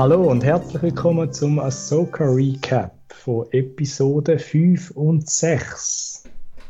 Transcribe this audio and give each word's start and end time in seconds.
Hallo 0.00 0.30
und 0.30 0.42
herzlich 0.42 0.82
willkommen 0.82 1.30
zum 1.30 1.58
Ahsoka 1.58 2.24
Recap 2.24 2.94
von 3.12 3.46
Episode 3.52 4.38
5 4.38 4.92
und 4.92 5.28
6. 5.28 6.24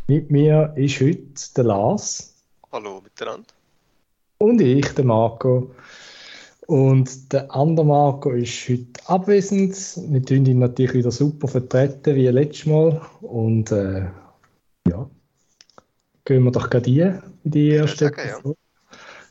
Mit 0.09 0.33
mir 0.33 0.73
ist 0.75 1.01
heute 1.01 1.55
der 1.57 1.65
Lars. 1.65 2.35
Hallo 2.73 3.01
miteinander. 3.01 3.47
Und 4.39 4.61
ich, 4.61 4.89
der 4.95 5.05
Marco. 5.05 5.71
Und 6.71 7.33
der 7.33 7.53
andere 7.53 7.85
Marco 7.85 8.31
ist 8.31 8.69
heute 8.69 9.01
abwesend. 9.07 9.75
Wir 10.09 10.23
tun 10.23 10.47
ihn 10.47 10.61
natürlich 10.61 10.95
wieder 10.95 11.11
super 11.11 11.49
vertreten 11.49 12.15
wie 12.15 12.29
letztes 12.29 12.67
Mal. 12.67 13.01
Und 13.23 13.73
äh, 13.73 14.05
ja, 14.87 15.11
gehen 16.25 16.45
wir 16.45 16.53
doch 16.53 16.71
gerade 16.71 16.89
rein 16.89 17.23
in 17.43 17.51
die 17.51 17.71
erste 17.71 18.05
sagen, 18.05 18.21
ja. 18.25 18.35
Episode. 18.37 18.57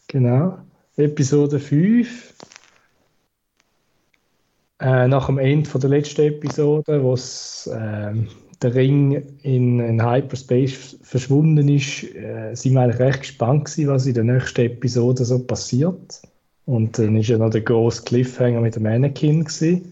Genau. 0.09 0.57
Episode 0.97 1.59
5. 1.59 2.33
Äh, 4.81 5.07
nach 5.07 5.27
dem 5.27 5.37
Ende 5.37 5.69
von 5.69 5.79
der 5.79 5.91
letzten 5.91 6.23
Episode, 6.23 7.01
wo 7.01 7.17
ähm, 7.71 8.27
der 8.61 8.75
Ring 8.75 9.13
in, 9.43 9.79
in 9.79 10.05
Hyperspace 10.05 10.97
verschwunden 11.03 11.69
ist, 11.69 12.03
äh, 12.03 12.53
sind 12.53 12.73
wir 12.73 12.81
eigentlich 12.81 12.99
recht 12.99 13.21
gespannt 13.21 13.63
gewesen, 13.63 13.87
was 13.87 14.07
in 14.07 14.13
der 14.13 14.25
nächsten 14.25 14.59
Episode 14.59 15.23
so 15.23 15.39
passiert. 15.39 16.21
Und 16.69 16.99
dann 16.99 17.15
ist 17.15 17.29
ja 17.29 17.39
noch 17.39 17.49
der 17.49 17.61
große 17.61 18.03
Cliffhanger 18.03 18.61
mit 18.61 18.75
dem 18.75 18.85
Anakin 18.85 19.43
gewesen. 19.43 19.91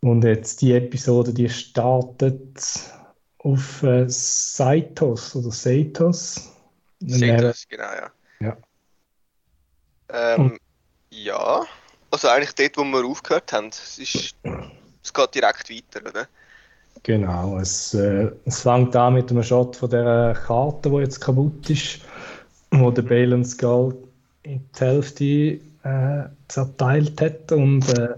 Und 0.00 0.22
jetzt 0.22 0.60
die 0.60 0.74
Episode, 0.74 1.32
die 1.32 1.48
startet 1.48 2.60
auf 3.38 3.82
äh, 3.82 4.04
Saitos 4.06 5.34
oder 5.34 5.50
Saitos. 5.50 6.52
Das, 7.00 7.66
genau, 7.66 7.84
ja. 7.84 8.10
Ja. 8.40 8.56
Ähm, 10.10 10.58
ja, 11.08 11.64
also 12.10 12.28
eigentlich 12.28 12.54
dort, 12.54 12.76
wo 12.76 12.84
wir 12.84 13.06
aufgehört 13.06 13.50
haben. 13.54 13.68
Es, 13.68 13.96
ist, 13.98 14.34
es 15.02 15.14
geht 15.14 15.34
direkt 15.34 15.70
weiter, 15.70 16.06
oder? 16.06 16.28
Genau, 17.02 17.58
es, 17.58 17.94
äh, 17.94 18.30
es 18.44 18.60
fängt 18.60 18.94
an 18.94 19.14
mit 19.14 19.30
einem 19.30 19.42
Shot 19.42 19.76
von 19.76 19.88
der 19.88 20.38
Karte, 20.46 20.90
die 20.90 20.96
jetzt 20.96 21.20
kaputt 21.20 21.70
ist, 21.70 22.00
wo 22.72 22.90
der 22.90 23.00
Balen 23.00 23.42
Skull 23.42 24.05
in 24.46 24.60
die 24.74 24.80
Hälfte 24.80 25.24
äh, 25.82 26.28
zerteilt 26.48 27.20
hat 27.20 27.52
und 27.52 27.88
äh, 27.98 28.14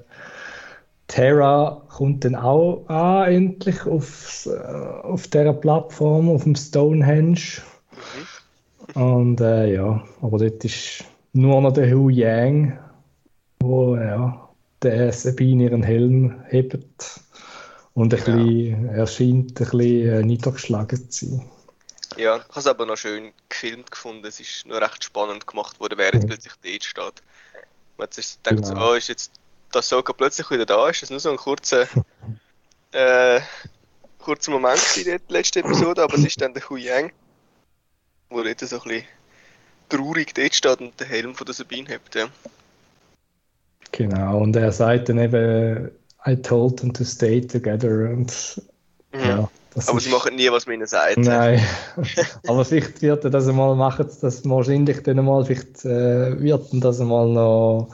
Terra 1.06 1.82
kommt 1.88 2.24
dann 2.24 2.34
auch 2.34 2.86
an, 2.88 3.32
endlich 3.32 3.84
auf, 3.86 4.46
äh, 4.46 4.58
auf 5.06 5.26
dieser 5.28 5.54
Plattform, 5.54 6.28
auf 6.28 6.44
dem 6.44 6.54
Stonehenge. 6.54 7.40
Und 8.94 9.40
äh, 9.40 9.74
ja, 9.74 10.02
aber 10.22 10.38
dort 10.38 10.64
ist 10.64 11.04
nur 11.32 11.60
noch 11.60 11.72
der 11.72 11.94
Hu 11.94 12.08
Yang, 12.10 12.78
wo 13.60 13.96
ja, 13.96 14.48
der 14.82 15.12
Sabine 15.12 15.64
ihren 15.64 15.82
Helm 15.82 16.34
hebt 16.48 16.78
und 17.94 18.14
ein 18.14 18.20
Genau. 18.24 18.44
bisschen, 18.44 18.88
er 18.88 19.06
scheint 19.06 19.50
ein 19.50 19.54
bisschen 19.70 20.08
äh, 20.08 20.22
niedergeschlagen 20.22 21.10
zu 21.10 21.26
sein. 21.26 21.42
Ja, 22.18 22.36
ich 22.36 22.42
habe 22.48 22.58
es 22.60 22.66
aber 22.66 22.84
noch 22.84 22.96
schön 22.96 23.32
gefilmt 23.48 23.90
gefunden. 23.90 24.26
Es 24.26 24.40
ist 24.40 24.66
nur 24.66 24.80
recht 24.80 25.04
spannend 25.04 25.46
gemacht 25.46 25.78
worden, 25.80 25.98
während 25.98 26.24
Mhm. 26.24 26.26
plötzlich 26.26 26.52
dort 26.62 26.84
steht. 26.84 27.22
Man 27.96 28.06
hat 28.06 28.14
sich 28.14 28.36
gedacht, 28.42 28.66
so, 28.66 28.74
Genau. 28.74 28.90
oh, 28.90 28.94
ist 28.94 29.08
jetzt 29.08 29.32
das 29.72 29.88
Soka 29.88 30.12
plötzlich 30.12 30.50
wieder 30.50 30.66
da? 30.66 30.88
Ist 30.88 31.02
das 31.02 31.10
nur 31.10 31.20
so 31.20 31.30
ein 31.30 31.36
kurzer, 31.36 31.86
äh, 32.92 33.40
kurzer 34.18 34.50
Moment 34.50 34.80
in 34.96 35.04
der 35.04 35.20
letzten 35.28 35.60
Episode, 35.60 36.02
aber 36.02 36.14
es 36.14 36.24
ist 36.24 36.40
dann 36.40 36.54
der 36.54 36.68
Hu 36.68 36.76
Yang, 36.76 37.12
wo 38.30 38.42
dort 38.42 38.60
so 38.60 38.76
ein 38.76 38.82
bisschen 38.82 39.04
traurig 39.88 40.34
dort 40.34 40.54
steht 40.54 40.80
und 40.80 40.98
den 40.98 41.06
Helm 41.06 41.34
von 41.34 41.44
der 41.46 41.54
Sabine 41.54 41.88
hebt. 41.88 42.14
Ja. 42.14 42.28
Genau, 43.92 44.38
und 44.42 44.54
er 44.56 44.72
sagt 44.72 45.08
dann 45.08 45.18
eben, 45.18 45.90
I 46.26 46.36
told 46.36 46.80
them 46.80 46.92
to 46.92 47.04
stay 47.04 47.40
together 47.40 48.10
und 48.10 48.62
Mhm. 49.12 49.20
ja. 49.20 49.50
Das 49.78 49.88
Aber 49.88 50.00
sie 50.00 50.10
machen 50.10 50.34
nie, 50.34 50.50
was 50.50 50.66
man 50.66 50.74
ihnen 50.74 50.88
sagt. 50.88 51.18
Nein, 51.18 51.64
aber 52.48 52.64
vielleicht 52.64 53.00
wird 53.00 53.22
er 53.22 53.30
das 53.30 53.46
einmal 53.46 53.76
machen, 53.76 54.10
das 54.20 54.48
wahrscheinlich 54.48 55.04
dann 55.04 55.20
einmal, 55.20 55.44
vielleicht 55.44 55.84
äh, 55.84 56.40
wird 56.40 56.66
das 56.72 57.00
einmal 57.00 57.28
noch 57.28 57.88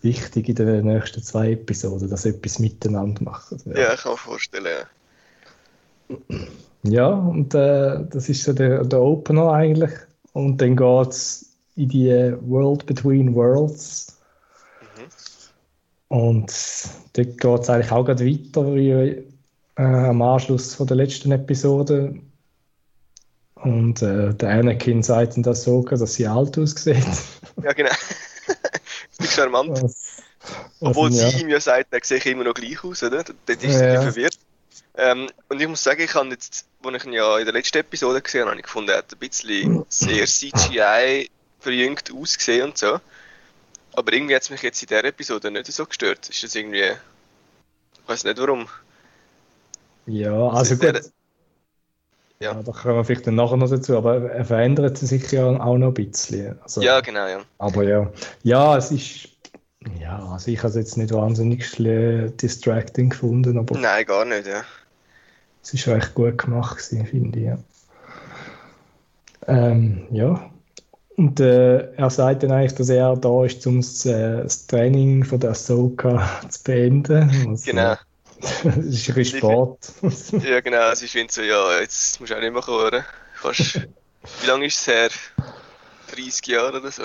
wichtig 0.00 0.48
in 0.48 0.54
den 0.54 0.86
nächsten 0.86 1.22
zwei 1.22 1.52
Episoden, 1.52 2.08
dass 2.08 2.22
sie 2.22 2.30
etwas 2.30 2.58
miteinander 2.60 3.22
machen. 3.22 3.60
Ja, 3.66 3.92
ich 3.92 4.00
kann 4.00 4.12
mir 4.12 4.16
vorstellen. 4.16 4.86
Ja. 6.08 6.38
Ja, 6.82 7.08
und 7.08 7.52
äh, 7.54 7.98
das 8.08 8.30
ist 8.30 8.44
so 8.44 8.54
der, 8.54 8.82
der 8.84 9.00
Opener 9.00 9.52
eigentlich. 9.52 9.92
Und 10.32 10.62
dann 10.62 10.76
geht 10.76 11.08
es 11.08 11.56
in 11.74 11.90
die 11.90 12.34
World 12.40 12.86
Between 12.86 13.34
Worlds. 13.34 14.18
Und 16.08 16.50
dort 17.12 17.38
geht 17.38 17.60
es 17.60 17.68
eigentlich 17.68 17.92
auch 17.92 18.04
gerade 18.04 18.24
weiter 18.24 18.74
wie 18.74 19.26
äh, 19.76 19.82
am 19.82 20.22
Anschluss 20.22 20.74
von 20.74 20.86
der 20.86 20.96
letzten 20.96 21.32
Episode. 21.32 22.20
Und 23.54 24.02
äh, 24.02 24.34
der 24.34 24.50
Anakin 24.50 25.02
sagt 25.02 25.36
dann 25.36 25.42
das 25.42 25.64
so, 25.64 25.82
dass 25.82 26.14
sie 26.14 26.26
alt 26.26 26.58
aussieht. 26.58 26.96
Ja, 27.62 27.72
genau. 27.72 27.88
das 27.88 29.18
ist 29.26 29.32
charmant. 29.34 29.82
Was- 29.82 30.18
Obwohl 30.80 31.10
sie 31.10 31.40
ihm 31.40 31.48
ja 31.48 31.58
sagt, 31.58 31.86
er 31.90 32.00
sehe 32.04 32.18
immer 32.30 32.44
noch 32.44 32.52
gleich 32.54 32.84
aus, 32.84 33.02
oder? 33.02 33.24
Dort 33.24 33.64
ist 33.64 33.80
Ja. 33.80 34.02
verwirrt. 34.02 34.38
Ähm, 34.98 35.28
und 35.48 35.60
ich 35.60 35.66
muss 35.66 35.82
sagen, 35.82 36.02
ich 36.02 36.14
habe 36.14 36.28
jetzt, 36.28 36.66
als 36.84 36.96
ich 36.96 37.04
ihn 37.06 37.12
ja 37.14 37.38
in 37.38 37.44
der 37.46 37.54
letzten 37.54 37.78
Episode 37.78 38.20
gesehen 38.20 38.42
habe, 38.42 38.50
habe 38.50 38.60
ich 38.60 38.64
gefunden, 38.66 38.90
er 38.90 38.98
hat 38.98 39.10
ein 39.12 39.18
bisschen 39.18 39.84
sehr 39.88 40.26
CGI 40.26 41.30
verjüngt 41.60 42.12
ausgesehen 42.14 42.68
und 42.68 42.78
so. 42.78 43.00
Aber 43.94 44.12
irgendwie 44.12 44.34
hat 44.36 44.42
es 44.42 44.50
mich 44.50 44.60
jetzt 44.62 44.82
in 44.82 44.88
dieser 44.88 45.04
Episode 45.04 45.50
nicht 45.50 45.66
so 45.72 45.86
gestört. 45.86 46.28
Ist 46.28 46.42
das 46.42 46.54
irgendwie. 46.54 46.82
Ich 47.94 48.08
weiß 48.08 48.24
nicht 48.24 48.38
warum. 48.38 48.68
Ja, 50.06 50.48
also 50.48 50.76
gut. 50.76 50.94
Ja. 50.94 51.00
Ja. 52.38 52.54
da 52.62 52.72
kommen 52.72 52.96
wir 52.96 53.04
vielleicht 53.04 53.26
dann 53.26 53.36
nachher 53.36 53.56
noch 53.56 53.70
dazu, 53.70 53.96
aber 53.96 54.30
er 54.30 54.44
verändert 54.44 54.98
sich 54.98 55.30
ja 55.32 55.46
auch 55.46 55.78
noch 55.78 55.88
ein 55.88 55.94
bisschen. 55.94 56.60
Also, 56.62 56.82
Ja, 56.82 57.00
genau, 57.00 57.26
ja. 57.26 57.40
Aber 57.58 57.82
ja, 57.82 58.10
ja, 58.42 58.76
es 58.76 58.90
ist. 58.90 59.28
Ja, 60.00 60.18
also 60.32 60.50
ich 60.50 60.58
habe 60.58 60.68
es 60.68 60.74
jetzt 60.74 60.96
nicht 60.96 61.12
wahnsinnig 61.14 61.64
distracting 61.76 63.08
gefunden, 63.08 63.56
aber 63.56 63.78
Nein, 63.78 64.04
gar 64.04 64.24
nicht, 64.24 64.46
ja. 64.46 64.62
es 65.62 65.74
ist 65.74 65.86
recht 65.86 66.12
gut 66.14 66.38
gemacht, 66.38 66.76
gewesen, 66.76 67.06
finde 67.06 67.38
ich. 67.38 67.44
Ja. 67.46 67.58
Ähm, 69.46 70.08
ja. 70.10 70.50
Und 71.16 71.40
äh, 71.40 71.92
er 71.94 72.10
sagt 72.10 72.42
dann 72.42 72.50
eigentlich, 72.50 72.74
dass 72.74 72.88
er 72.88 73.16
da 73.16 73.44
ist, 73.44 73.66
um 73.66 73.76
das, 73.76 74.04
äh, 74.04 74.42
das 74.42 74.66
Training 74.66 75.24
von 75.24 75.40
der 75.40 75.50
Ahsoka 75.50 76.28
zu 76.48 76.62
beenden. 76.64 77.30
Also, 77.48 77.70
Genau. 77.70 77.94
Das 78.40 78.76
ist 78.76 79.08
ein 79.08 79.14
bisschen 79.14 79.38
Sport. 79.38 79.92
Ja, 80.44 80.60
genau. 80.60 80.90
Es 80.90 81.02
ist 81.02 81.14
wie 81.14 81.26
so, 81.30 81.42
ja, 81.42 81.80
jetzt 81.80 82.20
musst 82.20 82.32
du 82.32 82.36
auch 82.36 82.40
nicht 82.40 82.52
mehr 82.52 82.62
kommen, 82.62 82.86
oder? 82.86 83.04
Fast. 83.34 83.80
Wie 84.42 84.46
lange 84.46 84.66
ist 84.66 84.80
es 84.80 84.86
her? 84.88 85.08
30 86.12 86.46
Jahre 86.48 86.80
oder 86.80 86.90
so? 86.90 87.04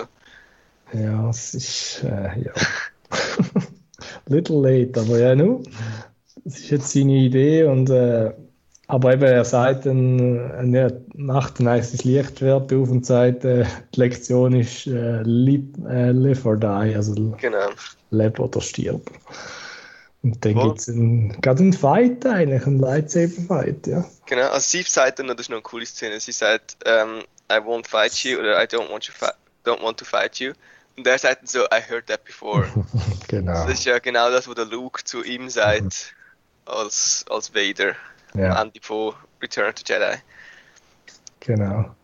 ja, 0.94 1.30
es 1.30 1.54
ist. 1.54 2.04
Äh, 2.04 2.46
ja. 2.46 2.54
Little 4.28 4.62
late, 4.62 5.00
aber 5.00 5.20
ja, 5.20 5.36
nu. 5.36 5.64
Das 6.44 6.58
ist 6.60 6.70
jetzt 6.72 6.92
seine 6.92 7.14
Idee 7.14 7.64
und. 7.66 7.90
Äh, 7.90 8.34
aber 8.88 9.14
eben, 9.14 9.24
er 9.24 9.46
sagt 9.46 9.86
dann, 9.86 10.74
äh, 10.74 10.78
er 10.78 11.02
macht 11.16 11.60
dann 11.60 11.68
eigentlich 11.70 11.92
das 11.92 12.04
Lichtwert 12.04 12.74
auf 12.74 12.90
und 12.90 13.06
sagt, 13.06 13.46
äh, 13.46 13.64
die 13.96 14.00
Lektion 14.02 14.54
ist 14.54 14.86
äh, 14.86 15.22
live, 15.24 15.64
äh, 15.88 16.12
live 16.12 16.46
or 16.46 16.58
die, 16.58 16.66
also 16.66 17.14
Genau. 17.40 17.70
leb 18.10 18.38
oder 18.40 18.60
stirb. 18.60 19.10
Und 20.24 20.46
dann 20.46 20.54
gibt 20.54 20.78
es 20.80 20.86
gerade 21.42 21.64
einen 21.64 21.74
Fight 21.74 22.26
eigentlich, 22.26 22.66
einen 22.68 22.80
Lightsaber-Fight, 22.80 23.88
ja. 23.88 24.06
Genau, 24.28 24.50
also 24.50 24.60
sie 24.60 24.84
sagt 24.84 25.18
dann, 25.20 25.28
das 25.28 25.40
ist 25.40 25.50
noch 25.50 25.58
eine 25.58 25.64
coole 25.64 25.86
Szene, 25.86 26.20
sie 26.20 26.32
sagt, 26.32 26.78
ähm, 26.86 27.24
I 27.52 27.56
won't 27.56 27.88
fight 27.88 28.14
you 28.24 28.38
oder 28.40 28.62
I 28.62 28.68
don't 28.68 28.90
want, 28.92 29.06
you 29.06 29.14
don't 29.66 29.82
want 29.82 29.98
to 29.98 30.06
fight 30.06 30.36
you. 30.40 30.54
Und 30.96 31.08
er 31.08 31.18
sagt 31.18 31.42
dann 31.42 31.48
so, 31.48 31.64
I 31.66 31.82
heard 31.88 32.08
that 32.08 32.24
before. 32.24 32.68
Genau. 33.28 33.54
Das 33.66 33.72
ist 33.80 33.86
ja 33.86 33.98
genau 34.00 34.30
das, 34.30 34.48
was 34.48 34.56
der 34.56 34.66
Luke 34.66 35.04
zu 35.06 35.24
ihm 35.24 35.50
sagt, 35.50 36.14
als, 36.66 37.26
als 37.30 37.56
Vader, 37.56 37.96
Ja, 38.34 38.58
am 38.58 38.68
Ende 38.68 38.80
von 38.82 39.14
Return 39.42 39.74
to 39.74 39.84
Jedi. 39.86 40.18
genau. 41.40 41.96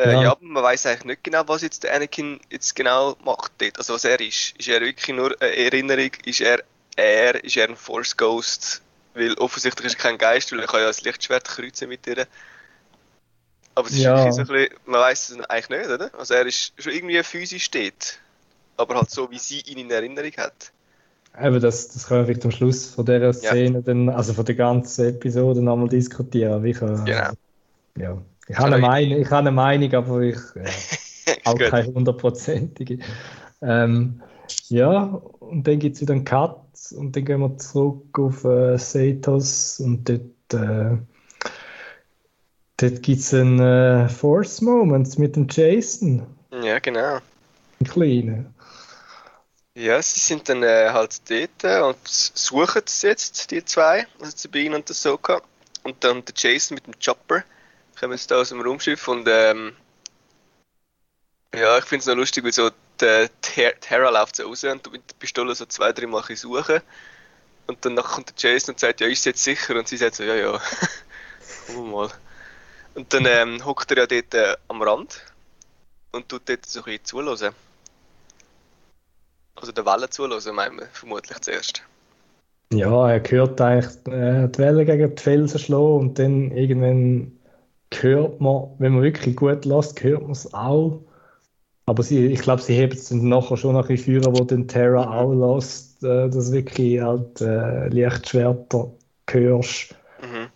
Äh, 0.00 0.12
Ja. 0.12 0.22
ja. 0.22 0.30
aber 0.32 0.44
man 0.44 0.62
weiß 0.62 0.86
eigentlich 0.86 1.04
nicht 1.04 1.24
genau, 1.24 1.42
was 1.46 1.62
jetzt 1.62 1.82
der 1.84 1.94
Anakin 1.94 2.40
jetzt 2.50 2.74
genau 2.76 3.16
macht 3.24 3.52
dort. 3.58 3.78
Also 3.78 3.94
was 3.94 4.04
er 4.04 4.20
ist. 4.20 4.54
Ist 4.58 4.68
er 4.68 4.80
wirklich 4.80 5.14
nur 5.14 5.36
eine 5.40 5.56
Erinnerung? 5.56 6.10
Ist 6.24 6.40
er 6.40 6.62
er? 6.96 7.42
Ist 7.44 7.56
er 7.56 7.68
ein 7.68 7.76
Force 7.76 8.16
Ghost? 8.16 8.82
Weil 9.14 9.34
offensichtlich 9.34 9.86
ist 9.86 9.94
er 9.96 10.02
kein 10.02 10.18
Geist, 10.18 10.52
weil 10.52 10.60
er 10.60 10.66
kann 10.66 10.80
ja 10.80 10.86
das 10.86 11.02
Lichtschwert 11.02 11.44
kreuzen 11.48 11.88
mit 11.88 12.06
ihr. 12.06 12.26
Aber 13.74 13.88
es 13.88 13.94
ist 13.94 14.00
Ja. 14.00 14.16
wirklich 14.16 14.34
so 14.34 14.40
ein 14.42 14.46
bisschen, 14.46 14.74
man 14.86 15.00
weiß 15.00 15.30
es 15.30 15.40
eigentlich 15.50 15.68
nicht, 15.80 15.90
oder? 15.90 16.10
Also 16.18 16.34
er 16.34 16.46
ist 16.46 16.72
schon 16.78 16.92
irgendwie 16.92 17.22
physisch 17.22 17.70
dort. 17.70 18.20
aber 18.76 18.94
halt 18.96 19.10
so, 19.10 19.30
wie 19.30 19.38
sie 19.38 19.60
ihn 19.60 19.78
in 19.78 19.90
Erinnerung 19.90 20.32
hat. 20.38 20.72
Eben, 21.38 21.60
das, 21.60 21.88
das 21.88 22.06
können 22.06 22.20
wir 22.22 22.26
vielleicht 22.26 22.44
am 22.46 22.50
Schluss 22.50 22.86
von 22.94 23.04
dieser 23.06 23.32
Szene, 23.32 23.78
ja. 23.78 23.82
dann, 23.82 24.08
also 24.08 24.32
von 24.34 24.44
der 24.44 24.54
ganzen 24.56 25.08
Episode 25.10 25.62
nochmal 25.62 25.88
diskutieren. 25.88 26.64
Ich, 26.64 26.76
äh, 26.82 27.00
genau. 27.04 27.32
Ja. 27.98 28.22
Ich 28.50 28.58
habe, 28.58 28.74
eine 28.74 28.78
Meinung, 28.78 29.20
ich 29.20 29.30
habe 29.30 29.38
eine 29.38 29.52
Meinung, 29.52 29.94
aber 29.94 30.20
ich 30.22 30.36
äh, 30.56 31.36
auch 31.44 31.56
keine 31.56 31.94
hundertprozentige. 31.94 32.98
Ähm, 33.62 34.20
ja, 34.68 35.02
und 35.38 35.68
dann 35.68 35.78
gibt 35.78 35.94
es 35.94 36.02
wieder 36.02 36.14
einen 36.14 36.24
Cut 36.24 36.58
und 36.96 37.14
dann 37.14 37.24
gehen 37.24 37.40
wir 37.40 37.56
zurück 37.58 38.18
auf 38.18 38.42
äh, 38.42 38.76
Satos 38.76 39.78
und 39.78 40.08
dort, 40.08 40.54
äh, 40.54 40.96
dort 42.76 43.02
gibt 43.02 43.20
es 43.20 43.32
einen 43.32 43.60
äh, 43.60 44.08
Force 44.08 44.60
Moment 44.62 45.16
mit 45.16 45.36
dem 45.36 45.46
Jason. 45.48 46.26
Ja, 46.50 46.80
genau. 46.80 47.18
Ein 47.78 47.86
kleiner. 47.86 48.44
Ja, 49.76 50.02
sie 50.02 50.18
sind 50.18 50.48
dann 50.48 50.64
äh, 50.64 50.88
halt 50.90 51.20
dort 51.30 51.84
und 51.88 52.08
suchen 52.08 52.82
es 52.84 53.02
jetzt, 53.02 53.52
die 53.52 53.64
zwei, 53.64 54.08
also 54.18 54.32
Sabine 54.34 54.74
und 54.74 54.88
der 54.88 54.96
Soka. 54.96 55.40
Und 55.84 56.02
dann 56.02 56.24
der 56.24 56.34
Jason 56.36 56.74
mit 56.74 56.86
dem 56.88 56.94
Chopper 56.98 57.44
kommen 58.00 58.14
jetzt 58.14 58.30
da 58.30 58.36
aus 58.40 58.48
dem 58.48 58.62
Raumschiff 58.62 59.06
und 59.08 59.28
ähm, 59.28 59.72
ja, 61.54 61.78
ich 61.78 61.84
finde 61.84 62.00
es 62.00 62.06
noch 62.06 62.14
lustig, 62.14 62.44
wie 62.44 62.52
so 62.52 62.70
Ter 62.96 63.28
Terra 63.40 64.10
läuft 64.10 64.36
so 64.36 64.46
raus 64.46 64.64
und 64.64 64.92
mit 64.92 65.10
der 65.10 65.16
Pistole 65.18 65.54
so 65.54 65.66
zwei, 65.66 65.92
drei 65.92 66.06
Mal 66.06 66.22
suchen. 66.36 66.80
Und 67.66 67.84
dann 67.84 67.96
kommt 67.96 68.42
der 68.42 68.52
Jason 68.52 68.74
und 68.74 68.80
sagt, 68.80 69.00
ja, 69.00 69.06
ist 69.06 69.24
jetzt 69.24 69.42
sicher? 69.42 69.76
Und 69.76 69.88
sie 69.88 69.96
sagt 69.96 70.16
so, 70.16 70.22
ja, 70.22 70.34
ja, 70.34 70.60
gucken 71.66 71.90
mal. 71.92 72.10
Und 72.94 73.12
dann 73.12 73.24
ähm, 73.26 73.64
hockt 73.64 73.90
er 73.92 73.98
ja 73.98 74.06
dort 74.06 74.34
äh, 74.34 74.56
am 74.68 74.82
Rand 74.82 75.24
und 76.12 76.28
tut 76.28 76.48
dort 76.48 76.66
so 76.66 76.80
ein 76.80 76.84
bisschen 76.84 77.04
zuhören. 77.04 77.54
Also 79.54 79.72
der 79.72 79.86
Welle 79.86 80.10
zulassen, 80.10 80.54
meinen 80.54 80.78
wir 80.78 80.86
vermutlich 80.92 81.38
zuerst. 81.40 81.82
Ja, 82.72 83.10
er 83.10 83.30
hört 83.30 83.60
eigentlich 83.60 84.06
äh, 84.06 84.48
die 84.48 84.58
Welle 84.58 84.84
gegen 84.84 85.14
die 85.14 85.22
Felsen 85.22 85.58
schlagen 85.58 85.98
und 85.98 86.18
dann 86.18 86.50
irgendwann 86.52 87.39
hört 88.02 88.40
man, 88.40 88.68
wenn 88.78 88.94
man 88.94 89.02
wirklich 89.02 89.36
gut 89.36 89.64
lässt, 89.64 90.02
hört 90.02 90.22
man 90.22 90.32
es 90.32 90.52
auch. 90.52 91.00
Aber 91.86 92.02
sie, 92.02 92.26
ich 92.26 92.40
glaube, 92.40 92.62
sie 92.62 92.74
hebt 92.74 92.94
es 92.94 93.08
dann 93.08 93.28
nachher 93.28 93.56
schon 93.56 93.74
nach 93.74 93.86
Führer, 93.86 94.32
wo 94.32 94.44
den 94.44 94.68
Terra 94.68 95.06
mhm. 95.06 95.12
auch 95.12 95.56
lässt, 95.56 96.02
äh, 96.04 96.28
dass 96.28 96.52
wirklich 96.52 97.00
halt 97.00 97.40
äh, 97.40 97.88
Lichtschwerter 97.88 98.90
hörst 99.28 99.94
mhm. 100.22 100.48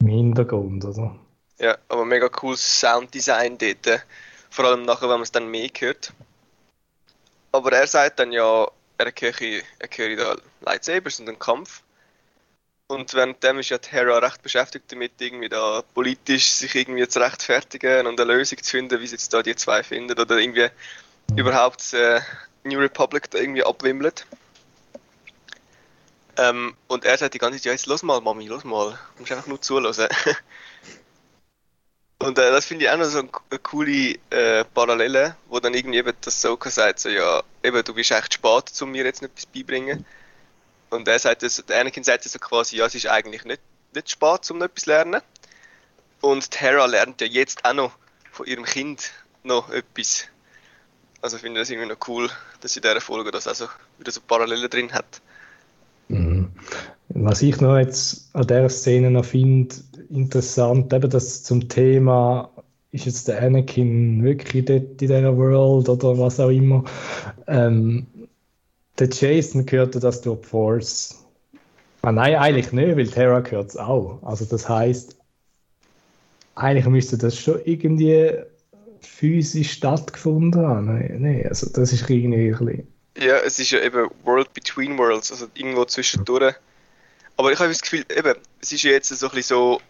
im 0.00 0.06
Hintergrund, 0.06 0.84
oder? 0.84 1.14
Ja, 1.58 1.76
aber 1.88 2.04
mega 2.04 2.28
cooles 2.28 2.80
Sounddesign 2.80 3.58
dort. 3.58 4.06
Vor 4.50 4.64
allem 4.64 4.82
nachher, 4.82 5.08
wenn 5.08 5.16
man 5.16 5.22
es 5.22 5.32
dann 5.32 5.50
mehr 5.50 5.68
hört. 5.78 6.12
Aber 7.52 7.72
er 7.72 7.86
sagt 7.86 8.20
dann 8.20 8.32
ja, 8.32 8.68
er 8.98 9.12
höre, 9.20 9.62
er 9.78 9.88
höre 9.94 10.16
da 10.16 10.36
Lightsabers 10.62 11.20
und 11.20 11.28
einen 11.28 11.38
Kampf. 11.38 11.82
Und 12.90 13.12
währenddem 13.12 13.58
ist 13.58 13.68
ja 13.68 13.76
Terra 13.76 14.18
recht 14.18 14.42
beschäftigt 14.42 14.90
damit, 14.90 15.12
irgendwie 15.20 15.50
da 15.50 15.82
politisch 15.92 16.50
sich 16.52 16.74
irgendwie 16.74 17.06
zu 17.06 17.20
rechtfertigen 17.20 18.06
und 18.06 18.18
eine 18.18 18.32
Lösung 18.32 18.62
zu 18.62 18.70
finden, 18.70 18.98
wie 19.00 19.06
sie 19.06 19.16
jetzt 19.16 19.32
da 19.34 19.42
die 19.42 19.54
zwei 19.56 19.82
finden 19.82 20.18
oder 20.18 20.38
irgendwie 20.38 20.68
überhaupt 21.36 21.92
äh, 21.92 22.20
New 22.64 22.78
Republic 22.78 23.30
da 23.30 23.38
irgendwie 23.38 23.62
abwimmelt. 23.62 24.26
Ähm, 26.38 26.76
und 26.86 27.04
er 27.04 27.18
sagt 27.18 27.34
die 27.34 27.38
ganze 27.38 27.58
Zeit, 27.58 27.66
ja 27.66 27.72
jetzt 27.72 27.86
los 27.86 28.02
mal, 28.02 28.22
Mami, 28.22 28.46
los 28.46 28.64
mal, 28.64 28.98
du 29.16 29.20
musst 29.20 29.32
einfach 29.32 29.48
nur 29.48 29.60
zuhören. 29.60 30.08
Und 32.20 32.36
äh, 32.36 32.50
das 32.50 32.64
finde 32.64 32.84
ich 32.84 32.90
auch 32.90 32.96
noch 32.96 33.04
so 33.04 33.20
eine, 33.20 33.28
eine 33.50 33.58
coole 33.60 34.16
äh, 34.30 34.64
Parallele, 34.74 35.36
wo 35.48 35.60
dann 35.60 35.74
irgendwie 35.74 35.98
eben 35.98 36.12
das 36.20 36.40
Soka 36.40 36.68
sagt, 36.68 36.98
so 37.00 37.08
ja, 37.08 37.42
eben, 37.62 37.84
du 37.84 37.94
bist 37.94 38.10
echt 38.10 38.34
spät, 38.34 38.72
um 38.80 38.90
mir 38.90 39.04
jetzt 39.04 39.22
etwas 39.22 39.46
beibringen. 39.46 40.04
Und 40.90 41.08
er 41.08 41.18
sagt 41.18 41.42
das, 41.42 41.62
der 41.68 41.80
Anakin 41.80 42.04
sagt 42.04 42.24
so 42.24 42.38
quasi, 42.38 42.76
ja, 42.76 42.86
es 42.86 42.94
ist 42.94 43.06
eigentlich 43.06 43.44
nicht, 43.44 43.60
nicht 43.94 44.10
spät, 44.10 44.50
um 44.50 44.62
etwas 44.62 44.84
zu 44.84 44.90
lernen. 44.90 45.20
Und 46.20 46.50
Terra 46.50 46.86
lernt 46.86 47.20
ja 47.20 47.26
jetzt 47.26 47.64
auch 47.64 47.74
noch 47.74 47.92
von 48.32 48.46
ihrem 48.46 48.64
Kind 48.64 49.10
noch 49.44 49.70
etwas. 49.70 50.26
Also 51.20 51.36
ich 51.36 51.42
finde 51.42 51.60
das 51.60 51.70
irgendwie 51.70 51.88
noch 51.88 52.08
cool, 52.08 52.28
dass 52.60 52.72
sie 52.72 52.78
in 52.78 52.82
dieser 52.82 53.00
Folge 53.00 53.30
das 53.30 53.46
also 53.46 53.66
wieder 53.98 54.12
so 54.12 54.20
Parallele 54.26 54.68
drin 54.68 54.92
hat. 54.92 55.20
Mhm. 56.08 56.52
Was 57.10 57.42
ich 57.42 57.60
noch 57.60 57.76
jetzt 57.76 58.30
an 58.34 58.46
dieser 58.46 58.68
Szene 58.68 59.10
noch 59.10 59.24
finde, 59.24 59.74
interessant, 60.10 60.92
eben 60.92 61.10
das 61.10 61.42
zum 61.42 61.68
Thema, 61.68 62.50
ist 62.92 63.06
jetzt 63.06 63.28
der 63.28 63.42
Anakin 63.42 64.22
wirklich 64.22 64.64
dort 64.64 64.82
in 64.82 64.96
dieser 64.96 65.36
World 65.36 65.88
oder 65.88 66.18
was 66.18 66.40
auch 66.40 66.50
immer. 66.50 66.84
Ähm, 67.46 68.06
der 68.98 69.08
Jason 69.10 69.66
gehört 69.66 70.02
das 70.02 70.20
durch 70.20 70.44
Force. 70.46 71.24
Ah, 72.02 72.12
nein, 72.12 72.36
eigentlich 72.36 72.72
nicht, 72.72 72.96
weil 72.96 73.08
Terra 73.08 73.40
gehört 73.40 73.70
es 73.70 73.76
auch. 73.76 74.20
Also 74.22 74.44
das 74.44 74.68
heißt, 74.68 75.16
eigentlich 76.54 76.86
müsste 76.86 77.18
das 77.18 77.38
schon 77.38 77.60
irgendwie 77.64 78.32
physisch 79.00 79.72
stattgefunden 79.72 80.66
haben. 80.66 80.86
Nein, 80.86 81.16
nein 81.20 81.46
also 81.48 81.68
das 81.70 81.92
ist 81.92 82.08
irgendwie 82.08 82.52
ein 82.52 82.58
bisschen... 82.58 82.94
Ja, 83.16 83.38
es 83.38 83.58
ist 83.58 83.70
ja 83.72 83.80
eben 83.80 84.08
World 84.24 84.52
Between 84.52 84.96
Worlds, 84.96 85.32
also 85.32 85.48
irgendwo 85.54 85.84
zwischendurch. 85.84 86.54
Aber 87.36 87.52
ich 87.52 87.58
habe 87.58 87.68
das 87.68 87.82
Gefühl, 87.82 88.04
eben, 88.16 88.34
es 88.60 88.72
ist 88.72 88.82
ja 88.82 88.92
jetzt 88.92 89.08
so 89.08 89.26
ein 89.26 89.34
bisschen 89.34 89.56
so, 89.56 89.80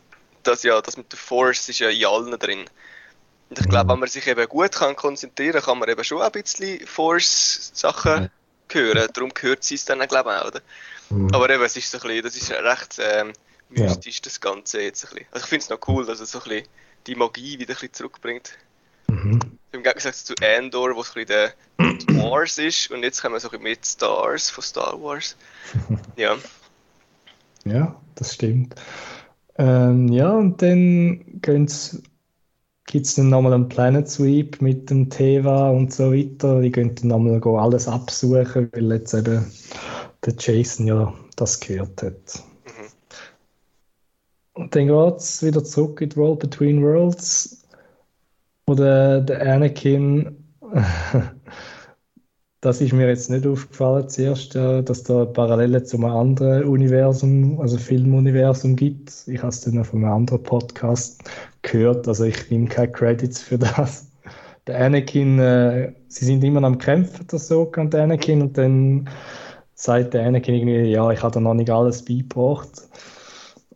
dass 0.43 0.63
ja 0.63 0.81
das 0.81 0.97
mit 0.97 1.13
der 1.13 1.19
Force 1.19 1.69
ist 1.69 1.79
ja 1.79 1.91
in 1.91 2.05
allen 2.07 2.39
drin. 2.39 2.65
Und 3.51 3.59
ich 3.59 3.69
glaube, 3.69 3.85
mhm. 3.85 3.93
wenn 3.93 4.01
man 4.01 4.09
sich 4.09 4.27
eben 4.27 4.47
gut 4.49 4.73
kann 4.73 4.97
konzentrieren 4.97 5.61
kann, 5.61 5.79
man 5.79 5.89
eben 5.89 6.05
schon 6.05 6.23
ein 6.23 6.33
bisschen 6.33 6.87
Force-Sachen. 6.87 8.31
Hören. 8.75 9.09
Darum 9.13 9.33
gehört 9.35 9.65
sie 9.65 9.75
es 9.75 9.85
dann, 9.85 9.99
glaube 10.09 10.31
ich, 10.31 10.37
auch, 10.37 10.47
oder? 10.49 10.61
Mhm. 11.11 11.29
Aber 11.33 11.51
eben, 11.51 11.63
es 11.63 11.77
ist 11.77 11.91
so 11.91 11.99
ein 11.99 12.03
bisschen, 12.03 12.23
das 12.23 12.37
ist 12.37 12.51
recht 12.51 12.97
ähm, 13.01 13.33
mystisch, 13.71 14.17
ja. 14.17 14.23
das 14.25 14.41
Ganze 14.41 14.83
jetzt 14.83 15.05
ein 15.05 15.11
bisschen. 15.11 15.27
Also 15.33 15.45
ich 15.45 15.49
finde 15.49 15.63
es 15.65 15.71
noch 15.71 15.89
cool, 15.89 16.07
dass 16.07 16.21
es 16.21 16.31
so 16.31 16.39
ein 16.39 16.49
bisschen 16.49 16.69
die 17.07 17.15
Magie 17.15 17.59
wieder 17.59 17.73
ein 17.73 17.75
bisschen 17.75 17.93
zurückbringt. 17.93 18.53
Mhm. 19.09 19.41
Im 19.73 19.83
Gegensatz 19.83 20.25
zu 20.25 20.35
Andor, 20.43 20.95
wo 20.95 21.01
es 21.01 21.15
ein 21.15 21.25
bisschen 21.25 21.53
der 21.77 22.23
Wars 22.23 22.59
ist, 22.59 22.91
und 22.91 23.03
jetzt 23.03 23.21
kommen 23.23 23.35
wir 23.35 23.41
so 23.41 23.49
ein 23.49 23.53
bisschen 23.53 23.65
mit 23.65 23.87
Stars 23.87 24.51
von 24.51 24.65
Star 24.65 25.01
Wars. 25.01 25.37
Ja. 26.17 26.37
Ja, 27.65 28.01
das 28.15 28.35
stimmt. 28.35 28.75
Ähm, 29.57 30.09
ja, 30.09 30.31
und 30.31 30.63
dann 30.63 31.41
gibt 32.89 33.07
es 33.07 33.15
dann 33.15 33.29
nochmal 33.29 33.53
einen 33.53 33.69
Planet 33.69 34.09
Sweep 34.09 34.63
mit 34.63 34.89
dem 34.89 35.11
Teva 35.11 35.71
und 35.71 35.93
so 35.93 36.11
weiter. 36.11 36.61
Die 36.63 36.73
gehen 36.73 36.95
dann 36.95 37.09
nochmal 37.09 37.63
alles 37.63 37.87
absuchen, 37.87 38.71
weil 38.73 38.93
jetzt 38.93 39.13
eben 39.13 39.45
der 40.25 40.35
Jason 40.39 40.87
ja 40.87 41.15
das 41.37 41.61
gehört 41.61 42.03
hat. 42.03 42.43
Mhm. 42.65 44.63
Und 44.63 44.75
dann 44.75 44.87
geht 44.87 45.17
es 45.19 45.43
wieder 45.43 45.63
zurück 45.63 46.01
in 46.01 46.17
World 46.17 46.39
Between 46.41 46.83
Worlds, 46.83 47.63
wo 48.67 48.75
der, 48.75 49.21
der 49.21 49.55
Anakin 49.55 50.45
Das 52.61 52.81
ist 52.81 52.93
mir 52.93 53.07
jetzt 53.07 53.31
nicht 53.31 53.47
aufgefallen 53.47 54.09
zuerst, 54.09 54.57
dass 54.57 55.05
da 55.05 55.25
Parallele 55.27 55.85
zu 55.85 55.97
einem 55.97 56.07
anderen 56.07 56.65
Universum, 56.65 57.61
also 57.61 57.79
Filmuniversum 57.79 58.75
gibt. 58.75 59.13
Ich 59.29 59.39
habe 59.39 59.51
es 59.51 59.61
dann 59.61 59.79
auf 59.79 59.95
einem 59.95 60.07
anderen 60.07 60.43
Podcast 60.43 61.23
gehört, 61.63 62.09
also 62.09 62.25
ich 62.25 62.51
nehme 62.51 62.67
keine 62.67 62.91
Credits 62.91 63.41
für 63.41 63.59
das. 63.59 64.11
Der 64.67 64.81
Anakin, 64.81 65.39
äh, 65.39 65.93
sie 66.09 66.25
sind 66.25 66.43
immer 66.43 66.65
am 66.65 66.79
Kämpfen, 66.79 67.29
der 67.29 67.39
Soka 67.39 67.81
und 67.81 67.95
der 67.95 68.03
Anakin, 68.03 68.43
und 68.43 68.59
dann 68.59 69.09
sagt 69.75 70.15
der 70.15 70.27
Anakin 70.27 70.57
irgendwie, 70.57 70.91
ja, 70.91 71.13
ich 71.13 71.23
habe 71.23 71.35
da 71.35 71.41
noch 71.41 71.55
nicht 71.55 71.71
alles 71.71 72.05
beigebracht. 72.05 72.89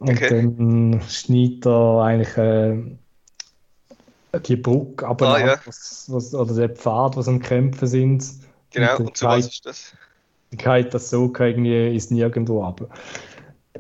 Und 0.01 0.11
okay. 0.11 0.29
dann 0.29 1.01
schneidet 1.09 1.67
er 1.67 2.03
eigentlich 2.03 2.37
äh, 2.37 2.77
die 4.41 4.57
Brücke 4.57 5.07
aber 5.07 5.29
ah, 5.29 5.39
ja. 5.39 5.57
was, 5.67 6.07
was, 6.09 6.35
oder 6.35 6.55
der 6.55 6.71
Pfad, 6.71 7.17
was 7.17 7.29
am 7.29 7.39
Kämpfen 7.39 7.87
sind 7.87 8.25
Genau, 8.73 8.97
und, 8.97 9.07
und 9.07 9.17
so 9.17 9.27
was 9.27 9.47
ist 9.47 9.67
das? 9.67 9.93
Geht 10.51 10.93
das 10.93 11.11
so 11.11 11.33
irgendwie 11.39 11.97
ist 11.97 12.11
nirgendwo 12.11 12.63
ab. 12.63 12.87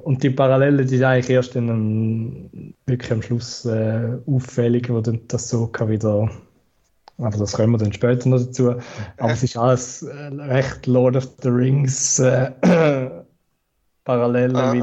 Und 0.02 0.22
die 0.22 0.30
Parallele, 0.30 0.84
die 0.84 0.96
ist 0.96 1.02
eigentlich 1.02 1.30
erst 1.30 1.54
dann 1.54 2.74
wirklich 2.86 3.12
am 3.12 3.22
Schluss 3.22 3.64
äh, 3.66 4.16
auffällig, 4.26 4.88
wo 4.88 5.00
dann 5.00 5.20
das 5.28 5.48
so 5.48 5.70
wieder. 5.86 6.30
Aber 7.18 7.36
das 7.36 7.52
kommen 7.52 7.72
wir 7.72 7.78
dann 7.78 7.92
später 7.92 8.28
noch 8.28 8.38
dazu. 8.38 8.74
Aber 9.18 9.32
es 9.32 9.42
ist 9.42 9.56
alles 9.56 10.02
äh, 10.02 10.14
recht 10.14 10.86
Lord 10.86 11.16
of 11.16 11.28
the 11.42 11.48
Rings 11.50 12.18
äh, 12.18 12.50
Parallele, 14.04 14.58
ah. 14.58 14.72
wie 14.72 14.80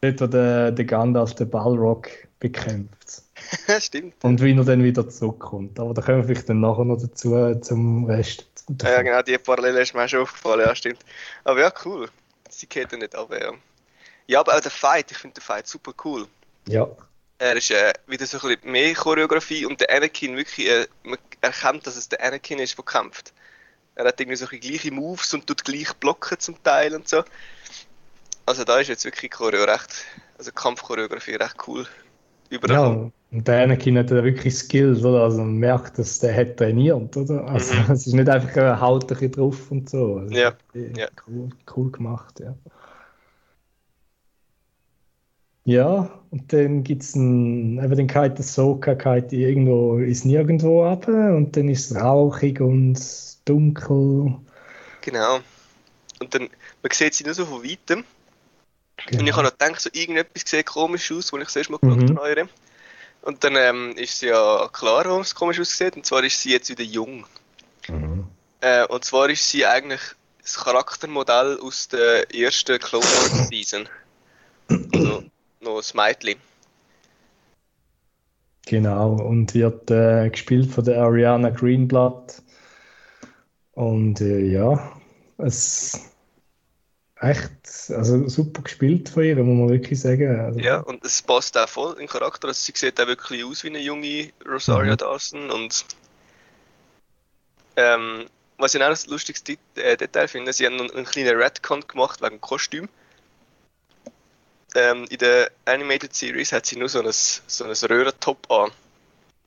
dort, 0.00 0.20
wo 0.20 0.26
der, 0.26 0.72
der 0.72 0.84
Gandalf 0.84 1.34
den 1.34 1.50
Balrog 1.50 2.08
bekämpft. 2.40 3.22
Stimmt. 3.78 4.14
Und 4.22 4.42
wie 4.42 4.56
er 4.56 4.64
dann 4.64 4.82
wieder 4.82 5.08
zurückkommt. 5.08 5.78
Aber 5.78 5.94
da 5.94 6.02
kommen 6.02 6.18
wir 6.18 6.24
vielleicht 6.24 6.48
dann 6.48 6.60
nachher 6.60 6.84
noch 6.84 7.00
dazu 7.00 7.54
zum 7.60 8.04
Rest. 8.06 8.47
Ja, 8.82 9.02
genau, 9.02 9.22
die 9.22 9.38
Parallele 9.38 9.80
ist 9.80 9.94
mir 9.94 10.04
auch 10.04 10.08
schon 10.08 10.20
aufgefallen, 10.20 10.66
ja, 10.66 10.74
stimmt. 10.74 11.00
Aber 11.44 11.60
ja, 11.60 11.72
cool. 11.84 12.08
Sie 12.50 12.66
geht 12.66 12.92
ja 12.92 12.98
nicht 12.98 13.14
ab, 13.14 13.32
ja. 13.32 13.52
Ja, 14.26 14.40
aber 14.40 14.56
auch 14.56 14.60
der 14.60 14.70
Fight, 14.70 15.10
ich 15.10 15.18
finde 15.18 15.34
den 15.34 15.42
Fight 15.42 15.66
super 15.66 15.92
cool. 16.04 16.28
Ja. 16.66 16.86
Er 17.38 17.56
ist 17.56 17.70
äh, 17.70 17.92
wieder 18.06 18.26
so 18.26 18.38
ein 18.38 18.56
bisschen 18.56 18.72
mehr 18.72 18.94
Choreografie 18.94 19.64
und 19.64 19.80
der 19.80 19.94
Anakin 19.94 20.36
wirklich, 20.36 20.68
äh, 20.68 20.86
man 21.04 21.18
erkennt, 21.40 21.86
dass 21.86 21.96
es 21.96 22.08
der 22.08 22.22
Anakin 22.22 22.58
ist, 22.58 22.76
der 22.76 22.84
kämpft. 22.84 23.32
Er 23.94 24.04
hat 24.06 24.20
irgendwie 24.20 24.36
so 24.36 24.46
die 24.46 24.60
gleiche 24.60 24.90
Moves 24.90 25.32
und 25.34 25.46
tut 25.46 25.64
gleich 25.64 25.92
blocken 25.94 26.38
zum 26.38 26.62
Teil 26.62 26.94
und 26.94 27.08
so. 27.08 27.24
Also 28.46 28.64
da 28.64 28.78
ist 28.78 28.88
jetzt 28.88 29.04
wirklich 29.04 29.30
Choreo 29.30 29.64
recht, 29.64 30.04
also 30.36 30.52
Kampfchoreografie 30.52 31.36
recht 31.36 31.56
cool. 31.66 31.86
Überall. 32.50 32.74
Ja, 32.74 33.10
und 33.30 33.46
der 33.46 33.62
Anakin 33.62 33.98
hat 33.98 34.10
ja 34.10 34.24
wirklich 34.24 34.54
Skills, 34.54 35.04
oder? 35.04 35.24
Also 35.24 35.38
man 35.38 35.56
merkt, 35.56 35.98
dass 35.98 36.18
der 36.18 36.34
hat 36.34 36.56
trainiert, 36.56 37.16
oder? 37.16 37.46
Also 37.46 37.74
mhm. 37.74 37.84
es 37.92 38.06
ist 38.06 38.14
nicht 38.14 38.28
einfach 38.28 38.56
ein 38.56 38.80
Haut 38.80 39.06
drauf 39.10 39.70
und 39.70 39.90
so. 39.90 40.16
Also 40.16 40.34
ja. 40.34 40.52
ja. 40.74 41.08
Cool, 41.26 41.50
cool 41.76 41.90
gemacht, 41.90 42.40
ja. 42.40 42.54
Ja, 45.64 46.08
und 46.30 46.50
dann 46.50 46.82
gibt 46.82 47.02
es 47.02 47.14
einen, 47.14 47.78
eben 47.84 47.94
den 47.94 48.06
Kite 48.06 48.42
Soka 48.42 48.94
Kite 48.94 49.36
irgendwo 49.36 49.98
ist 49.98 50.24
nirgendwo 50.24 50.84
ab 50.84 51.06
und 51.08 51.54
dann 51.54 51.68
ist 51.68 51.90
es 51.90 51.96
rauchig 52.00 52.62
und 52.62 52.98
dunkel. 53.44 54.34
Genau. 55.02 55.40
Und 56.20 56.34
dann, 56.34 56.48
man 56.82 56.92
sieht 56.92 57.12
sie 57.12 57.24
nur 57.24 57.34
so 57.34 57.44
von 57.44 57.62
weitem. 57.62 58.04
Genau. 59.06 59.20
Und 59.20 59.26
ich 59.26 59.32
habe 59.34 59.44
noch 59.44 59.52
gedacht, 59.52 59.80
so 59.80 59.90
irgendetwas 59.92 60.42
sieht 60.44 60.66
komisch 60.66 61.12
aus, 61.12 61.32
als 61.32 61.40
ich 61.40 61.46
das 61.46 61.56
erste 61.56 61.72
Mal 61.72 61.78
geschaut 61.78 62.10
mhm. 62.10 62.18
habe. 62.18 62.48
Und 63.22 63.44
dann 63.44 63.56
ähm, 63.56 63.92
ist 63.96 64.20
sie 64.20 64.28
ja 64.28 64.68
klar, 64.72 65.04
warum 65.04 65.22
es 65.22 65.34
komisch 65.34 65.60
aussieht. 65.60 65.96
Und 65.96 66.06
zwar 66.06 66.22
ist 66.24 66.40
sie 66.40 66.50
jetzt 66.50 66.70
wieder 66.70 66.84
jung. 66.84 67.26
Mhm. 67.88 68.26
Äh, 68.60 68.86
und 68.86 69.04
zwar 69.04 69.28
ist 69.28 69.48
sie 69.48 69.66
eigentlich 69.66 70.00
das 70.42 70.56
Charaktermodell 70.56 71.58
aus 71.60 71.88
der 71.88 72.34
ersten 72.34 72.78
Clone 72.78 73.04
Wars 73.04 73.48
Season. 73.50 73.88
Also, 74.68 75.24
noch 75.60 75.82
ein 75.82 75.96
Mädchen. 75.96 76.38
Genau, 78.66 79.12
und 79.14 79.54
wird 79.54 79.90
äh, 79.90 80.28
gespielt 80.28 80.70
von 80.70 80.84
der 80.84 81.00
Ariana 81.00 81.50
Greenblatt. 81.50 82.42
Und 83.72 84.20
äh, 84.20 84.40
ja, 84.40 84.92
es 85.38 86.07
echt, 87.20 87.50
also 87.90 88.28
super 88.28 88.62
gespielt 88.62 89.08
von 89.08 89.24
ihr, 89.24 89.36
muss 89.36 89.58
man 89.58 89.68
wirklich 89.68 90.00
sagen. 90.00 90.40
Also, 90.40 90.60
ja, 90.60 90.78
und 90.78 91.04
es 91.04 91.22
passt 91.22 91.56
auch 91.58 91.68
voll 91.68 92.00
in 92.00 92.06
Charakter. 92.06 92.48
Also 92.48 92.60
sie 92.60 92.72
sieht 92.74 93.00
auch 93.00 93.06
wirklich 93.06 93.44
aus 93.44 93.64
wie 93.64 93.68
eine 93.68 93.80
junge 93.80 94.30
Rosaria 94.46 94.92
mhm. 94.92 94.96
Dawson. 94.98 95.50
Und 95.50 95.84
ähm, 97.76 98.26
was 98.58 98.74
ich 98.74 98.82
auch 98.82 98.88
ein 98.88 99.10
lustiges 99.10 99.42
äh, 99.76 99.96
Detail 99.96 100.28
finde, 100.28 100.52
sie 100.52 100.66
haben 100.66 100.80
einen, 100.80 100.90
einen 100.90 101.04
kleinen 101.04 101.36
Redcon 101.36 101.86
gemacht 101.86 102.22
wegen 102.22 102.40
Kostüm 102.40 102.88
ähm, 104.74 105.04
in 105.10 105.18
der 105.18 105.50
Animated 105.64 106.14
Series 106.14 106.52
hat 106.52 106.66
sie 106.66 106.78
nur 106.78 106.88
so 106.88 107.00
ein, 107.00 107.08
so 107.10 107.64
ein 107.64 107.72
Röhrentop 107.72 108.50
an. 108.50 108.70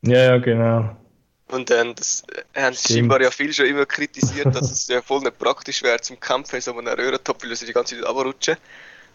Ja, 0.02 0.18
ja, 0.18 0.38
genau. 0.38 0.96
Und 1.52 1.70
dann 1.70 1.96
das, 1.96 2.24
äh, 2.54 2.62
haben 2.62 2.76
sie 2.76 2.94
scheinbar 2.94 3.22
ja 3.22 3.30
viel 3.30 3.54
schon 3.54 3.66
immer 3.66 3.86
kritisiert, 3.86 4.56
dass 4.56 4.72
es 4.72 4.88
ja 4.88 5.02
voll 5.02 5.20
nicht 5.20 5.38
praktisch 5.38 5.84
wäre 5.84 6.00
zum 6.00 6.20
Kämpfen 6.20 6.62
so 6.62 6.76
einen 6.78 6.88
Röhrentop, 6.88 7.44
weil 7.44 7.56
sie 7.56 7.66
die 7.66 7.74
ganze 7.74 7.96
Zeit 7.96 8.06
abrutschen. 8.06 8.58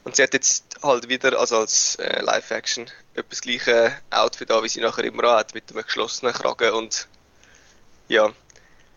Und 0.05 0.17
sie 0.17 0.23
hat 0.23 0.35
jetzt 0.35 0.65
halt 0.83 1.09
wieder, 1.09 1.39
also 1.39 1.59
als 1.59 1.97
äh, 1.97 2.21
Live-Action, 2.21 2.87
etwas 3.15 3.41
gleiche 3.41 3.93
Outfit 4.11 4.51
an, 4.51 4.63
wie 4.63 4.69
sie 4.69 4.81
nachher 4.81 5.05
immer 5.05 5.33
hat, 5.33 5.55
mit 5.55 5.73
einem 5.73 5.83
geschlossenen 5.83 6.33
Kragen 6.33 6.75
und 6.75 7.09
ja, 8.07 8.33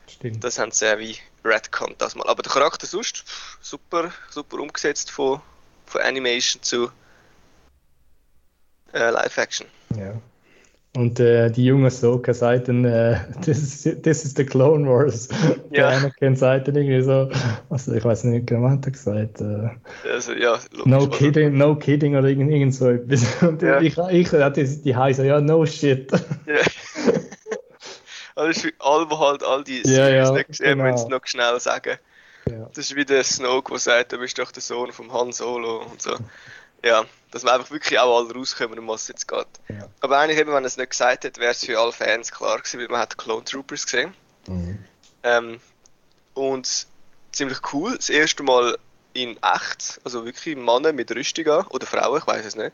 Stimmt. 0.08 0.44
das 0.44 0.60
haben 0.60 0.72
sie 0.72 0.86
äh, 0.86 1.00
wie 1.00 1.18
Redcon 1.44 1.96
das 1.98 2.16
mal. 2.16 2.28
Aber 2.28 2.44
der 2.44 2.52
Charakter 2.52 2.86
sonst, 2.86 3.24
super, 3.62 4.12
super 4.30 4.60
umgesetzt 4.60 5.10
von, 5.10 5.42
von 5.86 6.02
Animation 6.02 6.62
zu 6.62 6.92
äh, 8.94 9.10
Live-Action. 9.10 9.68
Ja. 9.96 10.14
Und 10.96 11.20
äh, 11.20 11.52
die 11.52 11.66
junge 11.66 11.92
Soka 11.92 12.34
sagt 12.34 12.68
dann, 12.68 12.84
äh, 12.84 13.20
this, 13.44 13.86
is, 13.86 14.02
this 14.02 14.26
is 14.26 14.34
the 14.36 14.44
Clone 14.44 14.90
Wars. 14.90 15.30
Ja. 15.72 15.90
Der 15.92 15.98
Anakin 16.00 16.36
sagt 16.36 16.68
dann 16.68 16.76
irgendwie 16.76 17.04
so, 17.04 17.30
also 17.70 17.94
ich 17.94 18.04
weiß 18.04 18.24
nicht 18.24 18.48
genau, 18.48 18.64
was 18.64 18.72
hat 18.72 18.86
er 18.86 18.92
gesagt. 18.92 19.42
Äh, 19.42 20.10
also, 20.12 20.34
ja, 20.34 20.58
logisch, 20.72 20.86
no 20.86 21.08
kidding, 21.08 21.58
no 21.58 21.76
kidding 21.76 22.16
oder 22.16 22.28
irgend, 22.28 22.52
irgend 22.52 22.74
so 22.74 22.90
etwas. 22.90 23.24
Und 23.44 23.62
ja. 23.62 23.80
ich, 23.80 23.96
ich 23.98 24.34
hatte 24.34 24.64
die, 24.64 24.82
die 24.82 24.96
heiße, 24.96 25.28
ja, 25.28 25.40
no 25.40 25.64
shit. 25.68 26.12
Ja. 26.48 26.56
also 28.36 28.50
ist 28.50 28.74
alle 28.80 29.20
halt 29.20 29.44
all 29.44 29.64
die 29.64 29.84
ja, 29.86 30.10
ja, 30.10 30.32
genau. 30.32 30.84
wenn 30.84 30.96
es 30.96 31.08
noch 31.08 31.22
schnell 31.26 31.60
sagen. 31.60 32.00
Ja. 32.50 32.68
Das 32.74 32.86
ist 32.86 32.96
wie 32.96 33.06
der 33.06 33.24
Snoke, 33.24 33.72
der 33.72 33.80
sagt, 33.80 34.12
du 34.12 34.18
bist 34.18 34.40
doch 34.40 34.52
der 34.52 34.64
Sohn 34.64 34.92
von 34.92 35.14
Han 35.14 35.32
Solo 35.32 35.84
und 35.84 36.02
so. 36.02 36.16
Ja, 36.84 37.06
dass 37.32 37.44
wir 37.44 37.54
einfach 37.54 37.72
wirklich 37.72 38.00
auch 38.00 38.18
alle 38.18 38.34
rauskommen, 38.34 38.80
um 38.80 38.88
was 38.88 39.04
es 39.04 39.08
jetzt 39.10 39.28
geht. 39.28 39.48
Ja. 39.68 39.88
Aber 40.02 40.18
eigentlich, 40.18 40.40
eben, 40.40 40.52
wenn 40.52 40.64
er 40.64 40.68
es 40.68 40.78
nicht 40.78 40.92
gesagt 40.92 41.24
hätte, 41.24 41.40
wäre 41.42 41.52
es 41.52 41.66
für 41.66 41.80
alle 41.80 41.92
Fans 41.92 42.32
klar 42.32 42.58
gewesen, 42.58 42.80
weil 42.80 42.88
man 42.88 43.02
hat 43.02 43.18
Clone 43.18 43.44
Troopers 43.44 43.86
gesehen. 43.86 44.14
Mhm. 44.48 44.80
Ähm, 45.24 45.60
und 46.34 46.88
ziemlich 47.32 47.60
cool, 47.74 47.96
das 47.96 48.10
erste 48.10 48.44
Mal 48.44 48.78
in 49.14 49.38
echt, 49.42 50.00
also 50.04 50.26
wirklich 50.26 50.56
Männer 50.56 50.94
mit 50.94 51.12
Rüstung 51.12 51.48
an, 51.48 51.68
oder 51.68 51.86
Frauen, 51.86 52.20
ich 52.20 52.28
weiß 52.28 52.46
es 52.46 52.56
nicht, 52.56 52.72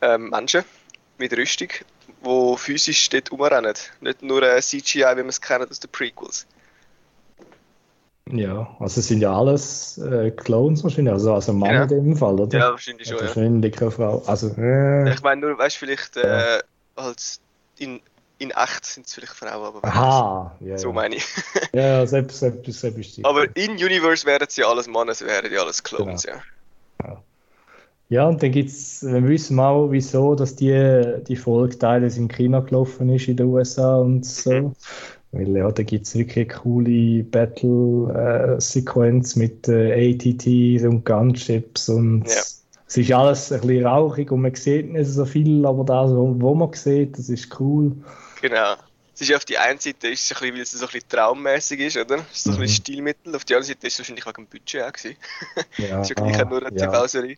ähm, 0.00 0.30
Menschen 0.30 0.64
mit 1.18 1.32
Rüstung, 1.36 1.68
die 2.24 2.56
physisch 2.56 3.08
dort 3.10 3.30
rumrennen. 3.30 3.74
Nicht 4.00 4.22
nur 4.22 4.42
äh, 4.42 4.60
CGI, 4.60 5.04
wie 5.16 5.16
wir 5.16 5.26
es 5.26 5.40
kennen 5.40 5.68
aus 5.68 5.80
den 5.80 5.90
Prequels. 5.90 6.46
Ja, 8.32 8.76
also 8.78 9.00
es 9.00 9.08
sind 9.08 9.20
ja 9.20 9.36
alles 9.36 9.98
äh, 9.98 10.30
Clones 10.30 10.82
wahrscheinlich, 10.84 11.12
also, 11.12 11.34
also 11.34 11.52
Mann 11.52 11.74
ja. 11.74 11.82
in 11.82 11.88
dem 11.88 12.16
Fall, 12.16 12.38
oder? 12.38 12.58
Ja, 12.58 12.70
wahrscheinlich 12.70 13.08
schon. 13.08 13.20
Wahrscheinlich 13.20 13.74
keine 13.74 13.90
Frau. 13.90 14.22
Also, 14.26 14.48
äh, 14.56 15.12
ich 15.12 15.22
meine 15.22 15.40
nur, 15.40 15.58
weißt 15.58 15.76
du, 15.76 15.86
vielleicht 15.86 16.16
äh, 16.16 16.56
ja. 16.56 16.60
als 16.96 17.40
in, 17.78 18.00
in 18.38 18.50
echt 18.50 18.84
sind 18.84 19.06
es 19.06 19.14
vielleicht 19.14 19.34
Frauen, 19.34 19.64
aber 19.64 19.84
Aha, 19.84 20.56
ja, 20.60 20.78
so 20.78 20.92
meine 20.92 21.16
ich. 21.16 21.24
ja, 21.72 22.06
selbst, 22.06 22.38
selbst, 22.38 22.80
selbst 22.80 23.24
Aber 23.24 23.44
in 23.56 23.72
Universe 23.72 24.26
wären 24.26 24.46
sie 24.48 24.64
alles 24.64 24.86
Männer, 24.86 25.14
sie 25.14 25.26
wären 25.26 25.52
ja 25.52 25.60
alles 25.60 25.82
Clones, 25.82 26.22
genau. 26.22 26.36
ja. 26.36 26.42
Ja, 28.10 28.26
und 28.26 28.42
dann 28.42 28.50
gibt 28.50 28.70
es, 28.70 29.04
wir 29.04 29.22
wissen 29.28 29.60
auch, 29.60 29.88
wieso, 29.92 30.34
dass 30.34 30.56
die, 30.56 31.22
die 31.28 31.36
Folge 31.36 31.78
teilweise 31.78 32.18
in 32.18 32.26
China 32.26 32.58
gelaufen 32.58 33.08
ist, 33.08 33.28
in 33.28 33.36
den 33.36 33.46
USA 33.46 33.98
und 33.98 34.26
so. 34.26 34.50
Mhm. 34.52 34.72
Weil 35.32 35.56
ja, 35.56 35.70
da 35.70 35.84
gibt 35.84 36.06
es 36.06 36.16
wirklich 36.16 36.48
eine 36.48 36.60
coole 36.60 37.22
Battle-Sequenz 37.24 39.36
mit 39.36 39.68
äh, 39.68 40.12
ATTs 40.12 40.84
und 40.84 41.04
Gunships 41.04 41.88
und 41.88 42.24
ja. 42.26 42.34
es 42.34 42.64
ist 42.96 43.12
alles 43.12 43.52
ein 43.52 43.60
bisschen 43.60 43.86
rauchig 43.86 44.32
und 44.32 44.40
man 44.40 44.56
sieht 44.56 44.90
nicht 44.90 45.08
so 45.08 45.24
viel, 45.24 45.64
aber 45.64 45.84
das, 45.84 46.10
wo 46.10 46.54
man 46.54 46.72
sieht, 46.72 47.16
das 47.16 47.28
ist 47.28 47.60
cool. 47.60 47.92
Genau. 48.42 48.74
Es 49.14 49.20
ist 49.28 49.36
auf 49.36 49.44
die 49.44 49.58
einen 49.58 49.78
Seite 49.78 50.08
ist 50.08 50.22
es 50.22 50.32
ein 50.32 50.38
bisschen, 50.40 50.54
weil 50.54 50.62
es 50.62 50.72
so 50.72 50.84
ein 50.86 50.92
bisschen 50.92 51.08
traummäßig 51.10 51.78
ist, 51.80 51.96
oder? 51.98 52.24
Es 52.32 52.38
ist 52.38 52.44
so 52.44 52.52
ein 52.52 52.58
bisschen 52.58 52.72
mhm. 52.72 52.76
Stilmittel. 52.76 53.36
Auf 53.36 53.44
die 53.44 53.54
andere 53.54 53.68
Seite 53.68 53.86
ist 53.86 53.92
es 53.92 53.98
wahrscheinlich 53.98 54.24
wegen 54.26 54.44
dem 54.44 54.46
Budget 54.46 54.82
auch 54.82 54.92
gewesen. 54.92 55.16
Ja, 55.76 56.00
ist 56.00 56.08
ja 56.08 56.14
gleich 56.14 56.42
nur 56.48 56.66
eine 56.66 56.74
ja. 56.76 56.86
TV-Serie. 56.86 57.36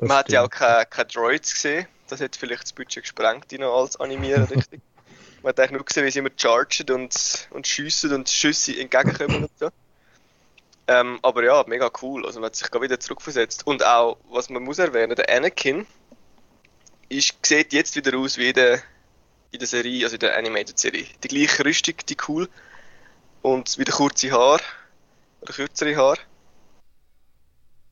Man 0.00 0.16
hat 0.16 0.28
ja 0.30 0.44
auch 0.44 0.50
keine, 0.50 0.86
keine 0.86 1.06
Droids 1.06 1.54
gesehen. 1.54 1.86
Das 2.08 2.20
hat 2.20 2.34
vielleicht 2.34 2.64
das 2.64 2.72
Budget 2.72 3.04
gesprengt, 3.04 3.48
die 3.50 3.58
noch 3.58 3.80
als 3.80 4.00
animieren, 4.00 4.42
richtig? 4.44 4.80
Man 5.42 5.50
hat 5.50 5.60
eigentlich 5.60 5.72
nur 5.72 5.84
gesehen, 5.84 6.04
wie 6.04 6.10
sie 6.10 6.18
immer 6.18 6.30
chargen 6.36 6.90
und, 6.90 7.48
und 7.50 7.66
schiessen 7.66 8.12
und 8.12 8.28
Schüsse 8.28 8.78
entgegenkommen 8.78 9.44
und 9.44 9.58
so. 9.58 9.70
Ähm, 10.88 11.18
aber 11.22 11.44
ja, 11.44 11.64
mega 11.66 11.90
cool. 12.02 12.26
Also 12.26 12.40
man 12.40 12.46
hat 12.46 12.56
sich 12.56 12.70
gerade 12.70 12.84
wieder 12.84 12.98
zurückversetzt. 12.98 13.66
Und 13.66 13.84
auch, 13.84 14.16
was 14.30 14.48
man 14.48 14.64
muss 14.64 14.78
erwähnen, 14.78 15.14
der 15.14 15.28
Anakin 15.28 15.86
ist, 17.08 17.34
sieht 17.44 17.72
jetzt 17.72 17.94
wieder 17.94 18.16
aus 18.18 18.38
wie 18.38 18.52
der, 18.52 18.82
in 19.50 19.58
der 19.58 19.68
Serie, 19.68 20.04
also 20.04 20.14
in 20.14 20.20
der 20.20 20.36
Animated-Serie. 20.36 21.06
Die 21.22 21.28
gleiche 21.28 21.64
Rüstung, 21.64 21.94
die 22.08 22.16
cool. 22.26 22.48
Und 23.42 23.78
wieder 23.78 23.92
kurze 23.92 24.30
Haare. 24.32 24.62
Oder 25.42 25.52
kürzere 25.52 25.94
Haare. 25.94 26.18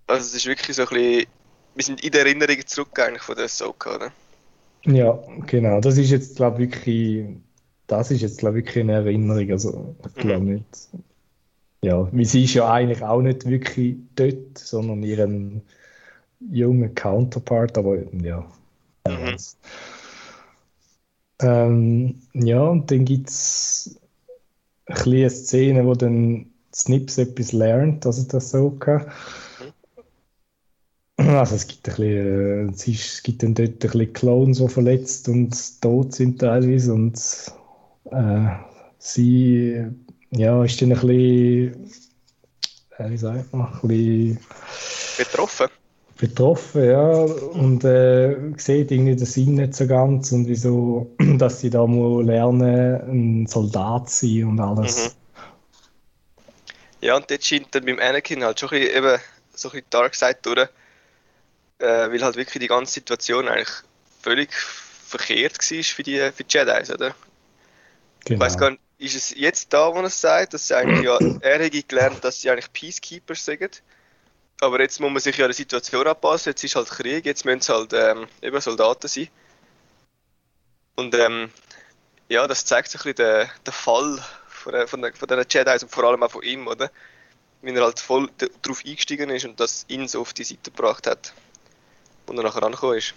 Also 0.07 0.26
es 0.26 0.35
ist 0.35 0.47
wirklich 0.47 0.76
so 0.76 0.83
ein 0.83 0.88
bisschen, 0.88 1.26
wir 1.75 1.85
sind 1.85 2.00
in 2.03 2.11
der 2.11 2.23
Erinnerung 2.23 2.67
zurück 2.67 2.99
eigentlich 2.99 3.23
von 3.23 3.37
der 3.37 3.45
Ahsoka, 3.45 3.95
oder? 3.97 4.12
Ja, 4.87 5.19
genau. 5.47 5.81
Das 5.81 5.99
ist 5.99 6.11
jetzt, 6.11 6.37
glaube 6.37 6.62
ich, 6.62 6.71
wirklich, 6.71 7.26
das 7.87 8.11
ist 8.11 8.23
jetzt, 8.23 8.38
glaube 8.38 8.59
ich, 8.59 8.66
wirklich 8.66 8.85
eine 8.85 8.93
Erinnerung. 8.93 9.50
Also, 9.50 9.97
ich 10.07 10.14
glaube 10.14 10.45
mhm. 10.45 10.52
nicht. 10.55 10.88
Ja, 11.83 12.09
weil 12.12 12.25
sie 12.25 12.45
ist 12.45 12.55
ja 12.55 12.73
eigentlich 12.73 13.02
auch 13.02 13.21
nicht 13.21 13.47
wirklich 13.47 13.97
dort, 14.14 14.59
sondern 14.59 15.02
ihren 15.02 15.62
jungen 16.50 16.95
Counterpart, 16.95 17.78
aber 17.78 17.99
ja. 18.23 18.45
Mhm. 19.07 19.37
Ähm, 21.40 22.14
ja, 22.33 22.62
und 22.62 22.90
dann 22.90 23.05
gibt 23.05 23.28
es 23.28 24.00
eine 24.87 25.28
Szene, 25.28 25.85
wo 25.85 25.95
dann 25.95 26.47
Snips 26.75 27.19
etwas 27.19 27.52
lernt, 27.52 28.07
also 28.07 28.23
das 28.26 28.50
so. 28.50 28.71
Kann. 28.71 29.07
Also 31.18 31.54
es 31.54 31.66
gibt, 31.66 31.88
ein 31.88 31.96
bisschen, 31.96 32.68
äh, 32.68 32.92
es, 32.92 33.23
gibt 33.23 33.42
dann 33.42 33.54
dort 33.54 33.70
ein 33.70 33.78
bisschen 33.78 34.12
Clones, 34.12 34.58
die 34.58 34.68
verletzt 34.68 35.28
und 35.28 35.80
tot 35.80 36.14
sind 36.14 36.40
teilweise 36.40 36.92
und 36.92 37.18
äh, 38.11 38.49
sie 38.99 39.87
ja, 40.30 40.62
ist 40.62 40.82
dann 40.82 40.92
ein 40.92 41.00
bisschen, 41.00 41.90
äh, 42.99 43.11
wie 43.11 43.16
sagt 43.16 43.52
man, 43.52 43.66
ein 43.66 43.88
bisschen 43.88 44.40
betroffen. 45.16 45.68
Betroffen, 46.18 46.85
ja, 46.85 47.11
und 47.11 47.85
äh, 47.85 48.37
sieht 48.56 48.90
irgendwie 48.90 49.16
den 49.16 49.26
Sinn 49.26 49.54
nicht 49.54 49.75
so 49.75 49.87
ganz 49.87 50.32
und 50.32 50.49
wieso, 50.49 51.14
dass 51.38 51.61
sie 51.61 51.70
da 51.70 51.87
muss 51.87 52.25
lernen, 52.25 53.42
ein 53.42 53.46
Soldat 53.46 54.08
zu 54.11 54.26
sein 54.26 54.44
und 54.44 54.61
alles. 54.61 55.08
Mhm. 55.08 55.11
Ja, 57.02 57.16
und 57.16 57.30
dort 57.30 57.44
scheint 57.44 57.75
dann 57.75 57.85
beim 57.85 57.99
Anakin 57.99 58.44
halt 58.44 58.58
schon 58.58 58.70
ein 58.70 58.80
bisschen, 58.80 58.96
eben 58.96 59.20
so 59.54 59.68
ein 59.68 59.73
bisschen 59.73 59.87
Dark 59.90 60.14
Side 60.14 60.38
durch, 60.42 60.68
äh, 61.78 62.11
weil 62.11 62.23
halt 62.23 62.37
wirklich 62.37 62.61
die 62.61 62.68
ganze 62.68 62.95
Situation 62.95 63.49
eigentlich 63.49 63.73
völlig 64.23 64.52
verkehrt 64.52 65.59
war 65.59 65.83
für 65.83 66.02
die, 66.02 66.30
für 66.35 66.45
die 66.45 66.59
Jedi, 66.59 66.92
oder? 66.92 67.14
Genau. 68.25 68.35
Ich 68.35 68.40
weiß 68.40 68.59
gar 68.59 68.71
nicht, 68.71 68.83
ist 68.99 69.14
es 69.14 69.35
jetzt 69.37 69.73
da, 69.73 69.95
wo 69.95 69.99
er 69.99 70.04
es 70.04 70.21
sagt, 70.21 70.54
dass 70.54 70.68
sie 70.68 70.76
eigentlich, 70.76 71.04
ja, 71.04 71.18
er 71.40 71.59
hätte 71.59 71.83
gelernt, 71.83 72.25
dass 72.25 72.40
sie 72.40 72.50
eigentlich 72.50 72.73
Peacekeepers 72.73 73.45
sind. 73.45 73.83
Aber 74.61 74.80
jetzt 74.80 75.00
muss 75.00 75.11
man 75.11 75.21
sich 75.21 75.37
ja 75.37 75.47
die 75.47 75.52
Situation 75.52 76.06
anpassen, 76.06 76.50
jetzt 76.50 76.64
ist 76.64 76.76
halt 76.76 76.88
Krieg, 76.88 77.26
jetzt 77.26 77.45
müssen 77.45 77.59
es 77.59 77.68
halt 77.68 77.92
ähm, 77.92 78.26
eben 78.40 78.61
Soldaten 78.61 79.06
sein. 79.06 79.28
Und 80.97 81.14
ähm, 81.14 81.50
ja, 82.28 82.47
das 82.47 82.64
zeigt 82.64 82.90
so 82.90 82.99
ein 82.99 83.14
bisschen 83.14 83.16
den, 83.16 83.49
den 83.66 83.73
Fall 83.73 84.25
von, 84.49 84.73
der, 84.73 84.88
von, 84.88 85.02
der, 85.02 85.12
von 85.14 85.28
den 85.28 85.45
Jedi 85.49 85.71
und 85.71 85.90
vor 85.90 86.04
allem 86.04 86.23
auch 86.23 86.30
von 86.30 86.42
ihm, 86.42 86.66
oder? 86.66 86.90
Wie 87.61 87.71
er 87.73 87.83
halt 87.83 88.00
voll 88.00 88.30
darauf 88.62 88.83
eingestiegen 88.85 89.28
ist 89.28 89.45
und 89.45 89.61
das 89.61 89.85
ihn 89.88 90.09
so 90.09 90.23
auf 90.23 90.33
die 90.33 90.45
Seite 90.45 90.71
gebracht 90.71 91.06
hat. 91.06 91.35
Und 92.26 92.37
er 92.38 92.45
nachher 92.45 92.62
angekommen 92.62 92.99
ist. 92.99 93.14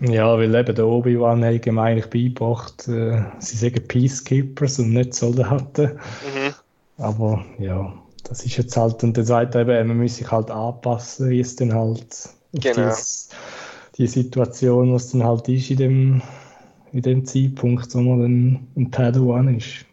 Ja, 0.00 0.36
weil 0.38 0.54
eben 0.54 0.74
der 0.74 0.86
Obi-Wan 0.86 1.44
hat 1.44 1.66
ihm 1.66 1.78
eigentlich 1.78 2.06
beigebracht, 2.06 2.88
äh, 2.88 3.22
sie 3.38 3.56
sagen 3.56 3.86
Peacekeepers 3.86 4.78
und 4.78 4.92
nicht 4.92 5.14
Soldaten. 5.14 5.98
Mhm. 6.34 6.54
Aber 6.98 7.44
ja, 7.58 7.92
das 8.24 8.44
ist 8.44 8.56
jetzt 8.56 8.76
halt, 8.76 9.02
und 9.02 9.16
dann 9.16 9.24
sagt 9.24 9.54
er 9.54 9.62
eben, 9.62 9.88
man 9.88 9.98
muss 9.98 10.16
sich 10.16 10.30
halt 10.30 10.50
anpassen, 10.50 11.30
wie 11.30 11.40
es 11.40 11.56
dann 11.56 11.74
halt 11.74 12.30
Genau. 12.52 12.88
dies, 12.88 13.28
die 13.96 14.06
Situation, 14.06 14.94
was 14.94 15.10
dann 15.12 15.24
halt 15.24 15.48
ist 15.48 15.70
in 15.70 15.76
dem, 15.76 16.22
in 16.92 17.02
dem 17.02 17.24
Zeitpunkt, 17.24 17.94
wo 17.94 18.00
man 18.00 18.20
dann 18.20 18.68
ein 18.76 18.90
Padawan 18.90 19.56
ist. 19.56 19.84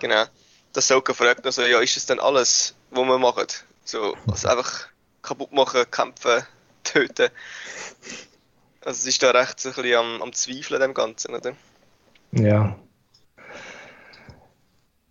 Genau. 0.00 0.24
Das 0.72 0.88
Soka 0.88 1.12
fragt 1.14 1.44
noch 1.44 1.52
so, 1.52 1.62
ja, 1.62 1.80
ist 1.80 1.96
es 1.96 2.06
denn 2.06 2.20
alles, 2.20 2.74
was 2.90 3.04
wir 3.04 3.18
machen? 3.18 3.46
So, 3.84 4.14
also 4.30 4.48
einfach 4.48 4.88
kaputt 5.22 5.52
machen, 5.52 5.84
kämpfen, 5.90 6.42
töten. 6.92 7.28
Also 8.84 8.98
es 9.00 9.06
ist 9.06 9.22
da 9.22 9.30
recht 9.30 9.60
so 9.60 9.70
ein 9.70 9.74
bisschen 9.74 9.98
am, 9.98 10.22
am 10.22 10.32
Zweifeln 10.32 10.80
dem 10.80 10.94
Ganzen, 10.94 11.34
oder? 11.34 11.52
Ja. 12.32 12.76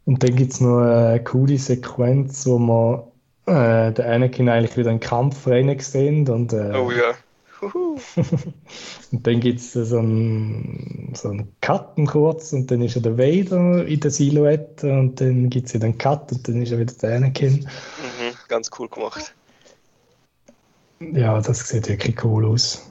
Und 0.05 0.24
dann 0.24 0.36
gibt 0.36 0.53
es 0.53 0.62
noch 0.62 0.79
eine 0.79 1.24
coole 1.24 1.58
Sequenz, 1.58 2.46
wo 2.46 2.60
man 2.60 3.01
äh, 3.48 3.91
den 3.91 4.05
Anakin 4.05 4.50
eigentlich 4.50 4.77
wieder 4.77 4.91
in 4.91 5.00
den 5.00 5.08
Kampf 5.08 5.48
rein 5.48 5.77
sehen 5.79 6.29
und, 6.29 6.53
äh, 6.53 6.74
Oh 6.74 6.91
ja. 6.91 7.15
Und 9.12 9.25
dann 9.25 9.39
gibt 9.39 9.60
es 9.60 9.74
so 9.74 9.98
einen, 9.98 11.13
so 11.15 11.29
einen 11.29 11.55
Cut 11.62 11.96
kurz 12.08 12.53
und 12.53 12.70
dann 12.70 12.82
ist 12.82 12.96
er 12.96 13.01
der 13.01 13.17
Vader 13.17 13.86
in 13.88 14.00
der 14.00 14.12
Silhouette 14.12 14.91
und 14.91 15.22
dann 15.22 15.50
gibt 15.50 15.67
es 15.67 15.74
wieder 15.74 15.86
einen 15.86 15.98
Cut 15.98 16.32
und 16.32 16.48
dann 16.48 16.62
ist 16.62 16.72
er 16.72 16.79
wieder 16.79 16.94
der 16.94 17.15
Anakin. 17.15 17.62
Mhm, 17.62 18.36
ganz 18.50 18.70
cool 18.77 18.89
gemacht. 18.89 19.34
Ja, 20.99 21.39
das 21.41 21.67
sieht 21.67 21.87
wirklich 21.87 22.23
cool 22.23 22.45
aus. 22.45 22.89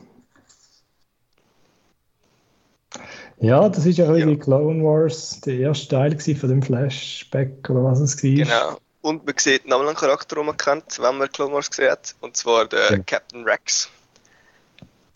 Ja, 3.41 3.69
das 3.69 3.85
ist 3.87 3.99
ja 3.99 4.11
ein 4.11 4.29
Ja. 4.29 4.37
Clone 4.37 4.83
Wars, 4.85 5.41
der 5.41 5.59
erste 5.59 5.89
Teil 5.89 6.19
von 6.19 6.49
dem 6.49 6.63
Flashback 6.63 7.69
oder 7.69 7.85
was 7.85 8.01
es 8.01 8.23
war. 8.23 8.31
Genau. 8.31 8.79
Und 9.03 9.27
man 9.27 9.35
sieht 9.37 9.67
noch 9.69 9.81
einen 9.81 9.95
Charakter, 9.95 10.37
den 10.37 10.47
man 10.47 10.57
kennt, 10.57 10.99
wenn 11.01 11.19
man 11.19 11.31
Clone 11.31 11.53
Wars 11.53 11.69
gesehen 11.71 11.91
hat. 11.91 12.15
Und 12.21 12.37
zwar 12.37 12.67
der 12.67 12.93
Ja. 12.93 12.99
Captain 13.05 13.45
Rex. 13.45 13.91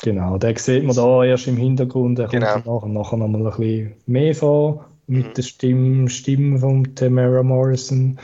Genau, 0.03 0.37
den 0.39 0.57
sieht 0.57 0.85
man 0.85 0.95
da 0.95 1.25
erst 1.25 1.47
im 1.47 1.57
Hintergrund. 1.57 2.19
Der 2.19 2.29
Genau. 2.29 2.53
kommt 2.53 2.67
dann 2.67 2.75
nachher, 2.75 2.89
nachher 2.89 3.17
noch 3.17 3.29
mal 3.29 3.39
ein 3.47 3.57
bisschen 3.57 3.95
mehr 4.07 4.35
vor 4.35 4.85
mit 5.07 5.27
Mhm. 5.29 5.35
der 5.35 5.43
Stimme, 5.43 6.09
Stimme 6.11 6.59
von 6.59 6.95
Tamara 6.95 7.43
Morrison. 7.43 8.19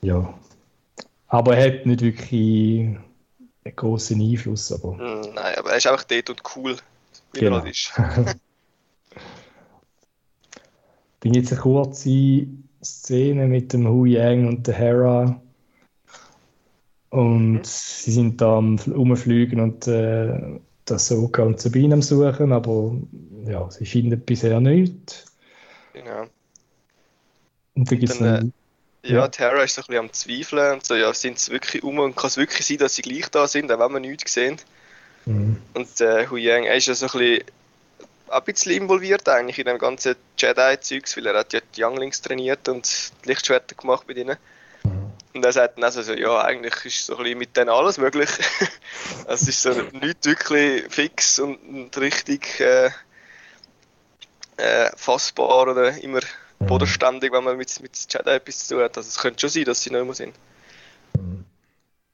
Ja. 0.00 0.32
Aber 1.28 1.56
er 1.56 1.66
hat 1.78 1.86
nicht 1.86 2.00
wirklich 2.02 2.80
einen 3.64 3.76
großen 3.76 4.20
Einfluss. 4.20 4.72
Aber 4.72 4.98
Mm, 4.98 5.32
nein, 5.34 5.54
aber 5.56 5.70
er 5.70 5.76
ist 5.78 5.86
einfach 5.86 6.04
dort 6.04 6.30
und 6.30 6.42
cool, 6.56 6.76
wie 7.32 7.40
Genau. 7.40 7.56
er 7.56 7.62
halt 7.62 7.72
ist. 7.72 7.92
dann 11.20 11.32
gibt 11.32 11.46
es 11.46 11.52
eine 11.52 11.60
kurze 11.60 12.46
Szene 12.82 13.46
mit 13.48 13.72
dem 13.72 13.88
Hu 13.88 14.04
Yang 14.06 14.48
und 14.48 14.66
der 14.66 14.74
Hera. 14.74 15.42
Und 17.10 17.60
Mhm. 17.60 17.64
sie 17.66 18.12
sind 18.12 18.40
da 18.40 18.58
am 18.58 18.76
Rumfliegen 18.78 19.60
und 19.60 19.86
äh, 19.86 20.60
das 20.84 21.08
Soka 21.08 21.42
und 21.42 21.60
Sabine 21.60 21.94
am 21.94 22.02
Suchen, 22.02 22.52
aber 22.52 22.96
ja, 23.46 23.70
sie 23.70 23.86
finden 23.86 24.20
bisher 24.20 24.60
nichts. 24.60 25.24
Genau. 25.92 26.28
Und 27.74 27.90
dann 27.90 27.98
gibt 27.98 28.12
es 28.12 28.20
Dann, 28.20 28.46
noch, 28.46 28.52
Ja. 29.02 29.28
Terra 29.28 29.62
ist 29.62 29.74
so 29.74 29.82
ein 29.82 29.86
bisschen 29.86 30.04
am 30.04 30.12
Zweifeln 30.12 30.72
und 30.74 30.86
so, 30.86 30.94
ja, 30.94 31.12
sind 31.14 31.38
sie 31.38 31.52
wirklich 31.52 31.82
um 31.82 31.98
und 31.98 32.16
kann 32.16 32.28
es 32.28 32.36
wirklich 32.36 32.66
sein, 32.66 32.78
dass 32.78 32.96
sie 32.96 33.02
gleich 33.02 33.28
da 33.28 33.46
sind, 33.46 33.70
auch 33.70 33.78
wenn 33.78 33.92
wir 33.92 34.00
nichts 34.00 34.34
sehen. 34.34 34.58
Mhm. 35.24 35.62
Und 35.74 36.00
äh, 36.00 36.24
er 36.24 36.74
ist 36.74 36.86
ja 36.86 36.94
so 36.94 37.06
ein 37.06 37.12
bisschen, 37.12 37.44
ein 38.28 38.42
bisschen 38.44 38.72
involviert 38.72 39.28
eigentlich 39.28 39.58
in 39.58 39.66
dem 39.66 39.78
ganzen 39.78 40.16
Jedi-Zeugs, 40.36 41.16
weil 41.16 41.26
er 41.26 41.38
hat 41.38 41.52
ja 41.52 41.60
die 41.76 41.82
Younglings 41.82 42.22
trainiert 42.22 42.68
und 42.68 42.88
die 43.24 43.28
Lichtschwerter 43.28 43.74
gemacht 43.74 44.08
mit 44.08 44.16
ihnen. 44.16 44.36
Mhm. 44.82 45.12
Und 45.34 45.44
er 45.44 45.52
sagt 45.52 45.76
dann 45.76 45.84
also 45.84 46.02
so, 46.02 46.14
ja, 46.14 46.42
eigentlich 46.42 46.84
ist 46.84 47.06
so 47.06 47.16
ein 47.16 47.22
bisschen 47.22 47.38
mit 47.38 47.56
denen 47.56 47.70
alles 47.70 47.98
möglich. 47.98 48.30
es 49.28 49.46
ist 49.46 49.62
so 49.62 49.70
nicht 49.92 50.24
wirklich 50.24 50.84
fix 50.92 51.38
und, 51.38 51.56
und 51.56 51.96
richtig 51.98 52.58
äh, 52.60 52.90
äh, 54.56 54.90
fassbar 54.96 55.68
oder 55.68 55.96
immer 55.98 56.20
Mhm. 56.60 56.66
bodenständig, 56.66 57.32
wenn 57.32 57.44
man 57.44 57.56
mit, 57.56 57.80
mit 57.80 57.96
Jedi 58.12 58.30
etwas 58.30 58.66
zu 58.66 58.74
tun 58.74 58.84
hat. 58.84 58.96
Also 58.96 59.08
es 59.08 59.18
könnte 59.18 59.40
schon 59.40 59.50
sein, 59.50 59.64
dass 59.64 59.82
sie 59.82 59.90
nicht 59.90 60.04
mehr 60.04 60.14
sind. 60.14 60.34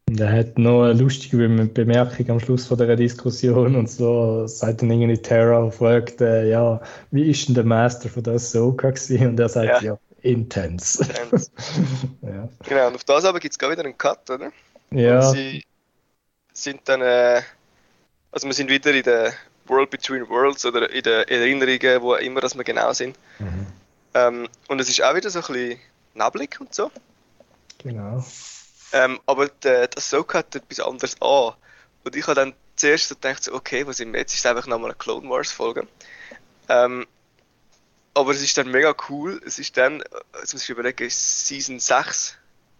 Und 0.08 0.20
er 0.20 0.32
hat 0.32 0.58
noch 0.58 0.84
eine 0.84 0.92
lustige 0.92 1.38
Bem- 1.38 1.72
Bemerkung 1.72 2.30
am 2.30 2.40
Schluss 2.40 2.66
von 2.66 2.76
der 2.78 2.94
Diskussion 2.94 3.74
und 3.74 3.90
so 3.90 4.46
sagt 4.46 4.82
dann 4.82 4.90
irgendwie 4.90 5.20
Terra 5.20 5.70
fragt, 5.70 6.20
äh, 6.20 6.48
ja, 6.50 6.80
wie 7.10 7.30
ist 7.30 7.48
denn 7.48 7.54
der 7.54 7.64
Master 7.64 8.08
von 8.08 8.22
der 8.22 8.34
Ahsoka 8.34 8.90
gewesen? 8.90 9.28
Und 9.28 9.40
er 9.40 9.48
sagt, 9.48 9.82
Ja. 9.82 9.92
ja, 9.92 9.98
intense. 10.22 11.04
Und, 11.32 11.50
ja. 12.22 12.48
genau, 12.64 12.88
und 12.88 12.94
auf 12.96 13.04
das 13.04 13.24
aber 13.24 13.40
gibt 13.40 13.54
es 13.60 13.68
wieder 13.68 13.82
einen 13.82 13.96
Cut, 13.96 14.28
oder? 14.30 14.52
ja, 14.90 15.26
Und 15.30 15.34
sie 15.34 15.64
sind 16.52 16.80
dann, 16.84 17.00
äh, 17.00 17.40
also 18.30 18.46
wir 18.46 18.54
sind 18.54 18.70
wieder 18.70 18.92
in 18.92 19.02
der 19.02 19.32
World 19.66 19.90
Between 19.90 20.28
Worlds 20.28 20.64
oder 20.66 20.90
in 20.90 21.02
den 21.02 21.26
Erinnerungen, 21.28 22.02
wo 22.02 22.14
immer 22.14 22.40
dass 22.40 22.54
wir 22.54 22.64
genau 22.64 22.92
sind. 22.92 23.16
Mhm. 23.38 23.63
Ähm, 24.14 24.48
und 24.68 24.80
es 24.80 24.88
ist 24.88 25.02
auch 25.02 25.14
wieder 25.14 25.30
so 25.30 25.40
ein 25.40 25.46
bisschen 25.46 25.80
neblig 26.14 26.60
und 26.60 26.74
so. 26.74 26.90
genau. 27.78 28.24
Ähm, 28.92 29.18
aber 29.26 29.48
der, 29.48 29.88
der 29.88 29.98
Ahsoka 29.98 30.38
hat 30.38 30.54
etwas 30.54 30.78
anderes 30.78 31.20
an. 31.20 31.54
Und 32.04 32.14
ich 32.14 32.22
habe 32.26 32.36
dann 32.36 32.54
zuerst 32.76 33.08
so 33.08 33.16
gedacht, 33.16 33.42
so, 33.42 33.52
okay, 33.52 33.84
was 33.86 33.96
sind 33.96 34.12
wir 34.12 34.20
jetzt? 34.20 34.34
Ist 34.34 34.46
einfach 34.46 34.66
nochmal 34.68 34.90
eine 34.90 34.98
Clone 34.98 35.28
Wars 35.28 35.50
Folge. 35.50 35.88
Ähm, 36.68 37.04
aber 38.14 38.30
es 38.30 38.40
ist 38.40 38.56
dann 38.56 38.70
mega 38.70 38.94
cool. 39.08 39.40
Es 39.44 39.58
ist 39.58 39.76
dann, 39.76 40.02
jetzt 40.40 40.52
muss 40.52 40.62
ich 40.62 40.70
überlegen, 40.70 41.04
ist 41.04 41.46
Season 41.48 41.80
6 41.80 42.36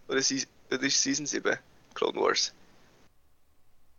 oder, 0.07 0.21
Season, 0.21 0.49
oder 0.71 0.83
ist 0.83 1.01
Season 1.01 1.25
7 1.25 1.57
Clone 1.95 2.19
Wars? 2.21 2.53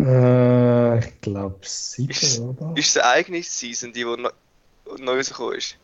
Äh, 0.00 0.98
ich 1.00 1.20
glaube 1.20 1.58
sieben, 1.62 2.10
Ist- 2.10 2.38
oder? 2.40 2.72
Ist 2.76 2.88
es 2.88 2.96
eine 2.96 3.10
eigene 3.10 3.42
Season, 3.42 3.92
die, 3.92 4.04
die 4.04 4.16
neu, 4.16 4.30
neu 4.98 5.16
rausgekommen 5.16 5.56
ist? 5.56 5.76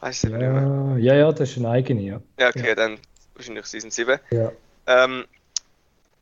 Weiß 0.00 0.24
ich 0.24 0.30
nicht 0.30 0.38
mehr. 0.38 0.52
ja, 0.52 0.96
ja, 0.98 1.14
ja, 1.14 1.32
das 1.32 1.50
ist 1.50 1.58
eine 1.58 1.70
eigene, 1.70 2.02
ja. 2.02 2.20
Ja, 2.38 2.48
okay, 2.48 2.74
dann 2.74 2.98
wahrscheinlich 3.34 3.66
Season 3.66 3.90
7. 3.90 4.18
ja. 4.30 4.52
Ähm, 4.86 5.24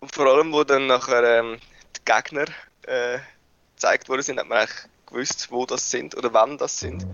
und 0.00 0.14
vor 0.14 0.26
allem, 0.26 0.52
wo 0.52 0.64
dann 0.64 0.87
nachher 0.87 1.40
ähm, 1.40 1.58
die 1.96 2.00
Gegner 2.04 2.44
äh, 2.82 3.18
gezeigt 3.74 4.08
worden 4.08 4.22
sind, 4.22 4.38
hat 4.38 4.48
man 4.48 4.58
eigentlich 4.58 4.87
gewusst, 5.06 5.50
wo 5.50 5.64
das 5.66 5.90
sind 5.90 6.14
oder 6.16 6.32
wann 6.32 6.58
das 6.58 6.78
sind. 6.78 7.06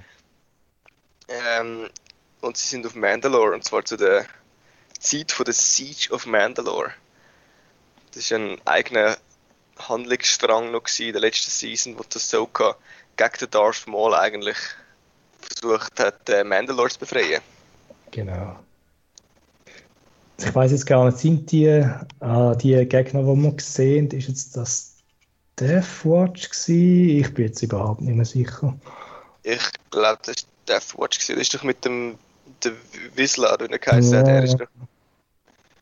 Ähm, 1.28 1.88
und 2.40 2.56
sie 2.56 2.68
sind 2.68 2.86
auf 2.86 2.94
Mandalore, 2.94 3.52
und 3.52 3.64
zwar 3.64 3.84
zu 3.84 3.96
der 3.96 4.26
Zeit 4.98 5.32
von 5.32 5.44
der 5.44 5.54
Siege 5.54 6.12
of 6.12 6.26
Mandalore. 6.26 6.92
Das 8.14 8.30
war 8.30 8.38
ein 8.38 8.60
eigener 8.64 9.16
Handlungsstrang 9.78 10.72
noch 10.72 10.82
in 10.98 11.12
der 11.12 11.20
letzten 11.20 11.50
Season, 11.50 11.98
wo 11.98 12.02
das 12.02 12.24
Ahsoka 12.24 12.76
gegen 13.16 13.38
den 13.40 13.50
Darth 13.50 13.86
Maul 13.86 14.14
eigentlich 14.14 14.56
versucht 15.60 15.98
hat, 16.00 16.28
äh, 16.28 16.44
Mandalore 16.44 16.88
zu 16.90 16.98
befreien. 17.00 17.40
Genau. 18.10 18.56
Ich 20.38 20.54
weiß 20.54 20.70
jetzt 20.72 20.86
gar 20.86 21.04
nicht, 21.04 21.18
sind 21.18 21.50
die, 21.52 21.84
ah, 22.20 22.54
die 22.54 22.72
Gegner, 22.86 23.20
die 23.22 23.42
wir 23.42 23.52
gesehen 23.52 24.06
haben, 24.08 24.18
ist 24.18 24.28
jetzt 24.28 24.56
das 24.56 24.96
Deathwatch 25.58 26.48
gewesen? 26.48 27.18
Ich 27.20 27.34
bin 27.34 27.46
jetzt 27.46 27.62
überhaupt 27.62 28.00
nicht 28.00 28.16
mehr 28.16 28.24
sicher. 28.24 28.74
Ich 29.42 29.60
glaube, 29.90 30.18
das 30.24 30.36
war 30.36 30.76
Death 30.78 30.98
Watch. 30.98 31.18
gewesen. 31.18 31.34
Das 31.36 31.42
ist 31.42 31.54
doch 31.54 31.62
mit 31.62 31.84
dem 31.84 32.16
der 32.64 32.72
Whistler, 33.14 33.56
wie 33.60 33.70
er 33.70 33.78
geheißen 33.78 34.16
hat. 34.18 34.26
Ja. 34.28 34.34
Er 34.34 34.44
ist 34.44 34.54
doch, 34.58 34.66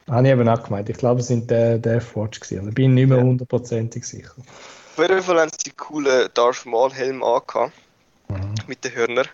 Habe 0.09 0.27
ich 0.27 0.33
eben 0.33 0.49
auch 0.49 0.63
gemeint. 0.65 0.89
Ich 0.89 0.97
glaube, 0.97 1.21
es 1.21 1.29
sind 1.29 1.51
der 1.51 1.79
Deathwatch 1.79 2.41
gewesen. 2.41 2.67
Da 2.67 2.71
bin 2.73 2.91
ich 2.91 2.95
nicht 3.03 3.09
mehr 3.09 3.19
Ja. 3.19 3.25
hundertprozentig 3.25 4.05
sicher. 4.05 4.35
auf 4.39 4.99
jeden 4.99 5.23
Fall 5.23 5.41
haben 5.41 5.51
sie 5.53 5.71
die 5.71 5.77
coolen 5.77 6.29
Darth 6.35 6.67
Maul 6.67 6.93
Helm 6.93 7.23
angehabt, 7.23 7.73
mit 8.67 8.83
den 8.85 8.95
Hörnern. 8.95 9.29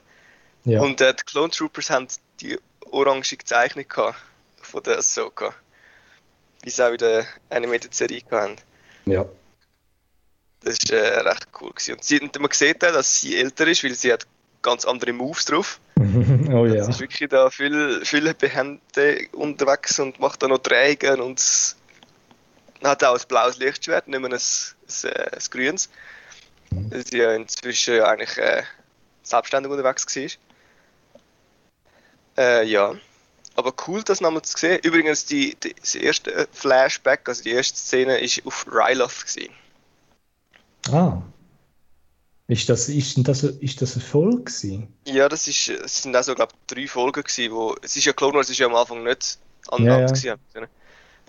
Ja. 0.65 0.81
Und 0.81 1.01
äh, 1.01 1.15
die 1.15 1.23
Clone 1.25 1.51
Troopers 1.51 1.91
haben 1.91 2.09
die 2.41 2.59
orange 2.91 3.37
Zeichnung 3.45 3.87
gehabt 3.89 4.19
von 4.63 4.83
der 4.83 4.99
Ahsoka. 4.99 5.55
wie 6.63 6.71
sie 6.71 6.85
auch 6.85 6.93
in 6.93 6.99
der 6.99 7.27
Animated-Serie 7.51 8.23
hatten. 8.31 8.57
Ja. 9.05 9.27
Das 10.61 10.79
war 10.91 10.99
äh, 10.99 11.21
recht 11.21 11.49
cool. 11.61 11.71
Gewesen. 11.71 11.95
Und, 11.95 12.05
sie, 12.05 12.21
und 12.21 12.39
man 12.39 12.51
sieht 12.51 12.85
auch, 12.85 12.93
dass 12.93 13.21
sie 13.21 13.37
älter 13.37 13.67
ist, 13.67 13.85
weil 13.85 13.95
sie 13.95 14.13
hat 14.13 14.27
ganz 14.63 14.87
andere 14.87 15.13
Moves 15.13 15.45
drauf. 15.45 15.79
oh 15.99 16.65
ja. 16.65 16.85
Sie 16.85 16.91
ist 16.91 17.01
wirklich 17.01 17.29
da 17.29 17.51
viel, 17.51 18.03
viel 18.05 18.33
behende 18.33 19.29
unterwegs 19.33 19.99
und 19.99 20.19
macht 20.19 20.43
da 20.43 20.49
noch 20.49 20.59
Trägen 20.59 21.21
und 21.21 21.43
hat 22.83 23.05
auch 23.05 23.19
ein 23.19 23.29
blaues 23.29 23.59
Lichtschwert, 23.59 24.09
nicht 24.09 24.21
mehr 24.21 24.31
ein, 24.31 24.37
ein, 24.37 25.11
ein, 25.11 25.33
ein 25.33 25.43
grünes. 25.51 25.91
Mhm. 26.71 27.03
Sie 27.05 27.19
ja 27.19 27.35
inzwischen 27.35 27.97
ja 27.97 28.07
eigentlich 28.07 28.39
äh, 28.39 28.63
selbstständig 29.23 29.71
unterwegs 29.71 30.07
war. 30.17 30.29
Äh, 32.37 32.65
ja. 32.67 32.95
Aber 33.57 33.73
cool, 33.87 34.03
das 34.03 34.21
nochmal 34.21 34.43
zu 34.43 34.57
sehen. 34.59 34.81
Übrigens, 34.83 35.27
die, 35.27 35.55
die, 35.63 35.75
das 35.75 35.95
erste 35.95 36.49
Flashback, 36.53 37.29
also 37.29 37.43
die 37.43 37.53
erste 37.53 37.79
Szene, 37.79 38.19
ist 38.19 38.45
auf 38.47 38.67
Ryloth 38.67 39.27
gewesen. 39.27 39.53
Ah. 40.91 41.23
Ist 42.47 42.69
das, 42.69 42.89
ist, 42.89 43.17
das, 43.27 43.43
ist 43.43 43.81
das 43.81 43.95
eine 43.95 44.05
Folge 44.05 44.45
gewesen? 44.45 44.89
Ja, 45.07 45.29
das, 45.29 45.49
ist, 45.49 45.69
es 45.69 46.03
sind 46.03 46.15
auch 46.17 46.23
so, 46.23 46.35
glaube 46.35 46.53
ich, 46.55 46.75
drei 46.75 46.87
Folgen 46.89 47.23
gewesen, 47.23 47.53
wo, 47.55 47.75
es 47.83 47.97
ist 47.97 48.05
ja 48.05 48.13
Clone 48.13 48.35
Wars 48.35 48.51
ist 48.51 48.59
ja 48.59 48.67
am 48.67 48.75
Anfang 48.75 49.03
nicht 49.03 49.39
Ja, 49.67 49.73
aneinander 49.73 50.01
ja. 50.25 50.37
gewesen. 50.37 50.67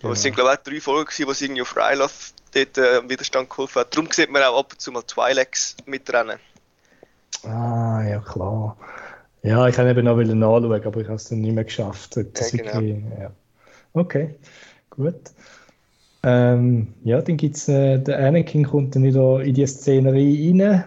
Aber 0.03 0.11
Genau. 0.11 0.13
es 0.13 0.21
sind, 0.21 0.35
glaube 0.35 0.51
ich, 0.51 0.59
auch 0.59 0.63
drei 0.63 0.81
Folgen 0.81 1.05
gewesen, 1.05 1.27
wo 1.27 1.33
sie 1.33 1.45
irgendwie 1.45 1.61
auf 1.61 1.75
Ryloth 1.75 2.33
dort 2.53 2.77
äh, 2.77 3.09
Widerstand 3.09 3.49
geholfen 3.49 3.79
hat. 3.79 3.95
Darum 3.95 4.11
sieht 4.11 4.29
man 4.29 4.43
auch 4.43 4.59
ab 4.59 4.73
und 4.73 4.81
zu 4.81 4.91
mal 4.91 5.03
Twi'leks 5.03 5.75
mitrennen. 5.85 6.39
Ah, 7.43 8.01
ja 8.03 8.19
klar. 8.19 8.77
Ja, 9.45 9.67
ich 9.67 9.77
habe 9.77 9.91
eben 9.91 10.05
noch 10.05 10.15
nachschauen, 10.17 10.83
aber 10.85 11.01
ich 11.01 11.07
habe 11.07 11.15
es 11.15 11.29
dann 11.29 11.41
nicht 11.41 11.53
mehr 11.53 11.63
geschafft. 11.63 12.17
Das 12.33 12.51
Ja, 12.51 12.57
genau. 12.57 12.73
wirklich, 12.73 13.03
ja. 13.19 13.31
Okay, 13.93 14.35
gut. 14.89 15.15
Ähm, 16.23 16.87
ja, 17.03 17.21
dann 17.21 17.37
gibt 17.37 17.55
es, 17.55 17.67
äh, 17.67 17.99
der 17.99 18.17
Anakin 18.19 18.65
kommt 18.65 18.95
dann 18.95 19.03
wieder 19.03 19.41
in 19.41 19.53
die 19.53 19.67
Szenerie 19.67 20.49
rein. 20.59 20.83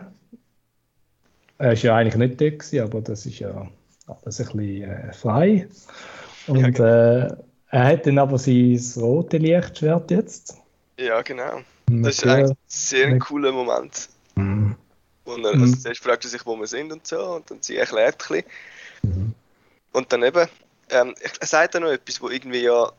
Er 1.58 1.72
ist 1.72 1.82
ja 1.82 1.94
eigentlich 1.94 2.16
nicht 2.16 2.40
dort 2.40 2.58
gewesen, 2.58 2.80
aber 2.80 3.00
das 3.00 3.26
ist 3.26 3.38
ja 3.38 3.68
alles 4.06 4.40
ein 4.40 4.56
bisschen 4.56 4.90
äh, 4.90 5.12
frei. 5.12 5.68
Und 6.48 6.74
genau. 6.74 6.84
äh, 6.84 7.36
er 7.70 7.84
hat 7.84 8.06
dann 8.06 8.18
aber 8.18 8.38
sein 8.38 8.80
rote 8.96 9.38
Lichtschwert 9.38 10.10
jetzt. 10.10 10.56
Ja, 10.98 11.22
genau. 11.22 11.60
Das 11.86 12.16
ist 12.16 12.26
eigentlich 12.26 12.56
sehr 12.66 13.06
ein 13.06 13.12
Ja. 13.12 13.18
cooler 13.18 13.52
Moment. 13.52 14.08
Mhm. 14.34 14.74
Er, 15.36 15.54
Mhm. 15.54 15.62
also 15.62 15.76
zuerst 15.78 16.02
fragt 16.02 16.24
er 16.24 16.30
sich, 16.30 16.44
wo 16.46 16.56
wir 16.56 16.66
sind 16.66 16.92
und 16.92 17.06
so, 17.06 17.20
und 17.36 17.50
dann 17.50 17.62
sie 17.62 17.76
erklärt 17.76 18.14
ein 18.14 18.18
bisschen. 18.42 18.44
Mhm. 19.04 19.34
Und 19.92 20.12
dann 20.12 20.22
eben, 20.22 20.48
ähm, 20.90 21.14
er 21.40 21.46
sagt 21.46 21.74
dann 21.74 21.82
noch 21.82 21.90
etwas, 21.90 22.20
wo 22.20 22.28
irgendwie 22.28 22.62
ja, 22.62 22.92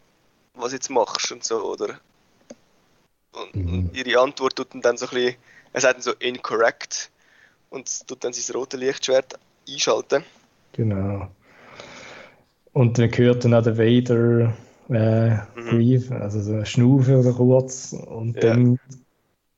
was 0.55 0.73
jetzt 0.73 0.89
machst 0.89 1.31
und 1.31 1.43
so, 1.43 1.63
oder? 1.63 1.99
Und, 3.31 3.55
Mhm. 3.55 3.89
und 3.89 3.95
ihre 3.95 4.19
Antwort 4.21 4.55
tut 4.55 4.73
dann, 4.73 4.81
dann 4.81 4.97
so 4.97 5.05
ein 5.07 5.11
bisschen, 5.15 5.35
er 5.73 5.81
sagt 5.81 5.95
dann 5.95 6.01
so 6.01 6.13
incorrect 6.13 7.11
und 7.69 8.07
tut 8.07 8.23
dann 8.23 8.33
sein 8.33 8.55
rotes 8.55 8.79
Lichtschwert 8.79 9.39
einschalten. 9.69 10.23
Genau. 10.73 11.29
Und 12.73 12.97
dann 12.97 13.11
hört 13.17 13.43
dann 13.45 13.53
auch 13.53 13.63
der 13.63 13.77
Vader 13.77 14.53
äh, 14.89 15.37
Mhm. 15.55 15.69
Grief, 15.69 16.11
also 16.11 16.41
so 16.41 16.63
Schnaufen 16.65 17.15
oder 17.17 17.33
kurz. 17.33 17.93
Und 17.93 18.35
Ja. 18.35 18.43
dann 18.43 18.79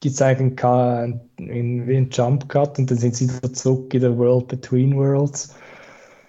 gibt 0.02 0.16
es 0.16 0.22
eigentlich 0.22 0.64
einen, 0.64 1.22
einen, 1.40 2.10
Jump 2.10 2.50
Cut 2.50 2.78
und 2.78 2.92
dann 2.92 2.98
sind 2.98 3.16
sie 3.16 3.30
wieder 3.30 3.54
zurück 3.54 3.94
in 3.94 4.02
der 4.02 4.18
World 4.18 4.48
Between 4.48 4.98
Worlds. 4.98 5.56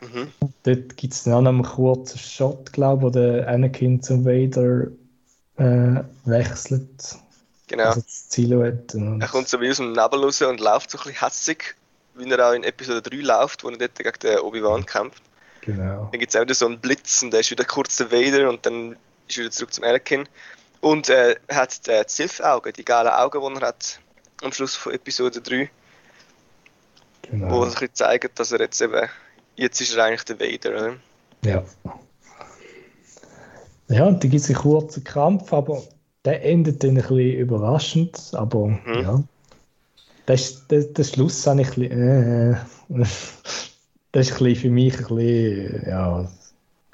Mhm. 0.03 0.29
Dort 0.63 0.97
gibt 0.97 1.15
es 1.15 1.25
dann 1.25 1.35
auch 1.35 1.41
noch 1.41 1.51
einen 1.51 1.63
kurzen 1.63 2.19
Shot, 2.19 2.73
glaube 2.73 2.99
ich, 2.99 3.07
wo 3.07 3.11
der 3.11 3.49
Anakin 3.49 4.03
zum 4.03 4.25
Vader 4.25 4.89
äh, 5.57 6.05
wechselt. 6.25 7.17
Genau. 7.69 7.85
Also 7.85 8.03
das 8.03 8.31
Silhouette. 8.31 8.99
Und, 8.99 9.23
Er 9.23 9.29
kommt 9.29 9.49
so 9.49 9.61
wie 9.61 9.71
aus 9.71 9.79
dem 9.79 9.93
Nebel 9.93 10.23
raus 10.23 10.43
und 10.43 10.61
läuft 10.61 10.91
so 10.91 10.99
ein 10.99 11.05
bisschen 11.05 11.21
hässig, 11.21 11.75
wie 12.15 12.31
er 12.31 12.49
auch 12.49 12.53
in 12.53 12.65
Episode 12.65 13.01
3 13.01 13.17
läuft, 13.17 13.65
wo 13.65 13.71
er 13.71 13.79
dort 13.79 13.95
gegen 13.95 14.19
den 14.23 14.39
Obi-Wan 14.41 14.85
kämpft. 14.85 15.23
genau. 15.63 16.09
Dann 16.11 16.21
gibt 16.21 16.35
es 16.35 16.37
auch 16.37 16.43
wieder 16.43 16.55
so 16.55 16.67
einen 16.67 16.79
Blitz 16.79 17.23
und 17.23 17.31
dann 17.31 17.41
ist 17.41 17.51
wieder 17.51 17.65
kurz 17.65 17.97
der 17.97 18.13
Vader 18.13 18.51
und 18.51 18.67
dann 18.67 18.97
ist 19.29 19.39
er 19.39 19.45
wieder 19.45 19.51
zurück 19.51 19.73
zum 19.73 19.85
Anakin. 19.85 20.29
Und 20.83 21.09
äh, 21.09 21.37
er 21.47 21.57
hat 21.57 21.87
die 21.87 22.03
Sith-Augen, 22.07 22.73
die 22.73 22.85
geilen 22.85 23.09
Augen, 23.09 23.41
die 23.41 23.61
er 23.61 23.69
hat 23.69 24.01
am 24.43 24.53
Schluss 24.53 24.75
von 24.75 24.93
Episode 24.93 25.41
3, 25.41 25.71
wo 27.31 27.37
genau. 27.39 27.61
er 27.61 27.67
ein 27.67 27.71
bisschen 27.71 27.95
zeigt, 27.95 28.39
dass 28.39 28.51
er 28.51 28.61
jetzt 28.61 28.83
eben, 28.83 29.09
jetzt 29.55 29.81
ist 29.81 29.95
er 29.95 30.05
eigentlich 30.05 30.25
der 30.25 30.41
Vader, 30.41 30.71
oder? 30.71 30.97
Ja. 31.45 31.65
Ja, 33.89 34.07
und 34.07 34.25
dann 34.25 34.31
gibt 34.31 34.43
es 34.43 34.49
einen 34.49 34.59
kurzen 34.59 35.05
Kampf, 35.05 35.53
aber 35.53 35.83
der 36.25 36.45
endet 36.45 36.83
dann 36.83 36.91
ein 36.91 36.97
bisschen 36.97 37.19
überraschend. 37.39 38.19
Aber 38.33 38.67
Mhm. 38.67 39.03
ja, 39.03 39.23
das, 40.27 40.67
das, 40.67 40.93
der 40.93 41.05
Schluss 41.05 41.47
habe 41.47 41.61
ich 41.63 41.77
ein 41.77 41.89
bisschen, 41.89 42.55
äh, 42.55 42.57
das 44.13 44.29
ist 44.29 44.33
ein 44.33 44.39
bisschen 44.39 44.57
für 44.57 44.71
mich 44.71 44.95
ein 44.99 45.15
bisschen, 45.15 45.89
ja, 45.89 46.19
Ein 46.19 46.29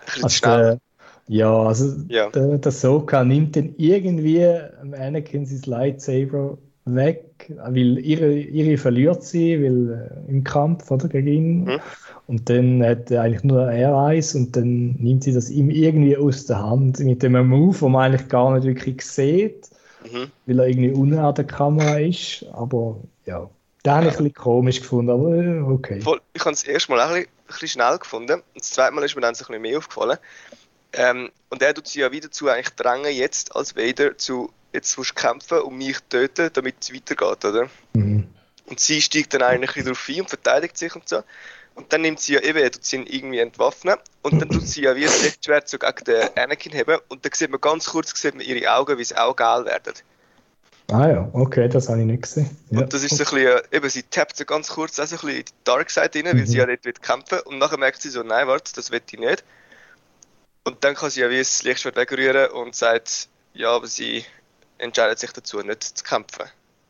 bisschen 0.05 0.25
also 0.25 0.41
der, 0.47 0.79
ja, 1.29 1.53
also 1.63 1.95
Ja. 2.09 2.31
der, 2.31 2.59
der 2.59 2.73
Soka 2.73 3.25
nimmt 3.25 3.57
dann 3.57 3.75
irgendwie 3.77 4.45
Anakin 4.47 5.47
sein 5.47 5.63
Lightsaber 5.67 6.59
weg, 6.85 7.53
weil 7.67 7.99
ihre, 7.99 8.33
ihre 8.33 8.79
verliert 8.79 9.23
sie, 9.23 9.63
weil 9.63 10.11
äh, 10.27 10.31
im 10.31 10.43
Kampf 10.45 10.91
oder, 10.91 11.09
gegen 11.09 11.27
ihn. 11.29 11.65
Mhm. 11.65 11.81
Und 12.27 12.49
dann 12.51 12.83
hat 12.85 13.11
er 13.11 13.23
eigentlich 13.23 13.45
nur 13.45 13.71
er 13.71 13.97
eins 13.97 14.35
und 14.35 14.57
dann 14.57 14.97
nimmt 14.99 15.25
sie 15.25 15.33
das 15.33 15.51
ihm 15.51 15.71
irgendwie 15.71 16.17
aus 16.17 16.47
der 16.47 16.63
Hand 16.63 16.99
mit 17.01 17.23
dem 17.23 17.33
Move, 17.49 17.81
wo 17.81 17.89
man 17.89 18.13
eigentlich 18.13 18.29
gar 18.29 18.55
nicht 18.55 18.65
wirklich 18.67 19.03
sieht, 19.03 19.71
Mhm. 20.05 20.31
weil 20.47 20.59
er 20.61 20.67
irgendwie 20.69 20.91
unten 20.93 21.19
an 21.19 21.35
der 21.35 21.45
Kamera 21.45 21.99
ist. 21.99 22.45
Aber 22.53 22.97
ja, 23.27 23.49
den 23.85 23.93
habe 23.93 24.07
ich 24.09 24.13
ein 24.13 24.25
bisschen 24.25 24.35
komisch 24.35 24.81
gefunden, 24.81 25.11
aber 25.11 25.35
äh, 25.35 25.61
okay. 25.61 26.01
Voll, 26.01 26.21
ich 26.33 26.41
habe 26.45 26.53
es 26.53 26.63
erst 26.65 26.89
mal 26.89 27.01
auch 27.01 27.11
ein 27.11 27.23
bisschen, 27.23 27.29
ein 27.29 27.47
bisschen 27.49 27.69
schnell 27.69 27.99
gefunden. 27.99 28.33
Und 28.33 28.43
das 28.63 28.71
zweite 28.71 28.95
Mal 28.95 29.05
ist 29.05 29.15
mir 29.15 29.21
dann 29.23 29.35
so 29.35 29.45
ein 29.45 29.49
bisschen 29.49 29.63
mehr 29.63 29.79
aufgefallen. 29.79 30.19
Ähm, 30.93 31.31
und 31.51 31.63
er 31.63 31.75
tut 31.75 31.89
sie 31.89 32.01
ja 32.01 32.11
wieder 32.13 32.29
dazu 32.29 32.49
eigentlich 32.49 32.71
drängen, 32.71 33.13
jetzt 33.13 33.55
als 33.55 33.77
Vader 33.77 34.17
zu, 34.17 34.53
jetzt 34.73 34.97
musst 34.97 35.11
du 35.11 35.15
kämpfen 35.15 35.61
und 35.61 35.77
mich 35.77 35.99
töten, 36.09 36.51
damit 36.53 36.77
es 36.81 36.95
weitergeht, 36.95 37.45
oder? 37.45 37.69
Mhm. 37.93 38.29
Und 38.67 38.81
sie 38.81 39.01
steigt 39.01 39.35
dann 39.35 39.43
eigentlich 39.43 39.77
wieder 39.77 39.93
auf 39.93 40.09
ein 40.09 40.21
und 40.23 40.29
verteidigt 40.29 40.77
sich 40.77 40.95
und 40.95 41.09
so. 41.09 41.23
Und 41.75 41.93
dann 41.93 42.03
nimmt 42.03 42.21
sie 42.21 42.35
ja 42.35 42.41
eben, 42.41 42.59
er 42.59 42.73
tut 42.73 42.85
sie 42.85 42.97
ihn 42.97 43.07
irgendwie 43.07 43.39
entwaffnen. 43.39 43.97
Und 44.23 44.41
dann 44.43 44.49
tut 44.49 44.67
sie 44.67 44.83
ja 44.83 44.97
wie 44.97 45.07
ein 45.07 45.23
Lichtschwert 45.23 45.69
so 45.69 45.79
gegen 45.79 46.05
den 46.05 46.29
Anakin 46.37 46.73
heben. 46.73 46.99
Und 47.09 47.25
dann 47.25 47.33
sieht 47.33 47.51
man 47.51 47.61
ganz 47.61 47.87
kurz 47.87 48.21
sieht 48.21 48.35
man 48.35 48.45
ihre 48.45 48.71
Augen, 48.75 48.99
wie 48.99 49.05
sie 49.05 49.17
auch 49.17 49.37
geil 49.37 49.65
werden. 49.65 49.95
Ah 50.91 51.09
ja, 51.09 51.31
okay, 51.35 51.69
das 51.69 51.89
habe 51.89 52.01
ich 52.01 52.07
nicht 52.07 52.23
gesehen. 52.23 52.51
Ja. 52.71 52.81
Und 52.81 52.93
das 52.93 53.05
ist 53.05 53.17
so 53.17 53.23
ein 53.25 53.31
bisschen, 53.31 53.63
äh, 53.71 53.77
eben, 53.77 53.89
sie 53.91 54.03
tappt 54.03 54.37
so 54.37 54.45
ganz 54.45 54.69
kurz 54.69 54.99
auch 54.99 55.07
so 55.07 55.17
ein 55.17 55.21
bisschen 55.21 55.39
in 55.39 55.45
die 55.45 55.53
Dark 55.65 55.91
Side 55.91 56.11
rein, 56.15 56.25
weil 56.25 56.35
Mhm. 56.35 56.47
sie 56.47 56.57
ja 56.59 56.67
dort 56.67 56.85
will 56.85 56.93
kämpfen 56.95 57.39
Und 57.41 57.59
nachher 57.59 57.79
merkt 57.79 58.03
sie 58.03 58.09
so, 58.09 58.23
nein, 58.23 58.49
warte, 58.49 58.73
das 58.75 58.91
will 58.91 59.01
ich 59.07 59.19
nicht. 59.19 59.45
Und 60.69 60.85
dann 60.85 60.95
kann 60.95 61.09
sie 61.09 61.23
ja 61.23 61.31
wie 61.31 61.39
das 61.39 61.63
Lichtschwert 61.63 61.97
wegrühren 61.97 62.51
und 62.51 62.75
sagt, 62.75 63.29
ja, 63.55 63.71
aber 63.71 63.87
sie 63.87 64.23
entscheidet 64.77 65.19
sich 65.19 65.33
dazu, 65.33 65.61
nicht 65.61 65.83
zu 65.83 66.05
kämpfen. 66.05 66.45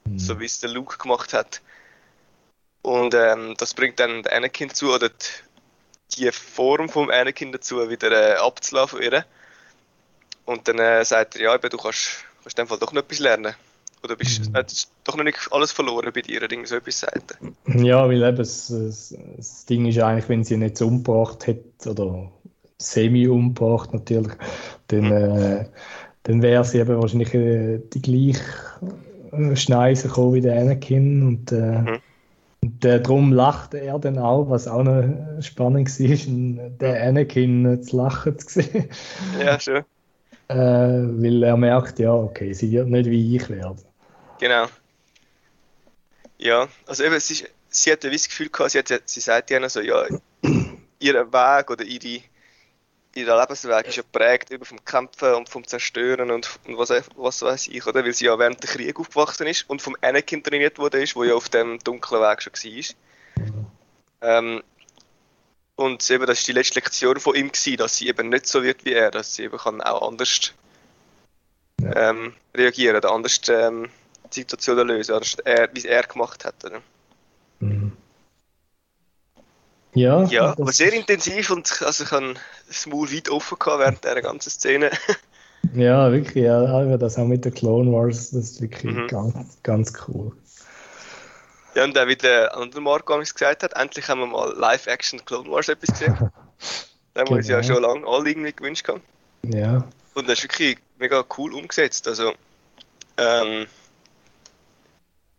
Mhm. 0.04 0.18
So 0.18 0.40
wie 0.40 0.46
es 0.46 0.58
der 0.58 0.70
Luke 0.70 0.98
gemacht 0.98 1.32
hat. 1.32 1.62
Und 2.82 3.14
ähm, 3.14 3.54
das 3.56 3.74
bringt 3.74 4.00
dann 4.00 4.24
den 4.24 4.32
Anakin 4.32 4.70
zu, 4.70 4.92
oder 4.92 5.10
die, 6.16 6.32
Form 6.32 6.88
vom 6.88 7.08
Anakin 7.08 7.52
dazu, 7.52 7.88
wieder 7.88 8.10
äh, 8.10 8.34
abzulassen 8.38 8.98
von 8.98 9.02
ihr. 9.02 9.24
Und 10.44 10.66
dann 10.66 10.80
äh, 10.80 11.04
sagt 11.04 11.36
er, 11.36 11.42
ja, 11.42 11.54
eben, 11.54 11.70
du 11.70 11.76
kannst, 11.76 12.24
kannst 12.42 12.58
in 12.58 12.64
dem 12.64 12.68
Fall 12.68 12.80
doch 12.80 12.92
noch 12.92 13.02
etwas 13.02 13.20
lernen. 13.20 13.54
Oder 14.02 14.16
bist 14.16 14.48
Mhm. 14.48 14.56
äh, 14.56 14.64
doch 15.04 15.14
noch 15.14 15.24
nicht 15.24 15.38
alles 15.52 15.70
verloren 15.70 16.12
bei 16.12 16.22
dir, 16.22 16.42
oder 16.42 16.50
irgend 16.50 16.66
so 16.66 16.74
etwas 16.74 16.98
sagt. 16.98 17.38
Ja, 17.66 18.08
weil 18.08 18.24
eben 18.24 18.36
das, 18.36 18.68
das, 18.68 19.64
Ding 19.66 19.86
ist 19.86 20.00
eigentlich, 20.00 20.28
wenn 20.28 20.42
sie 20.42 20.54
ihn 20.54 20.62
jetzt 20.62 20.82
umgebracht 20.82 21.46
hätte, 21.46 21.90
oder 21.90 22.32
semi 22.80 23.26
umgebracht 23.28 23.92
natürlich, 23.92 24.32
dann, 24.88 25.10
äh, 25.10 25.66
dann 26.22 26.42
wäre 26.42 26.64
sie 26.64 26.78
eben 26.78 27.00
wahrscheinlich 27.00 27.34
äh, 27.34 27.78
die 27.92 28.02
gleiche 28.02 28.42
äh, 29.32 29.56
Schneise 29.56 30.08
gekommen 30.08 30.34
wie 30.34 30.40
der 30.40 30.60
Anakin 30.60 31.26
und, 31.26 31.52
äh, 31.52 31.82
Mhm. 31.82 31.98
und 32.62 32.84
äh, 32.84 33.00
darum 33.00 33.32
lachte 33.32 33.78
er 33.78 33.98
dann 33.98 34.18
auch, 34.18 34.50
was 34.50 34.68
auch 34.68 34.82
noch 34.82 35.02
äh, 35.02 35.42
spannend 35.42 35.88
war, 36.00 36.70
der 36.70 37.02
Anakin 37.08 37.66
äh, 37.66 37.80
zu 37.80 37.96
lachen 37.96 38.38
zu 38.38 38.62
sehen, 38.62 38.88
Ja, 39.40 39.58
schon. 39.60 39.84
weil 40.48 41.42
er 41.42 41.56
merkt, 41.56 41.98
ja, 41.98 42.12
okay, 42.14 42.52
sie 42.52 42.70
wird 42.72 42.88
nicht 42.88 43.10
wie 43.10 43.36
ich 43.36 43.48
werden. 43.50 43.78
Genau. 44.38 44.66
Ja, 46.38 46.68
also 46.86 47.04
eben, 47.04 47.18
sie, 47.20 47.44
sie 47.68 47.92
hat 47.92 48.04
ja 48.04 48.10
wie 48.10 48.14
das 48.16 48.28
Gefühl 48.28 48.48
gehabt, 48.48 48.70
sie, 48.70 48.78
hat, 48.78 49.02
sie 49.04 49.20
sagt 49.20 49.50
ja 49.50 49.60
noch 49.60 49.70
so, 49.70 49.80
ja, 49.80 50.04
ihr 51.00 51.14
Weg 51.32 51.70
oder 51.70 51.84
ihre, 51.84 52.22
ihr 53.18 53.36
Lebensweg 53.36 53.86
ist 53.88 53.96
ja 53.96 54.02
geprägt 54.02 54.50
über 54.50 54.64
vom 54.64 54.84
Kämpfen 54.84 55.34
und 55.34 55.48
vom 55.48 55.66
Zerstören 55.66 56.30
und, 56.30 56.58
und 56.66 56.78
was, 56.78 56.90
was 57.16 57.42
weiß 57.42 57.68
ich, 57.68 57.86
oder? 57.86 58.04
Weil 58.04 58.12
sie 58.12 58.26
ja 58.26 58.38
während 58.38 58.62
des 58.62 58.70
Krieg 58.70 58.98
aufgewachsen 58.98 59.46
ist 59.46 59.68
und 59.68 59.82
vom 59.82 59.96
Anakin 60.00 60.42
trainiert 60.42 60.78
worden 60.78 61.02
ist, 61.02 61.16
wo 61.16 61.24
ja 61.24 61.34
auf 61.34 61.48
dem 61.48 61.78
dunklen 61.80 62.20
Weg 62.20 62.42
schon 62.42 62.52
war. 62.52 62.94
Ähm, 64.20 64.62
und 65.76 66.10
eben, 66.10 66.26
das 66.26 66.40
ist 66.40 66.48
die 66.48 66.52
letzte 66.52 66.74
Lektion 66.76 67.20
von 67.20 67.36
ihm 67.36 67.52
gewesen, 67.52 67.76
dass 67.76 67.96
sie 67.96 68.08
eben 68.08 68.28
nicht 68.28 68.46
so 68.46 68.62
wird 68.62 68.84
wie 68.84 68.94
er, 68.94 69.10
dass 69.10 69.34
sie 69.34 69.44
eben 69.44 69.58
kann 69.58 69.80
auch 69.80 70.08
anders 70.08 70.52
ähm, 71.94 72.34
reagieren 72.54 72.96
oder 72.96 73.12
anders 73.12 73.40
ähm, 73.48 73.88
die 74.32 74.40
Situation 74.40 74.88
lösen, 74.88 75.12
anders 75.12 75.36
er, 75.44 75.68
wie 75.72 75.78
es 75.78 75.84
er 75.84 76.02
gemacht 76.02 76.44
hat. 76.44 76.64
Oder? 76.64 76.80
Mhm. 77.60 77.92
Ja, 79.98 80.24
Ja, 80.24 80.50
aber 80.52 80.72
sehr 80.72 80.92
intensiv 80.92 81.50
und 81.50 81.82
also 81.82 82.04
ich 82.04 82.10
habe 82.10 82.34
das 82.66 82.86
Maul 82.86 83.10
weit 83.12 83.28
offen 83.28 83.58
gehabt 83.58 83.80
während 83.80 84.04
dieser 84.04 84.22
ganzen 84.22 84.50
Szene. 84.50 84.90
Ja, 85.74 86.10
wirklich, 86.10 86.44
ja, 86.44 86.96
das 86.96 87.18
auch 87.18 87.26
mit 87.26 87.44
der 87.44 87.52
Clone 87.52 87.92
Wars, 87.92 88.30
das 88.30 88.52
ist 88.52 88.60
wirklich 88.62 88.94
Mhm. 88.94 89.06
ganz, 89.08 89.58
ganz 89.62 89.92
cool. 90.06 90.32
ja, 91.74 91.84
und 91.84 91.98
auch 91.98 92.06
wie 92.06 92.16
der 92.16 92.56
andere 92.56 92.80
Marco 92.80 93.18
gesagt 93.18 93.62
hat, 93.62 93.74
endlich 93.74 94.08
haben 94.08 94.20
wir 94.20 94.26
mal 94.28 94.54
Live-Action 94.56 95.24
Clone 95.24 95.50
Wars 95.50 95.68
etwas 95.68 95.90
gesehen. 95.90 96.16
Da 97.14 97.22
haben 97.22 97.30
wir 97.30 97.36
uns 97.36 97.48
ja 97.48 97.60
Genau. 97.60 97.74
schon 97.74 97.82
lange 97.82 98.06
alle 98.06 98.30
irgendwie 98.30 98.52
gewünscht 98.52 98.86
haben. 98.88 99.02
Ja, 99.42 99.84
Und 100.14 100.28
das 100.28 100.38
ist 100.38 100.44
wirklich 100.44 100.78
mega 100.98 101.24
cool 101.36 101.52
umgesetzt. 101.52 102.06
Also, 102.06 102.32
ähm, 103.16 103.66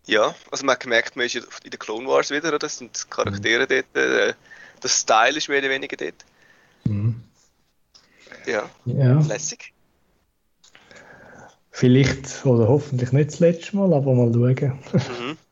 ja, 0.10 0.34
also 0.52 0.65
man 0.65 0.74
hat 0.74 0.82
gemerkt, 0.82 1.15
man 1.15 1.26
ist 1.28 1.36
ja 1.36 1.41
in 1.63 1.69
den 1.72 1.80
Clone 1.80 2.08
Wars 2.08 2.32
wieder, 2.32 2.50
oder? 2.50 2.60
Das 2.60 2.78
sind 2.78 2.98
die 2.98 3.10
Charaktere 3.10 3.67
dort, 3.67 3.95
äh, 3.95 4.34
der 4.82 4.88
Style 4.89 5.38
ist 5.38 5.50
mehr 5.50 5.60
oder 5.60 5.69
weniger 5.69 5.95
dort. 5.98 6.26
mhm. 6.86 7.22
Ja, 8.45 8.69
ja. 8.86 9.19
lässig. 9.19 9.74
Vielleicht 11.72 12.45
oder 12.45 12.67
hoffentlich 12.67 13.12
nicht 13.12 13.32
das 13.32 13.39
letzte 13.39 13.76
Mal, 13.76 13.93
aber 13.93 14.13
mal 14.13 14.32
schauen. 14.34 14.80
Mhm. 14.93 15.38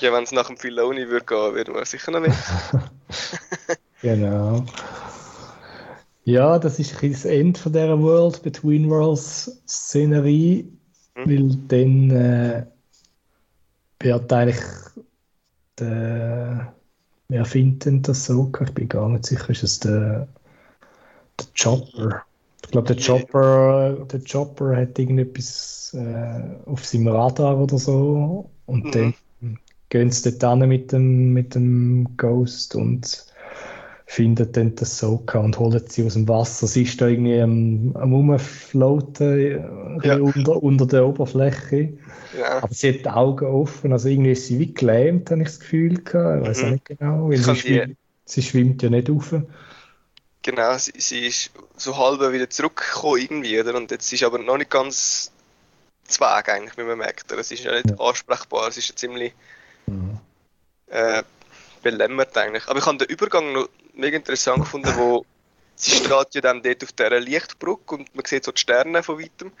Ja, 0.00 0.12
wenn 0.12 0.22
es 0.22 0.30
nach 0.30 0.46
dem 0.46 0.56
Filoni 0.56 1.08
würde 1.08 1.26
gehen, 1.26 1.54
würden 1.54 1.74
wir 1.74 1.84
sicher 1.84 2.12
noch 2.12 2.20
mit. 2.20 2.32
Genau. 4.02 4.64
Ja, 6.22 6.58
das 6.60 6.78
ist 6.78 7.02
ein 7.02 7.10
das 7.12 7.24
Ende 7.24 7.58
von 7.58 7.72
dieser 7.72 8.00
World 8.00 8.42
Between 8.44 8.88
Worlds 8.90 9.60
Szenerie, 9.66 10.70
Mhm. 11.16 11.26
weil 11.26 11.56
dann 11.66 12.10
äh, 12.10 12.66
wird 14.00 14.32
eigentlich 14.32 14.60
der, 15.78 16.74
wer 17.28 17.44
findet 17.46 17.86
denn 17.86 18.02
das 18.02 18.26
so? 18.26 18.52
Ich 18.62 18.74
bin 18.74 18.88
gar 18.88 19.08
nicht 19.08 19.26
sicher, 19.26 19.50
ist 19.50 19.62
es 19.62 19.80
der, 19.80 20.28
der 21.40 21.46
Chopper? 21.60 22.22
Ich 22.64 22.70
glaube, 22.70 22.88
der 22.94 22.96
Chopper, 22.96 24.04
der 24.10 24.20
Chopper 24.24 24.76
hat 24.76 24.98
irgendetwas 24.98 25.94
äh, 25.94 26.56
auf 26.66 26.84
seinem 26.84 27.08
Radar 27.08 27.58
oder 27.58 27.78
so 27.78 28.50
und 28.66 28.94
Mhm. 28.94 28.94
dann 28.94 29.14
gehen 29.90 30.12
sie 30.12 30.38
dort 30.38 30.60
mit 30.60 30.92
dem, 30.92 31.34
mit 31.34 31.54
dem 31.56 32.16
Ghost 32.18 32.76
und 32.76 33.26
findet 34.10 34.56
dann 34.56 34.74
das 34.74 34.98
Soka 34.98 35.38
und 35.38 35.58
holen 35.58 35.84
sie 35.86 36.04
aus 36.04 36.14
dem 36.14 36.26
Wasser. 36.26 36.66
Sie 36.66 36.84
ist 36.84 36.98
da 36.98 37.08
irgendwie 37.08 37.38
am, 37.40 37.94
am 37.94 38.14
Rumfloaten 38.14 40.00
äh, 40.02 40.08
Ja. 40.08 40.14
unter, 40.16 40.62
unter 40.62 40.86
der 40.86 41.06
Oberfläche. 41.06 41.92
Ja. 42.38 42.62
Aber 42.62 42.72
sie 42.72 42.88
hat 42.88 43.00
die 43.04 43.10
Augen 43.10 43.44
offen, 43.46 43.92
also 43.92 44.08
irgendwie 44.08 44.32
ist 44.32 44.46
sie 44.46 44.58
wie 44.58 44.72
gelähmt, 44.72 45.30
habe 45.30 45.42
ich 45.42 45.48
das 45.48 45.60
Gefühl 45.60 46.02
gehabt. 46.02 46.42
Ich 46.42 46.48
weiß 46.48 46.58
Mhm. 46.58 46.64
auch 46.64 46.70
nicht 46.70 46.84
genau, 46.86 47.28
weil 47.28 47.36
sie 47.36 47.54
schwimmt, 47.54 47.98
sie 48.24 48.42
schwimmt 48.42 48.82
ja 48.82 48.88
nicht 48.88 49.10
rauf. 49.10 49.34
Genau, 50.42 50.78
sie, 50.78 50.92
sie 50.96 51.26
ist 51.26 51.50
so 51.76 51.98
halb 51.98 52.20
wieder 52.32 52.48
zurückgekommen 52.48 53.20
irgendwie, 53.20 53.60
oder? 53.60 53.74
Und 53.74 53.90
jetzt 53.90 54.10
ist 54.10 54.22
aber 54.22 54.38
noch 54.38 54.56
nicht 54.56 54.70
ganz 54.70 55.30
zweig 56.04 56.48
eigentlich, 56.48 56.78
wie 56.78 56.84
man 56.84 56.96
merkt. 56.96 57.30
Oder? 57.30 57.42
Sie 57.44 57.54
ist 57.54 57.64
ja 57.64 57.72
nicht 57.72 57.90
Ja. 57.90 57.96
ansprechbar, 58.00 58.72
sie 58.72 58.80
ist 58.80 58.88
ja 58.88 58.96
ziemlich 58.96 59.34
äh, 60.86 61.22
belämmert 61.82 62.36
eigentlich. 62.36 62.66
Aber 62.68 62.78
ich 62.78 62.86
habe 62.86 62.98
den 62.98 63.08
Übergang 63.08 63.52
noch 63.52 63.68
mega 63.98 64.16
interessant 64.16 64.60
gefunden, 64.60 64.92
wo 64.96 65.24
sie 65.76 65.92
steht 65.92 66.34
ja 66.34 66.40
dann 66.40 66.62
dort 66.62 66.82
auf 66.82 66.92
dieser 66.92 67.20
Lichtbrücke 67.20 67.96
und 67.96 68.14
man 68.14 68.24
sieht 68.24 68.44
so 68.44 68.52
die 68.52 68.60
Sterne 68.60 69.02
von 69.02 69.18
weitem. 69.18 69.52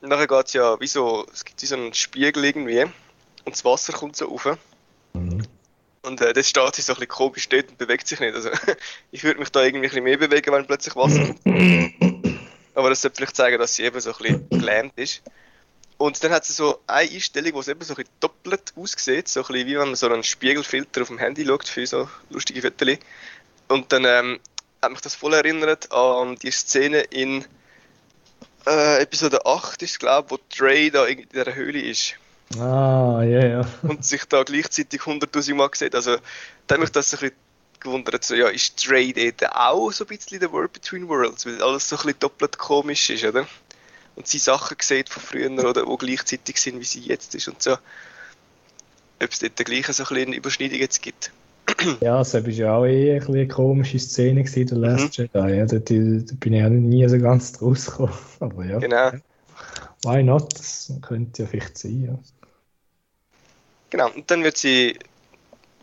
Und 0.00 0.08
nachher 0.08 0.26
geht 0.26 0.46
es 0.46 0.52
ja 0.52 0.78
wie 0.80 0.86
so, 0.86 1.26
es 1.32 1.44
gibt 1.44 1.60
so 1.60 1.74
einen 1.74 1.94
Spiegel 1.94 2.44
irgendwie 2.44 2.82
und 2.82 3.54
das 3.54 3.64
Wasser 3.64 3.92
kommt 3.92 4.16
so 4.16 4.26
rauf. 4.26 4.58
Mhm. 5.14 5.46
Und 6.02 6.20
äh, 6.20 6.34
das 6.34 6.48
steht 6.48 6.74
sie 6.74 6.82
so 6.82 6.92
ein 6.92 6.96
bisschen 6.96 7.08
komisch 7.08 7.48
dort 7.48 7.70
und 7.70 7.78
bewegt 7.78 8.06
sich 8.06 8.20
nicht. 8.20 8.34
Also 8.34 8.50
ich 9.10 9.24
würde 9.24 9.40
mich 9.40 9.48
da 9.50 9.62
irgendwie 9.62 9.86
ein 9.86 9.90
bisschen 9.90 10.04
mehr 10.04 10.18
bewegen, 10.18 10.52
wenn 10.52 10.66
plötzlich 10.66 10.94
Wasser 10.96 11.34
kommt. 11.42 11.94
Aber 12.74 12.90
das 12.90 13.00
sollte 13.00 13.16
vielleicht 13.16 13.36
zeigen, 13.36 13.58
dass 13.58 13.76
sie 13.76 13.84
eben 13.84 14.00
so 14.00 14.10
ein 14.10 14.18
bisschen 14.18 14.48
gelähmt 14.50 14.92
ist. 14.96 15.22
Und 15.96 16.22
dann 16.22 16.32
hat 16.32 16.44
sie 16.44 16.52
so 16.52 16.80
eine 16.86 17.08
Einstellung, 17.08 17.54
wo 17.54 17.60
es 17.60 17.68
eben 17.68 17.80
so 17.82 17.94
ein 17.94 17.96
bisschen 17.96 18.12
doppelt 18.20 18.74
aussieht, 18.76 19.28
so 19.28 19.40
ein 19.40 19.46
bisschen 19.46 19.66
wie 19.66 19.78
wenn 19.78 19.86
man 19.86 19.94
so 19.94 20.10
einen 20.10 20.24
Spiegelfilter 20.24 21.02
auf 21.02 21.08
dem 21.08 21.18
Handy 21.18 21.46
schaut 21.46 21.68
für 21.68 21.86
so 21.86 22.08
lustige 22.30 22.62
Fotos. 22.62 22.98
Und 23.74 23.90
dann 23.90 24.04
ähm, 24.04 24.38
hat 24.80 24.92
mich 24.92 25.00
das 25.00 25.16
voll 25.16 25.34
erinnert 25.34 25.90
an 25.90 26.36
die 26.36 26.52
Szene 26.52 27.00
in 27.00 27.44
äh, 28.68 29.02
Episode 29.02 29.44
8 29.44 29.82
ist 29.82 29.98
glaube 29.98 30.30
wo 30.30 30.38
Trey 30.48 30.92
da 30.92 31.04
in 31.06 31.28
dieser 31.28 31.52
Höhle 31.56 31.80
ist 31.80 32.14
Ah, 32.56 33.20
ja, 33.24 33.44
ja. 33.44 33.68
und 33.82 34.04
sich 34.04 34.26
da 34.26 34.44
gleichzeitig 34.44 35.00
100'000 35.00 35.54
Mal 35.56 35.70
sieht. 35.72 35.96
Also, 35.96 36.18
da 36.68 36.74
hat 36.74 36.80
mich 36.80 36.90
das 36.90 37.12
ein 37.14 37.18
bisschen 37.20 37.36
gewundert, 37.80 38.22
so, 38.22 38.36
ja, 38.36 38.46
ist 38.46 38.76
Trey 38.76 39.12
dort 39.12 39.50
auch 39.56 39.90
so 39.90 40.04
ein 40.04 40.08
bisschen 40.08 40.38
der 40.38 40.52
World 40.52 40.72
Between 40.72 41.08
Worlds, 41.08 41.44
weil 41.44 41.60
alles 41.60 41.88
so 41.88 41.96
ein 41.96 42.02
bisschen 42.02 42.20
doppelt 42.20 42.56
komisch 42.58 43.10
ist, 43.10 43.24
oder? 43.24 43.48
Und 44.14 44.28
sie 44.28 44.38
Sachen 44.38 44.76
sieht 44.80 45.08
von 45.08 45.20
früher, 45.20 45.50
oder, 45.50 45.84
die 45.84 46.06
gleichzeitig 46.06 46.60
sind, 46.60 46.78
wie 46.78 46.84
sie 46.84 47.00
jetzt 47.00 47.34
ist 47.34 47.48
und 47.48 47.60
so. 47.60 47.72
Ob 47.72 49.30
es 49.32 49.40
dort 49.40 49.56
gleich 49.56 49.86
so 49.86 50.04
ein 50.04 50.06
bisschen 50.06 50.26
eine 50.28 50.36
Überschneidung 50.36 50.78
jetzt 50.78 51.02
gibt. 51.02 51.32
Ja, 52.00 52.18
das 52.18 52.34
war 52.34 52.48
ja 52.48 52.76
auch 52.76 52.84
eh 52.84 53.16
ein 53.16 53.26
eine 53.26 53.48
komische 53.48 53.98
Szene 53.98 54.44
gewesen, 54.44 54.66
der 54.66 54.78
Last 54.78 55.16
Jedi. 55.16 55.38
Ja, 55.38 55.66
da, 55.66 55.78
da, 55.78 55.82
bin 55.84 56.52
ich 56.52 56.64
auch 56.64 56.68
nie 56.68 57.08
so 57.08 57.18
ganz 57.18 57.52
draus 57.52 57.86
gekommen. 57.86 58.12
Aber 58.40 58.64
ja, 58.64 58.78
Genau. 58.78 59.12
why 60.02 60.22
not? 60.22 60.58
Das 60.58 60.92
könnte 61.02 61.42
ja 61.42 61.48
vielleicht 61.48 61.78
sein. 61.78 62.04
Ja. 62.04 62.18
Genau. 63.90 64.10
Und 64.10 64.30
dann 64.30 64.44
wird 64.44 64.56
sie 64.56 64.98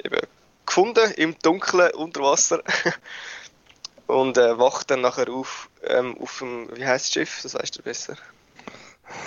eben 0.04 0.22
gefunden 0.66 1.12
im 1.18 1.36
Dunkeln 1.42 1.92
unter 1.96 2.22
Wasser. 2.22 2.62
Und 4.08 4.38
äh, 4.38 4.60
wacht 4.60 4.92
dann 4.92 5.02
nachher 5.02 5.30
auf, 5.30 5.70
ähm, 5.84 6.18
auf 6.20 6.40
dem, 6.40 6.68
wie 6.76 6.86
heißt 6.86 7.06
das 7.06 7.14
Schiff? 7.14 7.40
Das 7.44 7.54
weißt 7.54 7.78
du 7.78 7.82
besser. 7.82 8.18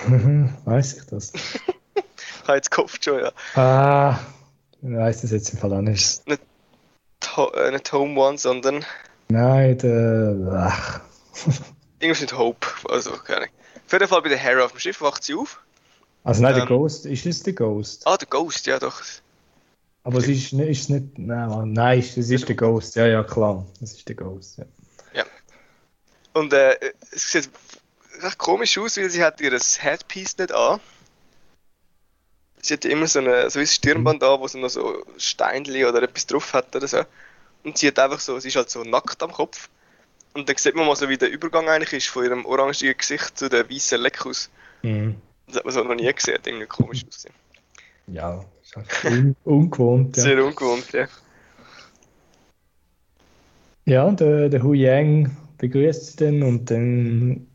Weiß 0.67 0.99
ich 0.99 1.05
das? 1.07 1.33
Ich 1.35 2.49
habe 2.49 2.57
jetzt 2.57 2.71
Kopf 2.71 2.99
schon, 3.03 3.21
ja. 3.21 3.33
Ah, 3.55 4.19
ich 4.85 4.97
weiß 4.97 5.23
das 5.23 5.31
jetzt 5.31 5.53
im 5.53 5.59
Fall 5.59 5.73
auch 5.73 5.81
nicht. 5.81 6.23
Ho 7.37 7.51
äh, 7.53 7.71
nicht 7.71 7.93
Home 7.93 8.21
One, 8.21 8.39
sondern 8.39 8.85
Nein, 9.29 9.79
der. 9.79 10.37
Ach. 10.71 11.01
irgendwas 12.01 12.21
mit 12.21 12.37
Hope. 12.37 12.67
Also, 12.89 13.13
keine 13.13 13.39
Ahnung. 13.39 13.51
Auf 13.87 13.93
jeden 13.93 14.09
Fall 14.09 14.23
bei 14.23 14.29
der 14.29 14.39
Hera 14.39 14.65
auf 14.65 14.73
dem 14.73 14.81
Schiff 14.81 15.01
wacht 15.01 15.25
sie 15.25 15.35
auf. 15.35 15.61
Also 16.23 16.43
nein, 16.43 16.55
der 16.55 16.63
Ähm. 16.65 16.69
Ghost, 16.69 17.07
ist 17.07 17.27
es 17.27 17.43
der 17.43 17.53
Ghost? 17.55 18.07
Ah, 18.07 18.17
der 18.17 18.29
Ghost, 18.29 18.67
ja 18.67 18.79
doch. 18.79 19.03
Aber 20.05 20.19
es 20.19 20.29
ist, 20.29 20.53
nicht- 20.53 20.69
ist 20.69 20.91
nicht. 20.91 21.19
Nein, 21.19 21.73
nein, 21.73 21.99
es 21.99 22.17
ist 22.17 22.49
der 22.49 22.57
Ghost. 22.57 22.95
Ja, 22.97 23.07
ja, 23.07 23.25
klar. 23.25 23.65
Es 23.83 23.93
ist 23.93 24.09
der 24.09 24.17
Ghost. 24.17 24.59
Ja. 25.13 25.25
Und 26.35 26.53
äh, 26.53 26.77
es 27.11 27.31
sieht 27.33 27.49
recht 28.21 28.39
komisch 28.39 28.77
aus, 28.79 28.97
weil 28.97 29.09
sie 29.09 29.23
hat 29.25 29.41
ihr 29.41 29.53
Headpiece 29.53 30.37
nicht 30.39 30.53
an. 30.53 30.81
Sie 32.65 32.73
hat 32.73 32.87
immer 32.87 33.07
so, 33.07 33.19
eine, 33.19 33.51
so 33.51 33.59
ein 33.59 33.67
Stirnband 33.67 34.23
an, 34.23 34.41
wo 34.41 34.49
sie 34.49 34.59
noch 34.59 34.71
so 34.71 35.05
Steinli 35.19 35.85
oder 35.85 36.03
etwas 36.03 36.27
drauf 36.27 36.55
hat 36.55 36.75
oder 36.75 36.89
so. 36.89 37.03
Und 37.63 37.77
sie 37.77 37.89
hat 37.89 37.99
einfach 37.99 38.21
so, 38.21 38.39
sie 38.39 38.49
ist 38.49 38.57
halt 38.57 38.71
so 38.71 38.83
nackt 38.85 39.23
am 39.23 39.33
Kopf. 39.33 39.69
Und 40.33 40.49
dann 40.49 40.57
sieht 40.57 40.75
man 40.75 40.87
mal 40.87 40.97
so, 40.97 41.11
wie 41.11 41.19
der 41.19 41.31
Übergang 41.31 41.69
eigentlich 41.69 41.93
ist 41.93 42.07
von 42.07 42.25
ihrem 42.25 42.47
orangigen 42.47 42.97
Gesicht 42.97 43.37
zu 43.39 43.51
der 43.51 43.69
weißen 43.69 44.01
Leckus. 44.01 44.49
Mhm. 44.83 45.17
Das 45.47 45.57
hat 45.57 45.65
man 45.67 45.75
so 45.75 45.85
noch 45.85 45.95
nie 45.95 46.11
gesehen, 46.11 46.35
hat 46.35 46.47
irgendwie 46.47 46.67
komisch 46.67 47.05
aussehen. 47.09 47.35
Ja, 48.07 48.43
ist 48.63 48.77
halt 48.77 49.05
un 49.05 49.37
ungewohnt. 49.45 50.17
Ja, 50.17 50.23
Sehr 50.23 50.43
ungewohnt, 50.45 50.91
ja. 50.93 51.07
ja 53.85 54.11
der, 54.11 54.49
der 54.49 54.63
Hu 54.63 54.73
Yang 54.73 55.37
begrüßt 55.59 56.07
sie 56.07 56.25
dann 56.25 56.43
und 56.43 56.71
dann 56.71 57.47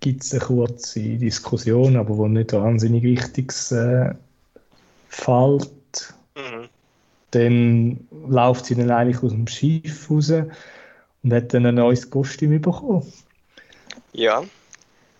gibt 0.00 0.24
es 0.24 0.32
eine 0.32 0.40
kurze 0.40 1.00
Diskussion, 1.00 1.96
aber 1.96 2.16
wo 2.16 2.26
nicht 2.26 2.54
wahnsinnig 2.54 3.02
Wichtiges 3.02 3.72
äh, 3.72 4.14
fällt. 5.08 6.14
Mhm. 6.34 6.68
Dann 7.32 8.08
läuft 8.28 8.66
sie 8.66 8.74
dann 8.74 8.90
eigentlich 8.90 9.22
aus 9.22 9.32
dem 9.32 9.46
Schiff 9.46 10.10
raus 10.10 10.30
und 10.30 11.32
hat 11.32 11.52
dann 11.52 11.66
ein 11.66 11.74
neues 11.74 12.08
Kostüm 12.08 12.60
bekommen. 12.60 13.12
Ja, 14.12 14.42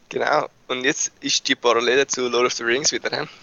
genau. 0.09 0.46
Und 0.68 0.85
jetzt 0.85 1.12
ist 1.20 1.49
die 1.49 1.55
Parallele 1.55 2.07
zu 2.07 2.29
Lord 2.29 2.46
of 2.46 2.53
the 2.53 2.64
Rings 2.64 2.92
wieder. 2.92 3.27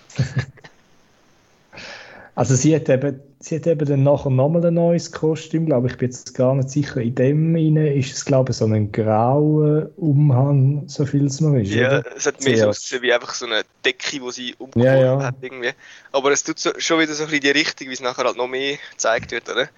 Also 2.36 2.56
sie 2.56 2.76
hat 2.76 2.90
eben, 2.90 3.22
sie 3.44 3.58
hat 3.58 3.68
eben 3.68 3.86
dann 3.86 4.04
nachher 4.04 4.30
nochmal 4.30 4.66
ein 4.66 4.74
neues 4.74 5.12
Kostüm, 5.12 5.66
glaube 5.66 5.88
ich, 5.88 5.98
bin 5.98 6.10
jetzt 6.10 6.34
gar 6.34 6.56
nicht 6.56 6.70
sicher. 6.70 7.02
In 7.02 7.14
dem 7.14 7.56
inne 7.58 7.94
ist 7.94 8.14
es, 8.14 8.24
glaube 8.24 8.52
ich, 8.52 8.58
so 8.58 8.66
ein 8.66 8.92
grauer 8.92 9.90
Umhang, 9.98 10.88
so 10.88 11.06
viel 11.06 11.26
es 11.26 11.42
noch 11.42 11.54
ist. 11.56 11.72
Ja, 11.72 12.00
oder? 12.00 12.16
es 12.16 12.26
hat 12.26 12.42
mehr 12.42 12.58
so 12.58 12.70
ausgesehen 12.70 13.02
wie 13.02 13.14
einfach 13.14 13.34
so 13.34 13.46
eine 13.46 13.64
Decke, 13.84 14.22
die 14.22 14.32
sie 14.32 14.56
umgeworfen 14.58 14.82
Ja, 14.82 14.96
ja. 14.96 15.24
hat 15.24 15.36
irgendwie. 15.42 15.72
Aber 16.14 16.32
es 16.32 16.44
tut 16.44 16.58
so, 16.58 16.72
schon 16.78 17.02
wieder 17.02 17.14
so 17.14 17.24
ein 17.24 17.30
bisschen 17.30 17.42
die 17.42 17.50
Richtung, 17.50 17.90
wie 17.90 17.94
es 17.94 18.02
nachher 18.02 18.24
halt 18.24 18.38
noch 18.38 18.48
mehr 18.48 18.78
gezeigt 18.92 19.32
wird, 19.32 19.50
oder? 19.50 19.70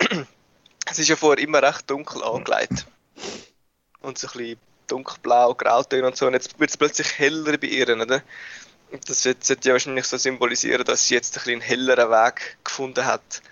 Es 0.90 0.98
ist 0.98 1.08
ja 1.08 1.16
vorher 1.16 1.44
immer 1.44 1.62
recht 1.62 1.90
dunkel 1.90 2.22
angelegt. 2.22 2.86
Und 4.00 4.16
so 4.16 4.26
ein 4.28 4.38
bisschen 4.38 4.56
dunkelblau, 4.86 5.52
grautöne 5.52 6.06
und 6.06 6.16
so. 6.16 6.26
Und 6.26 6.32
jetzt 6.32 6.58
wird 6.58 6.70
es 6.70 6.78
plötzlich 6.78 7.18
heller 7.18 7.58
bei 7.58 7.66
ihr, 7.66 7.88
oder? 7.94 8.22
Das 9.06 9.22
sollte 9.22 9.68
ja 9.68 9.72
wahrscheinlich 9.72 10.06
so 10.06 10.16
symbolisieren, 10.16 10.84
dass 10.84 11.06
sie 11.06 11.14
jetzt 11.14 11.36
ein 11.36 11.40
bisschen 11.40 11.52
einen 11.52 11.60
helleren 11.60 12.10
Weg 12.10 12.58
gefunden 12.64 13.04
hat 13.04 13.42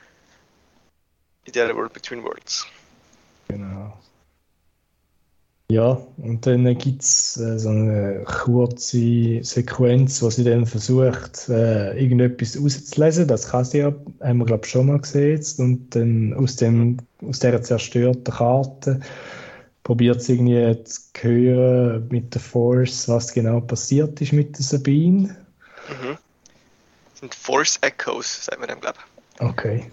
in 1.44 1.52
dieser 1.52 1.74
World 1.74 1.92
Between 1.92 2.22
Worlds. 2.22 2.66
Genau. 3.48 3.92
Ja, 5.68 6.00
und 6.18 6.46
dann 6.46 6.78
gibt 6.78 7.02
es 7.02 7.36
äh, 7.38 7.58
so 7.58 7.70
eine 7.70 8.22
kurze 8.24 9.42
Sequenz, 9.42 10.22
wo 10.22 10.30
sie 10.30 10.44
dann 10.44 10.64
versucht, 10.64 11.48
äh, 11.48 12.00
irgendetwas 12.00 12.56
rauszulesen. 12.56 13.26
Das 13.26 13.48
kann 13.48 13.64
sie 13.64 13.78
ja, 13.78 13.92
haben 14.20 14.38
wir 14.38 14.46
glaube 14.46 14.64
schon 14.64 14.86
mal 14.86 15.00
gesehen. 15.00 15.44
Und 15.58 15.96
dann 15.96 16.34
aus, 16.34 16.54
dem, 16.54 16.98
aus 17.20 17.40
dieser 17.40 17.62
zerstörten 17.62 18.32
Karte 18.32 19.00
probiert 19.86 20.20
sie 20.20 20.32
irgendwie 20.32 20.82
zu 20.82 21.00
hören 21.20 22.08
mit 22.10 22.34
der 22.34 22.40
Force, 22.40 23.08
was 23.08 23.32
genau 23.32 23.60
passiert 23.60 24.20
ist 24.20 24.32
mit 24.32 24.58
der 24.58 24.64
Sabine. 24.64 25.28
Mhm. 25.88 26.18
Das 27.10 27.20
sind 27.20 27.32
Force 27.32 27.78
Echoes, 27.82 28.46
sagen 28.46 28.62
wir 28.62 28.66
dem, 28.66 28.80
glaube 28.80 28.98
ich. 28.98 29.40
Okay. 29.40 29.90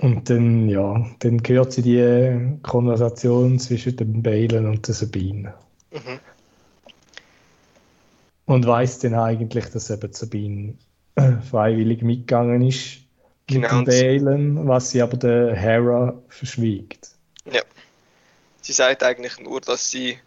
Und 0.00 0.28
dann, 0.28 0.68
ja, 0.68 1.02
dann 1.20 1.40
hört 1.46 1.72
sie 1.72 1.80
die 1.80 2.58
Konversation 2.62 3.58
zwischen 3.58 3.96
dem 3.96 4.22
Balen 4.22 4.66
und 4.66 4.86
der 4.86 4.94
Sabine. 4.94 5.54
Mhm. 5.90 6.20
Und 8.44 8.66
weiß 8.66 8.98
dann 8.98 9.14
eigentlich, 9.14 9.64
dass 9.70 9.88
eben 9.88 10.12
Sabine 10.12 10.74
freiwillig 11.50 12.02
mitgegangen 12.02 12.60
ist 12.60 12.98
genau. 13.46 13.78
mit 13.78 13.88
dem 13.88 14.24
Balen, 14.24 14.68
was 14.68 14.90
sie 14.90 15.00
aber 15.00 15.16
der 15.16 15.56
Hera 15.56 16.20
verschwiegt. 16.28 17.12
Ja. 17.50 17.62
Sie 18.68 18.74
sagt 18.74 19.02
eigentlich 19.02 19.40
nur, 19.40 19.62
dass 19.62 19.90
sie, 19.90 20.18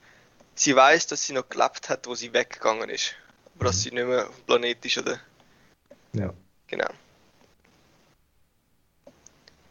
sie 0.55 0.75
weiß, 0.75 1.05
dass 1.05 1.23
sie 1.23 1.33
noch 1.33 1.47
gelebt 1.47 1.89
hat, 1.89 2.07
wo 2.07 2.15
sie 2.15 2.33
weggegangen 2.33 2.89
ist. 2.89 3.13
Aber 3.53 3.65
dass 3.65 3.75
mhm. 3.75 3.79
sie 3.81 3.91
nicht 3.91 4.07
mehr 4.07 4.29
auf 4.29 4.35
dem 4.35 4.45
Planet 4.47 4.83
ist, 4.83 4.97
oder? 4.97 5.17
Ja. 6.13 6.33
Genau. 6.65 6.89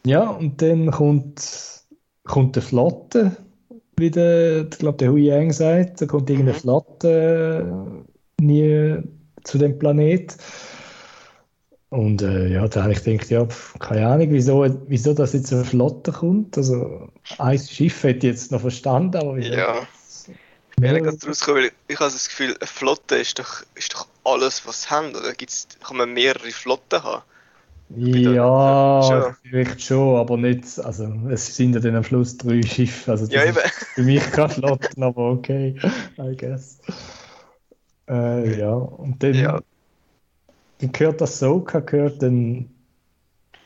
Ja, 0.05 0.29
und 0.29 0.61
dann 0.61 0.89
kommt, 0.89 1.83
kommt 2.23 2.55
eine 2.55 2.65
Flotte, 2.65 3.35
wie 3.97 4.09
der, 4.09 4.61
ich 4.71 4.77
glaube, 4.77 4.99
der 4.99 5.11
Hui 5.11 5.25
Yang 5.25 5.51
sagt, 5.51 5.99
da 5.99 6.05
kommt 6.05 6.29
irgendeine 6.29 6.57
mhm. 6.57 6.61
Flotte 6.61 8.05
äh, 8.39 8.41
nie 8.41 9.03
zu 9.43 9.57
dem 9.57 9.79
Planet. 9.79 10.37
Und 11.91 12.21
äh, 12.21 12.47
ja, 12.47 12.65
da 12.69 12.83
habe 12.83 12.93
ich 12.93 13.03
gedacht, 13.03 13.29
ja, 13.29 13.45
keine 13.79 14.07
Ahnung, 14.07 14.27
wieso, 14.29 14.65
wieso 14.87 15.13
das 15.13 15.33
jetzt 15.33 15.51
eine 15.51 15.65
Flotte 15.65 16.13
kommt. 16.13 16.57
Also 16.57 17.09
ein 17.37 17.59
Schiff 17.59 18.03
hätte 18.03 18.27
ich 18.27 18.33
jetzt 18.33 18.51
noch 18.53 18.61
verstanden, 18.61 19.17
aber 19.17 19.35
wieso? 19.35 19.51
Ja. 19.53 19.81
Ich 20.25 20.75
bin 20.77 21.03
ganz 21.03 21.27
rausgekommen, 21.27 21.63
weil 21.63 21.71
ich 21.89 21.99
habe 21.99 22.09
das 22.09 22.29
Gefühl, 22.29 22.55
eine 22.57 22.65
Flotte 22.67 23.17
ist 23.17 23.39
doch, 23.39 23.63
ist 23.75 23.93
doch 23.93 24.07
alles, 24.23 24.65
was 24.65 24.83
sie 24.83 24.89
haben. 24.89 25.09
Oder 25.13 25.33
gibt's, 25.33 25.67
kann 25.85 25.97
man 25.97 26.13
mehrere 26.13 26.51
Flotten 26.51 27.03
haben? 27.03 27.23
Ja, 27.97 29.03
schon. 29.03 29.35
vielleicht 29.43 29.81
schon, 29.81 30.15
aber 30.15 30.37
nicht. 30.37 30.79
Also, 30.79 31.11
es 31.29 31.53
sind 31.57 31.73
ja 31.73 31.81
dann 31.81 31.97
am 31.97 32.05
Schluss 32.05 32.37
drei 32.37 32.63
Schiffe. 32.63 33.11
Also, 33.11 33.25
ja, 33.25 33.43
eben. 33.43 33.57
Für 33.95 34.03
mich 34.03 34.23
kein 34.31 34.49
Flotten, 34.49 35.03
aber 35.03 35.31
okay, 35.31 35.77
I 36.17 36.37
guess. 36.37 36.79
Äh, 38.07 38.57
ja, 38.57 38.71
und 38.71 39.21
dann, 39.21 39.33
ja. 39.33 39.61
Gehört 40.87 41.21
das 41.21 41.39
Soka, 41.39 41.79
gehört 41.79 42.21
dann 42.21 42.69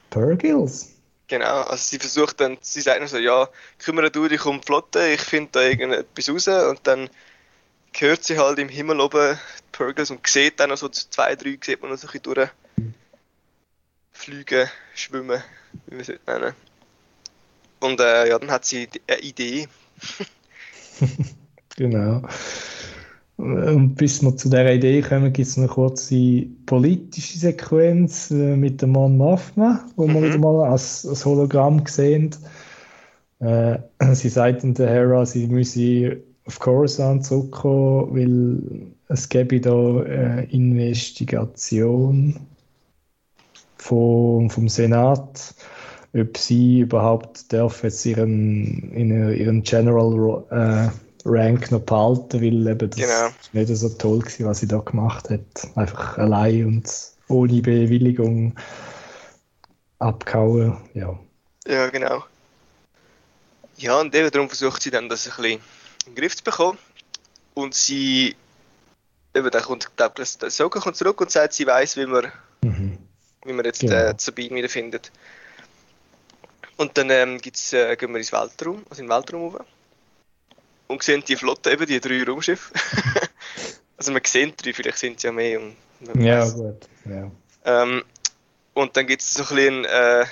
Purgils. 0.10 0.92
Genau, 1.28 1.62
also 1.62 1.84
sie 1.84 1.98
versucht 1.98 2.40
dann, 2.40 2.58
sie 2.62 2.82
sagt 2.82 3.02
dann 3.02 3.08
so, 3.08 3.18
ja, 3.18 3.50
kümmere 3.80 4.12
du 4.12 4.28
dich 4.28 4.46
um 4.46 4.60
die 4.62 4.66
Flotte, 4.66 5.08
ich 5.08 5.22
finde 5.22 5.50
da 5.54 5.62
irgendetwas 5.62 6.30
raus 6.30 6.48
und 6.70 6.80
dann 6.84 7.10
hört 7.98 8.24
sie 8.24 8.38
halt 8.38 8.60
im 8.60 8.70
Himmel 8.70 9.00
oben 9.00 9.38
die 9.60 9.64
Purgils 9.72 10.12
und 10.12 10.26
sieht 10.28 10.60
dann 10.60 10.70
noch 10.70 10.78
so 10.78 10.90
zwei, 10.90 11.36
drei, 11.36 11.58
sieht 11.64 11.82
man 11.82 11.92
noch 11.92 11.98
so 11.98 12.08
ein 12.08 12.12
bisschen 12.12 12.34
durch 12.34 12.50
Fliegen, 14.12 14.70
Schwimmen, 14.94 15.42
wie 15.88 15.98
wir 15.98 16.02
es 16.02 16.20
nennen. 16.28 16.54
Und 17.80 18.00
äh, 18.00 18.30
ja, 18.30 18.40
dann 18.40 18.52
hat 18.52 18.66
sie 18.66 18.88
eine 19.08 19.20
Idee. 19.20 19.68
genau. 21.76 22.28
Und 23.38 23.96
bis 23.96 24.22
wir 24.24 24.36
zu 24.38 24.50
dieser 24.50 24.74
Idee 24.74 25.02
kommen, 25.02 25.34
gibt 25.34 25.48
es 25.48 25.58
eine 25.58 25.68
kurze 25.68 26.46
politische 26.66 27.38
Sequenz 27.38 28.32
äh, 28.32 28.56
mit 28.56 28.82
dem 28.82 28.92
Mon 28.92 29.18
Mothma, 29.18 29.86
wo 29.98 30.08
mhm. 30.08 30.14
wir 30.14 30.24
wieder 30.24 30.38
mal 30.38 30.70
als, 30.70 31.06
als 31.06 31.26
Hologramm 31.26 31.84
sehen. 31.86 32.32
Äh, 33.40 33.80
sie 34.14 34.30
sagt 34.30 34.64
in 34.64 34.74
der 34.74 34.90
Hera, 34.90 35.26
sie 35.26 35.48
müsse 35.48 36.18
auf 36.46 36.60
Coruscant 36.60 37.26
zurückkommen, 37.26 38.16
weil 38.16 38.88
es 39.10 39.28
gäbe 39.28 39.60
da 39.60 40.02
äh, 40.04 40.46
Investigation 40.46 42.40
vom, 43.78 44.50
vom 44.50 44.70
Senat, 44.70 45.56
ob 46.14 46.38
sie 46.38 46.82
überhaupt 46.82 47.52
dürfen 47.52 47.88
jetzt 47.88 48.06
ihren, 48.06 48.94
ihren 48.94 49.64
General 49.64 50.44
äh, 50.50 51.05
Rank 51.26 51.72
noch 51.72 51.82
behalten, 51.82 52.42
weil 52.42 52.68
eben 52.68 52.90
das 52.90 53.00
genau. 53.00 53.30
nicht 53.52 53.76
so 53.76 53.90
toll 53.90 54.24
war, 54.24 54.48
was 54.48 54.60
sie 54.60 54.68
da 54.68 54.78
gemacht 54.78 55.30
hat. 55.30 55.42
Einfach 55.76 56.18
allein 56.18 56.66
und 56.66 56.90
ohne 57.28 57.62
Bewilligung 57.62 58.56
abgehauen, 60.00 60.78
ja. 60.94 61.20
Ja, 61.68 61.90
genau. 61.90 62.24
Ja, 63.78 64.00
und 64.00 64.14
eben 64.16 64.30
darum 64.32 64.48
versucht 64.48 64.84
sie 64.84 64.92
dann, 64.92 65.10
das 65.10 65.26
ein 65.26 65.36
bisschen 65.36 65.62
in 66.06 66.14
den 66.14 66.16
Griff 66.16 66.36
zu 66.38 66.44
bekommen. 66.44 66.78
Und 67.56 67.74
sie, 67.74 68.36
eben, 69.34 69.50
dann 69.50 69.64
kommt, 69.64 69.98
glaube 69.98 70.22
ich, 70.22 70.38
der 70.38 70.52
Soka 70.52 70.80
kommt 70.80 70.96
zurück 70.96 71.20
und 71.22 71.32
sagt, 71.32 71.54
sie 71.54 71.66
weiß, 71.66 71.98
wie 71.98 72.06
man 72.06 72.32
mhm 72.62 72.98
wie 73.46 73.54
man 73.54 73.66
jetzt 73.66 73.80
genau. 73.80 73.94
äh, 73.94 74.16
Sabine 74.18 74.56
wiederfindet. 74.56 75.12
Und 76.78 76.98
dann 76.98 77.10
ähm, 77.10 77.40
gibt's, 77.40 77.72
äh, 77.72 77.96
gehen 77.96 78.12
wir 78.12 78.18
ins 78.18 78.34
Weltraum, 78.34 78.84
also 78.90 79.02
in 79.02 79.08
den 79.08 79.16
Weltraum 79.16 79.56
rauf. 79.56 79.66
Und 80.88 81.04
sehen 81.04 81.24
die 81.28 81.36
Flotte, 81.36 81.72
eben 81.72 81.86
die 81.86 82.00
drei 82.00 82.24
Raumschiffe. 82.24 82.74
also 83.98 84.12
man 84.12 84.22
sieht 84.26 84.64
drei, 84.64 84.74
vielleicht 84.74 84.98
sind 84.98 85.18
es 85.18 85.24
ja 85.24 85.32
mehr. 85.32 85.60
Und 85.60 85.76
ja, 86.16 86.48
gut. 86.50 86.88
Ja. 87.06 87.32
Ähm, 87.66 88.04
und 88.74 88.96
dann 88.96 89.08
gibt 89.08 89.22
es 89.22 89.34
so 89.34 89.44
ein 89.44 89.56
bisschen 89.56 89.86
äh, 89.86 90.26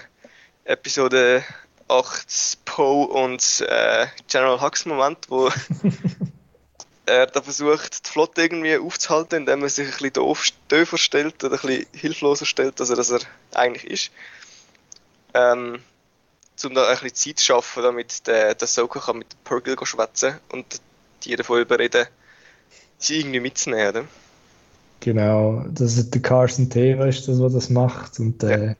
Episode 0.65 1.43
8 1.87 2.65
Poe 2.65 3.07
und 3.07 3.65
äh, 3.67 4.07
General 4.27 4.61
Hux 4.61 4.85
Moment, 4.85 5.29
wo 5.29 5.49
er 7.05 7.27
da 7.27 7.41
versucht, 7.41 8.05
die 8.05 8.09
Flotte 8.11 8.41
irgendwie 8.41 8.77
aufzuhalten, 8.77 9.39
indem 9.39 9.63
er 9.63 9.69
sich 9.69 9.85
ein 9.85 9.91
bisschen 9.91 10.13
doof, 10.13 10.47
doofer 10.67 10.97
stellt 10.97 11.43
oder 11.43 11.55
ein 11.55 11.67
bisschen 11.67 11.85
hilfloser 11.93 12.45
stellt, 12.45 12.79
als 12.79 12.89
er, 12.89 12.95
dass 12.95 13.11
er 13.11 13.19
eigentlich 13.53 13.85
ist. 13.89 14.11
Ähm, 15.33 15.81
um 16.63 16.73
da 16.73 16.87
ein 16.87 16.93
bisschen 16.93 17.15
Zeit 17.15 17.39
zu 17.39 17.45
schaffen, 17.45 17.83
damit 17.83 18.27
der, 18.27 18.55
der 18.55 18.67
Soka 18.67 18.99
kann 18.99 19.17
mit 19.17 19.27
Purgle 19.43 19.75
schwätzen 19.83 20.35
und 20.51 20.65
die 21.23 21.35
davon 21.35 21.61
überreden, 21.61 22.05
sie 22.97 23.19
irgendwie 23.19 23.39
mitzunehmen. 23.39 23.89
Oder? 23.89 24.05
Genau, 24.99 25.65
das 25.69 25.97
ist 25.97 26.13
der 26.13 26.21
Carson 26.21 26.69
Taylor, 26.69 27.07
ist 27.07 27.27
das, 27.27 27.41
was 27.41 27.53
das 27.53 27.69
macht. 27.69 28.19
Und 28.19 28.43
äh, 28.43 28.67
ja. 28.67 28.75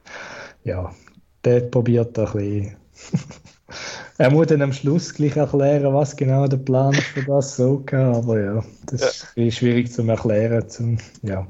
ja, 0.63 0.95
der 1.43 1.61
probiert 1.61 2.17
da 2.17 2.25
ein 2.25 2.33
bisschen 2.33 2.77
er 4.17 4.31
muss 4.31 4.47
dann 4.47 4.61
am 4.61 4.73
Schluss 4.73 5.13
gleich 5.13 5.35
erklären, 5.35 5.93
was 5.93 6.15
genau 6.15 6.47
der 6.47 6.57
Plan 6.57 6.93
ist 6.93 7.03
für 7.03 7.23
das 7.23 7.55
so 7.55 7.83
aber 7.91 8.39
ja, 8.39 8.63
das 8.85 9.27
ja. 9.35 9.43
ist 9.43 9.57
schwierig 9.57 9.91
zu 9.91 10.03
erklären. 10.03 10.69
Zum, 10.69 10.97
ja. 11.21 11.47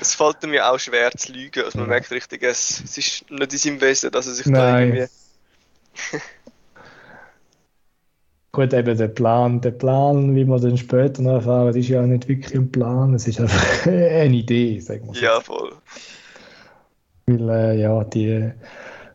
Es 0.00 0.14
fällt 0.14 0.42
mir 0.44 0.70
auch 0.70 0.78
schwer 0.78 1.10
zu 1.12 1.32
lügen, 1.32 1.64
also 1.64 1.78
man 1.78 1.88
merkt 1.88 2.10
richtig, 2.10 2.42
es, 2.42 2.82
es 2.84 2.98
ist 2.98 3.30
nicht 3.30 3.52
in 3.52 3.58
seinem 3.58 3.80
Wesen, 3.80 4.10
dass 4.10 4.26
er 4.26 4.34
sich 4.34 4.46
Nein. 4.46 4.62
da 4.62 4.80
irgendwie... 4.80 5.06
Gut, 8.52 8.72
eben 8.72 8.96
der 8.96 9.08
Plan, 9.08 9.60
der 9.60 9.72
Plan, 9.72 10.36
wie 10.36 10.44
wir 10.44 10.60
dann 10.60 10.78
später 10.78 11.22
noch 11.22 11.32
erfahren, 11.34 11.74
ist 11.74 11.88
ja 11.88 12.02
nicht 12.02 12.28
wirklich 12.28 12.54
ein 12.54 12.70
Plan, 12.70 13.12
es 13.14 13.26
ist 13.26 13.40
einfach 13.40 13.86
eine 13.86 14.36
Idee, 14.36 14.78
sagen 14.78 15.08
wir 15.08 15.14
so. 15.14 15.20
Ja, 15.20 15.40
voll. 15.40 15.72
Weil, 17.26 17.48
äh, 17.48 17.80
ja, 17.80 18.04
die 18.04 18.52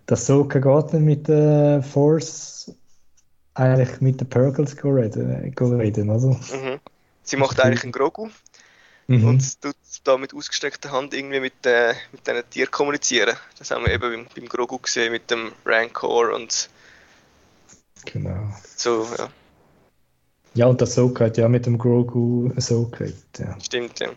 dass 0.09 0.26
Soka 0.26 0.57
geht 0.57 0.93
nicht 0.93 1.05
mit 1.05 1.28
der 1.28 1.84
Force 1.84 2.74
eigentlich 3.53 4.01
mit 4.01 4.20
den 4.20 4.28
Purgles 4.28 4.76
reden, 4.84 5.53
reden 5.55 6.09
oder? 6.09 6.30
Mhm. 6.30 6.80
Sie 7.22 7.38
macht 7.38 7.59
eigentlich 7.59 7.84
einen 7.84 7.91
Grogu 7.91 8.30
mhm. 9.10 9.28
und 9.28 9.62
tut 9.62 9.76
da 10.03 10.18
mit 10.18 10.34
ausgestreckter 10.34 10.91
Hand 10.91 11.14
irgendwie 11.14 11.39
mit, 11.39 11.66
äh, 11.66 11.93
mit 12.12 12.26
diesen 12.26 12.49
Tieren 12.49 12.72
kommunizieren. 12.72 13.36
Das 13.57 13.72
haben 13.72 13.86
wir 13.86 13.93
eben 13.93 14.01
beim, 14.01 14.28
beim 14.34 14.47
Grogu 14.47 14.78
gesehen 14.78 15.12
mit 15.12 15.30
dem 15.30 15.51
Rancor 15.66 16.34
und 16.34 16.70
genau. 18.05 18.53
so, 18.76 19.07
ja. 19.18 19.30
Ja, 20.55 20.66
und 20.66 20.82
der 20.82 20.88
Soka 20.88 21.26
hat 21.26 21.38
ja 21.38 21.47
mit 21.47 21.66
dem 21.66 21.78
Grogu 21.78 22.51
so 22.57 22.88
geredet, 22.88 23.24
ja. 23.38 23.55
Stimmt, 23.62 23.99
ja. 23.99 24.10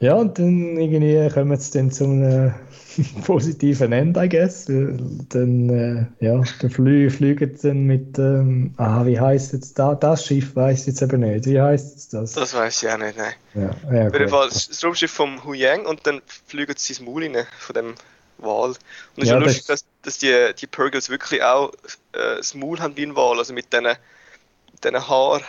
Ja. 0.00 0.14
Und 0.14 0.38
dann 0.38 0.76
irgendwie 0.78 1.28
kommen 1.32 1.56
sie 1.58 1.78
dann 1.78 1.90
zu 1.90 2.04
einem 2.04 2.54
positiven 3.24 3.92
Ende, 3.92 4.24
I 4.24 4.28
guess. 4.28 4.66
Dann, 4.66 5.68
äh, 5.70 6.24
ja, 6.24 6.42
dann 6.60 6.70
flie 6.70 7.10
fliegen 7.10 7.56
sie 7.56 7.68
dann 7.68 7.84
mit, 7.84 8.18
ähm, 8.18 8.74
ah, 8.76 9.04
wie 9.06 9.18
heißt 9.20 9.52
jetzt 9.52 9.78
da, 9.78 9.94
das 9.94 10.26
Schiff, 10.26 10.54
weiß 10.56 10.80
ich 10.82 10.86
jetzt 10.88 11.02
eben 11.02 11.20
nicht. 11.20 11.46
Wie 11.46 11.60
heißt 11.60 11.92
jetzt 11.94 12.14
das? 12.14 12.32
Das 12.32 12.54
weiß 12.54 12.82
ich 12.82 12.88
auch 12.90 12.98
nicht, 12.98 13.16
nein. 13.16 13.34
Ja, 13.54 13.70
ja, 13.92 14.10
Auf 14.10 14.12
jeden. 14.14 14.28
Fall 14.28 14.48
das 14.48 14.82
Raumschiff 14.84 15.10
vom 15.10 15.44
Huyang 15.44 15.86
und 15.86 16.06
dann 16.06 16.22
fliegen 16.46 16.74
sie 16.76 16.92
ins 16.92 17.00
Maul 17.00 17.24
rein 17.24 17.46
von 17.58 17.74
dem 17.74 17.94
Wal. 18.38 18.70
Und 18.70 18.78
es 19.18 19.24
ist 19.24 19.30
Ja, 19.30 19.34
ja 19.34 19.38
lustig, 19.38 19.64
das- 19.66 19.66
dass, 19.66 19.84
dass 20.02 20.18
die, 20.18 20.54
die 20.58 20.66
Purgles 20.66 21.08
wirklich 21.10 21.42
auch 21.42 21.72
äh, 22.12 22.36
das 22.36 22.54
Maul 22.54 22.80
haben 22.80 22.96
wie 22.96 23.04
ein 23.04 23.16
Wal, 23.16 23.38
also 23.38 23.52
mit 23.52 23.72
diesen 23.72 23.84
mit 23.84 24.84
diesen 24.84 25.08
Haaren, 25.08 25.42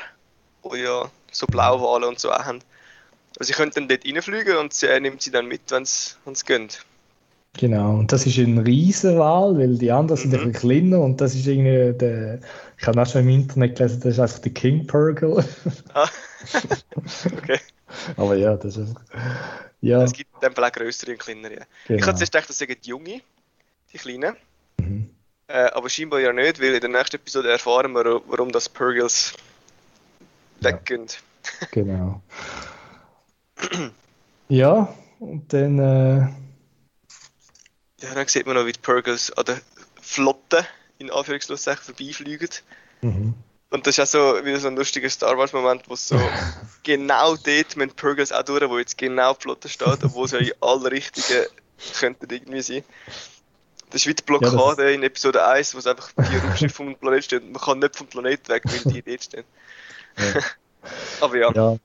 die 0.73 0.79
ja 0.79 1.11
so 1.31 1.47
Blauwale 1.47 2.07
und 2.07 2.19
so 2.19 2.31
auch 2.31 2.45
haben. 2.45 2.59
Also 3.37 3.47
sie 3.47 3.53
können 3.53 3.71
dann 3.73 3.87
dort 3.87 4.05
reinfliegen 4.05 4.57
und 4.57 4.73
sie 4.73 4.87
äh, 4.87 4.99
nimmt 4.99 5.21
sie 5.21 5.31
dann 5.31 5.47
mit, 5.47 5.61
wenn 5.71 5.85
sie 5.85 6.45
gehen. 6.45 6.69
Genau, 7.57 7.95
und 7.97 8.11
das 8.11 8.25
ist 8.25 8.37
ein 8.37 8.59
Riesenwal, 8.59 9.57
weil 9.57 9.77
die 9.77 9.91
anderen 9.91 10.17
sind 10.19 10.31
Mhm. 10.33 10.39
ein 10.39 10.51
bisschen 10.51 10.69
kleiner 10.69 10.99
und 11.01 11.19
das 11.19 11.33
ist 11.35 11.47
irgendwie 11.47 11.97
der, 11.97 12.39
ich 12.77 12.85
habe 12.87 13.01
auch 13.01 13.07
schon 13.07 13.21
im 13.21 13.29
Internet 13.29 13.75
gelesen, 13.77 13.99
das 14.01 14.13
ist 14.13 14.19
einfach 14.19 14.39
der 14.39 14.53
King 14.53 14.85
Purgle. 14.87 15.43
Ah. 15.93 16.07
okay. 17.25 17.59
Aber 18.17 18.35
ja, 18.35 18.55
das 18.55 18.77
ist 18.77 18.87
einfach, 18.89 19.01
ja, 19.81 20.03
Es 20.03 20.13
gibt 20.13 20.29
Fall 20.39 20.63
auch 20.63 20.71
größere 20.71 21.11
und 21.11 21.19
kleinere. 21.19 21.53
ja. 21.55 21.59
Ich 21.61 21.87
genau. 21.87 22.07
hatte 22.07 22.17
zuerst 22.17 22.31
gedacht, 22.33 22.49
das 22.49 22.57
sind 22.59 22.85
die 22.85 22.89
Junge, 22.89 23.21
die 23.91 23.97
Kleinen. 23.97 24.35
Mhm. 24.79 25.09
Äh, 25.47 25.71
aber 25.71 25.89
scheinbar 25.89 26.19
ja 26.19 26.31
nicht, 26.31 26.61
weil 26.61 26.75
in 26.75 26.81
der 26.81 26.89
nächsten 26.89 27.15
Episode 27.15 27.49
erfahren 27.49 27.91
wir, 27.93 28.21
warum 28.27 28.51
das 28.51 28.69
Purgles 28.69 29.33
Ja. 30.61 30.71
weggehen. 30.71 31.07
Genau. 31.71 32.21
Ja, 34.49 34.93
und 35.19 35.51
dann, 35.53 35.79
äh, 35.79 36.19
Ja, 38.01 38.15
dann 38.15 38.27
sieht 38.27 38.45
man 38.45 38.55
noch, 38.55 38.65
wie 38.65 38.71
die 38.71 38.79
Purgles 38.79 39.31
an 39.31 39.45
der 39.45 39.61
Flotte 40.01 40.65
in 40.97 41.11
Anführungszeichen 41.11 41.83
vorbeifliegen. 41.83 42.49
mhm. 43.01 43.33
Und 43.71 43.85
das 43.85 43.97
ist 43.97 44.15
auch 44.15 44.37
so 44.39 44.45
wieder 44.45 44.59
so 44.59 44.67
ein 44.67 44.75
lustiger 44.75 45.09
Star 45.09 45.37
Wars 45.37 45.53
Moment, 45.53 45.83
wo 45.87 45.95
so 45.95 46.19
genau 46.83 47.35
dort 47.35 47.75
mit 47.75 47.95
Purgles 47.95 48.31
auch 48.31 48.43
durch, 48.43 48.67
wo 48.67 48.79
jetzt 48.79 48.97
genau 48.97 49.33
die 49.35 49.41
Flotte 49.41 49.69
steht, 49.69 50.03
obwohl 50.03 50.25
es 50.25 50.31
ja 50.31 50.39
in 50.39 50.51
alle 50.59 50.91
Richtungen 50.91 51.45
könnten 51.99 52.33
irgendwie 52.33 52.61
sein. 52.61 52.83
Das 53.91 54.01
ist 54.01 54.07
wie 54.07 54.15
die 54.15 54.23
Blockade 54.23 54.91
in 54.91 55.03
Episode 55.03 55.45
1, 55.45 55.75
wo 55.75 55.79
es 55.79 55.87
einfach 55.87 56.11
die 56.17 56.37
Raumschiffe 56.37 56.75
vom 56.75 56.95
Planeten 56.95 57.23
stehen 57.23 57.51
man 57.51 57.61
kann 57.61 57.79
nicht 57.79 57.95
vom 57.95 58.07
Planeten 58.07 58.47
weg, 58.47 58.63
weil 58.65 58.93
die 58.93 59.01
dort 59.03 59.23
stehen. 59.23 59.45
Ja. 60.17 60.41
Aber 61.21 61.37
ja, 61.37 61.51
ja, 61.53 61.77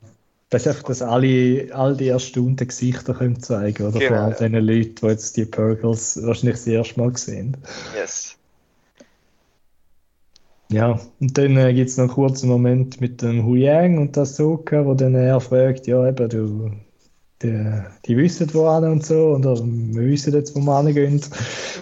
das 0.54 0.66
ist 0.66 0.68
einfach, 0.68 0.84
dass 0.84 1.02
alle, 1.02 1.68
all 1.72 1.96
die 1.96 2.08
erstaunten 2.08 2.68
Gesichter 2.68 3.14
können 3.14 3.40
zeigen, 3.40 3.88
oder? 3.88 3.98
Genau, 3.98 4.08
Von 4.08 4.18
all 4.18 4.30
ja. 4.30 4.36
den 4.36 4.54
Leuten, 4.64 4.94
die 4.94 5.06
jetzt 5.06 5.36
die 5.36 5.44
Purgles 5.44 6.20
wahrscheinlich 6.22 6.56
das 6.56 6.66
erste 6.68 7.00
Mal 7.00 7.16
sehen. 7.16 7.56
yes. 7.96 8.36
Ja, 10.70 10.98
und 11.20 11.36
dann 11.36 11.56
äh, 11.56 11.74
gibt 11.74 11.90
es 11.90 11.96
noch 11.96 12.04
einen 12.04 12.12
kurzen 12.12 12.48
Moment 12.48 13.00
mit 13.00 13.20
dem 13.20 13.44
Huyang 13.44 13.98
und 13.98 14.16
der 14.16 14.22
Ahsoka, 14.22 14.86
wo 14.86 14.94
dann 14.94 15.14
er 15.14 15.40
fragt, 15.40 15.86
ja 15.88 16.08
eben, 16.08 16.28
du, 16.28 16.70
die, 17.44 17.82
die 18.06 18.16
wissen 18.16 18.52
wo 18.54 18.74
hin 18.74 18.84
und 18.84 19.06
so, 19.06 19.34
oder 19.36 19.56
wir 19.62 20.02
wissen 20.06 20.32
jetzt, 20.34 20.54
wo 20.56 20.60
wir 20.60 20.82
hingehen. 20.82 21.22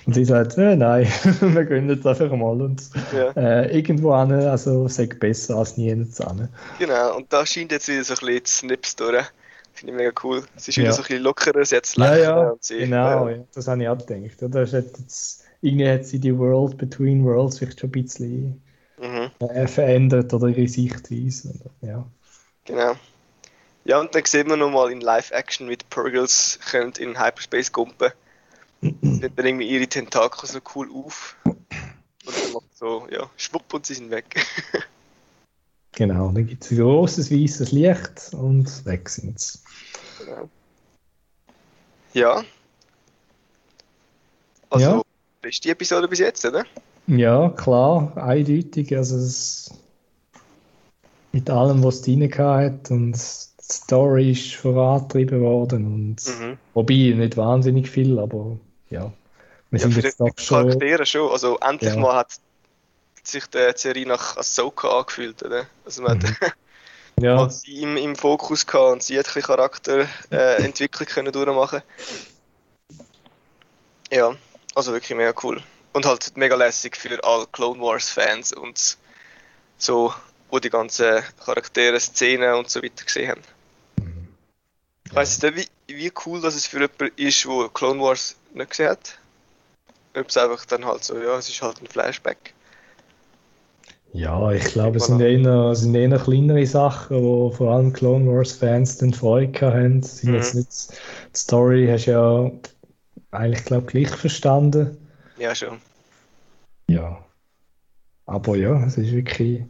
Und 0.07 0.15
sie 0.15 0.25
sagt, 0.25 0.59
äh, 0.59 0.77
nein, 0.77 1.07
wir 1.41 1.65
gehen 1.65 1.89
jetzt 1.89 2.07
einfach 2.07 2.31
mal 2.37 2.61
und 2.61 2.83
Ja, 3.13 3.35
äh, 3.37 3.77
irgendwo 3.77 4.17
hin, 4.21 4.33
also 4.33 4.89
sag 4.89 5.19
besser 5.21 5.57
als 5.59 5.77
nie 5.79 5.89
hin. 5.91 6.13
genau. 6.79 7.17
Und 7.17 7.33
da 7.33 7.47
scheint 7.47 7.73
jetzt 7.73 7.89
wieder 7.89 8.05
so 8.05 8.15
ein 8.15 8.27
bisschen 8.27 8.47
Snips 8.47 8.97
durch. 8.97 9.25
Finde 9.73 9.93
ich 9.95 9.99
mega 9.99 10.13
cool. 10.25 10.45
Es 10.57 10.69
ist 10.69 10.79
wieder 10.79 10.91
Ja. 10.91 10.93
so 10.93 11.03
ein 11.03 11.07
bisschen 11.09 11.23
lockerer, 11.23 11.65
sie 11.65 11.77
hat 11.77 11.87
Ja, 11.97 12.15
Lächeln 12.15 12.21
ja, 12.21 12.51
und 12.51 12.63
sie, 12.65 12.79
genau, 12.79 13.29
äh, 13.29 13.39
ja, 13.39 13.45
das 13.55 13.69
habe 13.69 13.83
ich 13.83 13.89
auch 13.89 13.99
gedacht. 13.99 14.43
Oder? 14.43 14.65
Jetzt, 14.65 15.45
irgendwie 15.61 15.89
hat 15.89 16.05
sie 16.07 16.19
die 16.21 16.37
World 16.39 16.79
Between 16.79 17.25
Worlds 17.25 17.59
vielleicht 17.59 17.81
schon 17.81 17.89
ein 17.91 17.93
bisschen 17.93 18.63
mhm. 18.99 19.31
äh, 19.41 19.67
verändert 19.69 20.33
oder 20.35 20.49
ihre 20.49 20.69
Sichtweise. 20.69 21.51
Oder? 21.51 21.89
Ja. 21.89 22.13
Genau. 22.65 22.97
Ja, 23.85 23.99
und 24.01 24.15
dann 24.15 24.25
sehen 24.25 24.49
wir 24.49 24.57
nochmal 24.57 24.93
in 24.93 25.01
Live-Action, 25.01 25.69
die 25.69 25.77
Purgles 25.91 26.59
können 26.71 26.93
in 26.99 27.19
Hyperspace 27.21 27.73
gumpen. 27.73 28.13
Nehmen 28.81 29.33
dann 29.35 29.47
irgendwie 29.47 29.69
ihre 29.69 29.87
Tentakel 29.89 30.49
so 30.49 30.61
cool 30.75 30.89
auf. 30.95 31.37
Und 31.45 31.57
dann 32.27 32.53
macht 32.53 32.77
so, 32.77 33.09
ja, 33.11 33.29
schwupp 33.37 33.73
und 33.75 33.87
sie 33.87 33.95
sind 33.95 34.11
weg. 34.11 34.45
Genau, 35.95 36.33
dann 36.33 36.47
gibt 36.47 36.65
es 36.65 36.71
ein 36.71 36.79
großes 36.79 37.31
weißes 37.31 37.71
Licht 37.73 38.33
und 38.33 38.87
weg 38.87 39.11
sind 39.11 39.39
sie. 39.39 39.59
genau. 40.25 40.49
Ja. 42.15 42.43
Also, 44.71 44.87
Ja. 44.87 45.03
das 45.43 45.51
ist 45.51 45.65
die 45.67 45.69
Episode 45.69 46.09
bis 46.09 46.21
jetzt, 46.21 46.47
oder? 46.47 46.65
Ja, 47.07 47.51
klar, 47.51 48.17
eindeutig. 48.17 48.97
Also 48.97 49.17
es, 49.17 49.71
mit 51.33 51.51
allem, 51.51 51.85
was 51.85 51.97
es 51.97 52.03
drin 52.03 52.33
hat 52.39 52.91
und 52.91 53.19
die 53.73 53.85
Story 53.85 54.31
ist 54.33 54.55
vorangetrieben 54.55 55.41
worden. 55.41 55.87
Und, 55.87 56.27
Mhm. 56.27 56.59
Wobei 56.75 56.95
nicht 57.17 57.37
wahnsinnig 57.37 57.89
viel, 57.91 58.19
aber 58.19 58.59
ja. 58.91 59.13
Wir 59.71 59.79
Ja, 59.79 59.85
sind 59.85 59.95
für 59.95 60.01
jetzt 60.01 60.21
doch 60.21 60.33
schon. 60.39 60.63
Charaktere 60.67 61.07
schon. 61.07 61.31
Also, 61.31 61.59
endlich 61.59 61.95
Ja. 61.95 62.01
mal 62.01 62.17
hat 62.17 62.33
sich 63.23 63.47
die 63.47 63.73
Serie 63.77 64.07
nach 64.07 64.37
Ahsoka 64.37 64.89
angefühlt, 64.99 65.43
oder? 65.43 65.67
Also, 65.85 66.03
man 66.03 66.13
hat 66.13 66.23
Ja, 67.21 67.49
sie 67.51 67.83
im, 67.83 67.97
im 67.97 68.17
Fokus 68.17 68.67
gehabt 68.67 68.93
und 68.93 69.03
sie 69.03 69.19
hat 69.19 69.35
ein 69.37 69.43
Charakterentwicklung 69.43 71.09
äh, 71.09 71.13
können 71.13 71.33
durchmachen. 71.33 71.83
Ja, 74.11 74.35
also 74.75 74.93
wirklich 74.93 75.17
mega 75.17 75.33
cool. 75.43 75.63
Und 75.93 76.07
halt 76.07 76.37
mega 76.37 76.55
lässig 76.57 76.97
für 76.97 77.23
alle 77.23 77.47
Clone 77.47 77.81
Wars 77.81 78.11
Fans 78.11 78.53
und 78.53 78.97
so, 79.79 80.15
wo 80.51 80.59
die 80.59 80.71
ganzen 80.71 81.23
Charaktere, 81.45 82.01
Szenen 82.01 82.55
und 82.55 82.71
so 82.71 82.83
weiter 82.83 83.05
gesehen 83.05 83.31
haben. 83.31 83.43
Ich 85.13 85.17
weiss 85.17 85.43
nicht, 85.43 85.71
wie, 85.87 85.97
wie 85.99 86.13
cool 86.25 86.41
das 86.41 86.55
es 86.55 86.67
für 86.67 86.81
jemanden 86.81 87.13
ist, 87.17 87.45
der 87.45 87.69
Clone 87.75 88.01
Wars 88.01 88.35
nicht 88.55 88.71
gesehen 88.71 88.89
hat. 88.89 89.19
Ob 90.17 90.29
es 90.29 90.37
einfach 90.39 90.65
dann 90.65 90.87
halt 90.87 91.05
so, 91.05 91.19
ja, 91.19 91.37
es 91.37 91.51
ist 91.51 91.61
halt 91.61 91.83
ein 91.83 91.87
Flashback. 91.87 92.55
ja, 94.13 94.53
ich 94.53 94.65
glaube, 94.65 94.99
es 94.99 95.07
sind 95.07 95.21
eher, 95.21 95.75
sind 95.75 95.95
eher 95.95 96.19
kleinere 96.19 96.67
Sachen, 96.67 97.23
wo 97.23 97.51
vor 97.51 97.73
allem 97.73 97.93
Clone 97.93 98.31
Wars 98.31 98.53
Fans 98.53 98.99
dann 98.99 99.15
Freude 99.15 99.61
haben. 99.61 100.03
Sind 100.03 100.31
Mhm. 100.31 100.35
jetzt 100.35 100.55
nicht, 100.55 100.93
die 101.35 101.39
Story 101.39 101.87
hast 101.91 102.07
du 102.07 102.11
ja 102.11 102.53
eigentlich, 103.33 103.65
glaube 103.65 103.87
ich, 103.87 103.93
gleich 104.07 104.17
verstanden. 104.19 104.99
Ja, 105.37 105.55
schon. 105.55 105.81
Ja. 106.89 107.25
Aber 108.27 108.57
ja, 108.57 108.85
es 108.87 108.99
ist 108.99 109.13
wirklich 109.13 109.65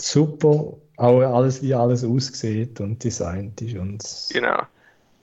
super. 0.00 0.78
Auch 0.96 1.20
alles, 1.20 1.62
wie 1.62 1.74
alles 1.74 2.04
aussieht 2.04 2.80
und 2.80 3.02
designt 3.02 3.60
ist. 3.60 3.76
Und 3.76 4.02
Genau. 4.30 4.66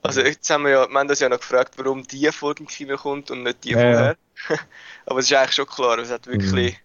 Also 0.02 0.20
jetzt 0.20 0.48
haben 0.50 0.64
wir 0.64 0.70
ja, 0.70 0.88
wir 0.88 0.98
haben 0.98 1.08
das 1.08 1.20
ja 1.20 1.28
noch 1.28 1.40
gefragt, 1.40 1.74
warum 1.78 2.02
die 2.06 2.30
Folge 2.30 2.60
im 2.60 2.66
Kino 2.68 2.96
kommt 2.96 3.30
und 3.30 3.42
nicht 3.42 3.64
die 3.64 3.70
Ja, 3.70 3.80
ja. 3.80 3.92
vorher. 3.92 4.16
Aber 5.06 5.18
es 5.18 5.26
ist 5.26 5.32
eigentlich 5.32 5.54
schon 5.54 5.66
klar, 5.66 5.98
es 5.98 6.10
hat 6.10 6.26
wirklich 6.26 6.78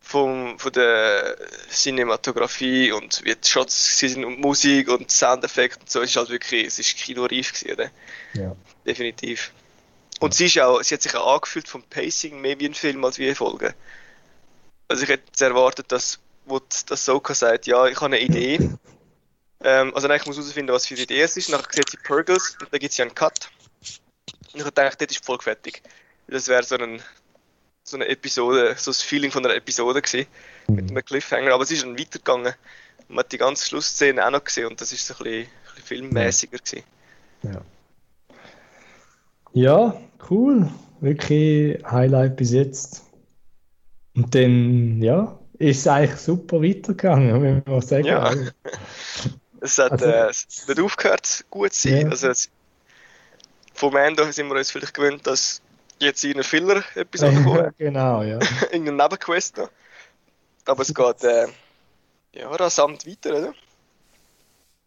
vom, 0.00 0.58
von 0.58 0.72
der 0.72 1.36
Cinematografie 1.70 2.92
und 2.92 3.22
wie 3.24 3.34
die 3.34 3.48
Shots 3.48 3.98
sind 3.98 4.24
und 4.24 4.40
Musik 4.40 4.88
und 4.88 5.10
Soundeffekte 5.10 5.80
und 5.80 5.90
so, 5.90 6.00
es 6.00 6.10
ist 6.10 6.16
halt 6.16 6.30
wirklich, 6.30 6.66
es 6.66 6.78
ist 6.78 6.96
kinoreif 6.96 7.52
gewesen, 7.52 7.90
ja. 8.32 8.56
definitiv. 8.86 9.52
Und 10.20 10.34
sie 10.34 10.46
ist 10.46 10.58
auch, 10.60 10.82
sie 10.82 10.94
hat 10.94 11.02
sich 11.02 11.14
auch 11.14 11.34
angefühlt 11.34 11.68
vom 11.68 11.82
Pacing 11.82 12.40
mehr 12.40 12.58
wie 12.58 12.66
ein 12.66 12.74
Film 12.74 13.04
als 13.04 13.18
wie 13.18 13.26
eine 13.26 13.34
Folge. 13.34 13.74
Also 14.88 15.02
ich 15.02 15.10
hätte 15.10 15.44
erwartet, 15.44 15.92
dass, 15.92 16.18
wo 16.48 16.60
das 16.60 17.04
Soka 17.04 17.34
sagt, 17.34 17.66
ja, 17.66 17.86
ich 17.86 17.96
habe 17.96 18.06
eine 18.06 18.20
Idee. 18.20 18.70
Ähm, 19.60 19.94
also 19.94 20.08
nein, 20.08 20.18
ich 20.20 20.26
muss 20.26 20.36
herausfinden, 20.36 20.72
was 20.72 20.86
für 20.86 20.94
eine 20.94 21.02
Idee 21.02 21.20
es 21.20 21.36
ist. 21.36 21.50
Nachher 21.50 21.72
sieht 21.72 21.90
sie 21.90 21.96
Purgles 21.98 22.56
und 22.60 22.72
dann 22.72 22.80
gibt 22.80 22.92
es 22.92 22.96
ja 22.96 23.04
einen 23.04 23.14
Cut. 23.14 23.50
Und 24.52 24.54
ich 24.54 24.60
habe 24.60 24.70
gedacht, 24.72 25.00
das 25.00 25.10
ist 25.10 25.24
Folge 25.24 25.44
fertig. 25.44 25.82
Das 26.28 26.48
wäre 26.48 26.62
so, 26.62 26.76
ein, 26.76 27.00
so 27.82 27.96
eine 27.96 28.06
Episode, 28.08 28.74
so 28.76 28.90
das 28.90 29.02
Feeling 29.02 29.30
von 29.30 29.44
einer 29.44 29.54
Episode 29.54 30.02
gewesen, 30.02 30.26
mit 30.68 30.90
einem 30.90 31.04
Cliffhanger. 31.04 31.52
Aber 31.52 31.62
es 31.62 31.70
ist 31.70 31.82
dann 31.82 31.98
weitergegangen. 31.98 32.54
Man 33.08 33.18
hat 33.20 33.32
die 33.32 33.38
ganze 33.38 33.66
Schlussszene 33.66 34.24
auch 34.24 34.30
noch 34.30 34.44
gesehen 34.44 34.66
und 34.66 34.80
das 34.80 34.92
ist 34.92 35.06
so 35.06 35.14
ein 35.14 35.24
bisschen, 35.24 35.42
ein 35.42 35.74
bisschen 35.74 35.84
filmmäßiger 35.84 36.58
gewesen. 36.58 36.82
Ja. 37.42 37.62
ja, 39.52 40.00
cool. 40.28 40.70
Wirklich 41.00 41.82
Highlight 41.84 42.36
bis 42.36 42.52
jetzt. 42.52 43.04
Und 44.14 44.34
dann, 44.34 45.00
ja, 45.00 45.38
ist 45.58 45.78
es 45.80 45.86
eigentlich 45.86 46.20
super 46.20 46.62
weitergegangen, 46.62 47.42
wenn 47.42 47.62
man 47.66 47.80
sagen. 47.82 48.06
Ja. 48.06 48.20
Also, 48.20 48.50
Es 49.60 49.78
hat 49.78 49.92
Also- 49.92 50.06
äh, 50.06 50.28
es 50.30 50.46
hat 50.62 50.68
nicht 50.68 50.80
aufgehört, 50.80 51.44
gut 51.50 51.72
zu 51.72 51.88
sein. 51.88 52.02
Ja. 52.02 52.08
Also, 52.10 52.28
es, 52.28 52.48
von 53.74 53.92
Mando 53.92 54.30
sind 54.30 54.48
wir 54.48 54.56
uns 54.56 54.70
vielleicht 54.70 54.94
gewöhnt, 54.94 55.26
dass 55.26 55.60
jetzt 55.98 56.22
in 56.24 56.34
einer 56.34 56.44
Filler-Episode 56.44 57.42
kommt, 57.42 57.74
genau, 57.78 58.22
ja. 58.22 58.38
in 58.72 58.88
einer 58.88 59.04
Nebenquest 59.04 59.56
noch. 59.56 59.70
Aber 60.64 60.82
es 60.82 60.94
geht 60.94 61.24
äh, 61.24 61.46
ja, 62.34 62.48
rasant 62.50 63.06
weiter, 63.06 63.30
oder? 63.36 63.54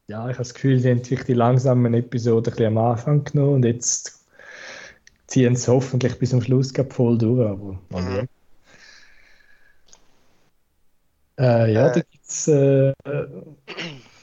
ja, 0.08 0.20
ich 0.26 0.34
habe 0.34 0.44
das 0.44 0.54
Gefühl, 0.54 0.82
die 0.82 0.90
haben 0.90 1.04
sich 1.04 1.24
die 1.24 1.34
langsamen 1.34 1.94
Episoden 1.94 2.52
ein 2.54 2.58
bisschen 2.58 2.78
am 2.78 2.84
Anfang 2.92 3.24
genommen 3.24 3.56
und 3.56 3.66
jetzt 3.66 4.26
ziehen 5.28 5.56
sie 5.56 5.72
hoffentlich 5.72 6.20
bis 6.20 6.32
zum 6.32 6.42
Schluss 6.42 6.74
voll 6.90 7.18
durch. 7.18 7.50
Aber 7.50 7.80
mal 7.90 8.02
mhm. 8.02 8.28
Äh, 11.42 11.74
ja, 11.74 11.88
äh. 11.88 11.94
da 11.94 12.02
gibt 12.02 12.28
es 12.28 12.48
äh, 12.48 12.94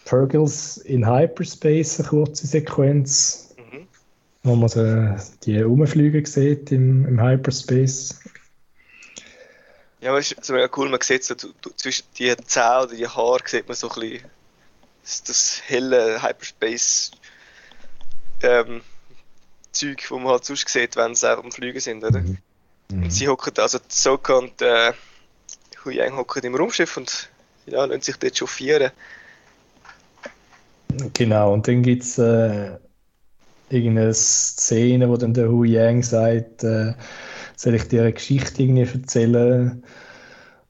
Purgles 0.05 0.77
in 0.77 1.05
Hyperspace, 1.05 1.99
eine 1.99 2.09
kurze 2.09 2.47
Sequenz, 2.47 3.57
mhm. 3.57 3.89
wo 4.45 4.55
man 4.55 4.69
so 4.69 5.17
die 5.45 5.63
Umflüge 5.65 6.25
sieht 6.25 6.71
im, 6.71 7.05
im 7.07 7.21
Hyperspace. 7.21 8.21
Ja, 10.01 10.11
aber 10.11 10.21
es 10.21 10.31
ist 10.31 10.49
mega 10.51 10.69
cool, 10.77 10.89
man 10.89 11.01
sieht 11.01 11.25
so 11.25 11.35
zwischen 11.77 12.05
die 12.17 12.33
Zähne 12.47 12.85
oder 12.85 12.95
die 12.95 13.09
Haare 13.09 13.43
sieht 13.45 13.67
man 13.67 13.77
so 13.77 13.91
ein 13.91 14.01
bisschen 14.01 14.25
das, 15.03 15.23
das 15.25 15.63
helle 15.67 16.23
Hyperspace 16.23 17.11
ähm, 18.43 18.83
Zeug, 19.73 20.01
das 20.03 20.11
man 20.11 20.29
halt 20.29 20.45
sonst 20.45 20.69
sieht, 20.69 20.95
wenn 20.95 21.17
sie 21.17 21.37
am 21.37 21.51
Fliegen 21.51 21.81
sind, 21.81 22.05
oder? 22.05 22.21
Mhm. 22.21 22.39
Mhm. 22.93 23.03
Und 23.03 23.11
sie 23.11 23.27
hocken, 23.27 23.53
also 23.59 23.81
Soka 23.89 24.35
und 24.35 24.63
äh, 24.63 24.93
Hu 25.89 25.91
Yang 25.91 26.17
hocken 26.17 26.45
im 26.45 26.55
Raumschiff 26.55 26.97
und 26.97 27.31
ja, 27.67 27.85
lassen 27.85 28.03
sich 28.03 28.17
dort 28.17 28.37
chauffieren. 28.37 28.91
Genau, 31.15 31.53
und 31.53 31.67
dann 31.67 31.83
gibt 31.83 32.03
es 32.03 32.19
äh, 32.19 32.77
irgendeine 33.71 34.13
Szene, 34.15 35.09
wo 35.09 35.17
dann 35.17 35.35
der 35.35 35.49
Hu 35.49 35.65
Yang 35.65 36.03
sagt, 36.03 36.65
äh, 36.65 36.95
soll 37.57 37.75
ich 37.75 37.89
dir 37.89 38.03
eine 38.03 38.13
Geschichte 38.13 38.63
irgendwie 38.63 38.83
erzählen 38.83 39.83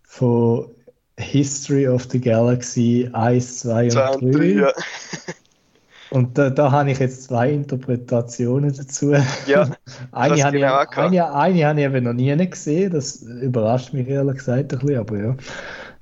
von 0.03 0.71
History 1.19 1.89
of 1.89 2.07
the 2.11 2.21
Galaxy 2.21 3.11
1, 3.13 3.59
2 3.61 3.85
und 3.85 3.95
3. 3.95 4.15
Und, 4.15 4.33
3, 4.35 4.45
ja. 4.45 4.73
und 6.11 6.39
da, 6.39 6.51
da 6.51 6.73
habe 6.73 6.91
ich 6.91 6.99
jetzt 6.99 7.25
zwei 7.25 7.51
Interpretationen 7.51 8.75
dazu. 8.75 9.13
Ja, 9.47 9.71
eine, 10.13 10.43
habe 10.43 10.59
genau 10.59 10.83
ich, 10.83 10.97
eine, 10.97 11.35
eine 11.35 11.67
habe 11.67 11.81
ich 11.81 11.87
eben 11.87 12.05
noch 12.05 12.13
nie 12.13 12.51
gesehen, 12.51 12.93
das 12.93 13.23
überrascht 13.23 13.93
mich 13.93 14.09
ehrlich 14.09 14.37
gesagt 14.37 14.73
ein 14.73 14.79
bisschen, 14.79 14.99
aber 14.99 15.19
ja. 15.19 15.37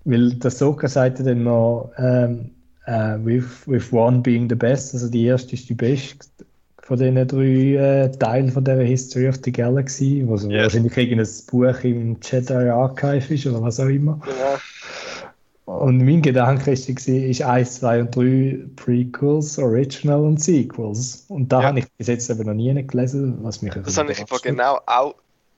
Weil 0.05 0.35
der 0.35 0.51
Soka 0.51 0.89
sagte 0.89 1.25
dann 1.25 1.43
noch, 1.43 1.91
ähm, 1.99 2.51
uh, 2.87 3.19
with, 3.25 3.67
with 3.67 3.93
one 3.93 4.21
being 4.21 4.49
the 4.49 4.55
best, 4.55 4.95
also 4.95 5.09
die 5.09 5.25
erste 5.25 5.55
ist 5.55 5.69
die 5.69 5.75
beste 5.75 6.27
von 6.87 6.99
diesen 6.99 7.27
drei 7.27 8.05
äh, 8.05 8.11
Teilen 8.13 8.53
von 8.53 8.63
der 8.63 8.79
History 8.79 9.29
of 9.29 9.41
the 9.45 9.51
Galaxy, 9.51 10.23
was 10.25 10.45
yes. 10.45 10.63
wahrscheinlich 10.63 10.97
irgendein 10.97 11.29
Buch 11.51 11.83
im 11.83 12.17
Jedi 12.23 12.53
Archive 12.53 13.35
ist 13.35 13.47
oder 13.47 13.61
was 13.61 13.81
auch 13.81 13.87
immer. 13.87 14.21
Genau. 14.23 14.57
Und 15.67 16.05
mein 16.05 16.23
Gedanke 16.23 16.71
ist, 16.71 16.89
ist 16.89 17.43
1, 17.43 17.81
2 17.81 18.01
und 18.01 18.17
3 18.17 18.67
Prequels, 18.77 19.59
Original 19.59 20.21
und 20.21 20.41
Sequels. 20.41 21.25
Und 21.29 21.51
da 21.51 21.61
ja. 21.61 21.69
habe 21.69 21.81
ich 21.81 21.93
bis 21.99 22.07
jetzt 22.07 22.31
aber 22.31 22.45
noch 22.45 22.55
nie 22.55 22.73
gelesen, 22.87 23.39
was 23.43 23.63
mich 23.63 23.75
Das 23.75 23.99
habe 23.99 24.13
ich 24.13 24.23
aber 24.23 24.39
genau 24.39 24.79
auch 24.87 25.17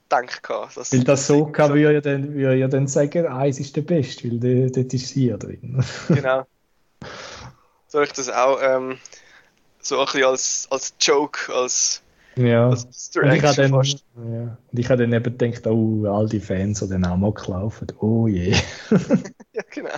gedacht. 0.08 0.42
Dass 0.74 0.92
weil 0.92 1.04
das 1.04 1.26
so 1.26 1.44
kann, 1.46 1.74
würde 1.74 1.94
ja, 1.94 2.00
dann, 2.00 2.34
würde 2.34 2.56
ja 2.56 2.68
dann 2.68 2.86
sagen, 2.86 3.26
1 3.26 3.60
ist 3.60 3.76
der 3.76 3.82
beste, 3.82 4.30
weil 4.30 4.70
dort 4.70 4.94
ist 4.94 5.08
sie 5.08 5.28
drin. 5.38 5.84
Genau. 6.08 6.46
Soll 7.86 8.04
ich 8.04 8.12
das 8.12 8.30
auch 8.30 8.58
ähm, 8.62 8.96
so 9.80 9.98
ein 9.98 10.06
bisschen 10.06 10.24
als, 10.24 10.68
als 10.70 10.94
Joke, 11.00 11.54
als, 11.54 12.02
ja. 12.46 12.68
als 12.68 13.10
und 13.14 13.32
ich 13.32 13.42
habe 13.42 13.56
dann, 13.56 13.72
ja. 13.72 14.58
Und 14.70 14.78
ich 14.78 14.88
habe 14.88 15.02
dann 15.02 15.12
eben 15.12 15.38
gedacht, 15.38 15.66
oh, 15.66 16.06
all 16.06 16.28
die 16.28 16.40
Fans, 16.40 16.80
die 16.80 16.88
den 16.88 17.04
Amok 17.04 17.46
laufen, 17.48 17.88
oh 18.00 18.26
je. 18.26 18.50
ja, 19.52 19.62
genau. 19.70 19.90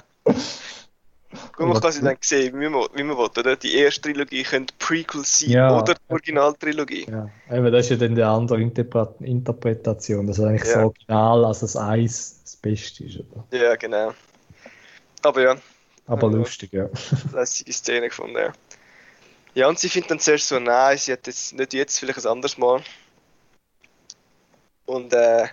Man 1.59 1.80
kann 1.80 1.93
sie 1.93 2.03
dann 2.03 2.16
sehen, 2.20 2.59
wie 2.59 2.68
man, 2.68 2.88
wie 2.95 3.03
man 3.03 3.16
will, 3.16 3.26
oder? 3.26 3.55
Die 3.55 3.76
erste 3.76 4.03
Trilogie 4.03 4.43
könnte 4.43 4.74
Prequel 4.78 5.24
sein 5.24 5.51
ja. 5.51 5.78
oder 5.78 5.95
die 5.95 6.12
Originaltrilogie. 6.12 7.07
Ja, 7.09 7.28
eben, 7.51 7.70
das 7.70 7.86
ist 7.86 7.91
ja 7.91 7.97
dann 7.97 8.14
die 8.14 8.22
andere 8.22 8.61
Interpretation, 8.61 10.26
dass 10.26 10.41
eigentlich 10.41 10.68
ja. 10.68 10.76
das 10.76 10.84
Original 10.84 11.45
als 11.45 11.61
das 11.61 11.76
Eis 11.76 12.41
das 12.43 12.57
Beste 12.57 13.05
ist, 13.05 13.20
oder? 13.20 13.45
Ja, 13.53 13.76
genau. 13.76 14.12
Aber 15.22 15.43
ja. 15.43 15.57
Aber 16.07 16.26
also, 16.26 16.38
lustig, 16.38 16.72
ja. 16.72 16.88
Lässige 17.32 17.72
Szene 17.72 18.09
gefunden, 18.09 18.36
ja. 18.36 18.53
Ja, 19.55 19.68
und 19.68 19.78
sie 19.78 19.88
findet 19.88 20.11
dann 20.11 20.20
zuerst 20.20 20.48
so, 20.48 20.59
nein, 20.59 20.96
sie 20.96 21.12
hat 21.12 21.26
jetzt 21.26 21.55
nicht 21.55 21.72
jetzt, 21.72 21.98
vielleicht 21.98 22.18
ein 22.24 22.30
anderes 22.30 22.57
Mal. 22.57 22.82
Und 24.86 25.12
äh, 25.12 25.46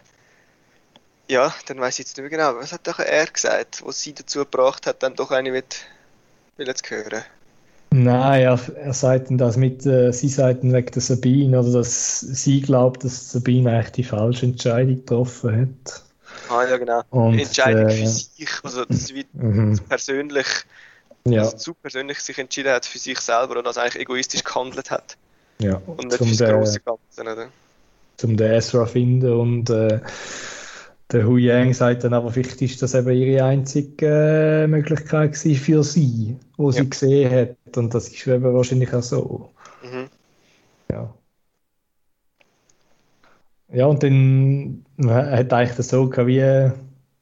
ja, 1.29 1.53
dann 1.67 1.79
weiß 1.79 1.95
ich 1.95 1.99
jetzt 1.99 2.17
nicht 2.17 2.29
mehr 2.29 2.29
genau, 2.29 2.59
was 2.59 2.73
hat 2.73 2.87
doch 2.87 2.99
er 2.99 3.25
gesagt, 3.25 3.83
was 3.85 4.01
sie 4.01 4.13
dazu 4.13 4.39
gebracht 4.39 4.87
hat, 4.87 5.03
dann 5.03 5.15
doch 5.15 5.31
eine 5.31 5.51
mit 5.51 5.85
will 6.57 6.73
zu 6.73 6.89
hören. 6.89 7.23
Nein, 7.91 8.41
er, 8.41 8.59
er 8.75 8.93
sagt 8.93 9.29
dann 9.29 9.37
das 9.37 9.57
mit, 9.57 9.85
äh, 9.85 10.11
sie 10.11 10.29
sagt 10.29 10.63
dann 10.63 10.73
wegen 10.73 10.91
der 10.91 11.01
Sabine, 11.01 11.59
oder 11.59 11.71
dass 11.71 12.19
sie 12.19 12.61
glaubt, 12.61 13.03
dass 13.03 13.31
Sabine 13.31 13.71
eigentlich 13.71 13.91
die 13.93 14.03
falsche 14.03 14.45
Entscheidung 14.45 14.97
getroffen 14.97 15.61
hat. 15.61 16.03
Ah 16.49 16.63
ja, 16.65 16.77
genau. 16.77 17.01
Und, 17.09 17.39
Entscheidung 17.39 17.87
äh, 17.87 17.95
für 17.95 18.07
sich, 18.07 18.49
also 18.63 18.85
das 18.85 19.13
wird 19.13 19.27
mhm. 19.33 19.79
persönlich 19.87 20.47
ja. 21.31 21.41
also 21.43 21.57
zu 21.57 21.73
persönlich 21.73 22.19
sich 22.19 22.37
entschieden 22.37 22.71
hat 22.71 22.85
für 22.85 22.99
sich 22.99 23.19
selber 23.19 23.57
und 23.57 23.67
also 23.67 23.79
eigentlich 23.79 24.01
egoistisch 24.01 24.43
gehandelt 24.43 24.91
hat. 24.91 25.17
Ja. 25.59 25.81
Und 25.85 26.07
nicht 26.07 26.17
fürs 26.17 26.39
große 26.39 26.79
Ganze. 26.81 27.21
Oder? 27.21 27.47
Zum 28.17 28.37
den 28.37 28.51
Ezra 28.51 28.85
finden 28.85 29.31
und 29.33 29.69
äh, 29.69 29.99
der 31.11 31.25
Hu 31.25 31.37
Yang 31.37 31.73
sagt 31.73 32.03
dann 32.03 32.13
aber, 32.13 32.31
vielleicht 32.31 32.61
ist 32.61 32.81
das 32.81 32.93
eben 32.93 33.11
ihre 33.11 33.45
einzige 33.45 34.63
äh, 34.63 34.67
Möglichkeit 34.67 35.37
für 35.37 35.83
sie, 35.83 36.35
wo 36.57 36.69
ja. 36.69 36.77
sie 36.77 36.89
gesehen 36.89 37.31
hat. 37.31 37.77
Und 37.77 37.93
das 37.93 38.09
ist 38.09 38.27
eben 38.27 38.53
wahrscheinlich 38.53 38.93
auch 38.93 39.03
so. 39.03 39.49
Mhm. 39.83 40.09
Ja. 40.91 41.13
Ja, 43.69 43.85
und 43.85 44.01
dann 44.01 44.85
hat 45.09 45.51
eigentlich 45.51 45.75
das 45.75 45.89
so 45.89 46.09
wie 46.09 46.71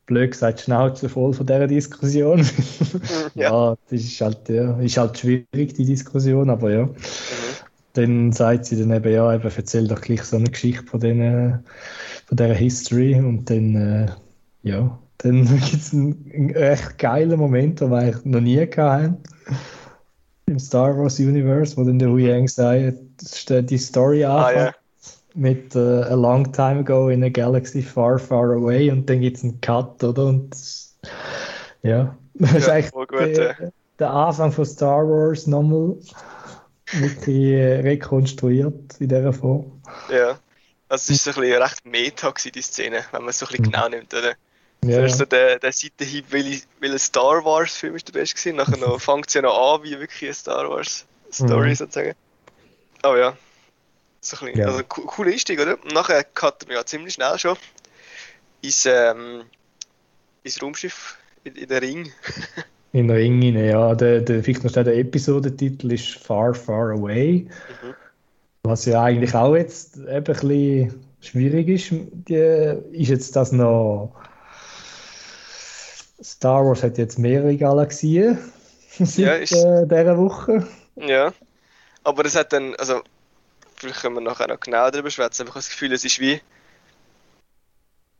blöd 0.05 0.31
gesagt, 0.31 0.61
Schnauze 0.61 1.09
voll 1.09 1.33
von 1.33 1.45
dieser 1.45 1.67
Diskussion. 1.67 2.45
ja. 3.35 3.51
ja, 3.51 3.77
das 3.89 4.01
ist 4.01 4.21
halt, 4.21 4.49
ja, 4.49 4.79
ist 4.79 4.97
halt 4.97 5.17
schwierig, 5.17 5.73
die 5.73 5.85
Diskussion, 5.85 6.49
aber 6.49 6.71
ja. 6.71 6.85
Mhm. 6.85 6.95
Dann 7.93 8.31
sagt 8.33 8.65
sie 8.65 8.77
dann 8.77 8.91
eben, 8.91 9.11
ja, 9.11 9.33
eben, 9.33 9.49
erzähl 9.55 9.87
doch 9.87 10.01
gleich 10.01 10.23
so 10.23 10.35
eine 10.35 10.49
Geschichte 10.49 10.85
von, 10.85 10.99
den, 10.99 11.59
von 12.25 12.37
dieser 12.37 12.53
History 12.53 13.15
und 13.15 13.49
dann, 13.49 13.75
äh, 13.75 14.11
ja, 14.63 14.99
dann 15.19 15.45
gibt 15.69 15.81
es 15.81 15.93
einen, 15.93 16.31
einen 16.33 16.49
echt 16.55 16.97
geilen 16.97 17.39
Moment, 17.39 17.81
den 17.81 17.91
wir 17.91 17.97
eigentlich 17.97 18.25
noch 18.25 18.41
nie 18.41 18.59
hatten. 18.59 19.17
Im 20.47 20.59
Star 20.59 20.95
Wars 20.97 21.19
Universe, 21.19 21.75
wo 21.77 21.83
dann 21.83 21.97
der 21.97 22.09
Hu 22.09 22.17
Yang 22.17 22.49
sagt, 22.49 22.97
die 23.49 23.77
Story 23.77 24.23
ah, 24.25 24.45
anfängt. 24.45 24.57
Ah, 24.59 24.65
ja 24.65 24.84
mit 25.35 25.75
uh, 25.75 26.03
A 26.03 26.13
Long 26.13 26.51
Time 26.51 26.79
Ago 26.79 27.09
in 27.09 27.23
a 27.23 27.29
Galaxy 27.29 27.81
Far, 27.81 28.17
Far 28.17 28.53
Away 28.53 28.89
und 28.89 29.09
dann 29.09 29.21
gibt 29.21 29.37
es 29.37 29.43
einen 29.43 29.59
Cut, 29.61 30.03
oder? 30.03 30.27
Und 30.27 30.55
ja, 31.83 32.17
das 32.33 32.51
ja, 32.51 32.57
ist 32.57 32.69
eigentlich 32.69 32.91
gut, 32.91 33.11
der, 33.11 33.55
ja. 33.59 33.69
der, 33.99 34.09
Anfang 34.11 34.51
von 34.51 34.65
Star 34.65 35.07
Wars 35.07 35.45
nochmal 35.47 35.97
wirklich 36.91 37.53
äh, 37.53 37.79
rekonstruiert 37.81 38.99
in 38.99 39.09
dieser 39.09 39.33
Form. 39.33 39.81
Ja, 40.09 40.39
also 40.87 41.01
es 41.01 41.09
ist 41.09 41.23
so 41.25 41.31
ein 41.31 41.41
bisschen 41.41 41.61
recht 41.61 41.85
meta 41.85 42.29
gewesen, 42.29 42.51
die 42.53 42.61
Szene, 42.61 43.03
wenn 43.11 43.21
man 43.21 43.29
es 43.29 43.39
so 43.39 43.45
ein 43.45 43.49
bisschen 43.49 43.65
mhm. 43.65 43.71
genau 43.71 43.89
nimmt, 43.89 44.13
oder? 44.13 44.33
Ja. 44.83 44.97
Zuerst 44.97 45.17
so 45.17 45.25
der, 45.25 45.59
der 45.59 45.71
Seitenhieb, 45.71 46.25
weil, 46.31 46.45
weil 46.79 46.91
ein 46.91 46.99
Star 46.99 47.43
Wars 47.43 47.75
Film 47.75 47.95
ist 47.95 48.07
der 48.07 48.13
beste 48.13 48.35
gewesen, 48.35 48.57
nachher 48.57 48.77
noch, 48.77 49.01
fängt 49.01 49.27
es 49.27 49.33
ja 49.33 49.41
noch 49.41 49.75
an 49.75 49.83
wie 49.83 49.99
wirklich 49.99 50.23
eine 50.23 50.33
Star 50.33 50.69
Wars 50.69 51.05
Story 51.31 51.69
mhm. 51.69 51.75
sozusagen. 51.75 52.15
Aber 53.01 53.19
ja, 53.19 53.37
so 54.25 54.37
ein 54.37 54.45
bisschen, 54.45 54.59
ja. 54.59 54.67
Also 54.67 54.83
coole 54.83 55.31
Einstieg, 55.31 55.59
oder? 55.59 55.73
Und 55.73 55.93
nachher 55.93 56.23
cutten 56.23 56.69
wir 56.69 56.77
ja 56.77 56.85
ziemlich 56.85 57.13
schnell 57.13 57.37
schon 57.37 57.57
ins, 58.61 58.85
ähm, 58.85 59.43
ins 60.43 60.61
Raumschiff, 60.61 61.17
in, 61.43 61.55
in 61.55 61.67
den 61.67 61.77
Ring. 61.77 62.11
in 62.93 63.07
den 63.07 63.17
Ring 63.17 63.41
rein, 63.43 63.65
ja. 63.65 63.95
Der, 63.95 64.21
der, 64.21 64.43
vielleicht 64.43 64.63
noch 64.63 64.71
der 64.71 64.87
Episodentitel 64.87 65.91
ist 65.91 66.15
Far, 66.15 66.53
Far 66.53 66.91
Away. 66.91 67.47
Mhm. 67.83 67.93
Was 68.63 68.85
ja 68.85 69.03
eigentlich 69.03 69.35
auch 69.35 69.55
jetzt 69.55 69.97
eben 69.97 70.09
ein 70.09 70.23
bisschen 70.23 71.05
schwierig 71.21 71.67
ist. 71.67 71.91
Die, 71.91 72.33
ist 72.93 73.09
jetzt 73.09 73.35
das 73.35 73.51
noch. 73.51 74.13
Star 76.23 76.65
Wars 76.65 76.81
hat 76.81 76.97
jetzt 76.97 77.19
mehrere 77.19 77.55
Galaxien 77.57 78.39
seit 78.89 79.17
ja, 79.17 79.33
ist, 79.33 79.51
äh, 79.51 79.85
dieser 79.85 80.17
Woche. 80.17 80.65
Ja, 80.95 81.33
aber 82.03 82.23
das 82.23 82.35
hat 82.35 82.53
dann, 82.53 82.73
also 82.75 83.01
vielleicht 83.85 84.01
können 84.01 84.15
wir 84.15 84.21
nachher 84.21 84.47
noch 84.47 84.59
genau 84.59 84.89
darüber 84.89 85.09
schwätzen, 85.09 85.43
aber 85.43 85.49
ich 85.49 85.55
habe 85.55 85.59
das 85.59 85.69
Gefühl, 85.69 85.93
es 85.93 86.05
ist 86.05 86.19
wie. 86.19 86.41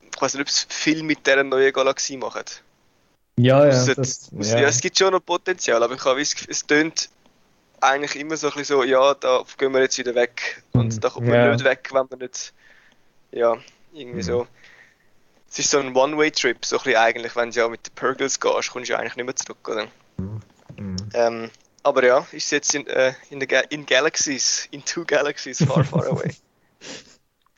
Ich 0.01 0.21
weiß 0.21 0.33
nicht, 0.33 0.41
ob 0.41 0.47
es 0.47 0.65
viel 0.69 1.03
mit 1.03 1.25
dieser 1.25 1.43
neuen 1.43 1.73
Galaxie 1.73 2.17
macht. 2.17 2.63
Ja, 3.37 3.65
ja, 3.65 3.93
das, 3.93 4.31
ja. 4.31 4.59
ja. 4.59 4.67
Es 4.67 4.79
gibt 4.79 4.97
schon 4.97 5.11
noch 5.11 5.19
Potenzial, 5.19 5.83
aber 5.83 5.95
ich 5.95 6.05
habe 6.05 6.21
es, 6.21 6.35
es 6.47 6.65
tönt 6.65 7.09
eigentlich 7.81 8.15
immer 8.15 8.37
so 8.37 8.47
ein 8.47 8.53
bisschen 8.53 8.77
so, 8.77 8.83
ja, 8.83 9.13
da 9.15 9.43
gehen 9.57 9.73
wir 9.73 9.81
jetzt 9.81 9.97
wieder 9.97 10.15
weg. 10.15 10.63
Und 10.71 10.95
mhm. 10.95 10.99
da 11.01 11.09
kommt 11.09 11.27
man 11.27 11.35
ja. 11.35 11.51
nicht 11.51 11.65
weg, 11.65 11.89
wenn 11.91 12.07
man 12.09 12.19
nicht. 12.19 12.53
Ja, 13.31 13.57
irgendwie 13.93 14.17
mhm. 14.17 14.21
so. 14.21 14.47
Es 15.49 15.59
ist 15.59 15.71
so 15.71 15.79
ein 15.79 15.95
One-Way-Trip, 15.95 16.63
so 16.65 16.77
ein 16.77 16.83
bisschen 16.83 16.99
eigentlich, 16.99 17.35
wenn 17.35 17.51
du 17.51 17.59
ja 17.59 17.67
mit 17.67 17.85
den 17.85 17.93
Purgles 17.95 18.39
gehst, 18.39 18.71
kommst 18.71 18.89
du 18.89 18.93
ja 18.93 18.99
eigentlich 18.99 19.15
nicht 19.15 19.25
mehr 19.25 19.35
zurück, 19.35 19.67
oder? 19.67 19.87
Mhm. 20.77 20.95
Ähm, 21.13 21.51
aber 21.85 22.03
ja, 22.03 22.27
ist 22.31 22.51
jetzt 22.51 22.73
in, 22.73 22.87
äh, 22.87 23.13
in, 23.29 23.39
the 23.39 23.47
Ga 23.47 23.59
in 23.69 23.85
Galaxies, 23.85 24.67
in 24.71 24.83
two 24.83 25.05
Galaxies 25.05 25.63
far, 25.63 25.83
far 25.83 26.07
away. 26.11 26.35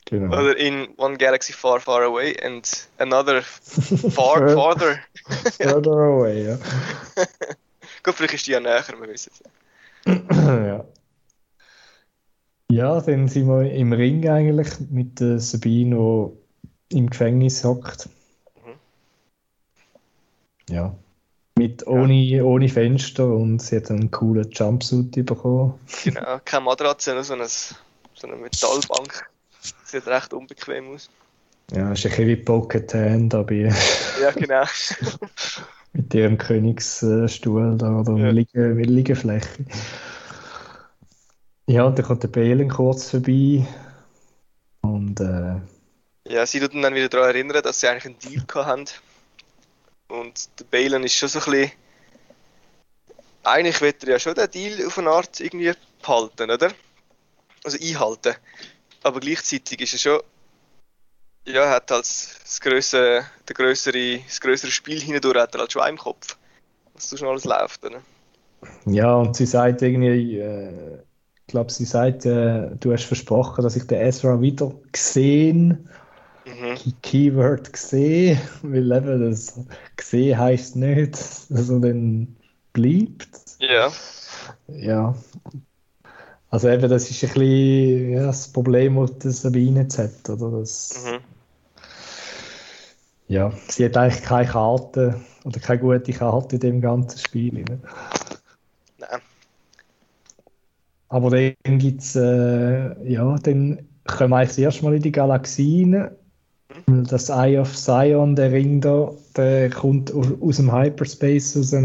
Genau. 0.04 0.38
Oder 0.38 0.56
in 0.56 0.88
one 0.96 1.16
galaxy 1.16 1.52
far, 1.52 1.80
far 1.80 2.02
away 2.02 2.34
and 2.42 2.88
another 2.98 3.42
far, 3.42 4.48
farther. 4.54 5.00
Further 5.60 5.90
away, 5.90 6.46
ja. 6.46 6.58
Gut, 8.02 8.14
vielleicht 8.14 8.34
ist 8.34 8.46
die 8.46 8.52
ja 8.52 8.60
näher, 8.60 8.84
wir 8.98 9.08
wissen 9.08 9.32
es. 9.32 9.42
ja. 10.30 10.84
Ja, 12.70 13.00
dann 13.00 13.28
sind 13.28 13.48
wir 13.48 13.70
im 13.70 13.92
Ring 13.92 14.28
eigentlich 14.28 14.78
mit 14.90 15.20
der 15.20 15.40
Sabine, 15.40 16.32
die 16.90 16.98
im 16.98 17.10
Gefängnis 17.10 17.64
hockt. 17.64 18.08
Mhm. 18.64 18.74
Ja. 20.74 20.94
Mit 21.58 21.86
ohne, 21.86 22.44
ohne 22.44 22.68
Fenster 22.68 23.26
und 23.26 23.60
sie 23.60 23.76
hat 23.76 23.90
einen 23.90 24.10
coolen 24.10 24.48
Jumpsuit 24.50 25.26
bekommen. 25.26 25.74
Genau, 26.04 26.40
keine 26.44 26.64
Matratze, 26.64 27.12
nur 27.14 27.24
so 27.24 27.34
eine, 27.34 27.46
so 27.48 27.76
eine 28.22 28.36
Metallbank. 28.36 29.28
Sieht 29.84 30.06
recht 30.06 30.32
unbequem 30.32 30.94
aus. 30.94 31.10
Ja, 31.72 31.92
ist 31.92 32.04
ein 32.06 32.10
bisschen 32.10 32.28
wie 32.28 32.36
Pocket 32.36 32.94
Hand, 32.94 33.34
aber 33.34 33.52
Ja, 33.52 34.30
genau. 34.34 34.62
mit 35.92 36.14
ihrem 36.14 36.38
Königsstuhl 36.38 37.76
da 37.76 38.00
oder 38.00 38.16
Ja. 38.16 38.30
Liege, 38.30 38.72
Liegefläche. 38.72 39.48
Ja, 41.66 41.84
und 41.84 41.98
dann 41.98 42.06
kommt 42.06 42.22
der 42.22 42.28
Balen 42.28 42.68
kurz 42.70 43.10
vorbei. 43.10 43.66
Und 44.80 45.20
äh, 45.20 45.56
Ja, 46.26 46.46
sie 46.46 46.60
tut 46.60 46.72
ihn 46.72 46.82
dann 46.82 46.94
wieder 46.94 47.08
daran 47.08 47.30
erinnern, 47.30 47.62
dass 47.62 47.80
sie 47.80 47.88
eigentlich 47.88 48.06
einen 48.06 48.18
Deal 48.18 48.44
gehabt 48.46 48.66
haben. 48.66 48.84
Und 50.08 50.48
der 50.58 50.64
Balen 50.64 51.04
ist 51.04 51.14
schon 51.14 51.28
so 51.28 51.38
ein 51.38 51.50
bisschen. 51.50 51.72
Eigentlich 53.44 53.80
wird 53.80 54.02
er 54.04 54.10
ja 54.10 54.18
schon 54.18 54.34
den 54.34 54.50
Deal 54.50 54.86
auf 54.86 54.98
eine 54.98 55.10
Art 55.10 55.40
irgendwie 55.40 55.72
behalten, 56.02 56.50
oder? 56.50 56.72
Also 57.64 57.78
einhalten. 57.78 58.34
Aber 59.02 59.20
gleichzeitig 59.20 59.80
ist 59.80 59.92
er 59.94 59.98
schon. 59.98 60.20
Ja, 61.46 61.62
er 61.62 61.70
hat 61.70 61.90
als 61.92 62.36
das 62.42 62.60
größere, 62.60 63.24
der 63.48 63.54
größere, 63.54 64.18
das 64.26 64.40
größere 64.40 64.70
Spiel 64.70 65.00
hindurch 65.00 65.38
hat 65.38 65.54
er 65.54 65.60
halt 65.60 65.72
schon 65.72 65.88
im 65.88 65.96
Kopf. 65.96 66.36
Was 66.94 67.16
schon 67.16 67.28
alles 67.28 67.44
läuft, 67.44 67.84
oder? 67.84 68.02
ja, 68.86 69.14
und 69.14 69.36
sie 69.36 69.46
sagt 69.46 69.82
irgendwie, 69.82 70.38
äh, 70.38 70.98
ich 71.40 71.46
glaube, 71.46 71.72
sie 71.72 71.84
sagt, 71.84 72.26
äh, 72.26 72.70
du 72.78 72.92
hast 72.92 73.04
versprochen, 73.04 73.62
dass 73.62 73.76
ich 73.76 73.86
den 73.86 74.00
Ezra 74.00 74.40
wieder 74.40 74.72
gesehen, 74.92 75.88
Mhm. 76.48 76.74
Key- 76.74 76.92
Keyword 77.02 77.72
gesehen, 77.72 78.40
weil 78.62 78.90
eben 78.92 79.30
das 79.30 79.60
gesehen 79.96 80.38
heißt 80.38 80.76
nicht, 80.76 81.12
dass 81.50 81.68
er 81.68 81.80
dann 81.80 82.36
bleibt. 82.72 83.28
Ja, 83.60 83.90
Ja. 84.68 85.14
Also 86.50 86.68
eben, 86.68 86.88
das 86.88 87.10
ist 87.10 87.22
ein 87.24 87.28
bisschen 87.34 88.10
ja, 88.12 88.26
das 88.26 88.48
Problem, 88.52 88.96
das 88.96 89.18
die 89.18 89.30
Sabine 89.30 89.80
jetzt 89.82 89.98
hat, 89.98 90.28
oder? 90.30 90.60
Das, 90.60 91.04
mhm. 91.04 91.20
ja, 93.28 93.52
sie 93.68 93.84
hat 93.84 93.96
eigentlich 93.96 94.22
keine 94.22 94.48
Karte 94.48 95.20
oder 95.44 95.60
keine 95.60 95.80
gute 95.80 96.12
Karte 96.12 96.56
in 96.56 96.60
dem 96.60 96.80
ganzen 96.80 97.18
Spiel. 97.18 97.52
Ne? 97.52 97.80
Nein. 98.98 99.20
Aber 101.08 101.30
dann 101.30 101.78
gibt 101.78 102.02
es, 102.02 102.16
äh, 102.16 103.10
ja, 103.10 103.36
dann 103.38 103.88
kommen 104.06 104.30
wir 104.30 104.36
eigentlich 104.36 104.48
das 104.50 104.58
erste 104.58 104.84
Mal 104.84 104.94
in 104.94 105.02
die 105.02 105.12
Galaxie 105.12 105.84
rein. 105.84 106.10
Das 106.88 107.28
Eye 107.28 107.58
of 107.58 107.76
Zion, 107.76 108.34
der 108.34 108.50
Ring 108.50 108.80
da, 108.80 109.12
der 109.36 109.68
kommt 109.68 110.12
aus 110.14 110.56
dem 110.56 110.72
Hyperspace 110.72 111.56
raus 111.56 111.72
und 111.74 111.82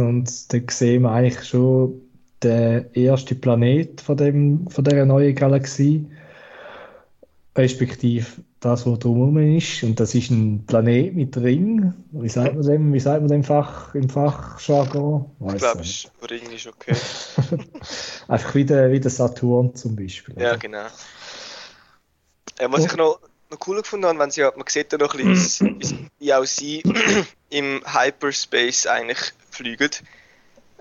dann 0.54 0.68
sehen 0.70 1.04
wir 1.04 1.12
eigentlich 1.12 1.44
schon 1.44 2.02
den 2.42 2.94
ersten 2.94 3.40
Planet 3.40 4.00
von, 4.00 4.16
dem, 4.16 4.68
von 4.70 4.84
dieser 4.84 5.06
neuen 5.06 5.36
Galaxie. 5.36 6.06
Respektive 7.56 8.26
das, 8.62 8.86
was 8.88 9.00
drumherum 9.00 9.38
ist. 9.58 9.84
Und 9.84 10.00
das 10.00 10.16
ist 10.16 10.32
ein 10.32 10.66
Planet 10.66 11.14
mit 11.14 11.36
Ring. 11.38 11.94
Wie 12.12 12.30
sagt 12.30 12.56
man 12.56 12.66
dem, 12.66 12.94
wie 12.94 13.00
sagt 13.00 13.22
man 13.22 13.30
dem 13.30 13.44
Fach, 13.44 13.94
im 13.94 14.10
Fachjargon? 14.10 15.26
Ich 15.54 15.58
glaube, 15.58 15.82
Ring 16.30 16.52
ist 16.52 16.68
okay. 16.68 16.96
Einfach 18.30 18.56
wie 18.56 18.66
der, 18.66 18.92
wie 18.92 19.00
der 19.00 19.12
Saturn 19.12 19.76
zum 19.76 19.96
Beispiel. 19.96 20.36
Ja, 20.42 20.56
genau. 20.56 20.86
Äh, 22.58 22.68
was 22.70 22.86
ich 22.86 22.96
noch, 22.96 23.20
noch 23.54 23.68
cool 23.68 23.82
gefunden 23.82 24.06
habe, 24.08 24.20
wenn 24.20 24.32
sie 24.32 24.42
man 24.42 24.68
sieht 24.68 24.92
ja 24.92 24.98
noch 24.98 25.14
ein 25.16 25.26
bisschen, 25.26 25.80
wie- 25.80 26.10
wie- 26.20 26.34
auch 26.34 26.46
sie 26.46 26.84
im 27.50 27.82
Hyperspace 27.86 28.88
eigentlich 28.88 29.20
fliegen. 29.52 29.90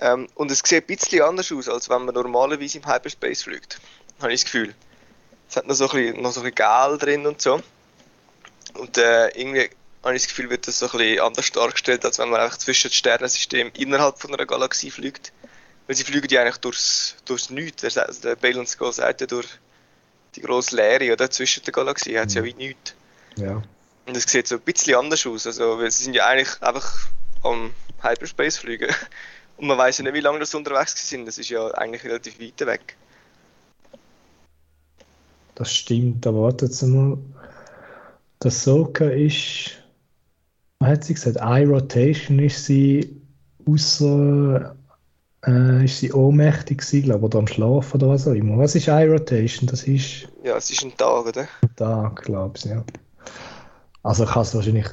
Ähm, 0.01 0.29
und 0.35 0.51
es 0.51 0.61
sieht 0.65 0.85
ein 0.89 0.97
bisschen 0.97 1.23
anders 1.23 1.53
aus, 1.53 1.69
als 1.69 1.89
wenn 1.89 2.05
man 2.05 2.15
normalerweise 2.15 2.79
im 2.79 2.87
Hyperspace 2.87 3.43
fliegt. 3.45 3.79
Habe 4.21 4.33
ich 4.33 4.41
das 4.43 4.51
Gefühl. 4.51 4.75
Es 5.49 5.57
hat 5.57 5.67
noch 5.67 5.75
so 5.75 5.89
ein 5.89 5.97
bisschen, 5.97 6.23
noch 6.23 6.33
so 6.33 6.41
ein 6.41 6.51
bisschen 6.53 6.55
Gel 6.57 6.99
drin 6.99 7.27
und 7.27 7.41
so. 7.43 7.61
Und 8.75 8.97
äh, 8.99 9.29
irgendwie 9.29 9.69
habe 10.03 10.17
ich 10.17 10.23
das 10.23 10.29
Gefühl, 10.29 10.51
wird 10.51 10.67
das 10.67 10.79
so 10.79 10.87
ein 10.87 10.99
bisschen 10.99 11.21
anders 11.21 11.53
dargestellt, 11.53 12.05
als 12.05 12.19
wenn 12.19 12.31
man 12.31 12.41
einfach 12.41 12.57
zwischen 12.59 12.89
das 12.89 12.97
Sternensystem 12.97 13.71
innerhalb 13.77 14.19
von 14.19 14.35
einer 14.35 14.47
Galaxie 14.47 14.91
fliegt. 14.91 15.33
Weil 15.87 15.97
sie 15.97 16.05
fliegen 16.05 16.29
ja 16.31 16.41
eigentlich 16.43 16.57
durchs, 16.59 17.17
durchs 17.25 17.51
Nichts. 17.51 17.83
Der, 17.83 18.11
der 18.13 18.37
Balance 18.37 18.77
Goal 18.79 18.93
sagt 18.93 19.21
ja 19.21 19.27
durch 19.27 19.47
die 20.35 20.41
grosse 20.41 20.77
Leere 20.77 21.13
oder? 21.13 21.31
zwischen 21.31 21.65
der 21.65 21.73
Galaxie 21.73 22.19
hat 22.19 22.29
es 22.29 22.35
ja 22.35 22.45
wie 22.45 22.55
nichts. 22.55 22.95
Ja. 23.37 23.63
Und 24.07 24.17
es 24.17 24.25
sieht 24.25 24.49
so 24.49 24.57
ein 24.57 24.61
bisschen 24.63 24.97
anders 24.97 25.27
aus. 25.27 25.47
Also, 25.47 25.79
weil 25.79 25.91
sie 25.91 26.05
sind 26.05 26.15
ja 26.15 26.27
eigentlich 26.27 26.61
einfach 26.63 27.09
am 27.43 27.73
Hyperspace 28.03 28.59
fliegen. 28.59 28.89
Und 29.57 29.67
man 29.69 29.79
weiß 29.79 29.99
ja 29.99 30.05
nicht, 30.05 30.15
wie 30.15 30.21
lange 30.21 30.41
das 30.41 30.55
unterwegs 30.55 31.09
sind. 31.09 31.27
Das 31.27 31.39
ist 31.39 31.51
ja 31.51 31.69
eigentlich 31.69 32.05
relativ 32.05 32.41
weit 32.41 32.67
weg. 32.67 32.97
Das 35.55 35.73
stimmt, 35.73 36.27
aber 36.27 36.43
warte 36.43 36.67
jetzt 36.67 36.83
mal. 36.83 37.19
Das 38.39 38.65
Soka 38.65 39.05
ist, 39.05 39.71
was 40.81 40.89
hat 40.89 41.05
sie 41.05 41.15
gesagt? 41.15 41.37
Eye 41.37 41.65
Rotation 41.65 42.41
ist 42.41 42.65
sie 42.65 43.23
außer, 43.67 44.75
äh, 45.47 45.85
ist 45.85 45.99
sie 45.99 46.13
ohnmächtig 46.13 46.79
gewesen, 46.79 47.03
glaube 47.03 47.19
ich, 47.21 47.25
oder 47.25 47.39
am 47.41 47.47
Schlafen 47.47 47.97
oder 47.97 48.09
was 48.13 48.29
auch 48.29 48.33
immer. 48.33 48.59
Was 48.59 48.75
ist 48.75 48.89
Eye 48.89 49.09
Rotation? 49.09 49.69
Das 49.69 49.85
ist 49.85 50.29
Ja, 50.43 50.57
es 50.57 50.71
ist 50.71 50.83
ein 50.85 50.97
Tag, 50.97 51.27
oder? 51.27 51.49
ein 51.63 51.77
Tag, 51.77 52.23
glaube 52.23 52.55
ich, 52.57 52.65
ja. 52.65 52.85
Also 54.03 54.25
kann 54.25 54.43
es 54.43 54.55
wahrscheinlich, 54.55 54.87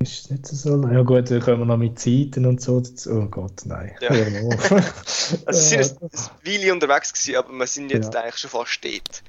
ist 0.00 0.24
es 0.24 0.30
nicht 0.30 0.46
so? 0.46 0.82
Ja 0.88 1.02
gut, 1.02 1.30
dann 1.30 1.40
kommen 1.40 1.60
wir 1.60 1.66
noch 1.66 1.76
mit 1.76 1.98
Zeiten 1.98 2.44
und 2.46 2.60
so 2.60 2.80
dazu. 2.80 3.10
Oh 3.12 3.26
Gott, 3.26 3.62
nein. 3.64 3.94
Ja. 4.00 4.10
Also, 5.44 5.60
sie 5.60 5.82
sind 5.82 6.00
ein, 6.02 6.10
Weile 6.44 6.72
unterwegs 6.72 7.12
gewesen, 7.12 7.36
aber 7.36 7.52
wir 7.52 7.66
sind 7.66 7.90
jetzt 7.90 8.14
Ja. 8.14 8.20
eigentlich 8.22 8.36
schon 8.36 8.50
fast 8.50 8.84
dort. 8.84 9.22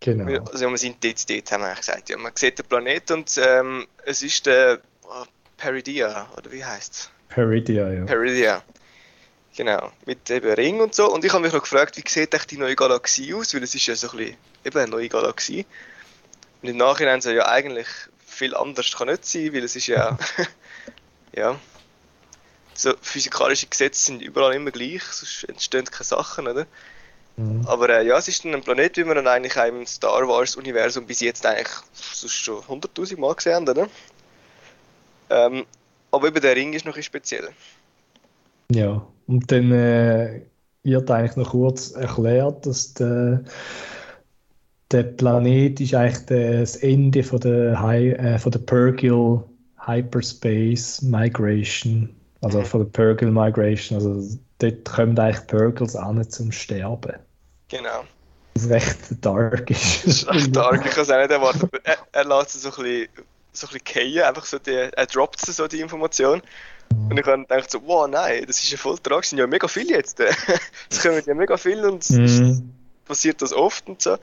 Genau. 0.00 0.44
Also, 0.44 0.68
wir 0.68 0.76
sind 0.78 1.02
jetzt 1.04 1.30
dort, 1.30 1.50
haben 1.52 1.60
wir 1.62 1.66
eigentlich 1.68 1.78
gesagt. 1.86 2.10
Ja, 2.10 2.18
man 2.18 2.32
sieht 2.34 2.58
den 2.58 2.66
Planet 2.66 3.10
und 3.10 3.40
ähm, 3.42 3.86
es 4.04 4.22
ist 4.22 4.44
der 4.46 4.80
oh, 5.04 5.24
Peridia, 5.56 6.26
oder 6.36 6.50
wie 6.52 6.64
heißt 6.64 6.92
es? 6.92 7.10
Peridia, 7.28 7.90
ja. 7.90 8.04
Peridia. 8.04 8.62
Genau, 9.56 9.90
mit 10.06 10.30
eben 10.30 10.52
Ring 10.52 10.80
und 10.80 10.94
so. 10.94 11.12
Und 11.12 11.24
ich 11.24 11.32
habe 11.32 11.42
mich 11.42 11.52
noch 11.52 11.62
gefragt, 11.62 11.96
wie 11.96 12.08
sieht 12.08 12.32
echt 12.34 12.50
die 12.50 12.56
neue 12.56 12.76
Galaxie 12.76 13.34
aus? 13.34 13.52
Weil 13.52 13.62
es 13.64 13.74
ist 13.74 13.86
ja 13.86 13.96
so 13.96 14.10
ein 14.10 14.16
bisschen 14.16 14.36
eben 14.64 14.78
eine 14.78 14.90
neue 14.90 15.08
Galaxie. 15.08 15.66
Und 16.62 16.68
im 16.68 16.76
Nachhinein 16.76 17.20
so, 17.20 17.30
ja 17.30 17.46
eigentlich 17.48 17.88
viel 18.26 18.54
anders 18.54 18.92
kann 18.92 19.08
nicht 19.08 19.26
sein, 19.26 19.52
weil 19.52 19.64
es 19.64 19.76
ist 19.76 19.88
ja, 19.88 20.16
ja, 21.34 21.58
so 22.74 22.94
physikalische 23.02 23.66
Gesetze 23.66 24.02
sind 24.02 24.22
überall 24.22 24.54
immer 24.54 24.70
gleich, 24.70 25.02
sonst 25.02 25.44
entstehen 25.44 25.84
keine 25.84 26.04
Sachen, 26.04 26.48
oder? 26.48 26.66
Mhm. 27.36 27.66
Aber 27.66 27.88
äh, 27.90 28.06
ja, 28.06 28.16
es 28.18 28.28
ist 28.28 28.44
ein 28.44 28.62
Planet, 28.62 28.96
wie 28.96 29.04
wir 29.04 29.14
dann 29.14 29.26
eigentlich 29.26 29.58
auch 29.58 29.66
im 29.66 29.86
Star 29.86 30.26
Wars 30.28 30.56
Universum 30.56 31.06
bis 31.06 31.20
jetzt 31.20 31.44
eigentlich 31.44 31.74
sonst 31.92 32.34
schon 32.34 32.62
100.000 32.62 33.18
Mal 33.18 33.34
gesehen 33.34 33.54
haben, 33.54 33.68
oder? 33.68 33.88
Ähm, 35.28 35.66
aber 36.10 36.28
eben 36.28 36.40
der 36.40 36.56
Ring 36.56 36.72
ist 36.72 36.86
noch 36.86 36.96
ein 36.96 37.02
speziell. 37.02 37.52
Ja, 38.70 39.06
und 39.26 39.50
dann 39.50 39.72
äh, 39.72 40.42
wird 40.82 41.10
eigentlich 41.10 41.36
noch 41.36 41.50
kurz 41.50 41.90
erklärt, 41.92 42.66
dass 42.66 42.94
der, 42.94 43.44
der 44.90 45.02
Planet 45.04 45.80
ist 45.80 45.94
eigentlich 45.94 46.26
das 46.26 46.76
Ende 46.76 47.22
von 47.22 47.40
der, 47.40 47.80
Hi, 47.80 48.10
äh, 48.10 48.38
von 48.38 48.52
der 48.52 48.58
Purgil 48.60 49.42
Hyperspace 49.86 51.02
Migration, 51.02 52.14
also 52.42 52.60
Mhm. 52.60 52.64
von 52.64 52.80
der 52.80 52.90
Purgil 52.90 53.30
Migration, 53.30 53.96
also 53.98 54.38
dort 54.58 54.84
kommen 54.84 55.18
eigentlich 55.18 55.46
Purgils 55.46 55.96
an 55.96 56.28
zum 56.28 56.52
Sterben. 56.52 57.14
Genau. 57.68 58.04
Was 58.54 58.68
recht 58.68 58.98
dark 59.24 59.70
ist. 59.70 60.04
Das 60.06 60.16
ist 60.16 60.28
echt 60.28 60.56
arg, 60.56 60.84
ich 60.84 60.92
kann 60.92 61.02
es 61.02 61.10
auch 61.10 61.18
nicht 61.18 61.30
erwarten. 61.30 61.68
Er, 61.84 61.98
er 62.12 62.24
lässt 62.24 62.56
es 62.56 62.62
so 62.62 62.70
ein 62.70 62.74
bisschen, 62.82 63.08
so 63.52 63.66
ein 63.68 63.72
bisschen 63.72 64.12
fallen, 64.14 64.22
einfach 64.28 64.44
so 64.44 64.58
die, 64.58 64.70
er 64.70 65.06
droppt 65.06 65.40
so 65.40 65.68
die 65.68 65.80
Information. 65.80 66.42
Und 66.94 67.18
ich 67.18 67.26
habe 67.26 67.42
gedacht 67.42 67.70
so, 67.70 67.82
wow, 67.86 68.06
nein, 68.08 68.44
das 68.46 68.62
ist 68.62 68.70
ja 68.70 68.78
voll 68.78 68.98
tragisch, 68.98 69.30
sind 69.30 69.38
ja 69.38 69.46
mega 69.46 69.66
viele 69.68 69.94
jetzt. 69.96 70.20
Es 70.90 71.02
kommen 71.02 71.22
ja 71.24 71.34
mega 71.34 71.56
viele 71.56 71.90
und 71.90 72.02
es 72.02 72.10
ist- 72.10 72.40
Mhm. 72.40 72.74
passiert 73.04 73.42
das 73.42 73.52
oft 73.52 73.88
und 73.88 74.00
so. 74.02 74.16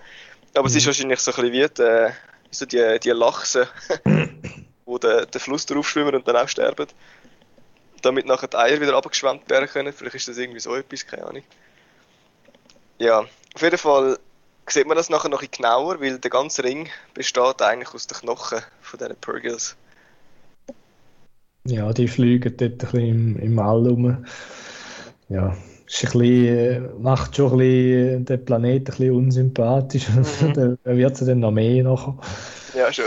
Aber 0.53 0.67
es 0.67 0.75
ist 0.75 0.83
Mhm. 0.83 0.87
wahrscheinlich 0.87 1.19
so 1.19 1.31
ein 1.31 1.51
bisschen 1.51 1.53
wie 1.53 1.67
die, 1.73 2.13
so 2.51 2.65
die, 2.65 2.99
die 2.99 3.09
Lachsen, 3.11 3.65
wo 4.85 4.97
der, 4.97 5.25
der 5.25 5.41
Fluss 5.41 5.65
drauf 5.65 5.87
schwimmen 5.89 6.15
und 6.15 6.27
dann 6.27 6.37
auch 6.37 6.47
sterben. 6.47 6.87
damit 8.03 8.25
nachher 8.25 8.47
die 8.47 8.57
Eier 8.57 8.79
wieder 8.79 8.95
abgeschwemmt 8.95 9.49
werden 9.49 9.67
können. 9.67 9.91
Vielleicht 9.91 10.15
ist 10.15 10.27
das 10.27 10.37
irgendwie 10.37 10.59
so 10.59 10.73
etwas, 10.75 11.05
keine 11.05 11.25
Ahnung. 11.25 11.43
Ja, 12.99 13.25
auf 13.55 13.61
jeden 13.61 13.77
Fall 13.77 14.17
sieht 14.69 14.87
man 14.87 14.95
das 14.97 15.09
nachher 15.09 15.29
noch 15.29 15.41
ein 15.41 15.49
genauer, 15.51 15.99
weil 15.99 16.19
der 16.19 16.31
ganze 16.31 16.63
Ring 16.63 16.89
besteht 17.13 17.61
eigentlich 17.61 17.93
aus 17.93 18.07
den 18.07 18.17
Knochen 18.19 18.61
von 18.81 18.99
diesen 18.99 19.15
Purgils. 19.17 19.75
Ja, 21.67 21.91
die 21.91 22.07
fliegen 22.07 22.55
dort 22.57 22.71
ein 22.71 22.77
bisschen 22.77 22.99
im, 22.99 23.39
im 23.39 23.59
All 23.59 23.87
rum. 23.87 24.25
Ja, 25.29 25.53
ist 25.85 26.05
ein 26.05 26.19
bisschen, 26.19 27.01
macht 27.01 27.35
schon 27.35 27.51
ein 27.51 27.57
bisschen 27.57 28.25
den 28.25 28.45
Planeten 28.45 28.91
ein 28.91 28.97
bisschen 28.97 29.15
unsympathisch. 29.15 30.07
Mhm. 30.09 30.77
da 30.83 30.95
wird 30.97 31.19
es 31.19 31.27
dann 31.27 31.39
noch 31.39 31.51
mehr 31.51 31.83
nachher. 31.83 32.17
Ja, 32.77 32.91
schon. 32.91 33.05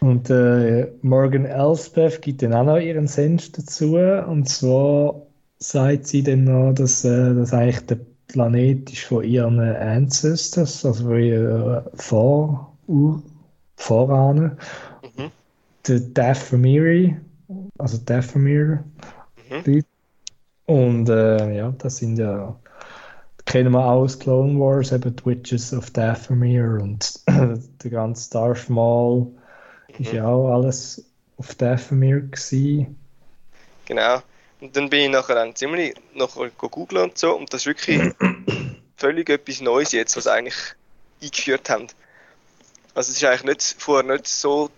Und 0.00 0.30
äh, 0.30 0.92
Morgan 1.02 1.46
Elsbeth 1.46 2.22
gibt 2.22 2.42
dann 2.42 2.54
auch 2.54 2.64
noch 2.64 2.78
ihren 2.78 3.08
Senf 3.08 3.50
dazu. 3.52 3.96
Und 3.96 4.48
zwar 4.48 5.22
sagt 5.58 6.06
sie 6.06 6.22
dann 6.22 6.44
noch, 6.44 6.74
dass 6.74 7.04
äh, 7.04 7.34
das 7.34 7.52
eigentlich 7.52 7.86
der 7.86 7.98
Planet 8.28 8.92
ist 8.92 9.04
von 9.04 9.24
ihren 9.24 9.58
Ancestors, 9.58 10.84
also 10.84 11.04
von 11.04 11.18
ihren 11.18 11.82
Vor 11.94 12.76
Vorahnen. 13.76 14.58
Mhm. 15.88 16.14
Der 16.14 16.24
Dathomiri, 16.24 17.16
also 17.78 17.98
Dathomir. 17.98 18.84
Mhm. 19.50 19.84
Und 20.66 21.08
äh, 21.08 21.56
ja, 21.56 21.72
das 21.78 21.98
sind 21.98 22.18
ja, 22.18 22.58
kennen 23.44 23.72
wir 23.72 23.84
aus 23.84 24.18
Clone 24.18 24.58
Wars, 24.58 24.92
eben 24.92 25.14
die 25.14 25.26
Witches 25.26 25.72
of 25.72 25.90
Dathomir 25.90 26.78
und 26.82 27.20
der 27.28 27.90
ganze 27.90 28.30
Darth 28.30 28.68
Maul 28.68 29.28
ist 29.98 30.12
ja 30.12 30.26
auch 30.26 30.52
alles 30.52 31.04
auf 31.38 31.54
Dathomir 31.54 32.20
gewesen. 32.20 32.98
Genau. 33.86 34.20
Und 34.60 34.74
dann 34.76 34.90
bin 34.90 35.00
ich 35.00 35.10
nachher 35.10 35.36
dann 35.36 35.54
ziemlich 35.54 35.94
nachher 36.14 36.50
googeln 36.58 37.04
und 37.04 37.18
so 37.18 37.36
und 37.36 37.52
das 37.52 37.60
ist 37.62 37.66
wirklich 37.66 38.12
völlig 38.96 39.30
etwas 39.30 39.60
Neues 39.60 39.92
jetzt, 39.92 40.16
was 40.16 40.26
eigentlich 40.26 40.56
eingeführt 41.22 41.70
haben. 41.70 41.86
Also 42.94 43.10
es 43.12 43.18
ist 43.18 43.24
eigentlich 43.24 43.44
nicht, 43.44 43.76
vorher 43.78 44.10
nicht 44.10 44.26
so 44.26 44.70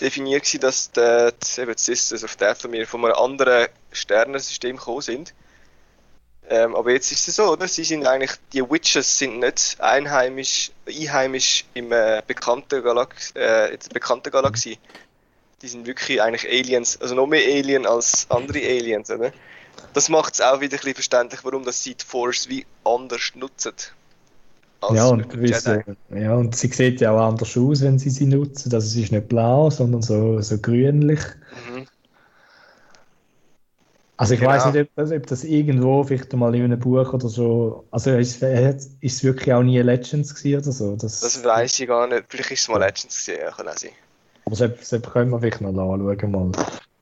definiert 0.00 0.42
gewesen, 0.42 0.60
dass 0.60 0.90
die, 0.90 1.30
die, 1.42 1.72
Sisters 1.76 2.24
of 2.24 2.36
Dathomir 2.36 2.86
von 2.86 3.04
einem 3.04 3.14
anderen 3.14 3.68
Sternensystem 3.92 4.76
gekommen 4.76 5.02
sind. 5.02 5.34
Ähm, 6.48 6.74
aber 6.74 6.92
jetzt 6.92 7.10
ist 7.10 7.26
es 7.26 7.36
so, 7.36 7.52
oder? 7.52 7.66
Sie 7.66 7.84
sind 7.84 8.06
eigentlich, 8.06 8.32
die 8.52 8.68
Witches 8.68 9.18
sind 9.18 9.38
nicht 9.38 9.76
einheimisch, 9.80 10.72
einheimisch 10.86 11.64
im 11.72 11.90
äh, 11.90 12.22
bekannten 12.26 12.82
Galax 12.82 13.30
äh, 13.32 13.78
bekannten 13.92 14.30
Galaxie. 14.30 14.78
Die 15.62 15.68
sind 15.68 15.86
wirklich 15.86 16.20
eigentlich 16.20 16.46
Aliens, 16.46 17.00
also 17.00 17.14
noch 17.14 17.26
mehr 17.26 17.46
Alien 17.46 17.86
als 17.86 18.26
andere 18.28 18.58
Aliens, 18.58 19.10
oder? 19.10 19.32
Das 19.94 20.08
macht 20.10 20.34
es 20.34 20.40
auch 20.40 20.60
wieder 20.60 20.74
ein 20.74 20.80
bisschen 20.80 20.94
verständlich, 20.94 21.40
warum 21.44 21.64
das 21.64 21.82
sie 21.82 21.96
Force 22.06 22.48
wie 22.48 22.66
anders 22.84 23.32
nutzen. 23.34 23.74
Ja 24.92 25.06
und, 25.06 25.32
sie, 25.32 25.80
ja, 26.14 26.34
und 26.34 26.56
sie 26.56 26.68
sieht 26.68 27.00
ja 27.00 27.12
auch 27.12 27.28
anders 27.28 27.56
aus, 27.56 27.82
wenn 27.82 27.98
sie 27.98 28.10
sie 28.10 28.26
nutzen. 28.26 28.72
Also 28.74 28.88
sie 28.88 29.02
ist 29.02 29.12
nicht 29.12 29.28
blau, 29.28 29.70
sondern 29.70 30.02
so, 30.02 30.40
so 30.40 30.58
grünlich. 30.58 31.20
Mhm. 31.68 31.86
Also 34.16 34.34
ich 34.34 34.40
genau. 34.40 34.52
weiß 34.52 34.66
nicht, 34.66 34.90
ob, 34.96 35.10
ob, 35.12 35.26
das 35.26 35.44
irgendwo 35.44 36.04
vielleicht 36.04 36.32
mal 36.34 36.54
in 36.54 36.64
einem 36.64 36.78
Buch 36.78 37.12
oder 37.12 37.28
so. 37.28 37.84
Also 37.90 38.12
ist, 38.12 38.42
ist 38.42 38.92
es 39.00 39.24
wirklich 39.24 39.52
auch 39.52 39.62
nie 39.62 39.80
Legends 39.80 40.34
gewesen 40.34 40.62
oder 40.62 40.72
so? 40.72 40.96
Das, 40.96 41.20
das 41.20 41.42
weiß 41.42 41.80
ich 41.80 41.88
gar 41.88 42.06
nicht. 42.06 42.24
Vielleicht 42.28 42.52
ist 42.52 42.60
es 42.60 42.68
mal 42.68 42.78
Legends 42.78 43.26
gewesen, 43.26 43.40
ja, 43.44 43.50
kann 43.50 43.68
auch 43.68 43.76
sein. 43.76 43.90
Aber 44.46 44.56
das, 44.56 44.88
das 44.88 45.02
können 45.02 45.30
wir 45.30 45.40
vielleicht 45.40 45.60
noch 45.60 45.68
anschauen 45.68 46.30
mal. 46.30 46.52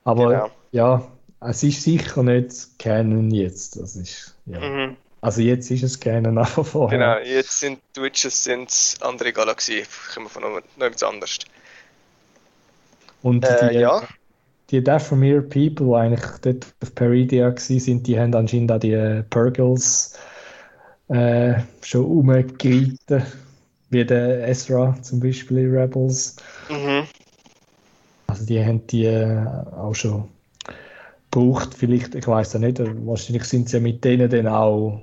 Aber 0.05 0.28
genau. 0.28 0.51
ja, 0.70 1.12
es 1.41 1.62
ist 1.62 1.83
sicher 1.83 2.22
nicht 2.22 2.78
Canon 2.78 3.30
jetzt. 3.30 3.76
Das 3.78 3.97
ist, 3.97 4.35
ja. 4.47 4.61
Mhm. 4.61 4.97
Also 5.22 5.40
jetzt 5.40 5.70
ist 5.70 5.82
es 5.82 5.98
Canon, 5.98 6.36
aber 6.36 6.64
vorher. 6.64 6.98
Genau, 6.98 7.18
jetzt 7.18 7.58
sind 7.58 7.80
die 7.96 8.02
Witches 8.02 8.44
sind 8.44 8.96
andere 9.00 9.32
Galaxie, 9.32 9.84
kommen 10.12 10.28
von 10.28 10.42
noch 10.42 10.86
etwas 10.86 11.02
anderes. 11.02 11.38
Und 13.22 13.44
äh, 13.44 13.70
die, 13.70 13.78
ja 13.78 14.02
die 14.72 14.82
Dathomir 14.82 15.42
People, 15.42 15.86
die 15.86 15.94
eigentlich 15.94 16.24
dort 16.40 16.66
auf 16.82 16.94
Peridia 16.94 17.54
sind, 17.56 18.06
die 18.06 18.18
haben 18.18 18.34
anscheinend 18.34 18.72
auch 18.72 18.80
die 18.80 18.92
äh, 18.92 19.22
Purgles 19.24 20.18
äh, 21.08 21.60
schon 21.82 22.06
umgereiten, 22.06 23.22
wie 23.90 24.04
der 24.04 24.48
Ezra 24.48 24.96
zum 25.02 25.20
Beispiel 25.20 25.58
in 25.58 25.76
Rebels. 25.76 26.36
Mhm. 26.70 27.06
Also 28.28 28.46
die 28.46 28.64
haben 28.64 28.86
die 28.86 29.04
äh, 29.04 29.44
auch 29.76 29.94
schon 29.94 30.30
gebraucht, 31.30 31.74
vielleicht, 31.74 32.14
ich 32.14 32.26
weiß 32.26 32.54
ja 32.54 32.58
nicht, 32.60 32.80
wahrscheinlich 33.06 33.44
sind 33.44 33.68
sie 33.68 33.76
ja 33.76 33.82
mit 33.82 34.02
denen 34.02 34.30
dann 34.30 34.46
auch 34.46 35.02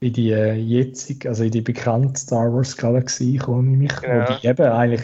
in 0.00 0.12
die 0.12 0.30
äh, 0.30 0.54
jetzige, 0.54 1.28
also 1.28 1.44
in 1.44 1.50
die 1.50 1.60
bekannte 1.60 2.18
Star 2.18 2.52
Wars 2.52 2.76
Galaxie 2.76 3.36
gekommen, 3.36 3.78
mich, 3.78 3.92
ja. 4.02 4.28
wo 4.28 4.34
die 4.34 4.46
eben 4.46 4.72
eigentlich 4.72 5.02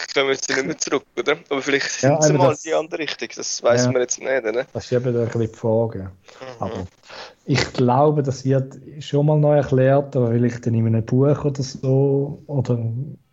ich 0.00 0.14
komme 0.14 0.30
jetzt 0.30 0.48
nicht 0.48 0.64
mehr 0.64 0.78
zurück, 0.78 1.04
oder? 1.18 1.36
Aber 1.48 1.60
vielleicht 1.60 1.90
sind 1.90 2.10
ja, 2.10 2.22
sie 2.22 2.32
mal 2.34 2.50
das, 2.50 2.64
in 2.64 2.70
die 2.70 2.74
andere 2.74 3.00
Richtung, 3.00 3.28
das 3.34 3.62
weiß 3.62 3.86
ja, 3.86 3.92
man 3.92 4.02
jetzt 4.02 4.18
nicht, 4.20 4.44
oder? 4.44 4.64
Das 4.72 4.84
ist 4.84 4.92
eben 4.92 5.16
ein 5.16 5.24
bisschen 5.24 5.40
die 5.40 5.48
Frage. 5.48 5.98
Mhm. 5.98 6.46
Aber 6.60 6.86
ich 7.46 7.72
glaube, 7.72 8.22
das 8.22 8.44
wird 8.44 8.78
schon 9.00 9.26
mal 9.26 9.38
neu 9.38 9.56
erklärt, 9.56 10.14
aber 10.14 10.30
vielleicht 10.30 10.66
in 10.66 10.76
einem 10.76 11.04
Buch 11.04 11.44
oder 11.44 11.62
so, 11.62 12.42
oder 12.46 12.80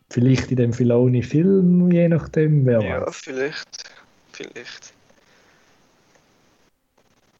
vielleicht 0.09 0.49
in 0.49 0.57
dem 0.57 0.73
Filoni-Film, 0.73 1.91
je 1.91 2.07
nachdem, 2.07 2.65
wer 2.65 2.81
Ja, 2.81 3.05
weiß. 3.05 3.15
vielleicht, 3.15 3.83
vielleicht. 4.31 4.94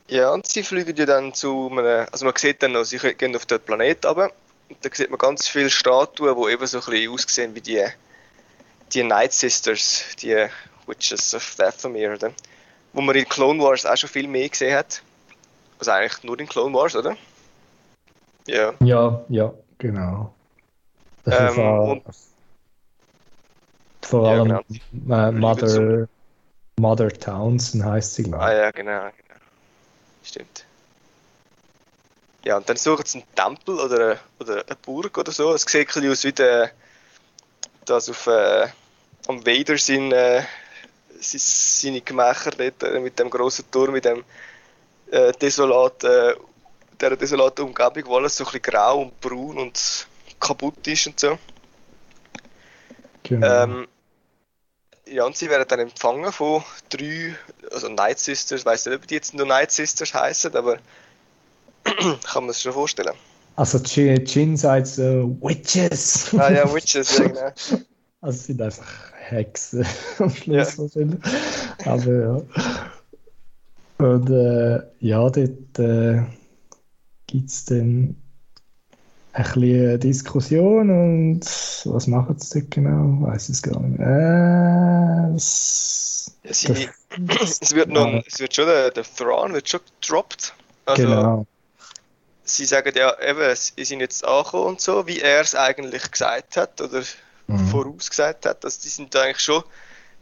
Ja, 0.08 0.32
und 0.32 0.46
sie 0.46 0.64
fliegen 0.64 0.96
ja 0.96 1.06
dann 1.06 1.34
zu 1.34 1.70
einem, 1.72 2.08
also 2.12 2.26
man 2.26 2.36
sieht 2.36 2.62
dann 2.62 2.74
noch, 2.74 2.84
sie 2.84 2.98
gehen 2.98 3.36
auf 3.36 3.46
den 3.46 3.60
Planeten 3.60 4.08
runter, 4.08 4.32
und 4.70 4.78
da 4.82 4.90
sieht 4.92 5.10
man 5.10 5.18
ganz 5.18 5.48
viele 5.48 5.70
Statuen, 5.70 6.36
die 6.36 6.52
eben 6.52 6.68
so 6.68 6.80
ein 6.80 6.86
bisschen 6.86 7.12
aussehen 7.12 7.56
wie 7.56 7.62
die 7.62 7.86
die 8.94 9.04
Night 9.04 9.34
Sisters, 9.34 10.06
die 10.22 10.48
Witches 10.86 11.34
of 11.34 11.56
Dathomir, 11.58 12.14
oder? 12.14 12.32
wo 12.96 13.02
man 13.02 13.16
in 13.16 13.28
Clone 13.28 13.62
Wars 13.62 13.86
auch 13.86 13.98
schon 13.98 14.10
viel 14.10 14.28
mehr 14.28 14.48
gesehen 14.48 14.76
hat. 14.76 15.04
Also 15.78 15.92
eigentlich 15.92 16.24
nur 16.24 16.40
in 16.40 16.48
Clone 16.48 16.74
Wars, 16.74 16.96
oder? 16.96 17.18
Ja. 18.48 18.74
Ja, 18.80 19.26
ja, 19.28 19.54
genau. 19.78 20.34
Das 21.26 21.40
ähm, 21.40 21.48
ist 21.48 21.58
auch, 21.58 22.02
vor 24.02 24.28
allem 24.28 24.50
ja, 24.50 24.62
genau. 24.94 25.32
Mother, 25.32 26.08
Mother 26.80 27.10
Townsend 27.10 27.84
heißt 27.84 28.16
sie, 28.16 28.24
glaube 28.24 28.38
ich. 28.38 28.50
Ah 28.50 28.54
ja, 28.54 28.72
genau. 28.72 29.10
Stimmt. 30.26 30.66
Ja, 32.44 32.58
und 32.58 32.70
dann 32.70 32.78
suchen 32.78 33.06
sie 33.06 33.20
einen 33.20 33.36
Tempel 33.36 33.80
oder 33.80 33.96
eine, 33.96 34.20
oder 34.40 34.66
eine 34.66 34.76
Burg 34.76 35.18
oder 35.18 35.32
so. 35.32 35.54
Es 35.54 35.64
sieht 35.64 35.82
ein 35.82 35.86
bisschen 35.86 36.12
aus 36.12 36.24
wie 36.24 36.34
der, 36.34 36.72
das 37.86 38.10
auf 38.10 38.28
äh, 38.28 38.68
am 39.28 39.46
Vader 39.46 39.78
sein, 39.78 40.12
äh, 40.12 40.44
seine 41.20 42.02
Gemächer 42.02 42.52
dort, 42.52 42.84
äh, 42.84 43.00
mit 43.00 43.18
dem 43.18 43.30
grossen 43.30 43.70
Turm, 43.72 43.94
mit 43.94 44.06
dem 44.06 44.24
äh, 45.12 45.32
desolat, 45.34 46.04
äh, 46.04 46.36
der 47.00 47.16
desolaten 47.16 47.66
Umgebung, 47.66 48.04
wo 48.06 48.18
alles 48.18 48.38
so 48.38 48.44
ein 48.44 48.52
bisschen 48.52 48.62
grau 48.62 49.02
und 49.02 49.20
braun 49.22 49.58
und 49.58 50.08
kaputt 50.40 50.88
ist 50.88 51.08
und 51.08 51.20
so. 51.20 51.38
Genau. 53.24 53.64
Ähm, 53.64 53.88
ja, 55.08 55.26
und 55.26 55.36
sie 55.36 55.50
werden 55.50 55.66
dann 55.68 55.80
empfangen 55.80 56.32
von 56.32 56.64
drei, 56.90 57.36
also 57.72 57.90
Night 57.90 58.20
Sisters, 58.20 58.62
ich 58.62 58.66
weiß 58.66 58.86
nicht, 58.86 58.96
ob 58.96 59.08
die 59.08 59.16
jetzt 59.16 59.34
nur 59.34 59.46
Night 59.46 59.72
Sisters 59.72 60.14
heißen, 60.14 60.56
aber 60.56 60.78
kann 61.84 62.46
man 62.46 62.54
sich 62.54 62.64
schon 62.64 62.74
vorstellen. 62.74 63.14
Also 63.56 63.78
Jin 63.78 64.58
sagt 64.58 64.88
so, 64.88 65.38
Witches! 65.42 66.34
Ah 66.38 66.52
ja, 66.52 66.74
Witches, 66.74 67.18
ja 67.18 67.28
genau. 67.28 67.52
Also 68.22 68.40
sind 68.40 68.62
einfach 68.62 68.88
Hexen 69.14 69.86
am 70.18 70.32
Schluss 70.32 70.78
ja. 70.78 70.78
wahrscheinlich. 70.80 71.20
Aber 71.86 72.12
ja. 72.12 72.42
Und 73.98 74.30
äh, 74.32 74.82
ja, 75.00 75.30
dort 75.30 75.80
äh, 75.80 76.24
gibt 77.28 77.50
es 77.50 77.66
dann 77.66 78.16
ein 79.36 79.44
bisschen 79.44 80.00
Diskussion 80.00 80.90
und 80.90 81.42
was 81.86 82.08
machen 82.08 82.40
sie 82.40 82.62
dort 82.62 82.72
genau? 82.72 83.28
Weiß 83.28 83.50
ich 83.50 83.56
es 83.56 83.62
gar 83.62 83.82
nicht 83.82 84.00
mehr. 84.00 85.30
Äh, 85.30 85.36
es, 85.36 86.32
ja, 86.44 86.74
es, 87.44 87.76
wird 87.76 87.90
noch, 87.90 88.24
es 88.26 88.40
wird 88.40 88.56
schon, 88.56 88.66
der, 88.66 88.92
der 88.92 89.04
Thrawn 89.04 89.54
wird 89.54 89.68
schon 89.68 89.82
gedroppt. 90.02 90.54
Also, 90.86 91.04
genau. 91.04 91.46
Sie 92.46 92.66
sagen 92.66 92.94
ja 92.96 93.20
eben, 93.22 93.56
sie 93.56 93.84
sind 93.84 94.00
jetzt 94.00 94.24
angekommen 94.24 94.68
und 94.68 94.82
so, 94.82 95.06
wie 95.06 95.20
er 95.20 95.42
es 95.42 95.54
eigentlich 95.54 96.10
gesagt 96.12 96.56
hat, 96.56 96.80
oder 96.80 97.04
mhm. 97.48 97.68
vorausgesagt 97.68 98.46
hat. 98.46 98.64
Also 98.64 98.80
die 98.84 98.90
sind 98.90 99.14
eigentlich 99.18 99.40
schon 99.40 99.64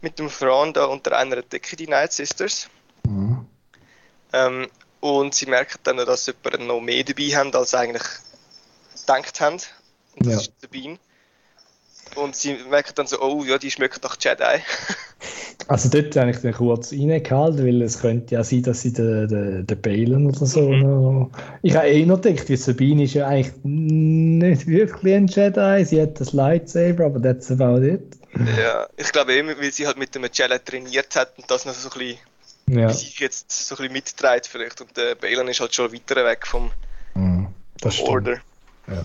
mit 0.00 0.18
dem 0.18 0.28
Thrawn 0.28 0.72
da 0.72 0.86
unter 0.86 1.16
einer 1.16 1.42
Decke, 1.42 1.76
die 1.76 1.86
Night 1.86 2.12
Sisters. 2.12 2.68
Mhm. 3.06 3.46
Ähm, 4.32 4.66
und 4.98 5.34
sie 5.34 5.46
merken 5.46 5.78
dann, 5.84 5.98
dass 5.98 6.24
sie 6.24 6.32
noch 6.60 6.80
mehr 6.80 7.04
dabei 7.04 7.28
haben, 7.36 7.54
als 7.54 7.74
eigentlich 7.74 8.02
gedacht 9.06 9.40
haben. 9.40 9.60
Und 10.16 10.26
das 10.26 10.32
ja. 10.32 10.40
ist 10.40 10.52
Sabine. 10.60 10.98
Und 12.16 12.36
sie 12.36 12.54
merken 12.70 12.92
dann 12.94 13.06
so, 13.06 13.20
oh 13.20 13.44
ja, 13.44 13.58
die 13.58 13.70
schmecken 13.70 14.00
nach 14.02 14.16
Jedi. 14.20 14.44
Also 15.66 15.88
dort 15.88 16.14
habe 16.16 16.30
ich 16.30 16.38
dann 16.38 16.52
kurz 16.52 16.92
reingehalten, 16.92 17.64
weil 17.64 17.80
es 17.80 18.00
könnte 18.00 18.34
ja 18.34 18.44
sein, 18.44 18.62
dass 18.64 18.82
sie 18.82 18.92
den, 18.92 19.28
den, 19.28 19.66
den 19.66 19.80
Balen 19.80 20.26
oder 20.26 20.44
so 20.44 20.68
mhm. 20.68 20.80
noch... 20.80 21.30
Ich 21.62 21.74
habe 21.74 21.88
eh 21.88 22.04
noch 22.04 22.20
gedacht, 22.20 22.48
wie 22.48 22.56
Sabine 22.56 23.04
ist 23.04 23.14
ja 23.14 23.28
eigentlich 23.28 23.54
nicht 23.62 24.66
wirklich 24.66 25.14
ein 25.14 25.26
Jedi, 25.26 25.84
sie 25.84 26.02
hat 26.02 26.20
das 26.20 26.32
Lightsaber, 26.32 27.06
aber 27.06 27.22
that's 27.22 27.50
about 27.50 27.82
it. 27.82 28.18
Ja, 28.58 28.88
ich 28.96 29.10
glaube 29.12 29.32
eben, 29.34 29.48
weil 29.48 29.72
sie 29.72 29.86
halt 29.86 29.96
mit 29.96 30.14
dem 30.14 30.24
Jedi 30.24 30.58
trainiert 30.58 31.16
hat 31.16 31.38
und 31.38 31.50
das 31.50 31.64
noch 31.64 31.72
so 31.72 31.88
ein 31.88 31.98
bisschen, 31.98 32.18
ja. 32.68 32.88
sich 32.90 33.18
jetzt 33.20 33.50
so 33.50 33.76
ein 33.76 33.78
bisschen 33.78 33.92
mitträgt 33.92 34.46
vielleicht 34.46 34.80
und 34.82 34.94
der 34.96 35.14
Balen 35.14 35.48
ist 35.48 35.60
halt 35.60 35.74
schon 35.74 35.92
weiter 35.92 36.26
weg 36.26 36.46
vom, 36.46 36.72
mhm, 37.14 37.48
Order. 38.02 38.38
Ja. 38.86 39.04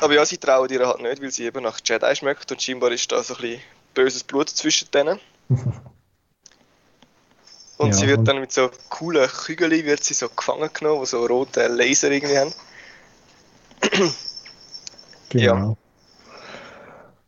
Aber 0.00 0.14
ja, 0.14 0.24
sie 0.26 0.38
trauen 0.38 0.68
ihr 0.70 0.86
halt 0.86 1.00
nicht, 1.00 1.22
weil 1.22 1.30
sie 1.30 1.44
eben 1.44 1.62
nach 1.62 1.80
Jedi 1.84 2.16
schmeckt 2.16 2.50
und 2.50 2.60
scheinbar 2.60 2.90
ist 2.90 3.10
da 3.12 3.22
so 3.22 3.34
ein 3.34 3.40
bisschen 3.40 3.60
böses 3.94 4.24
Blut 4.24 4.50
zwischen 4.50 4.90
denen. 4.90 5.20
Und 7.76 7.88
ja, 7.88 7.94
sie 7.94 8.06
wird 8.06 8.28
dann 8.28 8.38
mit 8.38 8.52
so 8.52 8.70
coolen 8.88 9.28
Kügeln 9.28 9.84
wird 9.84 10.04
sie 10.04 10.14
so 10.14 10.28
gefangen 10.28 10.70
genommen, 10.72 11.00
die 11.00 11.06
so 11.06 11.26
rote 11.26 11.66
Laser 11.66 12.10
irgendwie 12.10 12.38
haben. 12.38 12.54
genau. 15.28 15.44
Ja. 15.44 15.76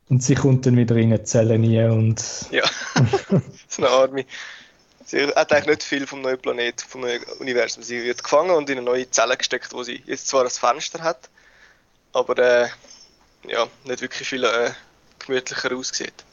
Und 0.09 0.23
sie 0.23 0.37
kommt 0.37 0.65
dann 0.67 0.77
wieder 0.77 0.95
in 0.97 1.13
eine 1.13 1.25
Zelle 1.25 1.55
rein 1.55 1.91
und... 1.91 2.23
Ja, 2.53 2.63
das 2.95 3.43
ist 3.69 3.79
eine 3.79 3.89
Arme. 3.89 4.25
Sie 5.05 5.27
hat 5.27 5.53
eigentlich 5.53 5.67
nicht 5.67 5.83
viel 5.83 6.07
vom 6.07 6.21
neuen 6.21 6.39
Planet, 6.39 6.81
vom 6.81 7.01
neuen 7.01 7.23
Universum. 7.41 7.83
Sie 7.83 8.05
wird 8.05 8.23
gefangen 8.23 8.51
und 8.51 8.71
in 8.71 8.79
eine 8.79 8.87
neue 8.87 9.11
Zelle 9.11 9.37
gesteckt, 9.37 9.73
wo 9.73 9.83
sie 9.83 10.03
jetzt 10.07 10.29
zwar 10.29 10.45
ein 10.45 10.51
Fenster 10.51 11.03
hat, 11.03 11.29
aber 12.17 12.39
äh, 12.39 12.69
ja, 13.49 13.67
nicht 13.85 14.01
wirklich 14.01 14.29
viel 14.29 14.45
äh, 14.45 14.71
gemütlicher 15.19 15.77
aussieht. 15.77 16.25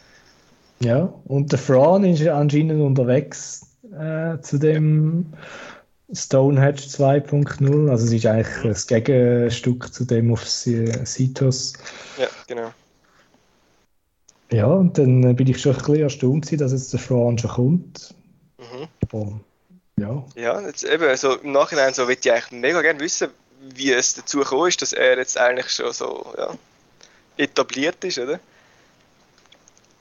Ja, 0.80 1.14
und 1.26 1.52
der 1.52 1.60
Fran 1.60 2.04
ist 2.04 2.26
anscheinend 2.28 2.82
unterwegs 2.82 3.68
äh, 3.92 4.40
zu 4.42 4.58
dem 4.58 5.34
Stonehenge 6.12 6.78
2.0. 6.78 7.90
Also 7.90 8.06
es 8.06 8.14
ist 8.14 8.26
eigentlich 8.26 8.64
das 8.64 8.88
Gegenstück 8.88 9.94
zu 9.94 10.06
dem 10.06 10.32
auf 10.32 10.48
Citos. 10.48 11.74
Ja, 12.18 12.28
genau. 12.48 12.72
Ja, 14.52 14.68
und 14.68 14.98
dann 14.98 15.36
bin 15.36 15.48
ich 15.48 15.62
schon 15.62 15.74
ein 15.74 15.80
bisschen 15.80 16.02
erstaunt, 16.02 16.62
dass 16.62 16.72
jetzt 16.72 16.94
der 16.94 17.00
Fran 17.00 17.38
schon 17.38 17.52
kommt. 17.52 18.14
Mhm. 18.58 18.88
Aber, 19.02 19.40
ja. 20.00 20.26
Ja, 20.36 20.62
jetzt 20.62 20.84
eben, 20.84 21.04
also 21.06 21.38
im 21.38 21.52
Nachhinein 21.52 21.94
so 21.94 22.08
würde 22.08 22.20
ich 22.24 22.32
eigentlich 22.32 22.52
mega 22.52 22.82
gerne 22.82 23.00
wissen, 23.00 23.30
wie 23.76 23.92
es 23.92 24.14
dazu 24.16 24.40
gekommen 24.40 24.68
ist, 24.68 24.82
dass 24.82 24.94
er 24.94 25.18
jetzt 25.18 25.38
eigentlich 25.38 25.70
schon 25.70 25.92
so 25.94 26.26
ja, 26.38 26.50
etabliert 27.38 28.04
ist, 28.04 28.20
oder? 28.20 28.40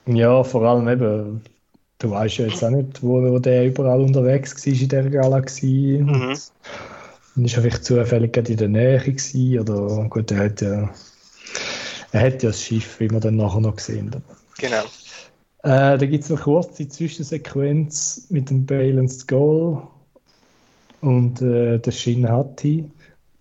Ja, 0.05 0.43
vor 0.43 0.63
allem 0.63 0.87
eben, 0.89 1.41
du 1.99 2.11
weißt 2.11 2.39
ja 2.39 2.47
jetzt 2.47 2.63
auch 2.63 2.69
nicht, 2.69 3.01
wo, 3.01 3.21
wo 3.21 3.39
der 3.39 3.67
überall 3.67 4.01
unterwegs 4.01 4.65
war 4.65 4.73
in 4.73 4.79
dieser 4.79 5.09
Galaxie. 5.09 5.99
Mhm. 5.99 6.37
Und 7.35 7.45
ist 7.45 7.55
er 7.55 7.61
vielleicht 7.63 7.85
zufällig 7.85 8.35
in 8.37 8.57
der 8.57 8.67
Nähe 8.67 8.99
gewesen, 8.99 9.59
oder 9.59 10.07
gut, 10.09 10.29
er 10.31 10.45
hat 10.45 10.61
ja, 10.61 10.93
er 12.11 12.21
hat 12.21 12.43
ja 12.43 12.49
das 12.49 12.61
Schiff, 12.61 12.99
wie 12.99 13.09
wir 13.09 13.19
dann 13.19 13.37
nachher 13.37 13.61
noch 13.61 13.75
gesehen 13.75 14.11
haben. 14.13 14.23
Genau. 14.59 14.83
Äh, 15.63 15.97
da 15.97 16.05
gibt 16.05 16.25
es 16.25 16.29
noch 16.29 16.41
kurz 16.41 16.75
die 16.75 16.89
Zwischensequenz 16.89 18.27
mit 18.29 18.49
dem 18.49 18.65
Balanced 18.65 19.27
Goal 19.29 19.87
und 21.01 21.41
äh, 21.41 21.79
der 21.79 21.91
Shin 21.91 22.29
Hati. 22.29 22.85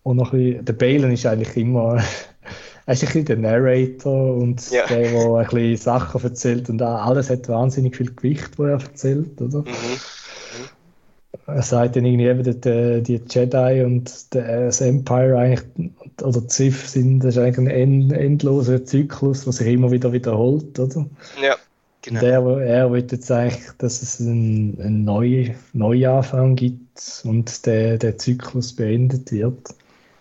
Und 0.02 0.16
noch 0.16 0.32
ein 0.32 0.38
bisschen, 0.38 0.64
der 0.64 0.72
Balen 0.72 1.12
ist 1.12 1.26
eigentlich 1.26 1.56
immer 1.56 2.02
er 2.86 2.94
ist 2.94 3.02
ein 3.02 3.06
bisschen 3.06 3.24
der 3.26 3.36
Narrator 3.36 4.36
und 4.36 4.70
ja. 4.70 4.86
der, 4.86 5.10
der 5.10 5.34
ein 5.34 5.46
bisschen 5.46 5.76
Sachen 5.76 6.22
erzählt 6.22 6.68
und 6.68 6.82
alles 6.82 7.30
hat 7.30 7.48
wahnsinnig 7.48 7.96
viel 7.96 8.12
Gewicht, 8.12 8.58
wo 8.58 8.64
er 8.64 8.80
erzählt, 8.80 9.40
oder? 9.40 9.60
Mhm. 9.60 9.66
Mhm. 9.68 10.68
Er 11.46 11.62
sagt 11.62 11.96
dann 11.96 12.04
irgendwie 12.04 12.26
eben, 12.26 12.42
die, 12.60 13.02
die 13.02 13.20
Jedi 13.28 13.82
und 13.84 14.34
das 14.34 14.80
Empire 14.80 15.38
eigentlich, 15.38 15.90
oder 16.22 16.40
die 16.40 16.52
Sith 16.52 16.90
sind, 16.90 17.20
das 17.20 17.36
ist 17.36 17.42
eigentlich 17.42 17.58
ein 17.58 17.66
end, 17.68 18.12
endloser 18.12 18.84
Zyklus, 18.84 19.44
der 19.44 19.52
sich 19.52 19.68
immer 19.68 19.90
wieder 19.90 20.12
wiederholt, 20.12 20.78
oder? 20.78 21.06
Ja, 21.42 21.56
genau. 22.02 22.20
Und 22.20 22.26
er, 22.26 22.60
er 22.60 22.92
will 22.92 23.06
jetzt 23.10 23.30
eigentlich, 23.30 23.62
dass 23.78 24.02
es 24.02 24.20
einen, 24.20 24.78
einen 24.80 25.04
neuen 25.04 25.54
Neuanfang 25.72 26.56
gibt 26.56 27.22
und 27.24 27.64
der, 27.66 27.98
der 27.98 28.18
Zyklus 28.18 28.74
beendet 28.74 29.32
wird. 29.32 29.74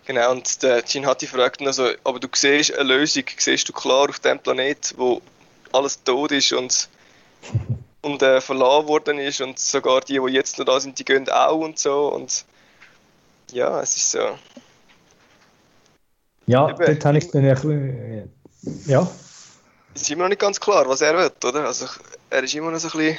Genau, 0.04 0.32
und 0.32 0.62
der 0.62 0.84
Gin 0.84 1.06
Hatti 1.06 1.26
fragt 1.26 1.60
ihn 1.60 1.68
also, 1.68 1.90
aber 2.02 2.18
du 2.18 2.28
siehst 2.34 2.74
eine 2.74 2.94
Lösung, 2.94 3.24
siehst 3.36 3.68
du 3.68 3.72
klar 3.72 4.08
auf 4.08 4.18
dem 4.18 4.38
Planet, 4.38 4.94
wo 4.96 5.22
alles 5.72 6.02
tot 6.02 6.32
ist 6.32 6.52
und, 6.52 6.88
und 8.02 8.22
äh, 8.22 8.40
verlassen 8.40 8.88
worden 8.88 9.18
ist 9.18 9.40
und 9.40 9.58
sogar 9.58 10.00
die, 10.00 10.18
die 10.18 10.32
jetzt 10.32 10.58
noch 10.58 10.64
da 10.64 10.80
sind, 10.80 10.98
die 10.98 11.04
gehen 11.04 11.28
auch 11.28 11.58
und 11.58 11.78
so 11.78 12.12
und 12.12 12.44
ja, 13.52 13.80
es 13.80 13.96
ist 13.96 14.10
so. 14.10 14.38
Ja, 16.46 16.68
Eben, 16.70 16.78
dort 16.78 17.04
habe 17.04 17.18
ich 17.18 17.30
dann 17.30 17.44
ein 17.44 17.54
bisschen, 17.54 18.32
ja. 18.86 19.08
Es 19.94 20.02
ist 20.02 20.10
immer 20.10 20.24
noch 20.24 20.30
nicht 20.30 20.40
ganz 20.40 20.58
klar, 20.58 20.88
was 20.88 21.02
er 21.02 21.16
will, 21.16 21.30
oder? 21.44 21.66
Also 21.66 21.86
er 22.30 22.42
ist 22.42 22.54
immer 22.54 22.70
noch 22.70 22.78
so 22.78 22.88
ein 22.88 22.98
bisschen... 22.98 23.18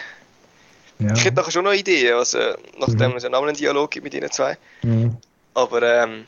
Ja. 1.00 1.14
Ich 1.14 1.26
hätte 1.26 1.36
nachher 1.36 1.52
schon 1.52 1.64
noch 1.64 1.74
Ideen, 1.74 2.16
also, 2.16 2.40
nachdem 2.78 3.12
mhm. 3.12 3.18
es 3.18 3.26
einen 3.26 3.36
anderen 3.36 3.56
Dialog 3.56 3.92
gibt 3.92 4.04
mit 4.04 4.14
ihnen 4.14 4.32
zwei. 4.32 4.58
Mhm. 4.84 5.18
Aber 5.54 5.82
ähm, 5.82 6.26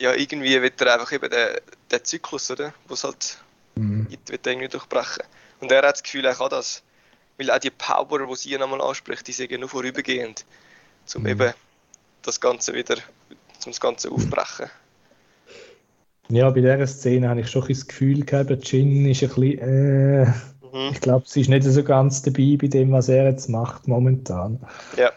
ja, 0.00 0.14
irgendwie 0.14 0.60
wird 0.62 0.80
er 0.80 0.94
einfach 0.94 1.12
eben 1.12 1.28
den, 1.30 1.56
den 1.90 2.04
Zyklus, 2.04 2.50
oder? 2.50 2.72
Wo 2.86 2.94
es 2.94 3.04
halt 3.04 3.38
mhm. 3.74 4.06
wird 4.26 4.46
irgendwie 4.46 4.68
durchbrechen. 4.68 5.24
Und 5.60 5.72
er 5.72 5.78
hat 5.78 5.94
das 5.94 6.02
Gefühl, 6.02 6.24
er 6.24 6.34
kann 6.34 6.50
das. 6.50 6.82
Weil 7.36 7.50
auch 7.50 7.58
die 7.58 7.70
Power, 7.70 8.26
die 8.26 8.36
sie 8.36 8.58
nochmal 8.58 8.80
anspricht, 8.80 9.26
die 9.26 9.32
sind 9.32 9.50
ja 9.50 9.58
nur 9.58 9.68
vorübergehend. 9.68 10.44
Um 11.14 11.22
mhm. 11.22 11.28
eben 11.28 11.54
das 12.22 12.40
Ganze 12.40 12.74
wieder, 12.74 12.96
zum 13.58 13.72
das 13.72 13.80
Ganze 13.80 14.10
aufbrechen. 14.10 14.70
Ja, 16.28 16.50
bei 16.50 16.60
dieser 16.60 16.86
Szene 16.86 17.28
habe 17.28 17.40
ich 17.40 17.50
schon 17.50 17.66
das 17.66 17.86
Gefühl 17.86 18.24
gehabt, 18.24 18.50
Jin 18.70 19.08
ist 19.08 19.22
ein 19.22 19.28
bisschen, 19.28 19.58
äh, 19.58 20.26
mhm. 20.26 20.92
ich 20.92 21.00
glaube, 21.00 21.24
sie 21.26 21.40
ist 21.40 21.48
nicht 21.48 21.64
so 21.64 21.82
ganz 21.82 22.22
dabei 22.22 22.56
bei 22.60 22.66
dem, 22.66 22.92
was 22.92 23.08
er 23.08 23.24
jetzt 23.24 23.48
macht 23.48 23.88
momentan. 23.88 24.60
Ja. 24.96 25.10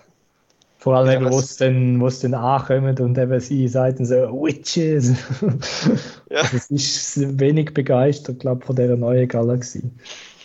Vor 0.81 0.95
allem, 0.95 1.25
ja, 1.25 1.31
wo 1.31 1.37
es 1.37 1.57
dann, 1.57 2.01
wo's 2.01 2.21
dann 2.21 2.33
ankommt 2.33 2.99
und 2.99 3.15
eben 3.15 3.39
sie 3.39 3.67
sagen 3.67 4.03
so, 4.03 4.15
Witches. 4.43 5.13
ja. 6.31 6.39
Also, 6.39 6.57
es 6.57 6.71
ist 6.71 7.39
wenig 7.39 7.75
begeistert, 7.75 8.39
glaube 8.39 8.61
ich, 8.61 8.65
von 8.65 8.75
dieser 8.75 8.97
neuen 8.97 9.27
Galaxie. 9.27 9.83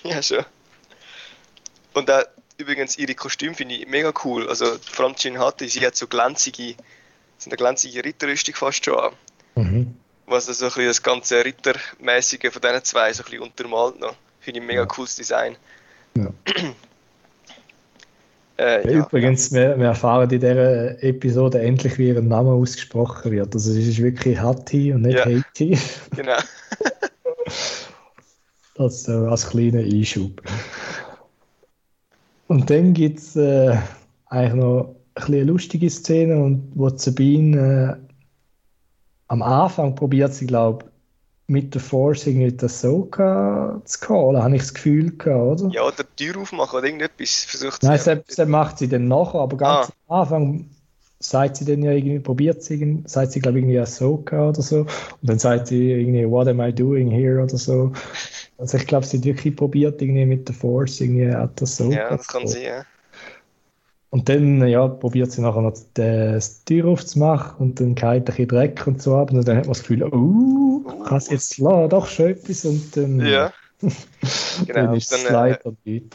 Ja, 0.05 0.23
schon. 0.23 0.45
Und 1.95 2.11
auch, 2.11 2.25
übrigens, 2.59 2.99
ihre 2.99 3.15
Kostüme 3.15 3.55
finde 3.55 3.77
ich 3.77 3.89
mega 3.89 4.13
cool. 4.25 4.47
Also, 4.47 4.67
vor 4.85 5.07
allem 5.07 5.15
Jin 5.17 5.39
Hati, 5.39 5.69
sie 5.69 5.81
hat 5.87 5.97
so 5.97 6.07
glänzige, 6.07 6.75
so 7.39 7.49
eine 7.49 7.57
glänzige 7.57 8.05
Ritterrüstung 8.05 8.57
fast 8.57 8.85
schon 8.85 8.99
an. 8.99 9.13
Mhm. 9.55 9.95
Was 10.27 10.49
also 10.49 10.67
ein 10.67 10.69
bisschen 10.69 10.87
das 10.89 11.03
ganze 11.03 11.43
Rittermäßige 11.43 12.53
von 12.53 12.61
diesen 12.61 12.85
zwei 12.85 13.11
so 13.15 13.23
ein 13.23 13.31
bisschen 13.31 13.43
untermalt 13.43 14.01
noch. 14.01 14.15
Finde 14.41 14.59
ich 14.59 14.65
ein 14.65 14.67
mega 14.67 14.83
ja. 14.83 14.87
cooles 14.87 15.17
Design. 15.17 15.57
Ja. 16.15 16.29
Äh, 18.59 18.91
ja, 18.91 19.01
Übrigens, 19.01 19.53
wir, 19.53 19.79
wir, 19.79 19.87
erfahren 19.87 20.31
in 20.31 20.41
dieser 20.41 21.03
Episode 21.03 21.61
endlich, 21.61 21.99
wie 21.99 22.09
ihr 22.09 22.23
Name 22.23 22.51
ausgesprochen 22.51 23.33
wird. 23.33 23.55
Also 23.55 23.71
es 23.73 23.87
ist 23.87 24.03
wirklich 24.03 24.41
Hatti 24.41 24.93
und 24.93 25.03
nicht 25.03 25.19
ja. 25.19 25.25
Haiti. 25.27 25.79
Genau. 26.17 26.37
das 28.77 29.09
äh, 29.09 29.13
als 29.13 29.49
kleiner 29.49 29.81
Einschub. 29.81 30.43
Und 32.49 32.71
dann 32.71 32.95
gibt 32.95 33.19
es 33.19 33.37
äh, 33.37 33.77
eigentlich 34.27 34.55
noch 34.55 34.97
eine 35.15 35.45
lustige 35.45 35.91
Szene, 35.91 36.37
und 36.43 36.73
wo 36.75 36.89
Sabine 36.89 37.99
äh, 38.01 38.13
am 39.29 39.43
Anfang 39.43 39.95
probiert 39.95 40.33
sie, 40.33 40.47
glaube 40.47 40.87
mit 41.49 41.75
der 41.75 41.81
Force 41.81 42.27
irgendwie 42.27 42.53
das 42.53 42.81
so 42.81 43.05
zu 43.05 44.01
callen, 44.01 44.43
habe 44.43 44.57
ich 44.57 44.63
das 44.63 44.75
Gefühl 44.75 45.17
gehabt, 45.17 45.63
oder? 45.63 45.71
Ja, 45.73 45.83
oder 45.83 46.05
die 46.19 46.25
Tür 46.25 46.43
aufmachen 46.43 46.79
oder 46.79 46.87
irgendetwas 46.87 47.45
versucht 47.45 47.83
sie. 47.83 47.87
Nein, 47.87 48.01
das, 48.05 48.37
das 48.37 48.49
macht 48.49 48.79
sie 48.79 48.89
dann 48.89 49.09
nachher, 49.09 49.41
aber 49.41 49.57
ganz 49.57 49.89
ah. 49.89 49.93
am 50.09 50.21
Anfang 50.21 50.71
sagt 51.19 51.57
sie 51.57 51.65
dann 51.65 51.83
ja 51.83 51.93
irgendwie, 51.93 52.19
probiert 52.19 52.63
sie, 52.63 52.75
irgendwie, 52.75 53.09
sagt 53.09 53.33
sie 53.33 53.41
glaube 53.41 53.59
ich 53.59 53.65
irgendwie 53.65 53.79
Ahsoka 53.79 54.49
oder 54.49 54.61
so 54.61 54.81
und 54.81 54.89
dann 55.23 55.39
sagt 55.39 55.69
sie 55.69 55.93
irgendwie, 55.93 56.29
what 56.29 56.49
am 56.49 56.61
I 56.61 56.73
doing 56.73 57.11
here 57.11 57.43
oder 57.43 57.57
so. 57.57 57.93
Also 58.59 58.79
ich 58.79 58.87
glaube, 58.87 59.07
sie 59.07 59.19
hat 59.19 59.25
wirklich 59.25 59.55
probiert 59.55 60.01
irgendwie 60.01 60.27
mit 60.27 60.49
der 60.49 60.55
Force 60.55 61.01
irgendwie 61.01 61.35
das 61.57 61.77
so. 61.77 61.91
Ja, 61.91 62.11
das 62.11 62.27
kann 62.27 62.47
sie, 62.47 62.65
ja. 62.65 62.85
Und 64.11 64.29
dann 64.29 64.67
ja, 64.67 64.87
probiert 64.87 65.33
sie 65.33 65.43
nachher 65.43 65.63
noch 65.63 65.75
die, 65.97 66.39
Tür 66.65 66.87
aufzumachen 66.87 67.59
und 67.59 67.81
dann 67.81 67.95
geht 67.95 68.05
ein 68.05 68.25
bisschen 68.25 68.49
Dreck 68.49 68.87
und 68.87 69.03
so 69.03 69.17
ab. 69.17 69.31
Und 69.31 69.47
dann 69.47 69.57
hat 69.57 69.65
man 69.65 69.73
das 69.73 69.81
Gefühl, 69.81 70.05
oh, 70.05 70.81
kann 71.05 71.19
es 71.19 71.29
jetzt 71.29 71.59
lassen, 71.59 71.91
doch 71.91 72.07
schon 72.07 72.27
etwas. 72.27 72.65
Und 72.65 72.97
dann, 72.97 73.21
ja. 73.21 73.53
genau, 73.81 73.93
dann 74.73 74.95
ist 74.95 75.13
es 75.13 75.29
leider 75.29 75.67
äh, 75.67 75.73
nicht. 75.85 76.15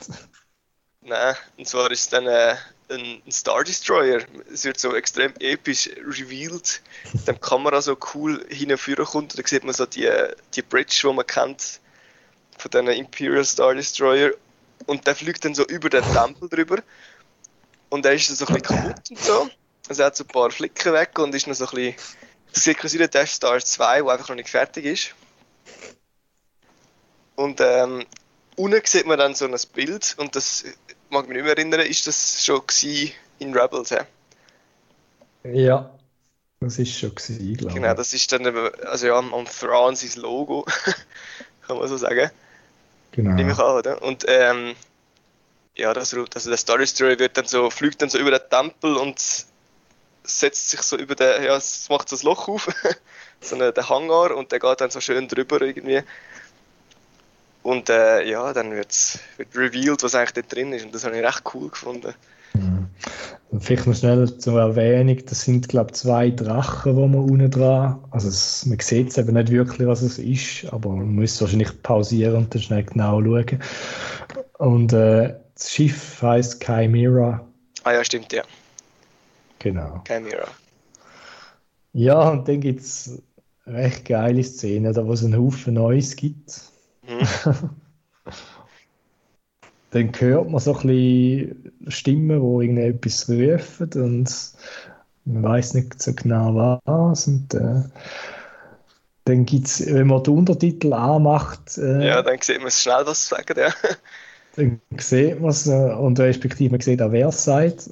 Nein, 1.01 1.35
und 1.57 1.67
zwar 1.67 1.91
ist 1.91 2.01
es 2.01 2.09
dann 2.09 2.27
äh, 2.27 2.55
ein, 2.89 3.21
ein 3.25 3.31
Star 3.31 3.63
Destroyer. 3.63 4.21
Es 4.51 4.63
wird 4.63 4.79
so 4.79 4.95
extrem 4.95 5.33
episch 5.39 5.89
revealed. 6.05 6.81
Dann 7.25 7.35
die 7.35 7.41
Kamera 7.41 7.81
so 7.81 7.97
cool 8.13 8.43
hinführen 8.49 9.05
kommt. 9.05 9.33
Und 9.33 9.37
dann 9.37 9.45
sieht 9.45 9.63
man 9.63 9.73
so 9.73 9.85
die, 9.85 10.09
die 10.55 10.61
Bridge, 10.61 11.01
die 11.03 11.13
man 11.13 11.27
kennt 11.27 11.81
von 12.57 12.71
diesen 12.71 12.87
Imperial 12.87 13.43
Star 13.43 13.73
Destroyer 13.73 14.31
und 14.85 15.05
der 15.07 15.15
fliegt 15.15 15.45
dann 15.45 15.55
so 15.55 15.65
über 15.65 15.89
den 15.89 16.03
Tempel 16.13 16.49
drüber 16.49 16.77
und 17.91 18.05
er 18.05 18.13
ist 18.13 18.29
dann 18.29 18.37
so 18.37 18.47
ein 18.47 18.55
bisschen 18.55 18.77
kaputt 18.77 19.09
und 19.09 19.19
so. 19.19 19.49
Also 19.87 20.01
er 20.01 20.05
hat 20.07 20.15
so 20.15 20.23
ein 20.23 20.27
paar 20.27 20.49
Flicken 20.49 20.93
weg 20.93 21.19
und 21.19 21.35
ist 21.35 21.45
noch 21.45 21.53
so 21.53 21.65
ein 21.65 21.75
bisschen, 21.75 21.95
es 22.53 22.63
sieht 22.63 22.83
aus 22.83 22.93
wie 22.93 22.97
der 22.97 23.09
Death 23.09 23.27
Star 23.27 23.59
2, 23.59 24.01
der 24.01 24.09
einfach 24.09 24.29
noch 24.29 24.35
nicht 24.35 24.49
fertig 24.49 24.85
ist. 24.85 25.15
Und 27.35 27.59
ähm, 27.61 28.05
unten 28.55 28.81
sieht 28.85 29.05
man 29.05 29.19
dann 29.19 29.35
so 29.35 29.45
ein 29.45 29.55
Bild 29.73 30.15
und 30.17 30.35
das 30.35 30.63
mag 31.09 31.27
mich 31.27 31.35
nicht 31.35 31.43
mehr 31.43 31.57
erinnern, 31.57 31.81
ist 31.81 32.07
das 32.07 32.43
schon 32.43 32.61
in 33.39 33.53
Rebels, 33.53 33.89
ja? 33.89 34.05
Ja, 35.43 35.91
das 36.61 36.77
ist 36.79 36.97
schon 36.97 37.13
gewesen, 37.13 37.57
glaube 37.57 37.71
ich. 37.71 37.75
Genau, 37.75 37.93
das 37.93 38.13
ist 38.13 38.31
dann 38.31 38.45
also 38.85 39.07
ja, 39.07 39.17
am, 39.17 39.33
am 39.33 39.45
Thrawn 39.45 39.95
sein 39.95 40.21
Logo, 40.21 40.65
kann 41.67 41.77
man 41.77 41.87
so 41.87 41.97
sagen. 41.97 42.29
Genau. 43.11 43.31
Nehme 43.31 43.51
ich 43.51 43.59
an, 43.59 43.75
oder? 43.75 44.01
Und 44.01 44.23
ähm, 44.27 44.75
ja, 45.75 45.93
das, 45.93 46.13
also 46.13 46.49
der 46.49 46.57
Story 46.57 46.85
Story 46.85 47.17
wird 47.19 47.37
dann 47.37 47.45
so, 47.45 47.69
fliegt 47.69 48.01
dann 48.01 48.09
so 48.09 48.17
über 48.17 48.31
den 48.31 48.49
Tempel 48.49 48.95
und 48.97 49.19
setzt 50.23 50.69
sich 50.69 50.81
so 50.81 50.97
über 50.97 51.15
den, 51.15 51.43
ja, 51.43 51.55
es 51.55 51.87
macht 51.89 52.09
so 52.09 52.15
ein 52.15 52.21
Loch 52.23 52.47
auf, 52.47 52.67
so 53.41 53.55
einen, 53.55 53.73
den 53.73 53.89
Hangar 53.89 54.35
und 54.35 54.51
der 54.51 54.59
geht 54.59 54.81
dann 54.81 54.91
so 54.91 54.99
schön 54.99 55.27
drüber 55.27 55.61
irgendwie. 55.61 56.01
Und 57.63 57.89
äh, 57.89 58.23
ja, 58.23 58.53
dann 58.53 58.71
wird's, 58.71 59.19
wird 59.37 59.55
revealed, 59.55 60.03
was 60.03 60.15
eigentlich 60.15 60.31
da 60.33 60.41
drin 60.41 60.73
ist 60.73 60.85
und 60.85 60.95
das 60.95 61.05
habe 61.05 61.17
ich 61.17 61.23
recht 61.23 61.43
cool 61.53 61.69
gefunden. 61.69 62.13
Mhm. 62.53 62.87
Vielleicht 63.59 63.85
noch 63.85 63.95
schnell 63.95 64.37
zur 64.37 64.59
Erwähnung, 64.59 65.17
das 65.25 65.41
sind 65.41 65.67
glaube 65.69 65.91
ich 65.91 65.97
zwei 65.97 66.31
Drachen, 66.31 66.95
die 66.95 67.01
man 67.01 67.29
unten 67.29 67.51
dran, 67.51 67.99
also 68.11 68.29
es, 68.29 68.65
man 68.65 68.79
sieht 68.79 69.09
es 69.09 69.17
eben 69.17 69.33
nicht 69.33 69.51
wirklich, 69.51 69.87
was 69.87 70.01
es 70.01 70.17
ist, 70.17 70.71
aber 70.71 70.89
man 70.89 71.15
muss 71.15 71.39
wahrscheinlich 71.41 71.81
pausieren 71.83 72.35
und 72.35 72.53
dann 72.53 72.61
schnell 72.61 72.83
genau 72.83 73.21
schauen. 73.21 73.59
Und 74.57 74.93
äh, 74.93 75.35
das 75.61 75.71
Schiff 75.71 76.21
heißt 76.21 76.63
Chimera. 76.63 77.47
Ah 77.83 77.93
ja, 77.93 78.03
stimmt, 78.03 78.33
ja. 78.33 78.43
Genau. 79.59 80.01
Chimera. 80.07 80.47
Ja, 81.93 82.29
und 82.29 82.47
dann 82.47 82.61
gibt 82.61 82.81
es 82.81 83.21
recht 83.67 84.05
geile 84.05 84.43
Szenen, 84.43 84.91
da 84.91 85.05
wo 85.05 85.13
es 85.13 85.23
einen 85.23 85.37
Haufen 85.37 85.75
Neues 85.75 86.15
gibt. 86.15 86.61
Mhm. 87.07 87.27
dann 89.91 90.11
hört 90.17 90.49
man 90.49 90.59
so 90.59 90.75
ein 90.75 90.87
bisschen 90.87 91.73
Stimmen, 91.89 92.39
die 92.39 92.65
irgendetwas 92.65 93.29
rufen 93.29 94.01
und 94.01 94.53
man 95.25 95.43
weiß 95.43 95.75
nicht 95.75 96.01
so 96.01 96.13
genau 96.13 96.79
was. 96.85 97.27
Und 97.27 97.53
äh, 97.53 97.83
dann 99.25 99.45
gibt 99.45 99.67
es, 99.67 99.85
wenn 99.85 100.07
man 100.07 100.23
den 100.23 100.37
Untertitel 100.39 100.93
anmacht. 100.93 101.77
Äh, 101.77 102.07
ja, 102.07 102.23
dann 102.23 102.41
sieht 102.41 102.57
man 102.57 102.69
es 102.69 102.81
schnell, 102.81 103.05
was 103.05 103.27
sie 103.27 103.35
sagen, 103.35 103.59
ja. 103.59 103.69
dann 104.55 104.81
sieht 104.97 105.39
man 105.39 105.51
es 105.51 105.67
und 105.67 106.19
respektive 106.19 106.71
man 106.71 106.81
sieht 106.81 107.01
auch, 107.01 107.11
wer 107.11 107.29
es 107.29 107.43
sagt. 107.43 107.89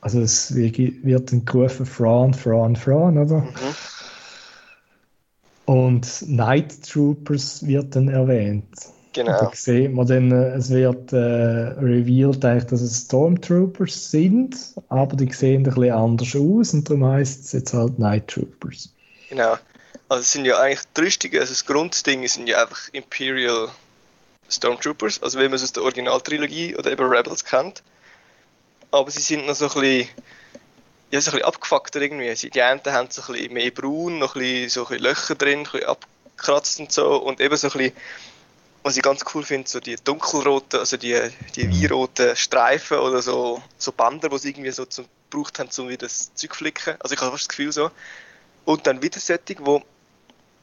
Also 0.00 0.20
es 0.20 0.54
wird 0.54 1.32
dann 1.32 1.44
gerufen, 1.44 1.84
Fran, 1.86 2.32
Fran, 2.32 2.76
Fran, 2.76 3.18
oder? 3.18 3.40
Mhm. 3.40 3.74
Und 5.64 6.28
Night 6.28 6.82
Troopers 6.88 7.66
wird 7.66 7.96
dann 7.96 8.08
erwähnt. 8.08 8.68
Genau. 9.16 9.32
Da 9.32 9.50
sieht 9.54 9.92
man 9.92 10.06
dann, 10.06 10.30
äh, 10.30 10.56
es 10.56 10.70
wird 10.70 11.12
äh, 11.12 11.16
revealed, 11.16 12.44
eigentlich, 12.44 12.66
dass 12.66 12.82
es 12.82 13.06
Stormtroopers 13.06 14.10
sind, 14.10 14.54
aber 14.90 15.16
die 15.16 15.32
sehen 15.32 15.62
ein 15.66 15.74
bisschen 15.74 15.90
anders 15.90 16.36
aus 16.36 16.74
und 16.74 16.88
darum 16.88 17.06
heißt 17.06 17.46
es 17.46 17.52
jetzt 17.52 17.72
halt 17.72 17.98
Night 17.98 18.28
Troopers. 18.28 18.92
Genau. 19.30 19.56
Also 20.08 20.20
es 20.20 20.32
sind 20.32 20.44
ja 20.44 20.60
eigentlich 20.60 20.84
die 20.96 21.00
Rüstungen, 21.00 21.40
also 21.40 21.52
das 21.52 21.64
Grundding 21.64 22.28
sind 22.28 22.46
ja 22.46 22.62
einfach 22.62 22.88
Imperial 22.92 23.70
Stormtroopers, 24.48 25.22
also 25.22 25.38
wie 25.38 25.44
man 25.44 25.54
es 25.54 25.62
aus 25.62 25.72
der 25.72 25.82
Originaltrilogie 25.82 26.76
oder 26.76 26.90
eben 26.92 27.06
Rebels 27.06 27.44
kennt. 27.44 27.82
Aber 28.90 29.10
sie 29.10 29.20
sind 29.20 29.46
noch 29.46 29.54
so 29.54 29.66
ein 29.66 29.80
bisschen, 29.80 30.08
ja, 31.10 31.20
so 31.20 31.30
ein 31.30 31.36
bisschen 31.36 31.42
abgefuckter 31.42 32.00
irgendwie. 32.00 32.50
Die 32.50 32.62
einen 32.62 32.80
haben 32.84 33.10
so 33.10 33.22
ein 33.22 33.32
bisschen 33.32 33.52
mehr 33.52 33.70
braun, 33.70 34.18
noch 34.18 34.36
ein 34.36 34.40
bisschen, 34.40 34.70
so 34.70 34.82
ein 34.82 34.88
bisschen 34.88 35.04
Löcher 35.04 35.34
drin, 35.34 35.58
ein 35.60 35.62
bisschen 35.64 35.84
abgekratzt 35.86 36.80
und 36.80 36.92
so 36.92 37.16
und 37.16 37.40
eben 37.40 37.56
so 37.56 37.68
ein 37.68 37.72
bisschen 37.72 37.92
was 38.86 38.96
ich 38.96 39.02
ganz 39.02 39.24
cool 39.34 39.42
finde, 39.42 39.68
so 39.68 39.80
die 39.80 39.96
dunkelroten, 39.96 40.78
also 40.78 40.96
die, 40.96 41.20
die 41.56 41.68
weinroten 41.68 42.36
Streifen 42.36 42.98
oder 42.98 43.20
so, 43.20 43.60
so 43.76 43.90
Bänder, 43.90 44.28
die 44.28 44.38
sie 44.38 44.50
irgendwie 44.50 44.70
so 44.70 44.84
zum, 44.84 45.06
gebraucht 45.28 45.58
haben, 45.58 45.70
um 45.78 45.88
wieder 45.88 46.06
das 46.06 46.32
Zeug 46.34 46.52
zu 46.52 46.58
flicken. 46.58 46.94
Also 47.00 47.14
ich 47.14 47.20
habe 47.20 47.32
fast 47.32 47.44
das 47.44 47.48
Gefühl 47.48 47.72
so. 47.72 47.90
Und 48.64 48.86
dann 48.86 49.02
wieder 49.02 49.18
Setting, 49.18 49.58
wo 49.62 49.82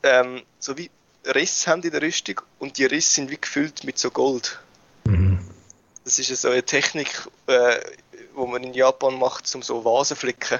ähm, 0.03 0.43
so 0.57 0.77
wie 0.77 0.89
Risse 1.25 1.71
haben 1.71 1.81
in 1.83 1.91
der 1.91 2.01
Rüstung 2.01 2.41
und 2.59 2.77
die 2.77 2.85
Risse 2.85 3.13
sind 3.13 3.31
wie 3.31 3.39
gefüllt 3.39 3.83
mit 3.83 3.97
so 3.97 4.11
Gold. 4.11 4.59
Mhm. 5.05 5.39
Das 6.03 6.19
ist 6.19 6.29
so 6.41 6.49
eine 6.49 6.63
Technik, 6.63 7.27
äh, 7.47 7.79
wo 8.33 8.45
man 8.45 8.63
in 8.63 8.73
Japan 8.73 9.17
macht, 9.17 9.53
um 9.55 9.61
so 9.61 9.85
Vasen 9.85 10.17
flicken. 10.17 10.59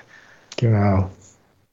Genau. 0.57 1.11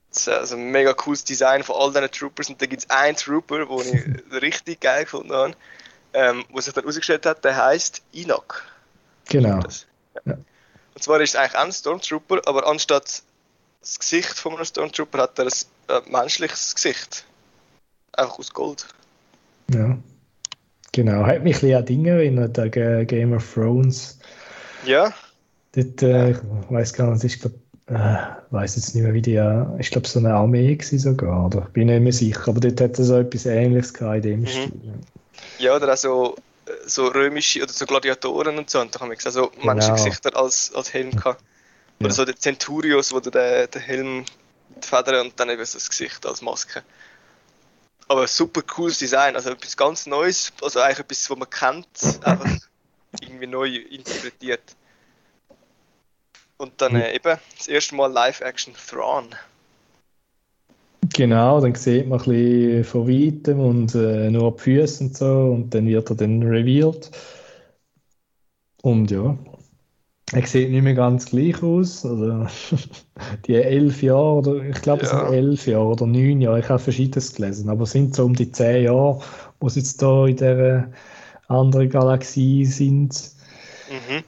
Das 0.09 0.23
ist 0.23 0.29
also 0.29 0.57
ein 0.57 0.71
mega 0.71 0.93
cooles 0.93 1.23
Design 1.23 1.63
von 1.63 1.77
all 1.77 1.93
diesen 1.93 2.11
Troopers 2.11 2.49
und 2.49 2.61
da 2.61 2.67
gibt 2.67 2.83
es 2.83 2.91
einen 2.91 3.17
Trooper, 3.17 3.67
den 3.67 4.23
ich 4.33 4.33
richtig 4.43 4.81
geil 4.81 5.05
gefunden 5.05 5.33
habe 5.33 5.55
ähm, 6.13 6.45
wo 6.51 6.61
sich 6.61 6.73
dann 6.73 6.85
herausgestellt 6.85 7.27
hat, 7.27 7.45
der 7.45 7.57
heißt 7.57 8.03
Enoch. 8.13 8.63
Genau. 9.29 9.61
Ja. 10.25 10.35
Und 10.95 11.03
zwar 11.03 11.21
ist 11.21 11.31
es 11.31 11.37
eigentlich 11.37 11.57
auch 11.57 11.65
ein 11.65 11.73
Stormtrooper, 11.73 12.41
aber 12.47 12.67
anstatt 12.67 13.23
das 13.81 13.99
Gesicht 13.99 14.35
von 14.39 14.55
einem 14.55 14.65
Stormtrooper 14.65 15.19
hat 15.19 15.39
er 15.39 15.47
ein 15.47 15.53
äh, 15.89 16.11
menschliches 16.11 16.75
Gesicht. 16.75 17.25
Einfach 18.13 18.39
aus 18.39 18.53
Gold. 18.53 18.87
Ja. 19.73 19.99
Genau. 20.93 21.25
Hat 21.25 21.43
mich 21.43 21.57
ein 21.57 21.61
bisschen 21.61 21.77
an 21.77 21.87
Dinge 21.87 22.11
erinnert, 22.11 22.59
an 22.59 22.71
Game 22.71 23.33
of 23.33 23.55
Thrones. 23.55 24.19
Ja. 24.85 25.13
Dort, 25.73 26.03
äh, 26.03 26.33
ich 26.33 26.39
weiß 26.69 26.93
gar 26.95 27.13
nicht, 27.13 27.25
ich 27.25 27.41
glaube, 27.41 27.57
äh, 27.87 28.17
weiß 28.51 28.77
jetzt 28.77 28.95
nicht 28.95 29.05
mehr, 29.05 29.15
wie 29.15 29.23
die, 29.23 29.37
äh, 29.37 29.65
ich 29.79 29.91
glaube, 29.91 30.09
so 30.09 30.19
eine 30.19 30.35
Armee 30.35 30.77
war 30.77 30.99
sogar, 30.99 31.47
oder? 31.47 31.61
Bin 31.73 31.87
nicht 31.87 32.03
mehr 32.03 32.13
sicher, 32.13 32.49
aber 32.49 32.61
dort 32.61 32.81
hat 32.81 32.99
er 32.99 33.05
so 33.05 33.19
etwas 33.19 33.47
Ähnliches 33.47 33.95
gehabt 33.95 34.17
in 34.17 34.23
dem 34.23 34.41
mhm. 34.41 34.47
Stil. 34.47 34.73
Ja, 35.59 35.77
oder 35.77 35.93
auch 35.93 35.97
so, 35.97 36.37
äh, 36.67 36.73
so 36.87 37.07
römische 37.07 37.63
oder 37.63 37.73
so 37.73 37.87
Gladiatoren 37.87 38.59
und 38.59 38.71
so. 38.71 38.81
Und 38.81 38.95
da 38.95 39.01
haben 39.01 39.11
wir 39.11 39.17
gesehen, 39.17 39.33
so 39.33 39.49
genau. 39.49 39.67
Menschengesichter 39.67 40.37
als, 40.37 40.73
als 40.75 40.93
Helm 40.93 41.11
gehabt. 41.13 41.43
Oder 42.01 42.09
ja. 42.09 42.15
so 42.15 42.25
der 42.25 42.37
Centurios, 42.37 43.13
wo 43.13 43.21
du 43.21 43.31
den, 43.31 43.71
den 43.71 43.83
Helm, 43.83 44.25
die 44.83 44.87
Federn 44.87 45.27
und 45.27 45.39
dann 45.39 45.51
eben 45.51 45.65
so 45.65 45.79
das 45.79 45.89
Gesicht 45.89 46.25
als 46.27 46.43
Maske. 46.43 46.83
Aber 48.11 48.27
super 48.27 48.63
cooles 48.63 48.99
Design, 48.99 49.37
also 49.37 49.51
etwas 49.51 49.77
ganz 49.77 50.05
Neues, 50.05 50.53
also 50.61 50.81
eigentlich 50.81 50.99
etwas, 50.99 51.31
was 51.31 51.39
man 51.39 51.49
kennt, 51.49 52.27
einfach 52.27 52.51
irgendwie 53.21 53.47
neu 53.47 53.69
interpretiert. 53.69 54.75
Und 56.57 56.73
dann 56.79 56.97
äh, 56.97 57.15
eben 57.15 57.39
das 57.57 57.69
erste 57.69 57.95
Mal 57.95 58.11
Live-Action 58.11 58.75
Thrawn. 58.75 59.29
Genau, 61.15 61.61
dann 61.61 61.77
sieht 61.77 62.09
man 62.09 62.19
ein 62.19 62.25
bisschen 62.25 62.85
von 62.85 63.07
weitem 63.07 63.61
und 63.61 63.95
äh, 63.95 64.29
nur 64.29 64.57
die 64.57 64.59
Füße 64.61 65.05
und 65.05 65.17
so 65.17 65.53
und 65.53 65.73
dann 65.73 65.87
wird 65.87 66.11
er 66.11 66.17
dann 66.17 66.43
revealed. 66.43 67.13
Und 68.83 69.09
ja, 69.13 69.39
er 70.33 70.47
sieht 70.47 70.71
nicht 70.71 70.83
mehr 70.83 70.95
ganz 70.95 71.27
gleich 71.27 71.63
aus. 71.63 72.05
Also, 72.05 72.47
die 73.47 73.55
elf 73.55 74.03
Jahre, 74.03 74.35
oder 74.35 74.63
ich 74.63 74.81
glaube, 74.83 75.03
es 75.03 75.13
ja. 75.13 75.27
sind 75.27 75.35
elf 75.35 75.67
Jahre 75.67 75.87
oder 75.87 76.07
neun 76.07 76.41
Jahre, 76.41 76.61
ich 76.61 76.69
habe 76.69 76.79
verschiedenes 76.79 77.35
gelesen, 77.35 77.69
aber 77.69 77.83
es 77.83 77.93
sind 77.93 78.15
so 78.15 78.25
um 78.25 78.35
die 78.35 78.51
zehn 78.51 78.85
Jahre, 78.85 79.21
wo 79.61 79.69
sie 79.69 79.81
jetzt 79.81 80.01
da 80.01 80.27
in 80.27 80.37
der 80.37 80.91
anderen 81.49 81.89
Galaxie 81.89 82.65
sind. 82.65 83.33
Mhm 83.91 84.25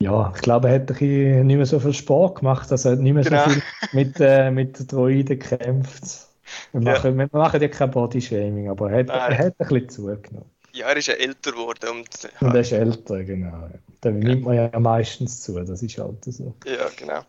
ja, 0.00 0.32
ich 0.34 0.42
glaube, 0.42 0.68
er 0.68 0.76
hat 0.76 0.90
nicht 0.90 1.44
mehr 1.44 1.66
so 1.66 1.80
viel 1.80 1.92
Sport 1.92 2.38
gemacht, 2.38 2.70
also 2.70 2.88
er 2.88 2.92
hat 2.92 3.00
nicht 3.00 3.14
mehr 3.14 3.24
genau. 3.24 3.44
so 3.44 3.50
viel 3.50 3.62
mit, 3.92 4.20
äh, 4.20 4.50
mit 4.50 4.92
Droiden 4.92 5.38
gekämpft. 5.38 6.28
Wir 6.72 6.80
machen, 6.80 7.18
ja. 7.18 7.28
wir 7.32 7.38
machen 7.38 7.60
ja 7.60 7.68
kein 7.68 7.90
Bodyshaming, 7.90 8.70
aber 8.70 8.92
er 8.92 9.00
hat, 9.00 9.08
er 9.08 9.38
hat 9.38 9.54
ein 9.58 9.68
bisschen 9.68 9.88
zugenommen. 9.88 10.50
Ja, 10.78 10.86
er 10.86 10.96
ist 10.96 11.08
ja 11.08 11.14
älter 11.14 11.52
geworden. 11.52 11.90
Und, 11.90 12.08
und 12.40 12.54
er 12.54 12.60
ist 12.60 12.72
älter, 12.72 13.24
genau. 13.24 13.68
Da 14.00 14.10
ja. 14.10 14.14
nimmt 14.14 14.44
man 14.44 14.54
ja 14.54 14.78
meistens 14.78 15.42
zu, 15.42 15.58
das 15.58 15.82
ist 15.82 15.98
halt 15.98 16.24
so. 16.24 16.54
Ja, 16.64 16.88
genau. 16.96 17.20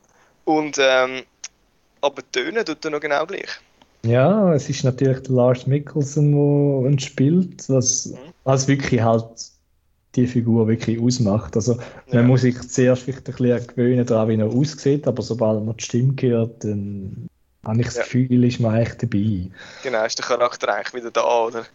Und, 0.45 0.77
ähm, 0.79 1.23
aber 2.01 2.21
Töne 2.31 2.63
tut 2.63 2.85
er 2.85 2.91
noch 2.91 2.99
genau 2.99 3.25
gleich. 3.25 3.49
Ja, 4.03 4.53
es 4.53 4.69
ist 4.69 4.83
natürlich 4.83 5.23
der 5.23 5.35
Lars 5.35 5.67
Mikkelsen, 5.67 6.31
der 6.83 6.99
spielt, 6.99 7.67
was, 7.69 8.07
mhm. 8.07 8.17
was 8.43 8.67
wirklich 8.67 9.01
halt 9.01 9.25
die 10.15 10.27
Figur 10.27 10.67
wirklich 10.67 11.01
ausmacht. 11.01 11.55
Also 11.55 11.73
ja. 11.73 12.15
man 12.15 12.27
muss 12.27 12.41
sich 12.41 12.59
zuerst 12.69 13.03
vielleicht 13.03 13.27
ein 13.27 13.35
bisschen 13.35 13.67
gewöhnen 13.67 14.05
daran, 14.05 14.29
wie 14.29 14.35
er 14.35 14.47
aussieht, 14.47 15.07
aber 15.07 15.21
sobald 15.21 15.65
man 15.65 15.75
die 15.75 15.83
Stimme 15.83 16.15
hört, 16.19 16.63
dann 16.63 17.27
habe 17.65 17.79
ich 17.79 17.87
das 17.87 17.95
ja. 17.97 18.03
Gefühl, 18.03 18.43
ist 18.43 18.59
man 18.59 18.75
eigentlich 18.75 18.97
dabei. 18.97 19.51
Genau, 19.83 20.05
ist 20.05 20.17
der 20.17 20.25
Charakter 20.25 20.73
eigentlich 20.73 20.93
wieder 20.93 21.11
da, 21.11 21.45
oder? 21.45 21.65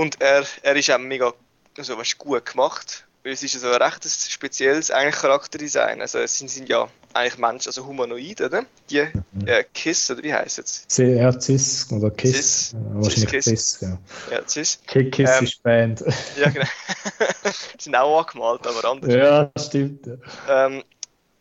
Und 0.00 0.18
er, 0.20 0.46
er 0.62 0.76
ist 0.76 0.90
auch 0.90 0.98
mega 0.98 1.32
also, 1.76 1.98
was 1.98 2.16
gut 2.16 2.46
gemacht. 2.46 3.06
Weil 3.22 3.32
es 3.34 3.42
ist 3.42 3.52
ja 3.52 3.60
so 3.60 3.70
ein 3.70 3.82
recht 3.82 4.02
spezielles 4.08 4.90
eigentlich 4.90 5.16
Charakterdesign. 5.16 6.00
Also 6.00 6.20
es 6.20 6.38
sind, 6.38 6.48
sind 6.48 6.70
ja 6.70 6.88
eigentlich 7.12 7.36
Menschen, 7.36 7.68
also 7.68 7.84
humanoid, 7.84 8.40
oder? 8.40 8.64
Die 8.88 8.96
äh, 9.44 9.64
Kiss, 9.74 10.10
oder 10.10 10.22
wie 10.22 10.32
heißt 10.32 10.58
es? 10.60 10.88
C- 10.88 11.16
Ja, 11.16 11.38
Cis 11.38 11.92
oder 11.92 12.10
Kiss. 12.12 12.70
Cis. 12.70 12.74
Wahrscheinlich 12.94 13.44
Cis, 13.44 13.44
Cis, 13.44 13.80
ja. 13.82 13.98
Ja, 14.30 14.48
Cis. 14.48 14.80
Ki- 14.86 15.10
Kiss 15.10 15.30
Ähm, 15.38 15.44
ist 15.44 15.62
Band. 15.62 16.04
Ja, 16.38 16.48
genau. 16.48 16.64
die 17.78 17.82
sind 17.82 17.94
auch 17.94 18.20
angemalt, 18.26 18.66
aber 18.66 18.88
anders. 18.88 19.12
ja, 19.14 19.50
stimmt. 19.62 20.08
Ähm, 20.48 20.82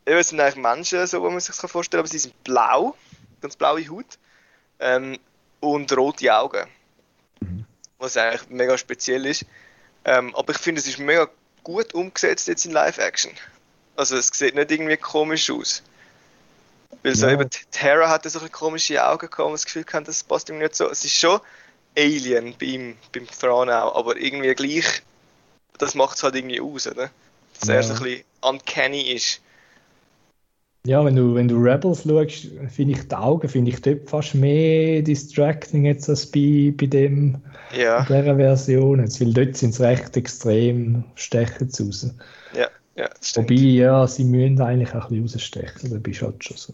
es 0.04 0.28
sind 0.30 0.42
eigentlich 0.42 0.56
Menschen, 0.58 1.08
so 1.08 1.24
wie 1.24 1.30
man 1.30 1.40
sich 1.40 1.56
das 1.56 1.72
vorstellen 1.72 2.00
kann, 2.00 2.06
aber 2.06 2.12
sie 2.12 2.20
sind 2.20 2.44
blau, 2.44 2.94
ganz 3.40 3.56
blaue 3.56 3.88
Haut 3.90 4.18
ähm, 4.82 5.18
und 5.62 5.96
rote 5.96 6.36
Augen. 6.36 6.68
Mhm. 7.40 7.64
Was 8.00 8.18
eigentlich 8.18 8.50
mega 8.50 8.78
speziell 8.78 9.26
ist. 9.26 9.46
Ähm, 10.06 10.36
aber 10.36 10.54
ich 10.54 10.60
finde, 10.60 10.82
es 10.82 10.88
ist 10.88 11.00
mega 11.00 11.30
gut 11.64 11.94
umgesetzt 11.94 12.48
jetzt 12.48 12.66
in 12.66 12.72
Live-Action. 12.72 13.32
Also 13.96 14.18
es 14.18 14.28
sieht 14.34 14.56
nicht 14.56 14.72
irgendwie 14.72 14.98
komisch 14.98 15.50
aus. 15.52 15.84
Weil 17.04 17.16
so 17.16 17.28
Ja. 17.28 17.34
eben, 17.34 17.50
Terra 17.72 18.10
hatte 18.10 18.30
so 18.30 18.40
komische 18.50 19.06
Augen 19.06 19.30
gehabt 19.30 19.40
und 19.40 19.52
das 19.52 19.66
Gefühl 19.66 19.84
gehabt, 19.84 20.08
das 20.08 20.24
passt 20.24 20.50
ihm 20.50 20.58
nicht 20.60 20.76
so. 20.76 20.90
Es 20.90 21.04
ist 21.04 21.16
schon 21.16 21.40
Alien 21.98 22.56
bei 22.58 22.66
ihm, 22.66 22.98
beim 23.12 23.28
Thrawn 23.28 23.70
auch, 23.70 23.96
aber 23.96 24.18
irgendwie 24.18 24.54
gleich, 24.56 25.02
das 25.78 25.96
macht 25.96 26.18
es 26.18 26.24
halt 26.24 26.36
irgendwie 26.36 26.62
aus, 26.62 26.88
oder? 26.88 27.10
Dass 27.60 27.70
er 27.70 27.76
Ja. 27.76 27.84
so 27.84 27.94
ein 27.94 28.00
bisschen 28.00 28.24
uncanny 28.42 29.12
ist. 29.12 29.42
Ja, 30.86 31.04
wenn 31.06 31.16
du, 31.16 31.36
wenn 31.36 31.48
du 31.48 31.58
Rebels 31.58 32.04
schaust, 32.04 32.48
finde 32.74 32.94
ich 32.94 33.08
die 33.08 33.16
Augen 33.16 33.50
finde 33.50 33.72
ich 33.72 33.82
dort 33.82 34.10
fast 34.10 34.34
mehr 34.36 35.02
distracting 35.02 35.86
jetzt 35.86 36.10
als 36.10 36.26
bei, 36.32 36.74
bei 36.76 36.88
dem, 36.88 37.42
Ja, 37.72 38.06
dieser 38.08 38.36
Version. 38.36 39.00
Jetzt, 39.02 39.22
weil 39.22 39.34
dort 39.34 39.58
sind 39.58 39.74
sie 39.76 39.84
recht 39.86 40.16
extrem 40.18 41.04
stechen 41.16 41.70
zu 41.70 41.86
raus. 41.86 42.08
ja, 42.52 42.70
ja. 42.96 43.10
Wobei, 43.36 43.56
ja, 43.56 44.08
sie 44.08 44.24
müssen 44.26 44.62
eigentlich 44.62 44.94
auch 44.96 45.10
ein 45.10 45.22
bisschen 45.24 45.40
rausstechen, 45.40 45.92
da 45.92 45.98
bist 46.00 46.22
du 46.22 46.26
halt 46.28 46.44
schon 46.44 46.58
so. 46.58 46.74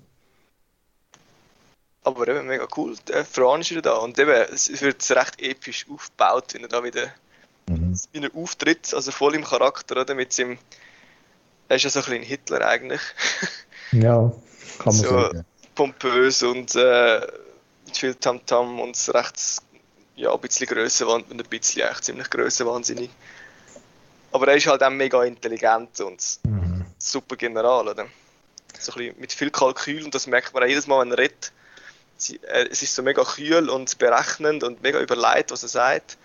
Aber 2.04 2.28
eben 2.30 2.48
mega 2.48 2.68
cool. 2.78 2.96
Der 3.08 3.26
Fran 3.26 3.60
ist 3.62 3.72
wieder 3.72 3.82
da 3.82 3.96
und 3.98 4.18
eben, 4.20 4.32
es 4.32 4.82
wird 4.82 5.10
recht 5.12 5.42
episch 5.42 5.86
aufgebaut, 5.90 6.54
wenn 6.54 6.62
er 6.64 6.70
da 6.70 6.84
wieder 6.84 7.12
Mhm. 7.68 8.00
er 8.14 8.36
auftritt, 8.36 8.94
also 8.94 9.12
voll 9.12 9.36
im 9.36 9.44
Charakter, 9.44 10.02
oder? 10.02 10.16
Mit 10.16 10.34
seinem. 10.34 10.58
Er 11.68 11.76
ist 11.78 11.84
ja 11.84 11.90
so 11.92 12.00
ein 12.00 12.06
bisschen 12.06 12.24
Hitler 12.24 12.66
eigentlich. 12.68 13.02
Ja, 13.92 14.32
kann 14.80 14.86
man 14.86 14.94
So. 14.94 15.10
sagen. 15.10 15.46
Pompös 15.76 16.42
und 16.44 16.74
äh, 16.76 17.22
viel 17.94 18.16
Tamtam 18.16 18.80
und 18.80 19.10
recht. 19.14 19.36
Ja, 20.16 20.34
ein 20.34 20.40
bisschen 20.40 20.68
grösser, 20.68 21.14
ein 21.14 21.26
bisschen 21.50 21.84
eigentlich 21.84 22.02
ziemlich 22.02 22.30
grösser 22.30 22.66
wahnsinnig. 22.66 23.10
Aber 24.32 24.48
er 24.48 24.56
ist 24.56 24.68
halt 24.68 24.82
auch 24.84 24.90
mega 24.90 25.24
intelligent 25.24 26.00
und 26.02 26.22
Mhm. 26.46 26.86
super 26.98 27.36
General, 27.36 27.88
oder? 27.88 28.06
So 28.80 28.94
ein 28.94 28.98
bisschen 28.98 29.20
mit 29.20 29.34
viel 29.34 29.50
Kalkül 29.50 30.04
und 30.04 30.16
das 30.16 30.28
merkt 30.28 30.54
man 30.54 30.64
auch 30.64 30.68
jedes 30.68 30.88
Mal, 30.88 31.02
wenn 31.02 31.12
er 31.12 31.18
redet. 31.18 31.52
Es 32.18 32.82
ist 32.82 32.96
so 32.96 33.04
mega 33.04 33.24
kühl 33.24 33.70
und 33.70 33.98
berechnend 33.98 34.64
und 34.64 34.82
mega 34.82 35.00
überlegt, 35.02 35.52
was 35.52 35.64
er 35.64 35.70
sagt. 35.70 36.18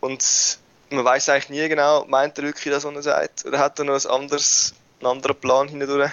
Und 0.00 0.58
man 0.90 1.04
weiß 1.04 1.28
eigentlich 1.28 1.50
nie 1.50 1.68
genau, 1.68 2.06
meint 2.06 2.38
er 2.38 2.44
wirklich 2.44 2.72
das, 2.72 2.84
was 2.84 2.94
er 2.94 3.02
sagt? 3.02 3.44
Oder 3.44 3.58
hat 3.58 3.78
er 3.78 3.84
noch 3.84 3.94
was 3.94 4.06
anderes, 4.06 4.74
einen 5.00 5.10
anderen 5.10 5.36
Plan 5.36 5.68
hindurch? 5.68 6.12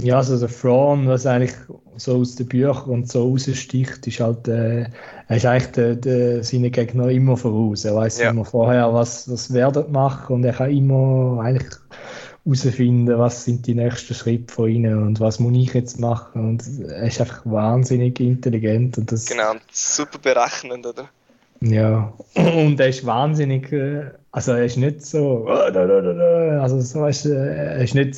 Ja, 0.00 0.16
also 0.16 0.38
der 0.38 0.48
Thrawn, 0.48 1.06
was 1.06 1.26
eigentlich 1.26 1.54
so 1.96 2.16
aus 2.16 2.34
den 2.34 2.48
Büchern 2.48 2.90
und 2.90 3.08
so 3.10 3.28
raussticht, 3.28 4.06
ist 4.06 4.20
halt, 4.20 4.48
äh, 4.48 4.88
er 5.28 5.36
ist 5.36 5.46
eigentlich 5.46 5.72
der, 5.72 5.96
der, 5.96 6.42
seine 6.44 6.70
Gegner 6.70 7.08
immer 7.08 7.36
voraus. 7.36 7.84
Er 7.84 7.94
weiß 7.94 8.22
Ja. 8.22 8.30
immer 8.30 8.44
vorher, 8.44 8.92
was, 8.94 9.30
was 9.30 9.52
werden 9.52 9.92
machen 9.92 10.36
und 10.36 10.44
er 10.44 10.54
kann 10.54 10.70
immer 10.70 11.40
eigentlich 11.42 11.70
herausfinden, 12.44 13.18
was 13.18 13.44
sind 13.44 13.66
die 13.66 13.74
nächsten 13.74 14.14
Schritte 14.14 14.52
von 14.52 14.70
ihnen 14.70 15.02
und 15.02 15.20
was 15.20 15.38
muss 15.38 15.56
ich 15.56 15.74
jetzt 15.74 16.00
machen. 16.00 16.48
Und 16.50 16.64
er 16.88 17.04
ist 17.06 17.20
einfach 17.20 17.44
wahnsinnig 17.46 18.18
intelligent 18.20 18.98
und 18.98 19.12
das, 19.12 19.26
Genau, 19.26 19.54
super 19.72 20.18
berechnend, 20.18 20.86
oder? 20.86 21.08
ja, 21.60 22.12
und 22.34 22.80
er 22.80 22.88
ist 22.88 23.06
wahnsinnig, 23.06 23.72
äh, 23.72 24.10
also 24.30 24.52
er 24.52 24.64
ist 24.64 24.76
nicht 24.76 25.04
so, 25.04 25.46
da. 25.46 26.62
also 26.62 26.80
so 26.80 27.00
weißt, 27.00 27.26
du, 27.26 27.30
er 27.36 27.82
ist 27.82 27.94
nicht 27.94 28.16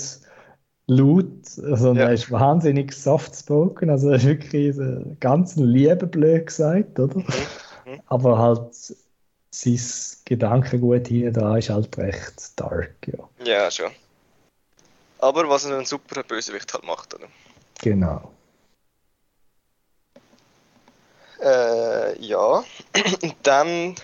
laut, 0.86 1.26
sondern 1.46 1.96
Ja. 1.96 2.02
er 2.04 2.12
ist 2.12 2.30
wahnsinnig 2.30 2.92
soft-spoken, 2.92 3.90
also 3.90 4.10
er 4.10 4.16
ist 4.16 4.26
wirklich 4.26 4.76
ganz 5.20 5.56
liebe 5.56 6.06
blöd 6.06 6.46
gesagt, 6.46 6.98
oder? 6.98 7.18
Mhm. 7.18 8.00
Aber 8.06 8.38
halt 8.38 8.74
sein 9.50 9.80
Gedankengut 10.24 11.08
hinten 11.08 11.32
da 11.34 11.56
ist 11.56 11.70
halt 11.70 11.96
recht 11.98 12.52
dark, 12.56 12.94
ja. 13.06 13.28
Ja, 13.44 13.70
schon. 13.70 13.92
Aber 15.18 15.48
was 15.48 15.64
er 15.64 15.76
einen 15.76 15.86
super 15.86 16.22
Bösewicht 16.22 16.72
halt 16.74 16.84
macht, 16.84 17.14
oder? 17.14 17.28
Genau. 17.80 18.30
Äh, 21.40 22.18
ja. 22.20 22.64
Und 23.22 23.36
dann 23.42 23.94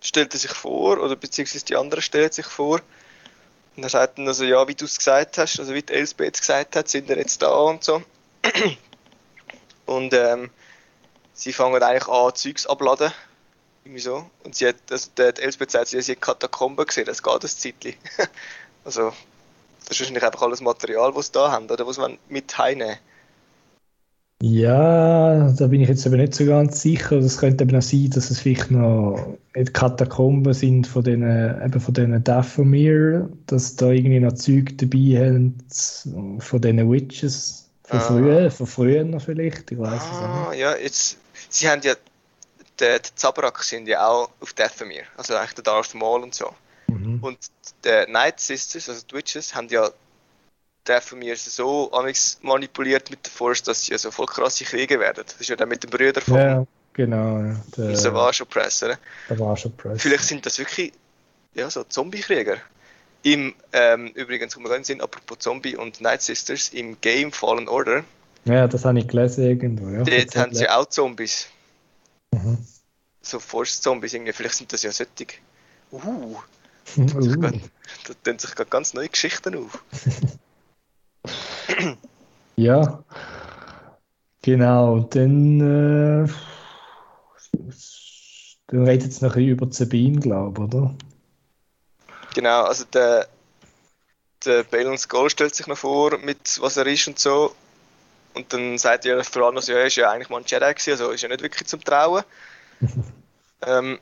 stellt 0.00 0.34
er 0.34 0.40
sich 0.40 0.52
vor, 0.52 1.00
oder 1.00 1.16
beziehungsweise 1.16 1.64
die 1.64 1.76
andere 1.76 2.02
stellt 2.02 2.34
sich 2.34 2.46
vor. 2.46 2.80
Und 3.76 3.82
er 3.82 3.88
sagt 3.88 4.18
dann 4.18 4.28
also, 4.28 4.44
ja, 4.44 4.66
wie 4.68 4.74
du 4.74 4.84
es 4.84 4.98
gesagt 4.98 5.38
hast, 5.38 5.58
also 5.58 5.72
wie 5.74 5.82
die 5.82 5.92
Elsbeth 5.92 6.38
gesagt 6.38 6.76
hat, 6.76 6.88
sind 6.88 7.08
wir 7.08 7.16
jetzt 7.16 7.40
da 7.40 7.54
und 7.54 7.82
so. 7.82 8.02
Und 9.86 10.12
ähm, 10.14 10.50
sie 11.32 11.52
fangen 11.52 11.82
eigentlich 11.82 12.08
an, 12.08 12.34
Zeugs 12.34 12.66
abladen. 12.66 13.12
Irgendwie 13.84 14.00
so. 14.00 14.30
Und 14.44 14.54
sie 14.54 14.68
hat, 14.68 14.76
also 14.90 15.10
die 15.18 15.32
die 15.34 15.42
Elsbeth 15.42 15.70
sagt, 15.70 15.88
sie 15.88 16.00
hat 16.00 16.20
Katakomben 16.20 16.86
gesehen, 16.86 17.06
das 17.06 17.22
geht 17.22 17.42
ein 17.42 17.48
Zeitchen. 17.48 17.94
also, 18.84 19.12
das 19.80 19.90
ist 19.90 20.00
wahrscheinlich 20.00 20.24
einfach 20.24 20.42
alles 20.42 20.60
Material, 20.60 21.14
was 21.14 21.26
sie 21.26 21.32
da 21.32 21.50
haben, 21.50 21.68
oder 21.68 21.86
was 21.86 21.98
man 21.98 22.18
mit 22.28 22.56
heimnehmen. 22.56 22.98
Ja, 24.44 25.52
da 25.52 25.66
bin 25.68 25.80
ich 25.82 25.88
jetzt 25.88 26.04
aber 26.04 26.16
nicht 26.16 26.34
so 26.34 26.44
ganz 26.44 26.82
sicher. 26.82 27.20
Das 27.20 27.38
könnte 27.38 27.62
eben 27.62 27.76
auch 27.76 27.80
sein, 27.82 28.10
dass 28.10 28.28
es 28.28 28.40
vielleicht 28.40 28.72
noch 28.72 29.36
die 29.54 29.62
Katakomben 29.64 30.52
sind 30.52 30.88
von 30.88 31.04
den, 31.04 31.22
eben 31.22 31.80
von 31.80 31.94
den 31.94 32.24
Dathomir, 32.24 33.30
dass 33.46 33.76
da 33.76 33.90
irgendwie 33.90 34.18
noch 34.18 34.32
Zeug 34.32 34.76
dabei 34.78 35.26
haben 35.28 35.56
von 36.40 36.60
den 36.60 36.90
Witches 36.90 37.68
von 37.84 38.00
Ah. 38.00 38.02
früher, 38.02 38.50
von 38.50 38.66
früher 38.66 39.04
noch 39.04 39.22
vielleicht, 39.22 39.70
ich 39.70 39.78
weiß 39.78 40.02
es 40.02 40.18
auch 40.18 40.22
Ah, 40.22 40.50
nicht. 40.50 40.58
ja, 40.60 40.74
jetzt. 40.76 41.18
Sie 41.48 41.68
haben 41.68 41.82
ja. 41.84 41.94
Die, 42.80 42.84
die 42.84 43.14
Zabrak 43.14 43.62
sind 43.62 43.86
ja 43.86 44.08
auch 44.08 44.30
auf 44.40 44.54
Dathomir, 44.54 45.02
also 45.16 45.36
eigentlich 45.36 45.52
der 45.54 45.64
Darth 45.64 45.94
Maul 45.94 46.22
und 46.22 46.34
so. 46.34 46.46
Mhm. 46.88 47.22
Und 47.22 47.38
die 47.84 48.10
Night 48.10 48.40
Sisters, 48.40 48.88
also 48.88 49.02
die 49.08 49.14
Witches, 49.14 49.54
haben 49.54 49.68
ja 49.68 49.88
Dathomir 50.84 51.36
so 51.36 51.92
amigs 51.92 52.38
manipuliert 52.42 53.10
mit 53.10 53.24
der 53.24 53.32
Force, 53.32 53.62
dass 53.62 53.84
sie 53.84 53.92
also 53.92 54.10
voll 54.10 54.26
krasse 54.26 54.64
Krieger 54.64 54.98
werden. 54.98 55.24
Das 55.24 55.36
ist 55.36 55.48
ja 55.48 55.56
dann 55.56 55.68
mit 55.68 55.82
den 55.82 55.90
Brüdern 55.90 56.22
von 56.22 56.36
Ja, 56.36 56.66
genau. 56.92 57.42
Der, 57.76 57.86
der, 57.86 57.96
Savage 57.96 58.44
der 59.28 59.38
war 59.38 59.56
schon 59.56 59.72
Press. 59.76 60.02
Vielleicht 60.02 60.24
sind 60.24 60.44
das 60.44 60.58
wirklich 60.58 60.92
ja, 61.54 61.70
so 61.70 61.84
Zombie-Krieger. 61.84 62.56
Im, 63.22 63.54
ähm, 63.72 64.08
übrigens, 64.08 64.56
gerade 64.56 64.84
sind, 64.84 65.00
apropos 65.00 65.38
Zombie 65.38 65.76
und 65.76 66.00
Night 66.00 66.22
Sisters, 66.22 66.70
im 66.70 67.00
Game 67.00 67.30
Fallen 67.30 67.68
Order, 67.68 68.04
Ja, 68.44 68.66
das 68.66 68.84
habe 68.84 68.98
ich 68.98 69.06
gelesen 69.06 69.44
irgendwo. 69.44 69.88
Ja. 69.88 70.02
dort 70.02 70.36
haben 70.36 70.54
sie 70.54 70.68
auch 70.68 70.86
Zombies. 70.86 71.46
Mhm. 72.32 72.58
So 73.20 73.38
Force-Zombies, 73.38 74.14
irgendwie. 74.14 74.32
vielleicht 74.32 74.56
sind 74.56 74.72
das 74.72 74.82
ja 74.82 74.90
solche. 74.90 75.26
Uh, 75.92 76.36
Uh. 76.96 77.40
da 77.40 78.14
tun 78.24 78.38
sich 78.40 78.56
gerade 78.56 78.68
ganz 78.68 78.92
neue 78.92 79.08
Geschichten 79.08 79.54
auf. 79.54 79.84
Ja, 82.56 83.02
genau. 84.42 84.94
Und 84.94 85.14
dann, 85.14 86.26
äh, 86.26 86.28
dann 88.66 88.84
redet 88.84 89.10
es 89.10 89.20
noch 89.20 89.30
ein 89.30 89.34
bisschen 89.34 89.50
über 89.50 89.72
Sabine, 89.72 90.20
glaube 90.20 90.62
ich, 90.62 90.74
oder? 90.74 90.94
Genau, 92.34 92.62
also 92.64 92.84
der, 92.84 93.28
der 94.44 94.64
Balon 94.64 94.98
Skull 94.98 95.30
stellt 95.30 95.54
sich 95.54 95.66
noch 95.66 95.78
vor, 95.78 96.18
mit 96.18 96.60
was 96.60 96.76
er 96.76 96.86
ist 96.86 97.08
und 97.08 97.18
so. 97.18 97.54
Und 98.34 98.52
dann 98.52 98.78
sagt 98.78 99.04
ja 99.04 99.14
der 99.14 99.24
Thranos, 99.24 99.66
ja, 99.66 99.76
er 99.76 99.86
ist 99.86 99.96
ja 99.96 100.10
eigentlich 100.10 100.30
mal 100.30 100.38
ein 100.38 100.44
Jedi 100.46 100.72
gewesen, 100.72 100.90
also 100.92 101.10
ist 101.10 101.22
ja 101.22 101.28
nicht 101.28 101.42
wirklich 101.42 101.68
zum 101.68 101.82
Trauen. 101.82 102.24
ähm, 103.66 103.98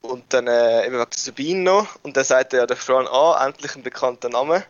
und 0.00 0.24
dann 0.32 0.46
äh, 0.46 0.86
eben 0.86 0.98
wegen 0.98 1.10
Sabine 1.12 1.62
noch. 1.62 1.96
Und 2.02 2.16
dann 2.16 2.24
sagt 2.24 2.52
ja 2.52 2.66
der 2.66 2.76
Thrawn, 2.76 3.06
ah, 3.06 3.44
endlich 3.46 3.74
ein 3.76 3.82
bekannter 3.82 4.28
Name. 4.28 4.64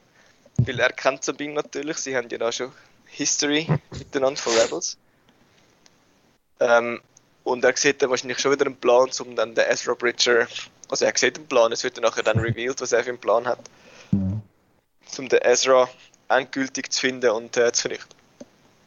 Weil 0.65 0.81
er 0.81 0.93
kennt 0.93 1.25
Sabine 1.25 1.55
natürlich, 1.55 1.99
sie 1.99 2.17
haben 2.17 2.29
ja 2.29 2.39
da 2.39 2.51
schon 2.51 2.73
History 3.07 3.67
miteinander 3.91 4.41
von 4.41 4.53
Rebels. 4.55 4.97
Ähm, 6.61 7.01
und 7.45 7.65
er 7.65 7.77
sieht 7.77 8.03
dann 8.03 8.11
wahrscheinlich 8.11 8.39
schon 8.39 8.53
wieder 8.53 8.67
einen 8.67 8.77
Plan, 8.77 9.09
um 9.21 9.37
dann 9.37 9.55
den 9.55 9.65
Ezra 9.69 9.95
Bridger, 9.95 10.49
also 10.89 11.05
er 11.05 11.13
sieht 11.17 11.37
einen 11.37 11.47
Plan, 11.47 11.71
es 11.73 11.85
wird 11.85 11.97
dann 11.97 12.03
nachher 12.03 12.23
dann 12.23 12.39
revealed, 12.39 12.81
was 12.81 12.93
er 12.93 13.05
für 13.05 13.11
einen 13.11 13.19
Plan 13.19 13.47
hat, 13.47 13.61
Mhm. 14.11 14.41
um 15.19 15.29
den 15.29 15.41
Ezra 15.43 15.89
endgültig 16.29 16.91
zu 16.93 17.01
finden 17.01 17.31
und 17.31 17.57
äh, 17.57 17.73
zu 17.73 17.83
vernichten. 17.83 18.17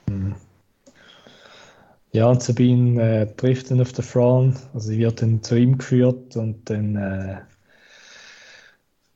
Mhm. 0.07 0.35
Ja, 2.11 2.25
und 2.27 2.41
Sabine 2.41 3.21
äh, 3.21 3.35
trifft 3.35 3.69
dann 3.69 3.81
auf 3.81 3.93
den 3.93 4.03
Thrawn, 4.03 4.59
also 4.73 4.89
sie 4.89 4.97
wird 4.97 5.21
dann 5.21 5.43
zu 5.43 5.55
ihm 5.55 5.77
geführt 5.77 6.35
und 6.35 6.67
dann 6.69 6.95
äh, 6.95 7.41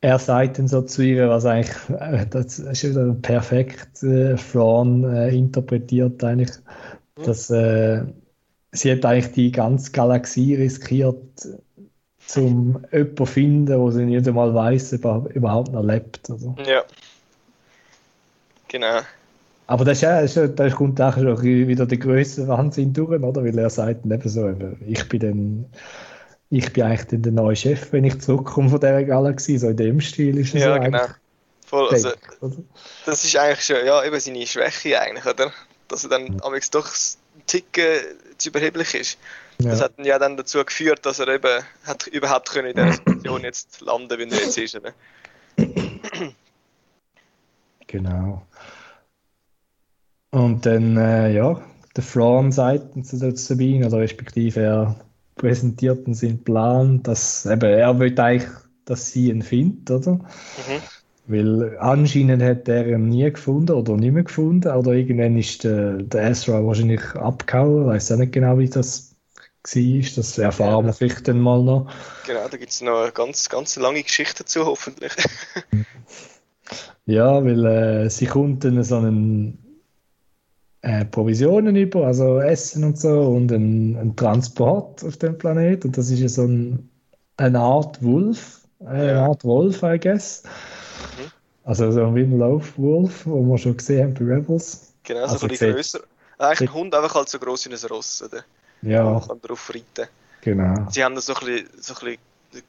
er 0.03 0.19
sagt 0.19 0.59
dann 0.59 0.67
so 0.67 0.81
zu 0.81 1.01
ihr, 1.01 1.29
was 1.29 1.45
eigentlich, 1.45 1.77
äh, 1.97 2.25
das 2.29 2.59
ist 2.59 2.83
wieder 2.83 3.13
perfekt 3.21 4.03
äh, 4.03 4.35
Thrawn 4.35 5.05
äh, 5.05 5.29
interpretiert 5.29 6.21
eigentlich, 6.21 6.51
mhm. 7.17 7.23
dass 7.23 7.49
äh, 7.49 8.03
sie 8.73 8.91
hat 8.91 9.05
eigentlich 9.05 9.31
die 9.31 9.51
ganze 9.53 9.93
Galaxie 9.93 10.55
riskiert, 10.55 11.15
um 12.35 12.83
jemanden 12.91 13.17
zu 13.17 13.25
finden, 13.25 13.79
wo 13.79 13.91
sie 13.91 14.03
nicht 14.03 14.27
einmal 14.27 14.53
weiß, 14.53 14.93
ob 14.95 15.05
er 15.05 15.35
überhaupt 15.35 15.71
noch 15.71 15.83
lebt. 15.83 16.29
Also. 16.29 16.53
Ja. 16.67 16.83
Genau. 18.67 18.99
Aber 19.67 19.85
das, 19.85 20.03
ist 20.03 20.35
ja, 20.35 20.47
das 20.47 20.75
kommt 20.75 20.99
auch 20.99 21.15
schon 21.15 21.41
wieder 21.41 21.85
der 21.85 21.97
größte 21.97 22.45
Wahnsinn 22.49 22.91
durch, 22.91 23.23
oder? 23.23 23.45
Weil 23.45 23.57
er 23.57 23.69
sagt 23.69 24.05
eben 24.05 24.29
so, 24.29 24.53
ich 24.85 25.07
bin 25.07 25.19
dann, 25.21 25.65
ich 26.53 26.71
bin 26.71 26.83
eigentlich 26.83 27.07
dann 27.07 27.23
der 27.23 27.31
neue 27.31 27.55
Chef, 27.55 27.91
wenn 27.91 28.03
ich 28.03 28.21
zurückkomme 28.21 28.69
von 28.69 28.79
dieser 28.79 29.03
Galaxie, 29.03 29.57
so 29.57 29.69
in 29.69 29.77
dem 29.77 29.99
Stil 29.99 30.37
ist 30.37 30.53
es 30.53 30.61
Ja, 30.61 30.75
so 30.75 30.81
genau. 30.81 31.05
Voll, 31.65 31.89
also, 31.89 32.11
das 33.07 33.23
ist 33.23 33.35
eigentlich 33.35 33.65
schon, 33.65 33.83
ja, 33.83 34.03
eben 34.03 34.19
seine 34.19 34.45
Schwäche 34.45 34.99
eigentlich, 34.99 35.25
oder? 35.25 35.51
Dass 35.87 36.03
er 36.03 36.11
dann 36.11 36.27
ja. 36.27 36.59
doch 36.71 36.85
ein 36.85 37.41
Ticken 37.47 38.01
zu 38.37 38.49
überheblich 38.49 38.93
ist. 38.93 39.17
Ja. 39.57 39.71
Das 39.71 39.81
hat 39.81 39.97
ihn 39.97 40.05
ja 40.05 40.19
dann 40.19 40.37
dazu 40.37 40.63
geführt, 40.63 41.03
dass 41.07 41.17
er 41.17 41.27
eben 41.29 41.63
hat 41.85 42.05
überhaupt 42.05 42.51
können 42.51 42.69
in 42.69 42.75
der 42.75 42.93
Situation 42.93 43.41
jetzt 43.41 43.81
landen, 43.81 44.19
wie 44.19 44.29
er 44.29 44.43
jetzt 44.43 44.57
ist. 44.57 44.75
Oder? 44.75 44.93
Genau. 47.87 48.45
Und 50.29 50.65
dann, 50.65 50.97
äh, 50.97 51.31
ja, 51.31 51.61
der 51.95 52.03
Flan 52.03 52.51
sagt 52.51 53.05
zu 53.05 53.35
Sabine, 53.35 53.87
oder 53.87 53.97
respektive 53.97 54.61
er 54.61 54.95
präsentiert 55.35 56.03
seinen 56.15 56.43
Plan, 56.43 57.03
dass 57.03 57.45
eben, 57.45 57.69
er 57.69 57.99
will 57.99 58.19
eigentlich, 58.19 58.49
dass 58.85 59.11
sie 59.11 59.29
ihn 59.29 59.41
findet, 59.41 59.89
oder? 59.91 60.13
Mhm. 60.13 60.81
Weil 61.25 61.77
anscheinend 61.79 62.43
hat 62.43 62.67
er 62.67 62.85
ihn 62.87 63.07
nie 63.07 63.31
gefunden 63.31 63.71
oder 63.71 63.95
nicht 63.95 64.11
mehr 64.11 64.23
gefunden, 64.23 64.69
oder 64.69 64.91
irgendwann 64.91 65.37
ist 65.37 65.63
der, 65.63 65.93
der 66.03 66.29
Ezra 66.29 66.65
wahrscheinlich 66.65 67.01
abgehauen, 67.15 67.87
weiß 67.87 68.11
auch 68.11 68.17
nicht 68.17 68.33
genau, 68.33 68.57
wie 68.57 68.69
das 68.69 69.13
war, 69.63 70.15
das 70.15 70.37
erfahren 70.37 70.85
wir 70.85 70.93
vielleicht 70.93 71.27
dann 71.27 71.39
mal 71.39 71.63
noch. 71.63 71.89
Genau, 72.27 72.47
da 72.49 72.57
gibt 72.57 72.71
es 72.71 72.81
noch 72.81 73.03
eine 73.03 73.11
ganz, 73.13 73.47
ganz 73.47 73.77
lange 73.77 74.03
Geschichte 74.03 74.43
dazu, 74.43 74.65
hoffentlich. 74.65 75.13
ja, 77.05 77.43
weil 77.43 77.65
äh, 77.65 78.09
sie 78.09 78.25
kommt 78.25 78.65
dann 78.65 78.83
so 78.83 78.97
einen 78.97 79.62
äh, 80.83 81.05
Provisionen 81.05 81.75
über, 81.75 82.05
also 82.05 82.39
Essen 82.39 82.83
und 82.83 82.99
so 82.99 83.21
und 83.21 83.51
ein, 83.51 83.95
ein 83.97 84.15
Transport 84.15 85.03
auf 85.03 85.17
dem 85.17 85.37
Planet 85.37 85.85
und 85.85 85.97
das 85.97 86.11
ist 86.11 86.19
ja 86.19 86.27
so 86.27 86.43
ein, 86.43 86.89
eine 87.37 87.59
Art 87.59 88.03
Wolf, 88.03 88.67
äh, 88.81 88.87
eine 88.87 89.21
Art 89.21 89.43
Wolf, 89.45 89.81
I 89.81 89.97
guess. 89.97 90.43
Mhm. 91.17 91.31
Also 91.63 91.89
so 91.89 92.05
ein 92.05 92.15
Windlauf-Wolf, 92.15 93.25
wo 93.25 93.41
wir 93.43 93.57
schon 93.57 93.77
gesehen 93.77 94.03
haben 94.03 94.13
bei 94.13 94.35
Rebels. 94.35 94.93
Genau, 95.03 95.25
so 95.27 95.33
also 95.33 95.45
ein 95.45 95.49
bisschen 95.49 95.73
grösser. 95.73 96.01
Eigentlich 96.37 96.69
ein 96.69 96.73
Hund 96.73 96.93
einfach 96.93 97.15
halt 97.15 97.29
so 97.29 97.39
groß 97.39 97.69
wie 97.69 97.73
ein 97.73 97.89
Ross, 97.89 98.21
oder? 98.21 98.43
Ja. 98.81 99.05
Man 99.05 99.25
kann 99.25 99.41
drauf 99.41 99.69
reiten. 99.69 100.09
Genau. 100.41 100.87
Sie 100.91 101.01
haben 101.01 101.15
da 101.15 101.21
so 101.21 101.33
ein 101.33 101.45
bisschen, 101.45 101.69
so 101.79 101.93
ein 101.93 101.99
bisschen, 101.99 102.19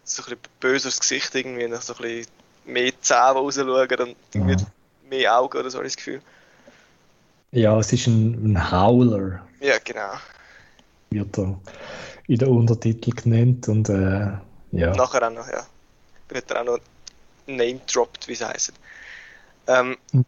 so 0.05 0.23
ein 0.23 0.25
bisschen 0.25 0.39
böses 0.61 1.01
Gesicht 1.01 1.35
irgendwie, 1.35 1.67
so 1.81 1.95
ein 1.95 2.01
bisschen 2.01 2.27
mehr 2.65 2.93
Zähne 3.01 3.33
rausschauen 3.33 3.99
und 3.99 4.17
irgendwie 4.33 4.53
ja. 4.53 4.67
mehr 5.11 5.37
Augen 5.41 5.59
oder 5.59 5.69
so, 5.69 5.79
habe 5.79 5.89
ich 5.89 5.97
das 5.97 6.05
Gefühl. 6.05 6.21
Ja, 7.55 7.79
es 7.79 7.93
ist 7.93 8.09
ein, 8.09 8.53
ein 8.53 8.73
Howler. 8.73 9.47
Ja, 9.61 9.79
genau. 9.79 10.15
Wird 11.11 11.39
er 11.39 11.61
in 12.27 12.39
den 12.39 12.49
Untertitel 12.49 13.13
genannt 13.13 13.69
und 13.69 13.89
äh, 13.89 14.33
ja. 14.73 14.97
Nachher 14.97 15.25
auch 15.25 15.33
noch, 15.33 15.49
ja. 15.49 15.65
Wird 16.29 16.51
er 16.51 16.63
auch 16.63 16.65
noch 16.65 16.79
name-dropped, 17.47 18.27
wie 18.27 18.33
es 18.33 18.45
heisst. 18.45 18.73
Ähm, 19.69 19.97
und, 20.13 20.27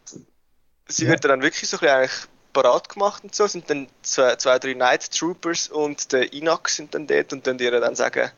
sie 0.87 1.03
ja. 1.03 1.11
wird 1.11 1.25
dann 1.25 1.41
wirklich 1.41 1.69
so 1.69 1.75
ein 1.75 1.79
bisschen 1.81 1.95
eigentlich 1.95 2.27
parat 2.53 2.87
gemacht 2.87 3.23
und 3.25 3.35
so, 3.35 3.45
sind 3.45 3.69
dann 3.69 3.87
zwei, 4.03 4.37
zwei 4.37 4.57
drei 4.57 4.73
Night 4.73 5.11
Troopers 5.11 5.67
und 5.67 6.13
der 6.13 6.31
Inox 6.31 6.77
sind 6.77 6.95
dann 6.95 7.07
dort 7.07 7.33
und 7.33 7.45
dann 7.45 7.57
dir 7.57 7.77
dann 7.77 7.95
sagen, 7.95 8.31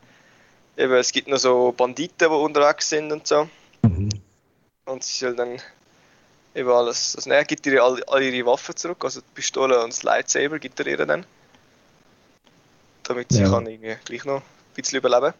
eben, 0.77 0.93
es 0.93 1.11
gibt 1.11 1.27
noch 1.27 1.37
so 1.37 1.73
Banditen, 1.77 2.27
die 2.27 2.35
unterwegs 2.35 2.89
sind 2.89 3.11
und 3.11 3.27
so. 3.27 3.47
Mhm. 3.83 4.09
Und 4.85 5.03
sie 5.03 5.25
soll 5.25 5.35
dann 5.35 5.61
eben 6.55 6.69
alles. 6.69 7.15
Also, 7.15 7.29
er 7.29 7.45
gibt 7.45 7.65
ihr 7.65 7.83
all, 7.83 8.03
all, 8.05 8.21
ihre 8.21 8.45
Waffen 8.45 8.75
zurück, 8.75 9.03
also 9.03 9.21
die 9.21 9.33
Pistole 9.33 9.81
und 9.83 9.93
das 9.93 10.03
Lightsaber 10.03 10.59
gibt 10.59 10.79
er 10.79 10.87
ihr 10.87 10.97
dann. 10.97 11.25
Damit 13.03 13.31
sie 13.31 13.41
ja. 13.41 13.49
kann 13.49 13.65
irgendwie 13.65 13.95
gleich 14.05 14.25
noch 14.25 14.37
ein 14.37 14.43
bisschen 14.75 14.99
überleben. 14.99 15.33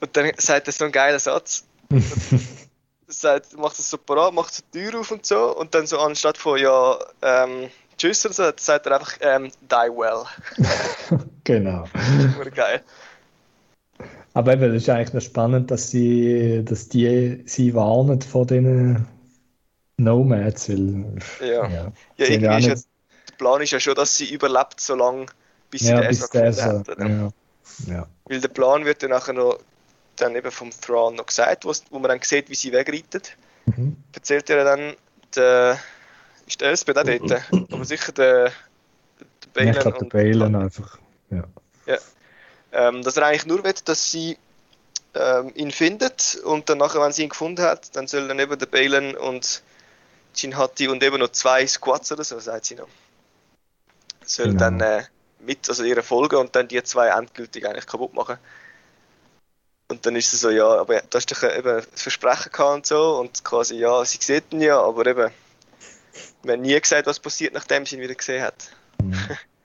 Und 0.00 0.16
dann 0.16 0.32
sagt 0.36 0.66
er 0.66 0.72
so 0.72 0.84
einen 0.84 0.92
geilen 0.92 1.18
Satz. 1.18 1.64
sagt, 3.12 3.56
macht 3.56 3.78
das 3.78 3.90
so 3.90 3.98
parat, 3.98 4.34
macht 4.34 4.54
so 4.54 4.62
die 4.72 4.78
Tür 4.78 5.00
auf 5.00 5.10
und 5.10 5.26
so 5.26 5.56
und 5.56 5.74
dann 5.74 5.86
so 5.86 5.98
anstatt 5.98 6.38
von 6.38 6.58
ja, 6.58 6.98
ähm, 7.22 7.68
tschüss 7.98 8.24
und 8.24 8.34
so, 8.34 8.50
sagt 8.56 8.86
er 8.86 8.96
einfach 8.96 9.14
ähm, 9.20 9.50
die 9.62 9.74
well. 9.74 10.24
genau. 11.44 11.84
Das 11.92 12.54
geil. 12.54 12.82
Aber 14.32 14.52
eben, 14.52 14.74
es 14.74 14.82
ist 14.82 14.88
eigentlich 14.88 15.12
noch 15.12 15.22
spannend, 15.22 15.70
dass 15.70 15.90
sie, 15.90 16.64
dass 16.64 16.88
die 16.88 17.42
sie 17.46 17.74
warnen 17.74 18.22
vor 18.22 18.46
den 18.46 19.06
Nomads, 20.02 20.68
weil. 20.68 21.04
Ja, 21.40 21.46
ja. 21.46 21.68
ja 21.68 21.92
irgendwie 22.16 22.58
ist 22.58 22.66
ja, 22.66 22.74
der 23.28 23.36
Plan 23.38 23.62
ist 23.62 23.70
ja 23.70 23.80
schon, 23.80 23.94
dass 23.94 24.16
sie 24.16 24.32
überlebt, 24.32 24.80
solange 24.80 25.26
bis 25.70 25.82
sie 25.82 25.88
ja, 25.88 26.00
den 26.00 26.10
Ezra 26.10 26.64
hat. 26.64 26.88
Ja. 26.98 27.30
Ja. 27.86 28.06
Weil 28.24 28.40
der 28.40 28.48
Plan 28.48 28.84
wird 28.84 29.02
dann 29.02 29.10
nachher 29.10 29.32
noch 29.32 29.58
dann 30.16 30.34
eben 30.34 30.50
vom 30.50 30.70
Thrawn 30.70 31.14
noch 31.16 31.26
gesagt, 31.26 31.64
wo 31.64 31.98
man 31.98 32.08
dann 32.10 32.20
sieht, 32.22 32.50
wie 32.50 32.54
sie 32.54 32.72
wegreitet. 32.72 33.36
Mhm. 33.66 33.96
Erzählt 34.12 34.50
er 34.50 34.64
dann, 34.64 34.94
der, 35.34 35.78
ist 36.46 36.60
der 36.60 36.68
Elspeth 36.68 36.98
auch 36.98 37.04
dort? 37.04 37.72
Aber 37.72 37.84
sicher 37.84 38.12
der, 38.12 38.44
der 38.44 38.52
Balen. 39.54 39.68
ich 39.70 39.78
glaube, 39.78 39.98
der 39.98 40.06
Balen 40.06 40.56
einfach. 40.56 40.98
Ja. 41.30 41.44
ja. 41.86 41.98
Ähm, 42.72 43.02
dass 43.02 43.16
er 43.16 43.26
eigentlich 43.26 43.46
nur 43.46 43.64
will, 43.64 43.74
dass 43.84 44.10
sie 44.10 44.36
ähm, 45.14 45.52
ihn 45.54 45.70
findet 45.70 46.38
und 46.44 46.68
dann 46.68 46.78
nachher, 46.78 47.00
wenn 47.00 47.12
sie 47.12 47.22
ihn 47.22 47.30
gefunden 47.30 47.62
hat, 47.62 47.94
dann 47.96 48.06
soll 48.06 48.28
dann 48.28 48.38
eben 48.38 48.58
der 48.58 48.66
Balen 48.66 49.16
und 49.16 49.62
Jinhati 50.34 50.88
und 50.88 51.02
eben 51.02 51.18
noch 51.18 51.32
zwei 51.32 51.66
Squads 51.66 52.12
oder 52.12 52.24
so, 52.24 52.38
sagt 52.38 52.66
sie 52.66 52.76
noch. 52.76 52.88
Sollen 54.24 54.56
genau. 54.56 54.60
dann 54.60 54.80
äh, 54.80 55.02
mit, 55.40 55.68
also 55.68 55.84
ihre 55.84 56.02
folgen 56.02 56.36
und 56.36 56.54
dann 56.54 56.68
die 56.68 56.82
zwei 56.82 57.08
endgültig 57.08 57.66
eigentlich 57.66 57.86
kaputt 57.86 58.14
machen. 58.14 58.38
Und 59.88 60.06
dann 60.06 60.14
ist 60.14 60.32
es 60.32 60.40
so, 60.40 60.50
ja, 60.50 60.68
aber 60.68 61.00
du 61.00 61.16
hast 61.16 61.32
doch 61.32 61.42
eben 61.42 61.68
ein 61.68 61.82
Versprechen 61.94 62.52
gehabt 62.52 62.76
und 62.76 62.86
so 62.86 63.18
und 63.18 63.42
quasi, 63.42 63.76
ja, 63.76 64.04
sie 64.04 64.18
sieht 64.20 64.52
ihn 64.52 64.60
ja, 64.60 64.80
aber 64.80 65.04
eben, 65.06 65.30
wir 66.44 66.52
haben 66.52 66.62
nie 66.62 66.80
gesagt, 66.80 67.06
was 67.06 67.18
passiert, 67.18 67.54
nachdem 67.54 67.84
sie 67.84 67.96
ihn 67.96 68.02
wieder 68.02 68.14
gesehen 68.14 68.42
hat. 68.42 68.70
Mhm. 69.02 69.14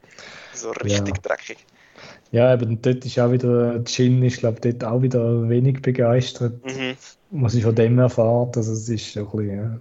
so 0.54 0.72
richtig 0.72 1.16
ja. 1.16 1.22
dreckig. 1.22 1.58
Ja, 2.32 2.54
eben 2.54 2.82
dort 2.82 3.06
ist 3.06 3.20
auch 3.20 3.32
wieder, 3.32 3.82
Jin 3.86 4.24
ist 4.24 4.40
glaube 4.40 4.60
dort 4.60 4.84
auch 4.84 5.02
wieder 5.02 5.48
wenig 5.48 5.82
begeistert, 5.84 6.66
mhm. 6.66 6.98
was 7.30 7.54
ich 7.54 7.64
von 7.64 7.76
dem 7.76 8.00
erfahrt, 8.00 8.58
also 8.58 8.74
es 8.74 8.90
ist 8.90 9.14
so 9.14 9.20
ein 9.20 9.26
bisschen, 9.26 9.58
ja. 9.58 9.80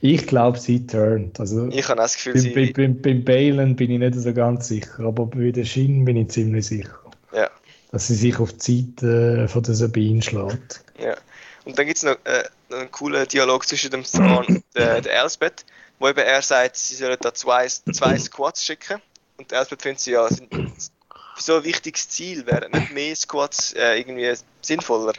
Ich 0.00 0.26
glaube, 0.26 0.58
sie 0.58 0.84
turnt. 0.84 1.38
Also, 1.38 1.68
ich 1.68 1.88
habe 1.88 2.00
das 2.00 2.16
Gefühl, 2.16 2.32
beim, 2.32 2.42
sie... 2.42 2.72
Beim, 2.72 3.00
beim 3.00 3.24
Balen 3.24 3.76
bin 3.76 3.90
ich 3.92 3.98
nicht 4.00 4.14
so 4.16 4.34
ganz 4.34 4.66
sicher, 4.68 5.04
aber 5.04 5.26
bei 5.26 5.52
der 5.52 5.64
Shin 5.64 6.04
bin 6.04 6.16
ich 6.16 6.30
ziemlich 6.30 6.66
sicher. 6.66 6.98
Ja. 7.32 7.48
Dass 7.92 8.08
sie 8.08 8.16
sich 8.16 8.36
auf 8.38 8.52
die 8.52 8.94
Seite 8.96 9.44
äh, 9.44 9.48
von 9.48 9.62
der 9.62 9.74
Sabine 9.74 10.20
schlägt. 10.20 10.84
Ja. 10.98 11.16
Und 11.64 11.78
dann 11.78 11.86
gibt 11.86 11.98
es 11.98 12.02
noch, 12.02 12.16
äh, 12.24 12.42
einen 12.74 12.90
coolen 12.90 13.28
Dialog 13.28 13.66
zwischen 13.66 13.92
dem 13.92 14.02
Thrawn 14.02 14.44
und 14.46 14.64
äh, 14.74 15.00
der 15.00 15.20
Elsbeth, 15.20 15.64
wo 16.00 16.08
eben 16.08 16.18
er 16.18 16.42
sagt, 16.42 16.76
sie 16.76 16.96
sollen 16.96 17.16
da 17.20 17.32
zwei, 17.32 17.68
zwei 17.68 18.18
Squads 18.18 18.64
schicken. 18.64 19.00
Und 19.36 19.52
Elsbeth 19.52 19.82
findet 19.82 20.00
sie 20.00 20.12
ja, 20.12 20.28
sind, 20.28 20.52
für 20.52 21.42
so 21.42 21.56
ein 21.56 21.64
wichtiges 21.64 22.08
Ziel 22.08 22.44
wären 22.46 22.72
nicht 22.72 22.92
mehr 22.92 23.14
Squads 23.14 23.74
äh, 23.74 23.98
irgendwie 23.98 24.32
sinnvoller. 24.62 25.12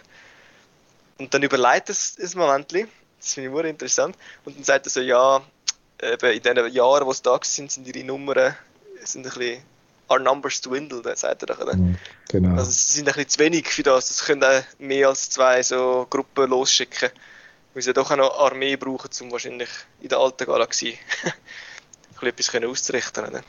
Und 1.19 1.33
dann 1.33 1.43
überlegt 1.43 1.89
es 1.89 2.17
ein 2.21 2.37
Moment 2.37 2.73
das 3.23 3.33
finde 3.33 3.49
ich 3.49 3.55
sehr 3.55 3.65
interessant. 3.65 4.17
Und 4.45 4.57
dann 4.57 4.63
sagt 4.63 4.85
er 4.85 4.89
so, 4.89 5.01
ja, 5.01 5.41
eben 6.01 6.31
in 6.31 6.43
den 6.43 6.73
Jahren, 6.73 7.05
wo 7.05 7.13
sie 7.13 7.23
da 7.23 7.39
sind, 7.41 7.71
sind 7.71 7.87
ihre 7.87 8.05
Nummern 8.05 8.55
sind 9.05 9.25
ein 9.25 9.33
bisschen 9.33 9.63
our 10.09 10.19
numbers 10.19 10.61
dwindle, 10.61 11.01
dann 11.01 11.15
sagt 11.15 11.43
er 11.43 11.55
dann. 11.55 11.79
Mhm, 11.79 11.97
genau. 12.29 12.57
Also 12.57 12.71
sie 12.71 12.97
sind 12.97 13.07
ein 13.07 13.13
bisschen 13.13 13.29
zu 13.29 13.39
wenig 13.39 13.67
für 13.67 13.83
das. 13.83 14.09
Das 14.09 14.25
können 14.25 14.43
auch 14.43 14.61
mehr 14.79 15.09
als 15.09 15.29
zwei 15.29 15.63
so 15.63 16.05
Gruppen 16.09 16.49
losschicken. 16.49 17.09
Weil 17.73 17.81
sie 17.81 17.93
doch 17.93 18.11
auch 18.11 18.17
noch 18.17 18.39
Armee 18.39 18.75
brauchen, 18.75 19.09
um 19.21 19.31
wahrscheinlich 19.31 19.69
in 20.01 20.09
der 20.09 20.19
alten 20.19 20.45
Galaxie 20.45 20.97
ein 22.21 22.33
bisschen 22.35 22.61
etwas 22.61 22.71
auszurichten. 22.71 23.25
Oder? 23.25 23.41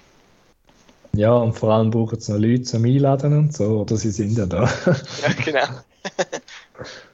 Ja, 1.12 1.32
und 1.34 1.52
vor 1.52 1.72
allem 1.72 1.90
brauchen 1.90 2.18
sie 2.18 2.32
noch 2.32 2.40
Leute 2.40 2.62
zum 2.62 2.84
Einladen 2.84 3.36
und 3.36 3.54
so, 3.54 3.80
oder 3.80 3.96
sie 3.96 4.10
sind 4.10 4.36
ja 4.36 4.46
da. 4.46 4.64
ja, 5.22 5.32
genau. 5.44 5.66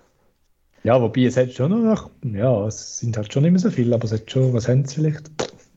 Ja, 0.83 1.01
wobei 1.01 1.25
es 1.25 1.37
hat 1.37 1.53
schon 1.53 1.85
noch, 1.85 2.11
ja, 2.23 2.67
es 2.67 2.99
sind 2.99 3.17
halt 3.17 3.33
schon 3.33 3.43
nicht 3.43 3.53
mehr 3.53 3.61
so 3.61 3.71
viele, 3.71 3.95
aber 3.95 4.05
es 4.05 4.13
hat 4.13 4.31
schon, 4.31 4.53
was 4.55 4.69
haben 4.69 4.85
sie 4.87 4.97
vielleicht? 4.97 5.31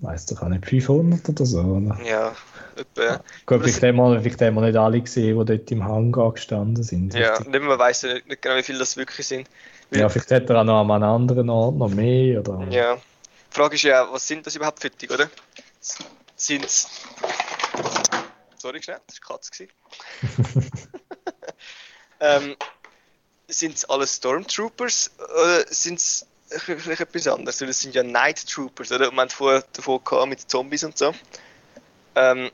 weiß 0.03 0.25
doch 0.27 0.41
auch 0.41 0.49
nicht, 0.49 0.65
500 0.65 1.27
oder 1.29 1.45
so. 1.45 1.59
Oder? 1.59 1.97
Ja, 2.03 2.35
etwa. 2.75 3.23
Gut, 3.45 3.61
vielleicht 3.61 3.83
haben, 3.83 3.97
wir, 3.97 4.21
vielleicht 4.21 4.41
haben 4.41 4.55
wir 4.55 4.61
nicht 4.61 4.75
alle 4.75 5.01
gesehen, 5.01 5.39
die 5.39 5.45
dort 5.45 5.71
im 5.71 5.83
Hangar 5.83 6.33
gestanden 6.33 6.83
sind. 6.83 7.13
Ja, 7.13 7.39
nicht 7.39 7.51
mehr 7.51 7.79
weiss 7.79 8.03
nicht, 8.03 8.27
nicht 8.27 8.41
genau, 8.41 8.57
wie 8.57 8.63
viele 8.63 8.79
das 8.79 8.97
wirklich 8.97 9.25
sind. 9.25 9.47
Weil, 9.89 10.01
Ja, 10.01 10.09
vielleicht 10.09 10.31
hat 10.31 10.49
er 10.49 10.59
auch 10.59 10.63
noch 10.63 10.81
an 10.81 10.91
einem 10.91 11.03
anderen 11.03 11.49
Ort 11.49 11.77
noch 11.77 11.89
mehr. 11.89 12.41
Oder? 12.41 12.67
ja. 12.69 12.95
Die 12.95 13.55
Frage 13.55 13.75
ist 13.75 13.83
ja, 13.83 14.07
was 14.11 14.27
sind 14.27 14.45
das 14.45 14.55
überhaupt 14.55 14.79
für 14.79 14.89
die, 14.89 15.09
oder? 15.09 15.29
Sind 16.35 16.67
Sorry, 18.57 18.81
schnell, 18.81 18.97
das 19.05 19.19
war 19.27 19.39
gewesen. 19.39 19.69
ähm, 22.19 22.55
sind 23.47 23.75
es 23.75 23.85
alles 23.85 24.15
Stormtroopers 24.15 25.11
oder 25.17 25.65
sind 25.67 25.99
es 25.99 26.25
vielleicht 26.47 27.01
etwas 27.01 27.27
anderes? 27.27 27.61
Weil 27.61 27.69
es 27.69 27.81
sind 27.81 27.95
ja 27.95 28.03
Night 28.03 28.47
Troopers, 28.47 28.91
oder? 28.91 29.09
Und 29.09 29.15
wir 29.15 29.21
haben 29.21 29.29
vorher 29.29 29.63
davon 29.73 29.99
gehabt 30.03 30.29
mit 30.29 30.39
Zombies 30.49 30.83
und 30.83 30.97
so. 30.97 31.13
Ähm, 32.15 32.49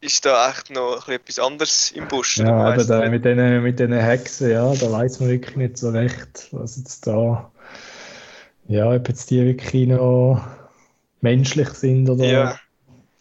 ist 0.00 0.24
da 0.24 0.50
echt 0.50 0.70
noch 0.70 1.08
etwas 1.08 1.38
anderes 1.38 1.92
im 1.92 2.08
Busch? 2.08 2.38
ja, 2.38 2.44
man 2.44 2.72
aber 2.72 2.84
da, 2.84 3.08
mit 3.08 3.24
diesen 3.24 3.62
mit 3.62 3.78
den 3.78 3.92
Hexen, 3.92 4.50
ja, 4.50 4.74
da 4.74 4.92
weiß 4.92 5.20
man 5.20 5.30
wirklich 5.30 5.56
nicht 5.56 5.78
so 5.78 5.90
recht, 5.90 6.48
was 6.52 6.76
jetzt 6.76 7.06
da. 7.06 7.50
Ja, 8.66 8.90
ob 8.90 9.08
jetzt 9.08 9.30
die 9.30 9.44
wirklich 9.44 9.88
noch 9.88 10.42
menschlich 11.20 11.68
sind 11.70 12.08
oder. 12.08 12.24
Ja. 12.24 12.60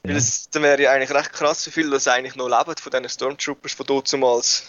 Weil 0.03 0.17
es 0.17 0.49
dann 0.49 0.63
wäre 0.63 0.81
ja 0.81 0.91
eigentlich 0.91 1.11
recht 1.17 1.31
krass, 1.31 1.65
wie 1.65 1.71
viele 1.71 1.91
das 1.91 2.07
eigentlich 2.09 2.35
noch 2.35 2.49
leben 2.49 2.75
von 2.77 2.91
diesen 2.91 3.09
Stormtroopers, 3.09 3.77
dort 3.85 4.07
zumals 4.07 4.65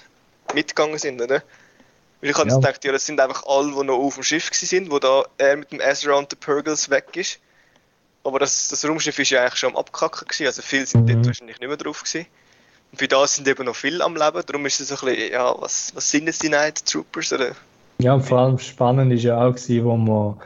mitgegangen 0.53 0.99
sind, 0.99 1.21
oder? 1.23 1.43
Weil 2.21 2.31
ich 2.31 2.37
habe 2.39 2.49
Ja. 2.49 2.57
gedacht, 2.57 2.85
ja, 2.85 2.93
das 2.93 3.07
sind 3.07 3.21
einfach 3.21 3.45
alle, 3.47 3.73
die 3.73 3.85
noch 3.85 3.99
auf 3.99 4.15
dem 4.15 4.23
Schiff 4.23 4.49
sind, 4.53 4.91
wo 4.91 4.99
da 4.99 5.25
er 5.39 5.57
mit 5.57 5.73
dem 5.73 5.81
Ezra 5.81 6.15
und 6.15 6.31
den 6.33 6.39
Purgles 6.39 6.91
weg 6.91 7.17
ist. 7.17 7.39
Aber 8.23 8.39
das, 8.39 8.69
das 8.69 8.85
Raumschiff 8.89 9.19
ist 9.19 9.31
ja 9.31 9.43
eigentlich 9.43 9.57
schon 9.57 9.71
am 9.71 9.77
Abkacken 9.77 10.27
gewesen, 10.27 10.47
also 10.47 10.63
viele 10.63 10.87
sind 10.87 11.07
Mhm. 11.07 11.15
dort 11.15 11.27
wahrscheinlich 11.27 11.59
nicht 11.61 11.69
mehr 11.69 11.77
drauf 11.77 12.03
gewesen. 12.03 12.27
Und 12.93 12.99
für 12.99 13.09
das 13.09 13.35
sind 13.35 13.47
eben 13.49 13.65
noch 13.67 13.77
viele 13.77 14.03
am 14.03 14.17
Leben, 14.17 14.43
darum 14.47 14.65
ist 14.67 14.81
es 14.81 14.89
so 14.89 14.95
ein 14.95 15.15
bisschen, 15.15 15.33
ja, 15.33 15.55
was, 15.61 15.93
was 15.95 16.11
sind 16.11 16.27
jetzt 16.27 16.43
die 16.43 16.49
Night 16.49 16.87
Troopers, 16.87 17.33
oder? 17.33 17.53
Ja, 18.01 18.15
und 18.15 18.23
vor 18.23 18.39
allem 18.39 18.59
spannend 18.59 19.13
ist 19.13 19.25
ja 19.25 19.37
auch, 19.37 19.55
gewesen, 19.55 19.85
wo 19.85 19.97
man, 19.97 20.41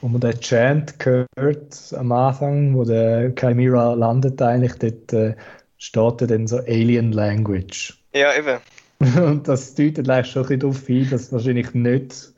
wo 0.00 0.08
man 0.08 0.20
den 0.20 0.40
Chant 0.40 0.98
gehört 0.98 1.94
am 1.96 2.10
Anfang, 2.12 2.74
wo 2.76 2.84
der 2.84 3.32
Chimera 3.36 3.94
landet, 3.94 4.42
eigentlich, 4.42 4.74
dort 4.74 5.12
äh, 5.12 5.36
steht 5.78 6.30
dann 6.30 6.46
so 6.48 6.58
Alien 6.58 7.12
Language. 7.12 7.94
Ja, 8.12 8.34
eben. 8.34 8.58
Und 9.02 9.42
das 9.48 9.74
deutet 9.74 10.08
eigentlich 10.08 10.32
schon 10.32 10.42
ein 10.42 10.48
bisschen 10.48 10.60
darauf 10.60 10.86
hin, 10.86 11.10
dass 11.10 11.32
wahrscheinlich 11.32 11.74
nicht 11.74 12.32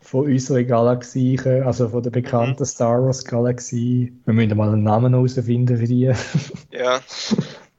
von 0.00 0.24
unserer 0.26 0.64
Galaxie, 0.64 1.38
also 1.38 1.88
von 1.90 2.02
der 2.02 2.10
bekannten 2.10 2.64
Star 2.64 3.02
Wars 3.02 3.24
Galaxie, 3.24 4.12
wir 4.24 4.34
müssen 4.34 4.56
mal 4.56 4.72
einen 4.72 4.82
Namen 4.82 5.12
herausfinden 5.12 5.76
für 5.76 5.86
die, 5.86 6.12
Ja, 6.72 7.00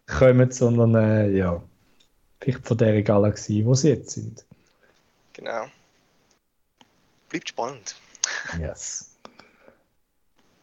kommen, 0.08 0.52
sondern 0.52 0.96
äh, 0.96 1.30
ja, 1.32 1.62
vielleicht 2.40 2.68
von 2.68 2.78
der 2.78 3.02
Galaxie, 3.02 3.66
wo 3.66 3.74
sie 3.74 3.90
jetzt 3.90 4.12
sind. 4.12 4.46
genau. 5.34 5.66
Bleibt 7.30 7.50
spannend. 7.50 7.96
Yes. 8.60 9.16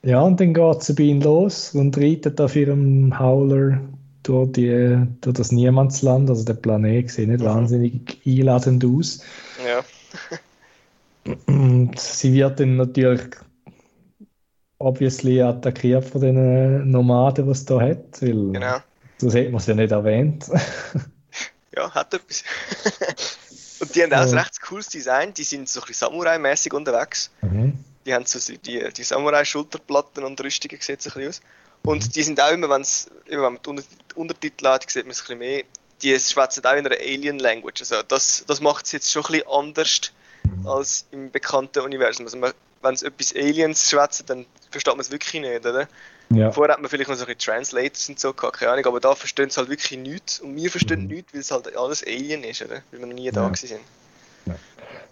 Ja, 0.03 0.21
und 0.21 0.39
dann 0.39 0.55
geht 0.55 0.83
Sabine 0.83 1.25
los 1.25 1.75
und 1.75 1.97
reitet 1.99 2.41
auf 2.41 2.55
ihrem 2.55 3.19
Howler 3.19 3.81
durch, 4.29 4.53
die, 4.53 5.07
durch 5.21 5.37
das 5.37 5.53
Niemandsland. 5.53 6.29
Also 6.31 6.45
der 6.45 6.55
Planet 6.55 7.11
sieht 7.11 7.29
nicht 7.29 7.41
Mhm. 7.41 7.47
wahnsinnig 7.47 8.21
einladend 8.27 8.85
aus. 8.85 9.21
Ja, 9.67 9.85
Und 11.47 11.99
sie 11.99 12.33
wird 12.33 12.61
dann 12.61 12.77
natürlich 12.77 13.23
obviously 14.79 15.43
attackiert 15.43 16.05
von 16.05 16.21
den 16.21 16.91
Nomaden, 16.91 17.47
die 17.47 17.51
es 17.51 17.65
da 17.65 17.81
hat, 17.81 18.23
weil 18.23 18.53
genau. 18.53 18.79
das 19.19 19.35
hat 19.35 19.47
man 19.51 19.57
es 19.57 19.67
ja 19.67 19.75
nicht 19.75 19.91
erwähnt. 19.93 20.47
Ja, 21.77 21.95
hat 21.95 22.13
etwas. 22.13 22.43
und 23.81 23.95
die 23.95 24.03
haben 24.03 24.13
auch 24.13 24.23
ein 24.23 24.29
Ja. 24.31 24.41
recht 24.41 24.61
cooles 24.63 24.89
Design. 24.89 25.33
Die 25.35 25.45
sind 25.45 25.69
so 25.69 25.81
ein 25.81 25.87
bisschen 25.87 26.09
Samurai-mäßig 26.09 26.73
unterwegs. 26.75 27.31
Mhm. 27.43 27.75
Die 28.05 28.15
haben 28.15 28.25
so 28.27 28.39
die, 28.53 28.83
die 28.93 29.03
Samurai-Schulterplatten 29.05 30.25
und 30.25 30.41
Rüstungen 30.41 30.81
sieht 30.81 31.03
so 31.03 31.11
ein 31.11 31.15
bisschen 31.15 31.29
aus. 31.29 31.41
Und 31.85 32.15
die 32.17 32.23
sind 32.23 32.41
auch 32.41 32.51
immer, 32.53 32.69
wenn's, 32.69 33.09
immer 33.27 33.45
wenn 33.45 33.53
man 33.55 33.63
die 33.63 33.71
Unter- 33.71 33.83
Untertitel 34.15 34.67
hat, 34.69 34.91
sieht 34.91 35.05
man 35.05 35.13
es 35.13 35.21
ein 35.21 35.23
bisschen 35.23 35.39
mehr. 35.39 35.63
Die 36.03 36.19
schwätzen 36.21 36.65
auch 36.65 36.73
in 36.75 36.87
einer 36.87 36.97
Alien-Language. 36.97 37.81
Also 37.81 38.03
das, 38.07 38.45
das 38.47 38.61
macht 38.61 38.87
es 38.87 38.93
jetzt 38.93 39.11
schon 39.11 39.25
ein 39.25 39.33
bisschen 39.33 39.49
anders 39.49 40.13
als 40.65 41.07
im 41.11 41.31
bekannten 41.31 41.81
Universum. 41.81 42.27
Also 42.27 42.41
wenn 42.83 42.95
es 42.95 43.03
etwas 43.03 43.35
Aliens 43.35 43.89
schwätzen, 43.91 44.25
dann 44.27 44.47
versteht 44.71 44.93
man 44.95 45.01
es 45.01 45.11
wirklich 45.11 45.41
nicht, 45.43 45.65
oder? 45.67 45.89
Ja. 46.31 46.53
Vorher 46.53 46.75
hat 46.75 46.81
man 46.83 46.91
vielleicht 46.91 47.09
noch 47.09 47.17
so 47.17 47.25
ein 47.25 47.35
bisschen 47.35 47.53
Translators 47.55 48.09
und 48.11 48.21
so 48.21 48.33
keine 48.35 48.73
Ahnung, 48.73 48.87
aber 48.87 49.01
da 49.01 49.15
verstehen 49.15 49.49
sie 49.51 49.57
halt 49.57 49.71
wirklich 49.71 49.99
nichts 49.99 50.41
und 50.41 50.55
wir 50.55 50.71
verstehen 50.71 51.03
Mhm. 51.03 51.07
nichts, 51.09 51.33
weil 51.33 51.41
es 51.41 51.51
halt 51.51 51.75
alles 51.77 52.05
Alien 52.07 52.45
ist, 52.45 52.61
oder? 52.63 52.83
Weil 52.91 53.01
wir 53.01 53.07
noch 53.07 53.15
nie 53.15 53.31
da 53.31 53.43
Ja. 53.43 53.49
gewesen 53.49 53.69
sind. 54.47 54.57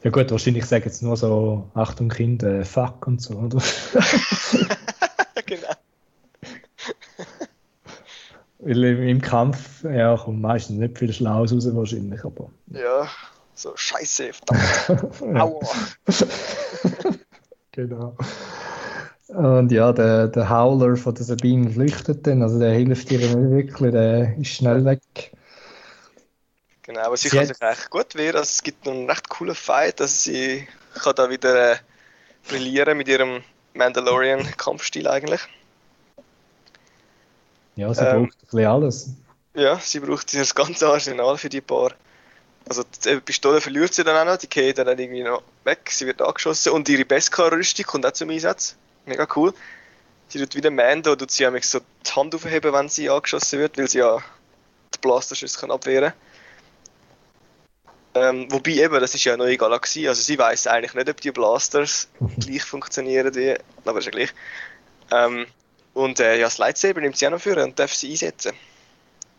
ja 0.05 0.11
gut, 0.11 0.31
wahrscheinlich 0.31 0.67
sagen 0.67 0.85
jetzt 0.85 1.03
nur 1.03 1.17
so, 1.17 1.69
Achtung 1.75 2.11
Kind, 2.11 2.43
äh, 2.43 2.65
fuck 2.65 3.07
und 3.07 3.21
so, 3.23 3.35
oder? 3.35 3.59
Weil 8.67 8.83
im, 8.83 9.21
Kampf, 9.21 9.85
ja, 9.85 10.17
kommt 10.17 10.41
meistens 10.41 10.79
nicht 10.79 10.99
viel 10.99 11.13
Schlaues 11.13 11.53
raus 11.53 11.69
wahrscheinlich, 11.73 12.25
aber... 12.25 12.51
Ja, 12.73 13.09
so 13.55 13.71
scheiße, 13.77 14.33
verdammt. 14.33 15.41
Aua. 15.41 15.61
Genau. 17.73 18.17
Und 19.29 19.71
ja, 19.71 19.93
der, 19.93 20.29
der 20.29 20.49
Howler 20.49 20.97
von 20.97 21.15
der 21.15 21.25
Sabine 21.25 21.69
flüchtet 21.69 22.27
dann, 22.27 22.43
also 22.43 22.59
der 22.59 22.73
hilft 22.73 23.11
ihr 23.13 23.19
nicht 23.19 23.35
wirklich, 23.35 23.93
der 23.93 24.35
ist 24.39 24.49
schnell 24.49 24.83
weg. 24.87 25.01
Genau, 26.81 27.01
aber 27.01 27.19
sie 27.19 27.29
Sie 27.29 27.37
kann 27.37 27.47
sich 27.47 27.61
echt 27.61 27.91
gut 27.91 28.15
wehren. 28.15 28.37
Also 28.37 28.49
es 28.49 28.63
gibt 28.63 28.87
noch 28.87 28.95
einen 28.95 29.11
recht 29.11 29.29
coolen 29.29 29.55
Fight. 29.55 30.01
Also 30.01 30.31
sie 30.31 30.67
kann 30.95 31.15
da 31.17 31.29
wieder 31.29 31.73
äh, 31.73 31.77
brillieren 32.49 32.97
mit 32.97 33.09
ihrem 33.09 33.43
Mandalorian-Kampfstil 33.75 35.07
eigentlich. 35.07 35.43
Ja, 37.77 37.93
sie 37.95 38.01
Ähm. 38.03 38.25
braucht 38.25 38.37
ein 38.37 38.41
bisschen 38.41 38.67
alles. 38.67 39.11
Ja, 39.55 39.79
sie 39.79 40.01
braucht 40.01 40.35
das 40.35 40.55
ganze 40.55 40.87
Arsenal 40.87 41.39
für 41.39 41.49
die 41.49 41.61
paar. 41.61 41.93
Also 42.69 42.83
die 43.05 43.21
Pistole 43.21 43.61
verliert 43.61 43.95
sie 43.95 44.03
dann 44.03 44.17
auch 44.17 44.33
noch, 44.33 44.39
die 44.39 44.49
geht 44.49 44.79
dann 44.79 44.99
irgendwie 44.99 45.23
noch 45.23 45.43
weg, 45.65 45.89
sie 45.91 46.05
wird 46.07 46.21
angeschossen 46.21 46.73
und 46.73 46.89
ihre 46.89 47.05
Beskar-Rüstung 47.05 47.87
kommt 47.87 48.05
auch 48.05 48.13
zum 48.13 48.29
Einsatz. 48.31 48.75
Mega 49.07 49.27
cool. 49.37 49.55
Sie 50.29 50.41
tut 50.41 50.57
wieder 50.57 50.73
Mando, 50.73 51.15
tut 51.15 51.31
sie 51.31 51.45
nämlich 51.45 51.69
so 51.69 51.79
die 51.79 52.11
Hand 52.11 52.35
aufheben, 52.35 52.73
wenn 52.73 52.89
sie 52.89 53.09
angeschossen 53.09 53.61
wird, 53.61 53.79
weil 53.79 53.89
sie 53.89 53.99
ja 53.99 54.19
die 54.93 54.99
Blasterschüsse 54.99 55.61
kann 55.61 55.71
abwehren 55.71 56.13
ähm, 58.17 58.51
Wobei 58.51 58.73
eben, 58.73 58.99
das 58.99 59.15
ist 59.15 59.25
ja 59.25 59.35
eine 59.35 59.45
neue 59.45 59.59
Galaxie, 59.59 60.09
also 60.09 60.23
sie 60.23 60.39
weiß 60.39 60.67
eigentlich 60.69 60.95
nicht, 60.95 61.09
ob 61.09 61.21
die 61.21 61.31
Blasters 61.31 62.09
gleich 62.41 62.65
funktionieren, 62.65 63.35
wie, 63.35 63.55
aber 63.85 63.99
ist 63.99 64.07
ja 64.07 64.11
gleich. 64.11 64.35
Ähm, 65.13 65.47
und 65.97 66.21
äh, 66.21 66.37
ja, 66.37 66.45
das 66.45 66.59
Lightsaber 66.59 67.01
nimmt 67.01 67.17
sie 67.17 67.27
auch 67.27 67.31
noch 67.31 67.41
für 67.41 67.63
und 67.65 67.79
darf 67.79 67.95
sie 67.95 68.11
einsetzen. 68.11 68.53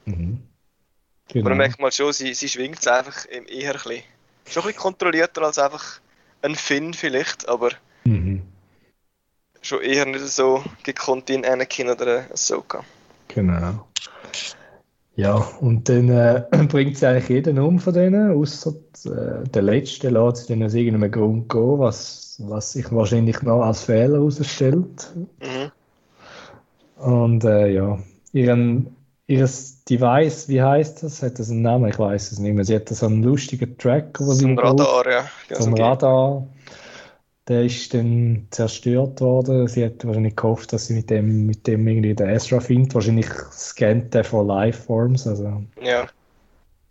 Mhm. 0.06 0.42
Aber 1.30 1.34
Genau. 1.34 1.50
dann 1.50 1.58
merkt 1.58 1.80
man 1.80 1.92
schon, 1.92 2.12
sie, 2.14 2.34
sie 2.34 2.50
schwingt 2.50 2.80
es 2.80 2.88
einfach 2.88 3.26
eher 3.30 3.40
ein 3.40 3.46
bisschen, 3.46 4.04
schon 4.50 4.64
ein 4.64 4.68
bisschen 4.68 4.76
kontrollierter 4.76 5.44
als 5.44 5.60
einfach 5.60 6.00
ein 6.42 6.56
Finn 6.56 6.94
vielleicht, 6.96 7.48
aber 7.48 7.70
Mhm. 8.06 8.42
schon 9.62 9.82
eher 9.82 10.06
nicht 10.06 10.26
so 10.26 10.64
gekonnt 10.84 11.30
ein 11.30 11.46
Anakin 11.46 11.90
oder 11.90 12.26
Ahsoka. 12.32 12.84
Genau. 13.28 13.88
Ja, 15.16 15.36
und 15.36 15.88
dann 15.90 16.10
äh, 16.10 16.44
bringt 16.70 16.98
sie 16.98 17.06
eigentlich 17.08 17.30
jeden 17.30 17.60
um 17.60 17.78
von 17.80 17.94
denen, 17.94 18.32
außer 18.32 18.74
äh, 19.06 19.48
der 19.48 19.62
letzte 19.62 20.10
lässt 20.10 20.48
sie 20.48 20.54
dann 20.54 20.64
aus 20.64 20.74
irgendeinem 20.74 21.12
Grund 21.12 21.50
gehen, 21.50 21.80
was, 21.80 22.38
was 22.40 22.72
sich 22.72 22.92
wahrscheinlich 22.92 23.44
noch 23.44 23.62
als 23.62 23.84
Fehler 23.84 24.18
herausstellt. 24.18 25.14
Mhm. 25.40 25.72
Und 27.00 27.44
äh, 27.44 27.68
ja, 27.68 28.00
ihren, 28.34 28.96
ihres 29.28 29.84
Device, 29.84 30.48
wie 30.50 30.62
heißt 30.62 31.04
das? 31.04 31.22
Hat 31.22 31.40
das 31.40 31.50
einen 31.52 31.62
Namen? 31.62 31.90
Ich 31.90 32.00
weiß 32.00 32.32
es 32.32 32.40
nicht 32.40 32.54
mehr. 32.54 32.66
Sie 32.66 32.76
hat 32.76 32.90
so 32.90 33.06
einen 33.06 33.24
lustigen 33.24 33.78
Tracker, 33.78 34.24
So 34.24 34.46
ein. 34.46 34.58
Radar, 34.58 35.10
ja. 35.10 35.26
Genau, 35.48 35.62
So 35.62 35.68
ein 35.68 35.78
Radar. 35.78 36.48
Der 37.48 37.64
ist 37.64 37.94
dann 37.94 38.48
zerstört 38.52 39.22
worden. 39.22 39.68
Sie 39.68 39.86
hat 39.86 40.06
wahrscheinlich 40.06 40.36
gehofft, 40.36 40.74
dass 40.74 40.88
sie 40.88 40.96
mit 40.96 41.10
dem, 41.10 41.46
mit 41.46 41.66
dem 41.66 41.88
irgendwie 41.88 42.14
den 42.14 42.28
Ezra 42.28 42.60
findet. 42.60 42.94
Wahrscheinlich 42.94 43.30
scannt 43.52 44.14
der 44.14 44.26
von 44.26 44.48
Lifeforms. 44.48 45.26
Also, 45.28 45.64
Ja, 45.82 46.08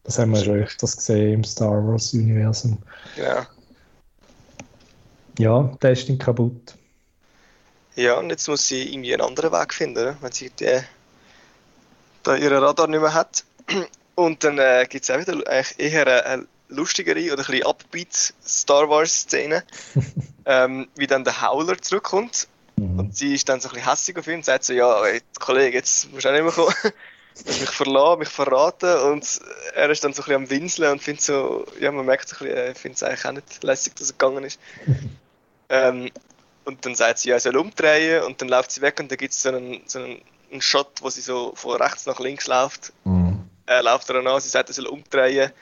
das 0.04 0.18
haben 0.18 0.30
wir 0.30 0.42
schon 0.42 0.54
öfters 0.62 0.96
gesehen 0.96 1.34
im 1.34 1.44
Star 1.44 1.86
Wars-Universum. 1.86 2.78
genau. 3.16 3.42
Ja, 5.38 5.62
der 5.82 5.92
ist 5.92 6.08
dann 6.08 6.16
kaputt. 6.16 6.74
Ja, 7.96 8.14
und 8.14 8.30
jetzt 8.30 8.48
muss 8.48 8.68
sie 8.68 8.92
irgendwie 8.92 9.12
einen 9.14 9.22
anderen 9.22 9.52
Weg 9.52 9.74
finden, 9.74 10.16
wenn 10.20 10.32
sie 10.32 10.50
die, 10.50 10.80
da 12.22 12.36
ihren 12.36 12.62
Radar 12.62 12.86
nicht 12.86 13.00
mehr 13.00 13.14
hat. 13.14 13.44
Und 14.14 14.44
dann 14.44 14.58
äh, 14.58 14.86
gibt 14.88 15.04
es 15.04 15.10
auch 15.10 15.18
wieder 15.18 15.34
eigentlich 15.46 15.78
eher 15.78 16.06
eine, 16.06 16.24
eine 16.24 16.46
lustigere 16.68 17.32
oder 17.32 17.42
ein 17.42 17.46
bisschen 17.46 17.66
upbeat 17.66 18.34
Star 18.46 18.88
Wars 18.88 19.12
Szene, 19.12 19.62
ähm, 20.46 20.88
wie 20.94 21.06
dann 21.06 21.22
der 21.24 21.42
Howler 21.42 21.76
zurückkommt 21.76 22.48
Mhm. 22.76 22.98
Und 22.98 23.16
sie 23.16 23.34
ist 23.34 23.48
dann 23.48 23.60
so 23.60 23.68
ein 23.68 23.74
bisschen 23.74 23.90
hässlich 23.90 24.16
auf 24.18 24.26
ihn 24.26 24.34
und 24.34 24.44
sagt 24.44 24.64
so, 24.64 24.72
ja, 24.72 25.04
ey, 25.04 25.20
Kollege, 25.38 25.78
jetzt 25.78 26.12
musst 26.12 26.24
du 26.24 26.28
auch 26.28 26.32
nicht 26.32 26.42
mehr 26.42 26.52
kommen. 26.52 26.74
mich 27.46 27.70
verlassen, 27.70 28.18
mich 28.20 28.28
verraten 28.28 28.98
und 29.12 29.40
er 29.74 29.90
ist 29.90 30.02
dann 30.02 30.14
so 30.14 30.22
ein 30.22 30.24
bisschen 30.24 30.42
am 30.42 30.50
Winseln 30.50 30.92
und 30.92 31.02
findet 31.02 31.22
so, 31.22 31.66
ja, 31.78 31.92
man 31.92 32.06
merkt 32.06 32.28
so 32.28 32.36
ein 32.36 32.38
bisschen, 32.38 32.56
er 32.56 32.74
findet 32.74 32.96
es 32.96 33.02
eigentlich 33.02 33.24
auch 33.26 33.32
nicht 33.32 33.62
lässig, 33.62 33.94
dass 33.94 34.10
er 34.10 34.12
gegangen 34.12 34.44
ist. 34.44 34.58
ähm, 35.68 36.10
und 36.66 36.84
dann 36.84 36.94
sagt 36.94 37.20
sie, 37.20 37.30
ja, 37.30 37.36
er 37.36 37.40
soll 37.40 37.56
umdrehen 37.56 38.24
und 38.24 38.40
dann 38.42 38.48
läuft 38.48 38.72
sie 38.72 38.82
weg 38.82 38.98
und 39.00 39.10
dann 39.10 39.18
gibt 39.18 39.32
es 39.32 39.42
so 39.42 39.48
einen, 39.48 39.80
so 39.86 40.00
einen, 40.00 40.20
einen 40.50 40.60
Shot, 40.60 41.00
wo 41.00 41.08
sie 41.08 41.20
so 41.20 41.52
von 41.54 41.80
rechts 41.80 42.06
nach 42.06 42.18
links 42.18 42.48
läuft. 42.48 42.92
Mhm. 43.04 43.44
Er 43.66 43.82
läuft 43.82 44.10
daran 44.10 44.26
an, 44.26 44.40
sie 44.40 44.48
sagt, 44.48 44.68
er 44.68 44.74
soll 44.74 44.86
umdrehen. 44.86 45.52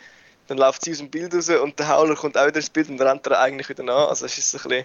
Dann 0.47 0.59
läuft 0.59 0.85
sie 0.85 0.93
aus 0.93 0.99
dem 0.99 1.11
Bild 1.11 1.35
raus 1.35 1.49
und 1.49 1.79
der 1.79 1.89
Howler 1.89 2.17
kommt 2.17 2.37
auch 2.37 2.47
wieder 2.47 2.57
ins 2.57 2.71
Bild 2.71 2.89
und 2.89 3.01
rennt 3.01 3.27
er 3.27 3.41
eigentlich 3.41 3.69
wieder 3.69 3.83
an. 3.83 4.09
Also 4.09 4.27
es 4.27 4.37
ist 4.37 4.55
ein 4.55 4.63
bisschen... 4.63 4.85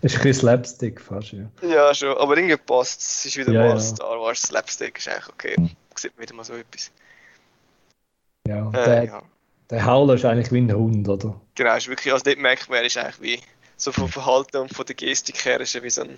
Das 0.00 0.12
ist 0.12 0.18
ein 0.18 0.22
bisschen 0.22 0.34
Slapstick 0.34 1.00
fast, 1.00 1.32
ja. 1.32 1.48
Ja, 1.62 1.94
schon, 1.94 2.16
aber 2.16 2.36
irgendwie 2.36 2.56
passt 2.56 3.00
es. 3.00 3.26
ist 3.26 3.36
wieder 3.36 3.52
ja, 3.52 3.60
mal 3.60 3.68
ja. 3.70 3.80
Star 3.80 4.20
Wars 4.20 4.42
Slapstick, 4.42 4.98
ist 4.98 5.08
eigentlich 5.08 5.28
okay. 5.28 5.54
Mhm. 5.58 5.70
Sieht 5.96 6.16
man 6.16 6.22
wieder 6.22 6.34
mal 6.34 6.44
so 6.44 6.54
etwas. 6.54 6.90
Ja, 8.48 8.68
äh, 8.70 8.72
der, 8.72 9.04
ja. 9.04 9.22
der 9.70 9.86
Howler 9.86 10.14
ist 10.14 10.24
eigentlich 10.24 10.50
wie 10.52 10.58
ein 10.58 10.74
Hund, 10.74 11.08
oder? 11.08 11.40
Genau, 11.54 11.76
ist 11.76 11.88
wirklich, 11.88 12.12
also 12.12 12.24
dort 12.24 12.38
merkt 12.38 12.68
man, 12.68 12.78
er 12.78 12.84
ist 12.84 12.96
eigentlich 12.96 13.20
wie 13.20 13.40
so 13.76 13.92
vom 13.92 14.08
Verhalten 14.08 14.58
und 14.58 14.72
von 14.72 14.86
der 14.86 14.94
Gestik 14.94 15.44
her 15.44 15.60
ist 15.60 15.74
er 15.74 15.82
wie 15.82 15.90
so 15.90 16.02
ein 16.02 16.16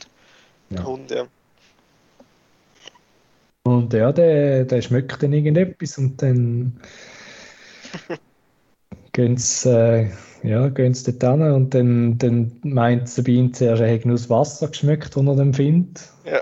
ja. 0.70 0.84
Hund, 0.84 1.10
ja. 1.10 1.26
Und 3.64 3.92
ja, 3.92 4.12
der, 4.12 4.64
der 4.64 4.80
schmeckt 4.82 5.22
dann 5.22 5.32
irgendetwas 5.32 5.98
und 5.98 6.22
dann 6.22 6.80
gehen 9.12 9.36
sie, 9.36 9.70
äh, 9.70 10.10
ja, 10.44 10.68
gehen 10.68 10.94
sie 10.94 11.18
dort 11.18 11.40
hin 11.40 11.50
und 11.50 11.74
dann, 11.74 12.18
dann 12.18 12.52
meint 12.62 13.08
Sabine 13.08 13.50
zuerst, 13.50 13.82
er 13.82 13.88
hätte 13.88 14.06
nur 14.06 14.16
das 14.16 14.30
Wasser 14.30 14.68
geschmeckt, 14.68 15.16
das 15.16 15.24
er 15.24 15.34
dann 15.34 15.52
findet. 15.52 16.08
Ja. 16.24 16.40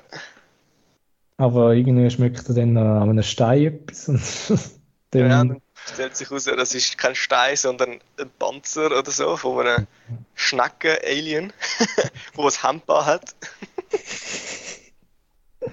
Aber 1.39 1.75
irgendwie 1.75 2.11
schmeckt 2.11 2.47
er 2.49 2.55
dann 2.55 2.77
an 2.77 3.09
einem 3.09 3.23
Stein 3.23 3.65
etwas. 3.65 4.09
Und 4.09 4.21
dann, 5.11 5.21
ja, 5.23 5.29
dann 5.29 5.63
stellt 5.93 6.17
sich 6.17 6.31
heraus, 6.31 6.45
das 6.45 6.75
ist 6.75 6.97
kein 6.99 7.15
Stein, 7.15 7.57
sondern 7.57 8.01
ein 8.19 8.31
Panzer 8.39 8.87
oder 8.87 9.11
so 9.11 9.37
von 9.37 9.67
einem 9.67 9.87
Schnecken-Alien, 10.35 11.53
wo 12.35 12.49
es 12.49 12.63
Handbar 12.63 13.07
hat. 13.07 13.35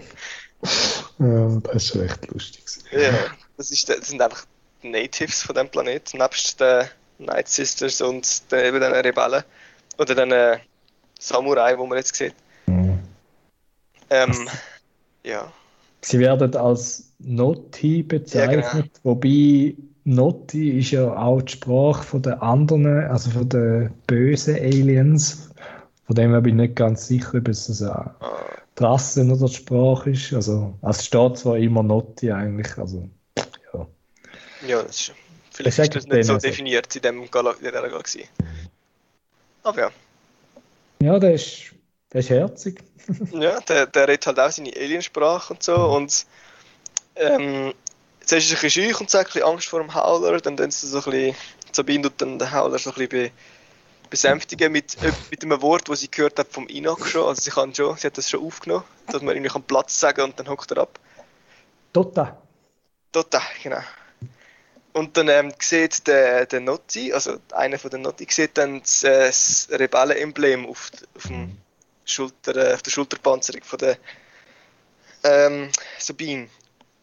ja, 1.20 1.60
das 1.64 1.76
ist 1.76 1.88
schon 1.88 2.06
echt 2.06 2.28
lustig. 2.28 2.64
Ja, 2.92 3.14
das, 3.58 3.72
ist, 3.72 3.90
das 3.90 4.08
sind 4.08 4.22
einfach 4.22 4.46
die 4.84 4.90
Natives 4.90 5.44
von 5.44 5.56
dem 5.56 5.70
Planeten, 5.70 6.18
nebst 6.18 6.60
den 6.60 6.88
Night 7.20 7.48
Sisters 7.48 8.02
und 8.02 8.52
den, 8.52 8.66
eben 8.66 8.80
den 8.80 8.94
Rebellen. 8.94 9.44
Oder 9.98 10.16
den 10.16 10.32
äh, 10.32 10.60
Samurai, 11.20 11.78
wo 11.78 11.86
man 11.86 11.98
jetzt 11.98 12.16
sieht. 12.16 12.34
Mhm. 12.66 13.00
Ähm, 14.10 14.50
ja. 15.24 15.52
Sie 16.02 16.20
werden 16.20 16.56
als 16.56 17.12
Noti 17.20 18.02
bezeichnet, 18.02 18.66
ja, 18.66 18.72
genau. 18.72 18.86
wobei 19.04 19.76
Noti 20.04 20.80
ist 20.80 20.92
ja 20.92 21.16
auch 21.16 21.42
die 21.42 21.52
Sprache 21.52 22.04
von 22.04 22.22
den 22.22 22.34
anderen, 22.34 23.06
also 23.06 23.30
von 23.32 23.48
den 23.48 23.92
bösen 24.08 24.56
Aliens. 24.56 25.52
Von 26.06 26.16
dem 26.16 26.32
bin 26.44 26.60
ich 26.60 26.68
nicht 26.68 26.76
ganz 26.76 27.08
sicher, 27.08 27.36
ob 27.36 27.48
es 27.48 27.82
eine 27.82 28.16
die 28.78 28.84
Rasse 28.84 29.24
oder 29.24 29.48
die 29.48 29.54
Sprache 29.54 30.10
ist. 30.12 30.34
Also, 30.34 30.74
es 30.82 31.06
steht 31.06 31.38
zwar 31.38 31.58
immer 31.58 31.84
Noti 31.84 32.32
eigentlich, 32.32 32.78
also 32.78 33.08
ja. 33.74 33.88
Ja, 34.68 34.84
das 34.84 35.02
ist, 35.02 35.14
vielleicht 35.52 35.96
das 35.96 36.04
ist, 36.04 36.10
das 36.10 36.18
nicht 36.18 36.26
so 36.26 36.34
also. 36.34 36.48
definiert 36.48 36.96
in, 36.96 37.02
dem 37.02 37.30
Gal 37.30 37.46
in 37.48 37.54
dieser 37.60 37.72
Galaxie. 37.72 38.26
Aber 39.64 39.80
ja. 39.80 39.92
Ja, 41.02 41.20
der 41.20 41.34
ist, 41.34 41.74
der 42.12 42.22
ist 42.22 42.30
herzig. 42.30 42.82
ja, 43.34 43.60
der, 43.62 43.88
der 43.88 44.08
redet 44.08 44.28
halt 44.28 44.40
auch 44.40 44.52
seine 44.52 44.72
Aliensprache 44.76 45.54
und 45.54 45.64
so 45.64 45.76
und 45.76 46.26
ähm, 47.16 47.74
zuerst 48.26 48.48
ist 48.48 48.52
er 48.52 48.58
ein 48.58 48.62
bisschen 48.62 48.84
schüch 48.84 49.02
und 49.02 49.10
sagt 49.10 49.30
ein 49.30 49.34
bisschen 49.34 49.50
Angst 49.50 49.68
vor 49.68 49.80
dem 49.80 49.94
Howler, 49.94 50.40
dann 50.40 50.72
sie 50.72 50.88
so 50.88 50.98
ein 50.98 51.04
bisschen, 51.04 51.36
Sabine 51.72 52.04
tut 52.04 52.22
dann 52.22 52.40
den 52.40 52.52
Howler 52.52 52.80
so 52.80 52.92
ein 52.92 53.08
bisschen 53.08 53.32
besänftigen 54.10 54.72
mit, 54.72 54.98
mit 55.32 55.44
einem 55.44 55.62
Wort, 55.62 55.90
das 55.90 56.02
sie 56.02 56.12
gehört 56.12 56.38
hat 56.38 56.50
vom 56.52 56.68
Enoch 56.68 57.06
schon, 57.06 57.28
also 57.28 57.42
sie, 57.42 57.52
kann 57.52 57.74
schon, 57.74 57.98
sie 57.98 58.08
hat 58.08 58.18
das 58.18 58.30
schon 58.30 58.46
aufgenommen, 58.46 58.84
dass 59.08 59.22
man 59.22 59.36
irgendwie 59.36 59.60
Platz 59.62 60.00
sagen 60.00 60.22
und 60.22 60.40
dann 60.40 60.50
hockt 60.50 60.72
er 60.72 60.80
ab. 60.80 61.00
Tota. 61.94 62.38
Tota, 63.12 63.42
genau. 63.64 63.82
Und 64.94 65.16
dann 65.16 65.30
ähm, 65.30 65.54
sieht 65.60 66.06
der, 66.08 66.46
der 66.46 66.60
Notti, 66.60 67.14
also 67.14 67.38
einer 67.54 67.80
von 67.80 67.90
den 67.90 68.02
Notti, 68.02 68.28
sieht 68.30 68.58
dann 68.58 68.82
das, 68.82 69.04
äh, 69.04 69.28
das 69.28 69.68
Rebellen-Emblem 69.72 70.66
auf, 70.66 70.92
auf, 71.16 71.30
Schulter, 72.04 72.56
äh, 72.56 72.74
auf 72.74 72.82
der 72.82 72.92
Schulterpanzerung 72.92 73.64
von 73.64 73.80
der 73.80 73.98
ähm, 75.24 75.70
Sabine 75.98 76.50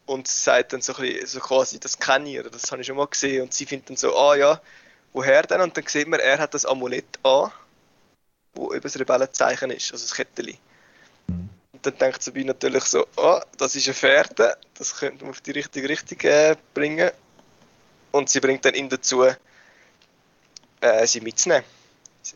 und 0.09 0.27
sagt 0.27 0.73
dann 0.73 0.81
so, 0.81 0.95
ein 0.95 1.03
bisschen, 1.03 1.27
so 1.27 1.41
quasi, 1.41 1.79
das 1.79 1.99
kenne 1.99 2.31
ich 2.31 2.41
oder 2.41 2.49
das 2.49 2.73
habe 2.73 2.81
ich 2.81 2.87
schon 2.87 2.97
mal 2.97 3.07
gesehen 3.07 3.43
und 3.43 3.53
sie 3.53 3.67
findet 3.67 3.91
dann 3.91 3.97
so, 3.97 4.17
ah 4.17 4.35
ja, 4.35 4.61
woher 5.13 5.43
denn? 5.43 5.61
Und 5.61 5.77
dann 5.77 5.87
sieht 5.87 6.09
man, 6.09 6.19
er 6.19 6.39
hat 6.39 6.55
das 6.55 6.65
Amulett 6.65 7.19
an, 7.23 7.53
wo 8.55 8.73
über 8.73 8.81
das 8.81 8.99
Rebellenzeichen 8.99 9.71
ist, 9.71 9.93
also 9.93 10.05
das 10.07 10.15
Kettchen. 10.15 10.57
Mhm. 11.27 11.51
Und 11.73 11.87
dann 11.87 11.99
denkt 11.99 12.23
Sabine 12.23 12.47
natürlich 12.47 12.85
so, 12.85 13.07
ah, 13.17 13.45
das 13.59 13.77
ist 13.77 13.87
eine 13.87 13.95
Fährte, 13.95 14.57
das 14.75 14.97
könnte 14.97 15.25
man 15.25 15.33
auf 15.33 15.43
die 15.43 15.51
richtige 15.51 15.89
Richtung 15.89 16.19
äh, 16.23 16.57
bringen. 16.73 17.11
Und 18.11 18.31
sie 18.31 18.41
bringt 18.41 18.65
dann 18.65 18.75
ihn 18.75 18.89
dazu, 18.89 19.25
äh, 20.81 21.07
sie 21.07 21.21
mitzunehmen. 21.21 21.65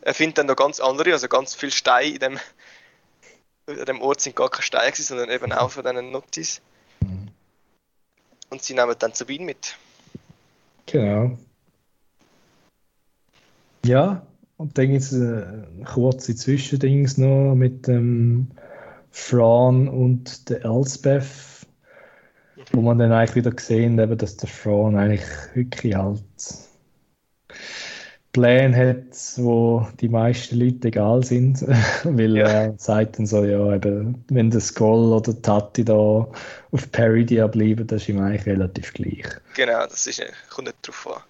Er 0.03 0.13
findet 0.13 0.39
dann 0.39 0.47
noch 0.47 0.57
ganz 0.57 0.79
andere, 0.79 1.13
also 1.13 1.27
ganz 1.27 1.55
viele 1.55 1.73
Steine 1.73 2.15
in 2.15 2.19
dem, 2.19 2.41
an 3.67 3.87
dem 3.87 4.03
Ort 4.03 4.21
sind 4.21 4.37
gar 4.37 4.51
keine 4.51 4.63
Steine, 4.63 4.95
sondern 4.95 5.31
eben 5.31 5.53
auch 5.53 5.71
von 5.71 5.83
diesen 5.83 6.11
Notis. 6.11 6.61
Und 8.53 8.63
sie 8.63 8.75
nehmen 8.75 8.95
dann 8.99 9.15
Sabine 9.15 9.47
mit. 9.47 9.79
Genau. 10.85 11.39
Ja, 13.87 14.27
und 14.59 14.77
dann 14.77 14.91
gibt 14.91 15.01
es 15.01 15.15
äh, 15.15 15.45
kurze 15.87 16.37
Zwischendings 16.37 17.17
noch 17.17 17.55
mit 17.55 17.87
dem 17.87 18.49
Fran 19.11 19.89
und 19.89 20.51
der 20.51 20.67
Elsbeth, 20.67 21.67
mhm. 22.57 22.63
wo 22.73 22.83
man 22.83 22.99
dann 22.99 23.11
eigentlich 23.11 23.37
wieder 23.37 23.53
gesehen 23.53 23.99
hat, 23.99 24.21
dass 24.21 24.37
der 24.37 24.51
Fran 24.51 24.97
eigentlich 24.97 25.25
wirklich 25.55 25.95
halt 25.95 26.23
Pläne 28.33 28.75
hat, 28.75 29.15
wo 29.37 29.87
die 30.01 30.09
meisten 30.09 30.59
Leute 30.59 30.89
egal 30.89 31.23
sind, 31.23 31.61
weil 32.05 32.37
ja. 32.37 32.47
er 32.47 32.75
sagt 32.79 33.19
dann 33.19 33.27
so, 33.27 33.45
ja, 33.45 33.75
eben, 33.75 34.25
wenn 34.29 34.51
der 34.51 34.61
Skoll 34.61 35.13
oder 35.13 35.41
Tati 35.41 35.85
da 35.85 35.95
auf 36.73 36.93
Peridia 36.93 37.47
bleiben, 37.47 37.87
das 37.87 38.03
ist 38.03 38.09
ihm 38.09 38.21
eigentlich 38.21 38.47
relativ 38.47 38.95
gleich. 38.95 39.27
Genau, 39.55 39.87
das 39.87 40.07
ist, 40.07 40.23
kommt 40.49 40.69
nicht 40.69 40.79
drauf 40.83 41.09
an. 41.09 41.23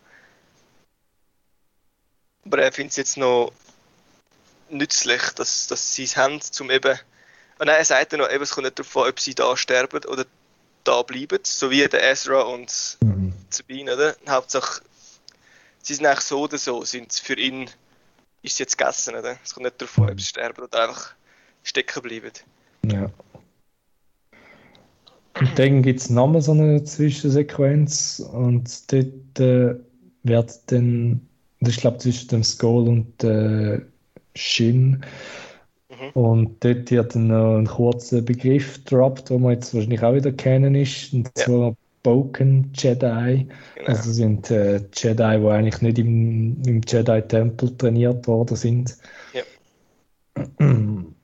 Aber 2.44 2.62
er 2.62 2.72
findet 2.72 2.92
es 2.92 2.96
jetzt 2.96 3.16
noch 3.16 3.52
nützlich, 4.70 5.22
dass, 5.36 5.66
dass 5.66 5.94
sie 5.94 6.04
es 6.04 6.16
haben, 6.16 6.40
zum 6.40 6.70
eben, 6.70 6.98
oh 7.60 7.64
nein, 7.64 7.76
er 7.78 7.84
sagt 7.84 8.12
ja 8.12 8.18
noch, 8.18 8.30
eben, 8.30 8.42
es 8.44 8.50
kommt 8.50 8.64
nicht 8.64 8.78
darauf 8.78 8.96
an, 8.96 9.10
ob 9.10 9.18
sie 9.18 9.34
da 9.34 9.56
sterben 9.56 10.04
oder 10.04 10.24
da 10.84 11.02
bleiben, 11.02 11.40
so 11.42 11.70
wie 11.70 11.86
der 11.86 12.10
Ezra 12.10 12.42
und 12.42 12.98
mhm. 13.00 13.32
Sabine, 13.50 13.94
oder? 13.94 14.16
Hauptsache 14.28 14.82
sie 15.82 15.94
sind 15.94 16.06
eigentlich 16.06 16.20
so 16.20 16.40
oder 16.40 16.58
so, 16.58 16.84
sind 16.84 17.12
für 17.12 17.38
ihn 17.38 17.68
ist 18.42 18.54
es 18.54 18.58
jetzt 18.58 18.78
gegessen, 18.78 19.14
oder? 19.14 19.36
Es 19.44 19.54
kommt 19.54 19.64
nicht 19.64 19.80
darauf 19.80 19.98
an, 19.98 20.10
ob 20.10 20.20
sie 20.20 20.26
sterben 20.26 20.62
oder 20.62 20.88
einfach 20.88 21.14
stecken 21.62 22.02
bleiben. 22.02 22.32
Ja. 22.86 23.10
Und 25.38 25.58
dann 25.58 25.82
gibt 25.82 26.00
es 26.00 26.10
nochmal 26.10 26.42
so 26.42 26.52
eine 26.52 26.84
Zwischensequenz 26.84 28.20
und 28.32 28.92
dort 28.92 29.40
äh, 29.40 29.74
wird 30.24 30.60
dann, 30.66 31.26
das 31.60 31.74
ist 31.74 31.80
glaube 31.80 31.96
ich 31.96 32.02
zwischen 32.02 32.28
dem 32.28 32.44
Skull 32.44 32.88
und 32.88 33.24
äh, 33.24 33.80
Shin, 34.34 35.04
mhm. 35.88 36.10
und 36.14 36.64
dort 36.64 36.90
wird 36.90 37.14
dann 37.14 37.28
noch 37.28 37.58
ein 37.58 37.66
kurzer 37.66 38.22
Begriff 38.22 38.84
gedroppt, 38.84 39.30
den 39.30 39.42
man 39.42 39.52
jetzt 39.52 39.74
wahrscheinlich 39.74 40.02
auch 40.02 40.14
wieder 40.14 40.32
kennen 40.32 40.74
ist, 40.74 41.12
und 41.12 41.30
ja. 41.36 41.74
Spoken 42.02 42.72
Jedi. 42.74 43.46
Genau. 43.76 43.88
Also 43.88 44.10
sind 44.10 44.50
äh, 44.50 44.80
Jedi, 44.92 45.38
die 45.38 45.48
eigentlich 45.48 45.82
nicht 45.82 45.98
im, 46.00 46.60
im 46.66 46.80
Jedi-Tempel 46.84 47.76
trainiert 47.76 48.26
worden 48.26 48.56
sind. 48.56 48.98
Ja. 49.32 49.42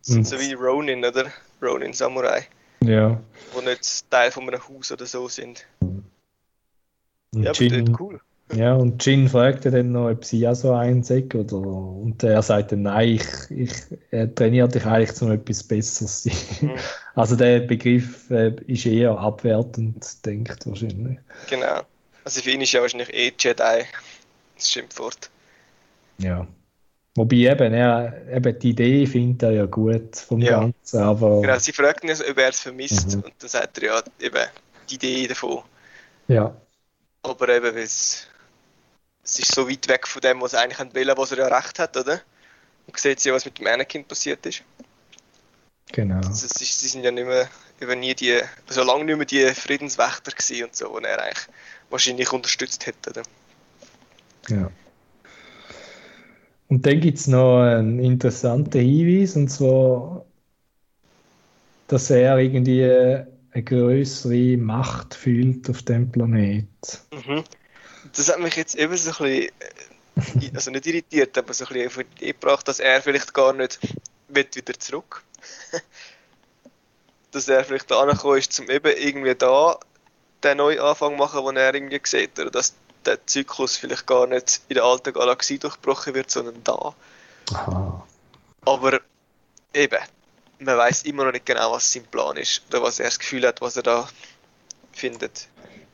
sind 0.03 0.25
so 0.25 0.39
wie 0.39 0.53
Ronin, 0.53 1.05
oder? 1.05 1.33
Ronin 1.61 1.93
Samurai. 1.93 2.47
Ja. 2.85 3.21
Die 3.61 3.65
nicht 3.65 4.09
Teil 4.09 4.31
von 4.31 4.49
einem 4.49 4.61
Haus 4.69 4.93
oder 4.93 5.07
so 5.07 5.27
sind. 5.27 5.67
Und 5.81 7.43
ja, 7.43 7.51
Jin, 7.51 7.89
aber 7.89 8.01
cool. 8.01 8.21
Ja, 8.55 8.75
und 8.75 9.05
Jin 9.05 9.29
fragte 9.29 9.71
dann 9.71 9.93
noch, 9.93 10.09
ob 10.11 10.25
sie 10.25 10.49
auch 10.49 10.55
so 10.55 10.73
einsagt, 10.73 11.35
oder, 11.35 11.57
und 11.59 12.23
er 12.23 12.43
sagte, 12.43 12.77
nein, 12.79 13.11
ich, 13.17 13.51
ich 13.51 13.73
er 14.11 14.35
trainiert 14.35 14.75
dich 14.75 14.87
eigentlich 14.87 15.13
zu 15.15 15.29
etwas 15.31 15.63
Besseres. 15.65 16.27
Mhm. 16.61 16.73
Also 17.15 17.35
der 17.35 17.61
Begriff 17.61 18.31
äh, 18.31 18.55
ist 18.69 18.87
eher 18.87 19.19
abwertend, 19.19 20.25
denkt 20.25 20.65
wahrscheinlich. 20.67 21.19
Genau. 21.51 21.83
Also 22.25 22.41
für 22.43 22.51
ihn 22.51 22.61
ist 22.61 22.73
ja 22.73 22.81
wahrscheinlich 22.81 23.13
eh 23.13 23.33
Jedi 23.37 23.85
das 24.57 24.71
Schimpfwort. 24.71 25.29
Ja. 26.19 26.47
Wobei 27.17 27.37
eben, 27.37 27.75
er, 27.75 28.23
eben 28.33 28.59
die 28.61 28.71
Idee 28.71 29.07
findet 29.07 29.43
er 29.43 29.51
ja 29.51 29.67
gut 29.67 30.15
vom 30.17 30.41
Ja. 30.41 30.61
Ganzen, 30.61 31.01
aber 31.03 31.43
Genau, 31.43 31.59
sie 31.59 31.73
fragt 31.73 32.05
ihn, 32.05 32.11
ob 32.13 32.39
er 32.39 32.49
es 32.51 32.61
vermisst 32.61 33.17
Mhm. 33.17 33.23
und 33.25 33.35
dann 33.41 33.49
sagt 33.49 33.79
er 33.79 33.85
ja 33.85 34.03
eben 34.21 34.47
die 34.89 34.95
Idee 34.95 35.27
davon. 35.27 35.65
ja, 36.29 36.57
Aber 37.23 37.49
eben, 37.49 37.75
weil 37.75 37.83
es, 37.83 38.28
es 39.29 39.39
ist 39.39 39.55
so 39.55 39.69
weit 39.69 39.87
weg 39.89 40.09
von 40.09 40.23
dem, 40.23 40.41
was 40.41 40.55
er 40.55 40.63
eigentlich 40.63 40.95
will, 40.95 41.13
was 41.15 41.33
er 41.33 41.39
ja 41.39 41.49
recht 41.49 41.79
hat, 41.79 41.97
oder? 41.97 42.21
Und 42.87 42.99
sieht 42.99 43.23
ja, 43.25 43.35
was 43.35 43.45
mit 43.45 43.59
dem 43.59 43.67
Anakin 43.67 44.05
passiert 44.05 44.45
ist. 44.47 44.63
genau. 45.93 46.17
Also 46.17 46.47
es 46.47 46.61
ist, 46.61 46.81
sie 46.81 46.89
sind 46.89 47.05
ja 47.05 47.11
nicht 47.11 47.27
mehr, 47.27 47.49
eben 47.81 48.01
nie 48.01 48.15
die, 48.15 48.41
so 48.69 48.83
lange 48.83 49.05
nicht 49.05 49.17
mehr 49.17 49.27
die 49.27 49.55
Friedenswächter 49.55 50.31
gewesen 50.31 50.65
und 50.65 50.75
so, 50.75 50.99
die 50.99 51.05
er 51.05 51.23
eigentlich 51.23 51.47
wahrscheinlich 51.91 52.33
unterstützt 52.33 52.87
hätte, 52.87 53.11
oder? 53.11 53.23
Ja. 54.49 54.71
Und 56.69 56.87
dann 56.87 57.01
gibt 57.01 57.19
es 57.19 57.27
noch 57.27 57.61
einen 57.61 57.99
interessanten 57.99 58.81
Hinweis, 58.81 59.37
und 59.37 59.49
zwar, 59.49 60.25
dass 61.89 62.09
er 62.09 62.39
irgendwie 62.39 62.85
eine 62.85 63.63
größere 63.63 64.57
Macht 64.57 65.15
fühlt 65.15 65.69
auf 65.69 65.83
dem 65.83 66.11
Planet. 66.11 66.67
Mhm. 67.13 67.45
Das 68.13 68.29
hat 68.29 68.41
mich 68.41 68.57
jetzt 68.57 68.75
eben 68.75 68.97
so 68.97 69.11
ein 69.11 69.17
bisschen, 69.17 69.53
äh, 70.47 70.51
also 70.55 70.71
nicht 70.71 70.87
irritiert, 70.87 71.37
aber 71.39 71.55
so 71.55 71.67
ein 71.67 71.75
bisschen 71.75 72.07
gebracht, 72.19 72.67
dass 72.69 72.81
er 72.81 73.03
vielleicht 73.03 73.35
gar 73.35 73.53
nicht 73.53 73.79
will 74.29 74.49
wieder 74.55 74.79
zurück. 74.79 75.23
dass 77.31 77.49
er 77.49 77.65
vielleicht 77.65 77.91
da 77.91 78.01
angekommen 78.01 78.39
ist, 78.39 78.59
um 78.59 78.71
eben 78.71 78.97
irgendwie 78.97 79.35
da 79.35 79.79
den 80.43 80.57
neuen 80.59 80.81
Anfang 80.81 81.13
zu 81.13 81.17
machen, 81.17 81.45
den 81.47 81.57
er 81.57 81.75
irgendwie 81.75 82.01
sieht. 82.05 82.39
Oder 82.39 82.51
dass 82.51 82.75
der 83.05 83.25
Zyklus 83.27 83.77
vielleicht 83.77 84.07
gar 84.07 84.27
nicht 84.27 84.61
in 84.69 84.75
der 84.75 84.85
alten 84.85 85.13
Galaxie 85.13 85.59
durchbrochen 85.59 86.15
wird, 86.15 86.31
sondern 86.31 86.63
da. 86.65 86.95
Aha. 87.53 88.07
Aber 88.65 89.01
eben, 89.75 89.99
man 90.59 90.77
weiß 90.77 91.03
immer 91.05 91.25
noch 91.25 91.33
nicht 91.33 91.47
genau, 91.47 91.73
was 91.73 91.93
sein 91.93 92.05
Plan 92.05 92.37
ist 92.37 92.63
oder 92.69 92.83
was 92.83 92.99
er 92.99 93.07
das 93.07 93.19
Gefühl 93.19 93.47
hat, 93.47 93.61
was 93.61 93.77
er 93.77 93.83
da 93.83 94.09
findet. 94.93 95.49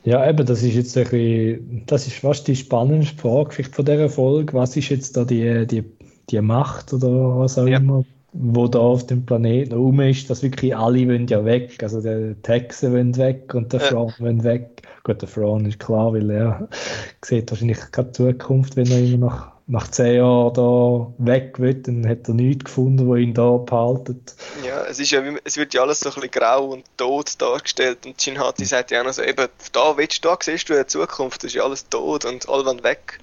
Ja, 0.04 0.28
eben, 0.28 0.44
das 0.46 0.62
ist 0.62 0.74
jetzt 0.74 0.96
ein 0.98 1.04
bisschen, 1.04 1.82
das 1.86 2.06
ist 2.06 2.16
fast 2.18 2.46
die 2.46 2.56
spannendste 2.56 3.16
Frage 3.16 3.52
vielleicht 3.52 3.74
von 3.74 3.84
dieser 3.86 4.10
Folge. 4.10 4.52
Was 4.52 4.76
ist 4.76 4.90
jetzt 4.90 5.16
da 5.16 5.24
die, 5.24 5.66
die, 5.66 5.82
die 6.30 6.40
Macht 6.42 6.92
oder 6.92 7.38
was 7.38 7.58
auch 7.58 7.66
Ja. 7.66 7.78
immer, 7.78 8.04
wo 8.32 8.68
da 8.68 8.80
auf 8.80 9.06
dem 9.06 9.24
Planeten 9.24 9.72
rum 9.74 10.00
ist, 10.00 10.28
dass 10.28 10.42
wirklich 10.42 10.76
alle 10.76 11.06
wollen 11.08 11.26
ja 11.28 11.44
weg. 11.44 11.82
Also 11.82 12.02
der 12.02 12.40
Texan 12.42 12.92
will 12.92 13.16
weg 13.16 13.54
und 13.54 13.72
der 13.72 13.80
Ja. 13.80 13.86
Fran 13.86 14.12
will 14.18 14.44
weg. 14.44 14.82
Gut, 15.04 15.22
der 15.22 15.28
Fran 15.28 15.64
ist 15.66 15.78
klar, 15.80 16.12
weil 16.12 16.30
er 16.30 16.68
sieht 17.24 17.50
wahrscheinlich 17.50 17.78
keine 17.92 18.12
Zukunft, 18.12 18.76
wenn 18.76 18.90
er 18.90 18.98
immer 19.02 19.26
nach, 19.28 19.53
nach 19.66 19.88
zehn 19.90 20.16
Jahren 20.16 20.52
da 20.54 21.12
weg 21.18 21.58
will, 21.58 21.74
dann 21.74 22.06
hat 22.06 22.28
er 22.28 22.34
nichts 22.34 22.64
gefunden, 22.64 23.06
wo 23.06 23.16
ihn 23.16 23.32
da 23.32 23.56
behaltet. 23.56 24.34
Ja, 24.64 24.84
es, 24.84 24.98
ist 25.00 25.10
ja, 25.10 25.22
es 25.42 25.56
wird 25.56 25.72
ja 25.72 25.82
alles 25.82 26.00
so 26.00 26.10
ein 26.10 26.14
bisschen 26.14 26.30
grau 26.32 26.66
und 26.66 26.84
tot 26.98 27.40
dargestellt 27.40 28.04
und 28.04 28.20
Shinhati 28.20 28.66
sagt 28.66 28.90
ja 28.90 29.00
auch 29.00 29.06
noch 29.06 29.14
so, 29.14 29.22
eben, 29.22 29.48
da 29.72 29.96
willst 29.96 30.22
du, 30.24 30.28
da 30.28 30.36
siehst 30.40 30.68
du 30.68 30.74
eine 30.74 30.86
Zukunft, 30.86 31.42
das 31.42 31.48
ist 31.48 31.54
ja 31.54 31.62
alles 31.62 31.88
tot 31.88 32.26
und 32.26 32.48
alle 32.48 32.66
wollen 32.66 32.82
weg. 32.84 33.20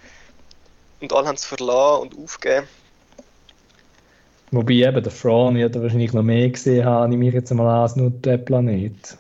Und 1.00 1.14
alle 1.14 1.28
haben 1.28 1.36
es 1.36 1.46
verlassen 1.46 2.02
und 2.02 2.18
aufgegeben. 2.18 2.68
Wobei 4.52 4.74
eben 4.74 5.02
der 5.02 5.12
Fran 5.12 5.56
wird 5.56 5.76
er 5.76 5.82
wahrscheinlich 5.82 6.14
noch 6.14 6.24
mehr 6.24 6.50
gesehen 6.50 7.10
nehme 7.10 7.28
ich 7.28 7.34
jetzt 7.34 7.54
mal 7.54 7.84
als 7.84 7.96
nur 7.96 8.10
der 8.10 8.38
Planet. 8.38 9.18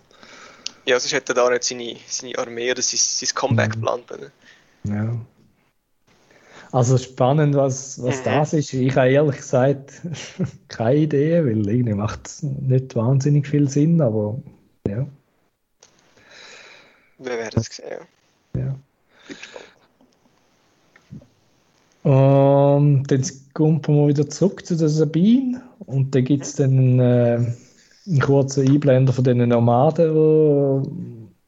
Ja, 0.85 0.99
sonst 0.99 1.13
hätte 1.13 1.31
er 1.33 1.35
da 1.35 1.49
nicht 1.49 1.63
seine, 1.63 1.95
seine 2.07 2.37
Armee 2.37 2.71
oder 2.71 2.81
sein, 2.81 2.99
sein 2.99 3.29
Comeback 3.33 3.69
Mhm. 3.69 3.81
geplant. 3.81 4.05
Ja. 4.83 5.15
Also 6.71 6.97
spannend, 6.97 7.55
was, 7.55 8.01
was 8.01 8.23
das 8.23 8.53
ist. 8.53 8.73
Ich 8.73 8.95
habe 8.95 9.09
ehrlich 9.09 9.37
gesagt 9.37 10.01
keine 10.69 10.99
Idee, 10.99 11.43
weil 11.43 11.67
irgendwie 11.67 11.93
macht 11.93 12.27
es 12.27 12.43
nicht 12.43 12.95
wahnsinnig 12.95 13.47
viel 13.47 13.69
Sinn, 13.69 13.99
aber 14.01 14.39
ja. 14.87 15.05
Wir 17.17 17.37
werden 17.37 17.61
es 17.61 17.75
sehen. 17.75 17.99
Ja. 18.55 18.75
Und 22.03 23.03
dann 23.03 23.21
kommen 23.53 23.81
wir 23.85 24.07
wieder 24.07 24.29
zurück 24.29 24.65
zu 24.65 24.75
der 24.75 24.89
Sabine 24.89 25.61
und 25.85 26.15
dann 26.15 26.23
gibt 26.23 26.45
es 26.45 26.55
dann 26.55 26.99
äh, 26.99 27.39
einen 28.07 28.19
kurzen 28.21 28.67
Einblender 28.67 29.13
von 29.13 29.23
den 29.23 29.47
Nomaden, 29.49 30.15
wo, 30.15 30.83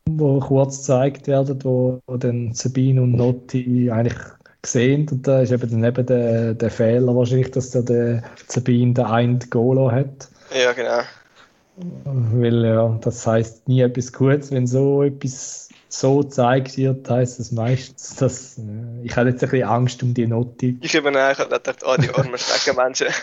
wo 0.10 0.40
kurz 0.40 0.80
gezeigt 0.80 1.28
werden, 1.28 1.64
wo, 1.64 2.00
wo 2.06 2.18
dann 2.18 2.54
Sabine 2.54 3.02
und 3.02 3.14
Notti 3.14 3.90
eigentlich 3.90 4.20
sehen 4.65 5.07
und 5.11 5.27
da 5.27 5.41
ist 5.41 5.52
eben 5.52 5.69
dann 5.69 5.84
eben 5.84 6.06
der, 6.06 6.53
der 6.53 6.72
Fehler 6.72 7.15
wahrscheinlich, 7.15 7.52
dass 7.52 7.72
der, 7.72 7.84
der 7.84 8.23
Sabine 8.48 8.94
den 8.94 9.06
einen 9.06 9.40
Golo 9.49 9.91
hat. 9.91 10.30
Ja, 10.53 10.73
genau. 10.73 11.02
Weil 12.06 12.65
ja, 12.65 12.99
das 13.02 13.26
heißt 13.26 13.68
nie 13.68 13.81
etwas 13.81 14.14
Gutes, 14.14 14.52
wenn 14.52 14.68
so 14.68 15.03
etwas 15.03 15.69
so 15.90 16.19
gezeigt 16.19 16.77
wird, 16.77 17.10
heißt 17.10 17.40
es 17.40 17.52
meistens, 17.52 18.15
dass 18.15 18.57
äh, 18.57 18.61
ich 19.03 19.15
habe 19.15 19.30
jetzt 19.30 19.44
ein 19.44 19.49
bisschen 19.49 19.68
Angst 19.68 20.03
um 20.03 20.14
die 20.14 20.27
Notti. 20.27 20.77
Ich 20.81 20.95
habe 20.95 21.11
mir 21.11 21.23
eigentlich 21.23 21.49
gedacht, 21.49 21.84
ah, 21.85 21.98
die 21.98 22.10
armen 22.10 22.38
Steckenmenschen. 22.38 23.07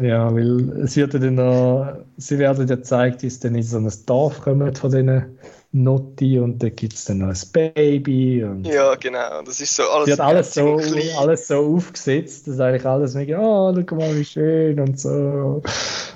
Ja, 0.00 0.32
weil 0.32 0.84
es 0.84 0.94
wird 0.94 1.12
ja 1.14 1.18
dann 1.18 1.34
noch, 1.34 1.92
sie 2.18 2.38
werden 2.38 2.68
ja 2.68 2.76
gezeigt, 2.76 3.22
wie 3.22 3.26
es 3.26 3.40
dann 3.40 3.56
in 3.56 3.64
so 3.64 3.78
ein 3.78 3.92
Dorf 4.06 4.40
kommt 4.40 4.78
von 4.78 4.92
diesen 4.92 5.38
Notti 5.72 6.38
und 6.40 6.62
da 6.62 6.70
gibt 6.70 6.94
es 6.94 7.04
dann 7.04 7.18
noch 7.18 7.28
ein 7.28 7.52
Baby 7.52 8.42
und 8.42 8.66
ja, 8.66 8.94
genau. 8.94 9.42
Das 9.42 9.60
ist 9.60 9.76
so 9.76 9.82
alles, 9.90 10.08
es 10.08 10.18
wird 10.18 10.20
alles 10.20 10.54
so, 10.54 10.76
klein. 10.76 11.10
alles 11.18 11.46
so 11.46 11.74
aufgesetzt, 11.76 12.48
dass 12.48 12.58
eigentlich 12.58 12.86
alles 12.86 13.14
mega, 13.14 13.38
oh, 13.38 13.74
schau 13.88 13.96
mal, 13.96 14.16
wie 14.16 14.24
schön 14.24 14.80
und 14.80 14.98
so. 14.98 15.62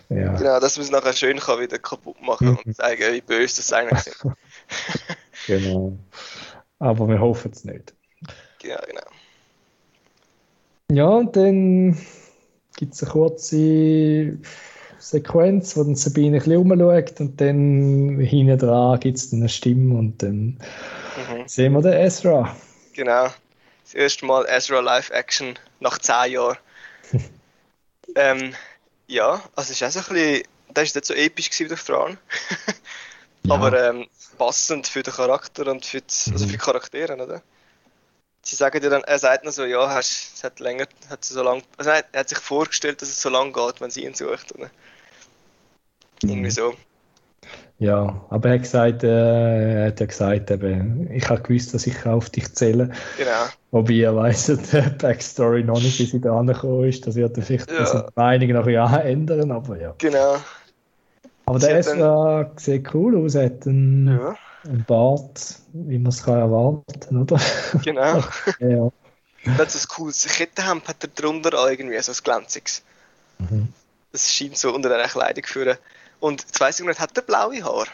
Ja, 0.09 0.35
Genau, 0.37 0.59
dass 0.61 0.77
man 0.79 0.85
es 0.87 0.91
nachher 0.91 1.13
schön 1.13 1.39
kann 1.39 1.61
wieder 1.61 1.79
kaputt 1.79 2.21
machen 2.23 2.49
Mhm. 2.51 2.59
und 2.65 2.77
zeigen, 2.77 3.13
wie 3.15 3.21
böse 3.21 3.57
das 3.57 3.73
eigentlich 3.73 4.07
ist. 4.07 4.25
genau. 5.47 5.99
Aber 6.79 7.09
wir 7.09 7.21
hoffen 7.21 7.53
es 7.53 7.65
nicht. 7.65 7.95
genau, 8.59 8.79
genau. 8.87 9.03
Ja, 10.91 11.07
und 11.09 11.37
dann 11.37 11.97
gibt 12.77 12.95
es 12.95 13.03
eine 13.03 13.13
kurze 13.13 14.39
Sequenz, 15.03 15.77
wo 15.77 15.83
dann 15.85 15.97
Sabine 15.97 16.37
ein 16.37 16.43
bisschen 16.45 16.57
rumschaut 16.57 17.21
und 17.21 17.41
dann 17.41 18.19
hinten 18.21 18.59
dran 18.59 19.01
gibt 19.01 19.19
es 19.19 19.31
dann 19.31 19.41
eine 19.41 19.49
Stimme 19.49 19.99
und 19.99 20.23
dann 20.23 20.59
Mhm. 21.17 21.47
sehen 21.47 21.73
wir 21.75 21.83
den 21.83 21.93
Ezra. 21.95 22.57
Genau. 22.95 23.29
Das 23.85 23.95
erste 23.95 24.25
Mal 24.25 24.47
Ezra 24.49 24.81
Live 24.81 25.11
Action 25.11 25.59
nach 25.81 25.99
10 25.99 26.33
Jahren. 26.33 26.57
ähm, 28.15 28.55
ja, 29.07 29.43
also 29.57 29.73
es 29.73 29.81
ist 29.81 29.83
auch 29.83 29.91
so 29.91 30.11
ein 30.11 30.15
bisschen, 30.15 30.43
das 30.73 30.85
ist 30.85 30.95
nicht 30.95 31.05
so 31.07 31.15
episch 31.15 31.51
gewesen 31.51 31.65
wie 31.65 31.69
der 31.75 31.79
Thrawn. 31.85 32.19
Ja. 33.45 33.55
Aber 33.57 33.73
ähm, 33.89 34.07
passend 34.39 34.87
für 34.87 35.03
den 35.03 35.13
Charakter 35.13 35.67
und 35.67 35.85
für 35.85 36.01
die, 36.01 36.31
also 36.31 36.45
Mhm. 36.45 36.51
für 36.51 36.57
die 36.57 36.59
Charaktere, 36.59 37.17
oder? 37.17 37.43
Sie 38.43 38.57
sagen 38.57 38.81
dir 38.81 38.91
dann, 38.91 39.03
er 39.05 39.19
sagt 39.19 39.45
noch 39.45 39.53
so, 39.53 39.65
ja, 39.65 39.89
hast, 39.91 40.35
es 40.37 40.45
hat 40.45 40.61
länger, 40.61 40.87
hat 41.11 41.25
so 41.25 41.43
lang, 41.43 41.63
also 41.77 41.91
nein, 41.91 42.05
er 42.13 42.21
hat 42.21 42.29
sich 42.29 42.39
vorgestellt, 42.39 43.03
dass 43.03 43.09
es 43.09 43.21
so 43.21 43.29
lange 43.31 43.53
geht, 43.53 43.81
wenn 43.81 43.91
sie 43.91 44.05
ihn 44.05 44.15
sucht, 44.15 44.53
oder? 44.55 44.71
Irgendwie 46.23 46.51
so. 46.51 46.75
Ja, 47.79 48.25
aber 48.31 48.51
er 48.51 48.55
hat 48.55 48.63
gesagt, 48.63 49.03
äh, 49.03 49.81
er 49.81 49.87
hat 49.89 49.99
ja 49.99 50.07
gesagt, 50.07 50.51
eben, 50.53 51.11
ich 51.11 51.29
habe 51.29 51.43
gewusst, 51.43 51.75
dass 51.75 51.87
ich 51.87 52.07
auf 52.07 52.31
dich 52.31 52.53
zähle. 52.55 52.93
Genau. 53.19 53.31
Wobei 53.73 53.95
er 53.95 54.15
weiss, 54.15 54.47
die 54.73 54.81
Backstory 54.99 55.65
noch 55.65 55.81
nicht, 55.81 55.99
wie 55.99 56.05
sie 56.07 56.21
da 56.21 56.39
angekommen 56.39 56.89
ist. 56.89 57.05
Das 57.07 57.17
wird 57.17 57.37
vielleicht 57.43 57.71
Ja. 57.71 57.85
seine 57.87 58.09
Meinung 58.15 58.49
noch 58.51 58.67
ja 58.69 58.99
ändern, 58.99 59.51
aber 59.51 59.81
ja. 59.81 59.95
Genau. 59.99 60.37
Aber 61.47 61.59
Sie 61.59 61.67
der 61.67 61.83
dann- 61.83 61.97
Ezra 61.99 62.51
sieht 62.57 62.95
cool 62.95 63.25
aus, 63.25 63.35
er 63.35 63.47
hat 63.47 63.67
einen, 63.67 64.07
Ja, 64.17 64.37
einen 64.65 64.85
Bart, 64.85 65.57
wie 65.73 65.99
man 65.99 66.11
es 66.11 66.23
kann 66.23 66.39
erwarten, 66.39 67.17
oder? 67.23 67.41
genau. 67.85 68.23
ja. 68.61 68.91
Das 69.59 69.75
ist 69.75 69.87
ein 69.91 69.97
cooles 69.97 70.25
Kettenhemd 70.25 70.87
hat 70.87 71.03
er 71.03 71.09
drunter 71.09 71.59
auch 71.59 71.69
irgendwie, 71.69 71.99
so 72.01 72.13
ein 72.13 72.19
glänziges. 72.23 72.83
Mhm. 73.41 73.69
Das 74.13 74.33
scheint 74.33 74.57
so 74.57 74.73
unter 74.73 74.95
einer 74.95 75.09
Kleidung 75.09 75.43
zu 75.43 75.53
führen. 75.53 75.77
Und 76.23 76.41
jetzt 76.43 76.59
weiss 76.61 76.81
ich 76.81 76.87
nicht, 76.87 77.01
hat 77.01 77.17
er 77.19 77.23
blaue 77.23 77.63
Haare? 77.63 77.89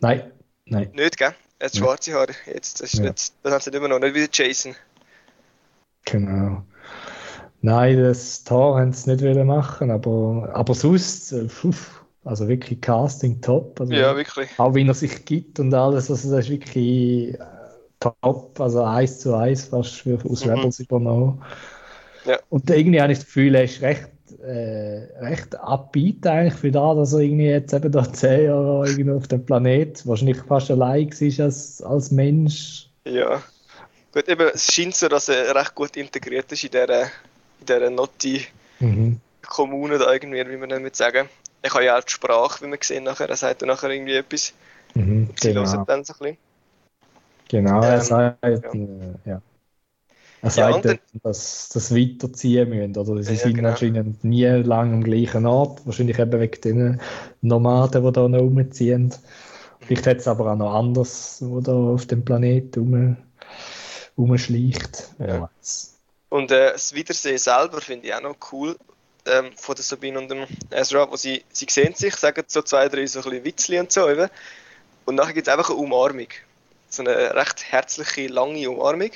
Nein, 0.00 0.32
nein. 0.66 0.92
Nicht, 0.92 1.16
gell? 1.16 1.34
Er 1.58 1.66
hat 1.66 1.76
schwarze 1.76 2.12
Haare. 2.12 2.34
Jetzt, 2.46 2.80
das, 2.82 2.92
ist 2.92 2.98
Ja. 2.98 3.04
nicht, 3.04 3.32
das 3.42 3.52
haben 3.52 3.60
sie 3.62 3.70
immer 3.70 3.88
noch, 3.88 3.98
nicht 4.00 4.14
wie 4.14 4.28
Jason. 4.30 4.76
Genau. 6.04 6.64
Nein, 7.60 7.98
das 8.02 8.44
Tor 8.44 8.80
haben 8.80 8.92
sie 8.92 9.10
nicht 9.10 9.22
wollen 9.24 9.46
machen, 9.46 9.90
aber, 9.90 10.50
aber 10.54 10.74
sonst, 10.74 11.32
äh, 11.32 11.46
puh, 11.46 11.74
also 12.24 12.48
wirklich 12.48 12.80
Casting 12.80 13.40
top. 13.40 13.80
Also 13.80 13.94
Ja, 13.94 14.16
wirklich. 14.16 14.50
auch 14.56 14.74
wie 14.74 14.86
er 14.86 14.94
sich 14.94 15.24
gibt 15.24 15.60
und 15.60 15.74
alles, 15.74 16.10
also 16.10 16.30
das 16.30 16.46
ist 16.46 16.50
wirklich 16.50 17.34
äh, 17.34 17.38
top, 18.00 18.60
also 18.60 18.84
eins 18.84 19.20
zu 19.20 19.34
eins 19.36 19.66
fast 19.66 19.96
für, 19.96 20.18
aus 20.24 20.44
Mhm. 20.44 20.50
Rebels 20.50 20.80
übernommen. 20.80 21.42
Ja. 22.24 22.38
Und 22.48 22.70
irgendwie 22.70 23.00
habe 23.00 23.12
ich 23.12 23.18
das 23.18 23.26
Gefühl, 23.26 23.54
er 23.54 23.64
ist 23.64 23.82
recht, 23.82 24.08
äh, 24.48 25.08
recht 25.20 25.54
upbeat 25.56 26.26
eigentlich 26.26 26.54
für 26.54 26.70
das, 26.70 26.96
dass 26.96 27.12
er 27.12 27.20
irgendwie 27.20 27.46
jetzt 27.46 27.72
eben 27.72 27.92
da 27.92 28.02
zehn 28.12 28.46
Jahre 28.46 28.88
irgendwie 28.88 29.12
auf 29.12 29.28
dem 29.28 29.44
Planet 29.44 30.06
wahrscheinlich 30.06 30.38
fast 30.38 30.70
allein 30.70 31.10
war 31.10 31.44
als, 31.44 31.82
als 31.82 32.10
Mensch. 32.10 32.88
Ja. 33.04 33.42
Gut, 34.12 34.28
eben, 34.28 34.48
es 34.52 34.72
scheint 34.72 34.94
so, 34.94 35.08
dass 35.08 35.28
er 35.28 35.54
recht 35.54 35.74
gut 35.74 35.96
integriert 35.96 36.50
ist 36.50 36.64
in 36.64 36.70
dieser 36.70 37.10
in 37.60 37.66
dieser 37.66 37.90
Notti-Kommune 37.90 39.94
mhm. 39.94 39.98
da 39.98 40.12
irgendwie, 40.12 40.48
wie 40.48 40.56
man 40.56 40.82
nicht 40.82 40.96
sagen. 40.96 41.28
Ich 41.62 41.74
habe 41.74 41.84
ja 41.84 41.98
auch 41.98 42.04
die 42.04 42.12
Sprache, 42.12 42.64
wie 42.64 42.68
man 42.68 42.78
sehen 42.80 43.04
nachher, 43.04 43.28
er 43.28 43.36
sagt 43.36 43.62
dann 43.62 43.68
nachher 43.68 43.90
irgendwie 43.90 44.14
etwas. 44.14 44.52
Mhm, 44.94 45.28
sie 45.40 45.52
genau. 45.52 45.66
hören 45.66 45.84
dann 45.86 46.04
so 46.04 46.14
ein 46.14 46.18
bisschen. 46.18 46.38
Genau, 47.48 47.82
er 47.82 47.94
ähm, 47.94 48.00
sagt, 48.00 48.44
ja. 48.44 48.50
Äh, 48.50 48.60
ja. 49.24 49.42
Er 50.40 50.50
sagt, 50.50 50.84
ja, 50.84 50.94
dass 51.22 51.68
das 51.70 51.94
weiterziehen 51.94 52.68
müssen. 52.68 52.96
Oder 52.96 53.22
sie 53.22 53.34
ja, 53.34 53.38
sind 53.40 53.54
genau. 53.54 53.70
anscheinend 53.70 54.22
nie 54.22 54.46
lange 54.46 54.94
am 54.94 55.04
gleichen 55.04 55.46
Ort. 55.46 55.84
Wahrscheinlich 55.84 56.18
eben 56.18 56.40
wegen 56.40 56.60
den 56.60 57.00
Nomaden, 57.40 58.04
die 58.04 58.12
da 58.12 58.28
noch 58.28 58.40
rumziehen. 58.40 59.14
Vielleicht 59.80 60.06
hat 60.06 60.18
es 60.18 60.28
aber 60.28 60.52
auch 60.52 60.56
noch 60.56 60.74
anders, 60.74 61.38
wo 61.44 61.60
da 61.60 61.72
auf 61.72 62.06
dem 62.06 62.24
Planeten 62.24 62.78
rum, 62.80 63.16
rumschleicht. 64.16 65.10
Ja. 65.18 65.50
Und 66.28 66.50
äh, 66.50 66.72
das 66.72 66.94
Wiedersehen 66.94 67.38
selber 67.38 67.80
finde 67.80 68.06
ich 68.06 68.14
auch 68.14 68.20
noch 68.20 68.36
cool 68.52 68.76
ähm, 69.26 69.50
von 69.56 69.74
der 69.74 69.84
Sabine 69.84 70.18
und 70.18 70.30
dem 70.30 70.44
Ezra, 70.70 71.10
wo 71.10 71.16
sie, 71.16 71.42
sie 71.50 71.66
sehen 71.68 71.94
sich, 71.94 72.14
sagen 72.16 72.44
so 72.46 72.62
zwei, 72.62 72.88
drei 72.88 73.06
so 73.06 73.20
ein 73.20 73.24
bisschen 73.24 73.44
Witzli 73.44 73.80
und 73.80 73.90
so 73.90 74.08
eben. 74.08 74.28
Und 75.04 75.14
nachher 75.14 75.32
gibt 75.32 75.48
es 75.48 75.52
einfach 75.52 75.70
eine 75.70 75.78
Umarmung. 75.78 76.28
So 76.90 77.02
eine 77.02 77.34
recht 77.34 77.64
herzliche, 77.64 78.28
lange 78.28 78.68
Umarmung 78.70 79.10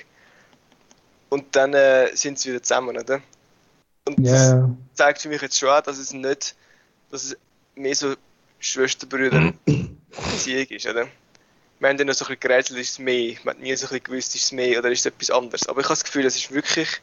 und 1.33 1.57
dann 1.57 1.73
äh, 1.73 2.15
sind 2.15 2.39
sie 2.39 2.51
wieder 2.51 2.63
zusammen, 2.63 2.99
oder? 2.99 3.23
Und 4.05 4.19
yeah. 4.19 4.37
das 4.37 4.71
zeigt 4.93 5.23
für 5.23 5.31
mich 5.31 5.41
jetzt 5.41 5.59
schon 5.59 5.71
auch, 5.71 5.81
dass 5.81 5.97
es 5.97 6.13
nicht, 6.13 6.55
dass 7.11 7.25
es 7.25 7.37
mehr 7.75 7.95
so 7.95 8.15
Schwesterbrüder-Beziehung 8.61 10.67
ist, 10.67 10.87
oder? 10.87 11.09
Wir 11.79 11.89
haben 11.89 11.97
ja 11.97 12.05
noch 12.05 12.13
so 12.13 12.27
ein 12.27 12.29
bisschen 12.29 12.41
gerätselt, 12.41 12.81
ist 12.81 12.91
es 12.91 12.99
mehr? 12.99 13.37
Man 13.45 13.55
hat 13.55 13.63
nie 13.63 13.75
so 13.75 13.87
ein 13.87 13.89
bisschen 13.89 14.05
gewusst, 14.05 14.35
ist 14.35 14.45
es 14.45 14.53
mehr 14.53 14.79
oder 14.79 14.91
ist 14.91 15.01
es 15.01 15.07
etwas 15.07 15.31
anderes? 15.31 15.67
Aber 15.67 15.81
ich 15.81 15.87
habe 15.87 15.95
das 15.95 16.05
Gefühl, 16.05 16.27
es 16.27 16.37
ist 16.37 16.53
wirklich 16.53 17.01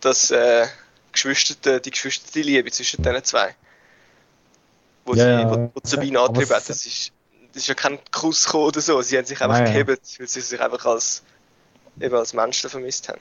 das, 0.00 0.30
äh, 0.30 0.68
Geschwister, 1.10 1.80
die 1.80 1.90
geschwisterte 1.90 2.42
Liebe 2.42 2.70
zwischen 2.70 3.02
diesen 3.02 3.24
zwei. 3.24 3.56
Wo, 5.04 5.14
yeah, 5.14 5.40
sie, 5.40 5.48
wo, 5.48 5.72
wo 5.74 5.80
Sabine 5.82 6.20
angetrieben 6.20 6.54
hat. 6.54 6.68
Das 6.68 6.86
ist, 6.86 7.10
das 7.52 7.62
ist 7.62 7.66
ja 7.66 7.74
kein 7.74 7.98
Kuss 8.12 8.54
oder 8.54 8.80
so. 8.80 9.02
Sie 9.02 9.18
haben 9.18 9.24
sich 9.24 9.40
einfach 9.40 9.58
Nein, 9.58 9.72
gehebt, 9.72 9.88
weil 9.88 10.28
sie 10.28 10.40
sich 10.40 10.60
einfach 10.60 10.86
als 10.86 11.24
eben 12.00 12.14
als 12.14 12.34
Menschen 12.34 12.70
vermisst 12.70 13.08
haben. 13.08 13.20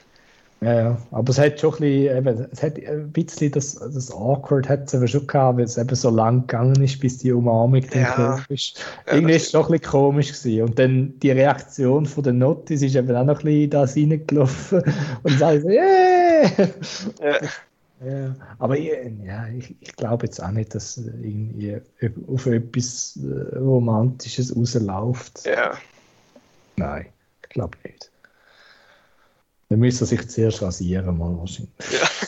Ja, 0.61 0.73
ja, 0.73 0.97
aber 1.11 1.29
es 1.29 1.39
hat 1.39 1.59
schon 1.59 1.73
ein 1.73 1.79
bisschen, 1.79 2.17
eben, 2.17 2.47
es 2.51 2.63
hat 2.63 2.77
ein 2.77 3.11
bisschen 3.11 3.51
das, 3.51 3.73
das 3.73 4.11
Awkward 4.11 4.69
hat 4.69 4.87
es 4.87 4.93
eben 4.93 5.07
schon 5.09 5.27
gehabt, 5.27 5.57
weil 5.57 5.65
es 5.65 5.77
eben 5.77 5.93
so 5.93 6.09
lang 6.09 6.41
gegangen 6.41 6.81
ist, 6.81 6.99
bis 7.01 7.17
die 7.17 7.33
Umarmung 7.33 7.85
dann 7.91 8.01
ja. 8.01 8.45
ist. 8.47 8.81
Irgendwie 9.07 9.33
ist 9.33 9.47
es 9.47 9.51
schon 9.51 9.65
ein 9.65 9.71
bisschen 9.71 9.91
komisch 9.91 10.27
gewesen. 10.31 10.63
Und 10.63 10.79
dann 10.79 11.19
die 11.19 11.31
Reaktion 11.31 12.05
von 12.05 12.23
der 12.23 12.31
Notis 12.31 12.81
ist 12.81 12.95
eben 12.95 13.13
auch 13.13 13.25
noch 13.25 13.39
ein 13.39 13.45
bisschen 13.45 13.69
da 13.71 13.83
reingelaufen 13.83 14.83
und 15.23 15.37
sagt 15.37 15.63
so, 15.63 15.69
yeah! 15.69 16.43
Ja. 17.21 17.39
Ja, 18.05 18.35
aber 18.59 18.77
ich, 18.77 18.91
ja, 19.23 19.47
ich, 19.47 19.75
ich 19.79 19.95
glaube 19.95 20.25
jetzt 20.25 20.43
auch 20.43 20.51
nicht, 20.51 20.75
dass 20.75 20.97
irgendwie 20.97 21.79
auf 22.27 22.45
etwas 22.47 23.17
äh, 23.23 23.57
Romantisches 23.57 24.53
rausläuft. 24.53 25.45
Ja. 25.45 25.77
Nein, 26.75 27.05
ich 27.43 27.49
glaube 27.49 27.77
nicht. 27.85 28.11
Dann 29.73 29.79
müsste 29.79 30.03
er 30.03 30.07
sich 30.07 30.29
zuerst 30.29 30.61
rasieren, 30.61 31.17
mal 31.17 31.35
wahrscheinlich. 31.35 31.71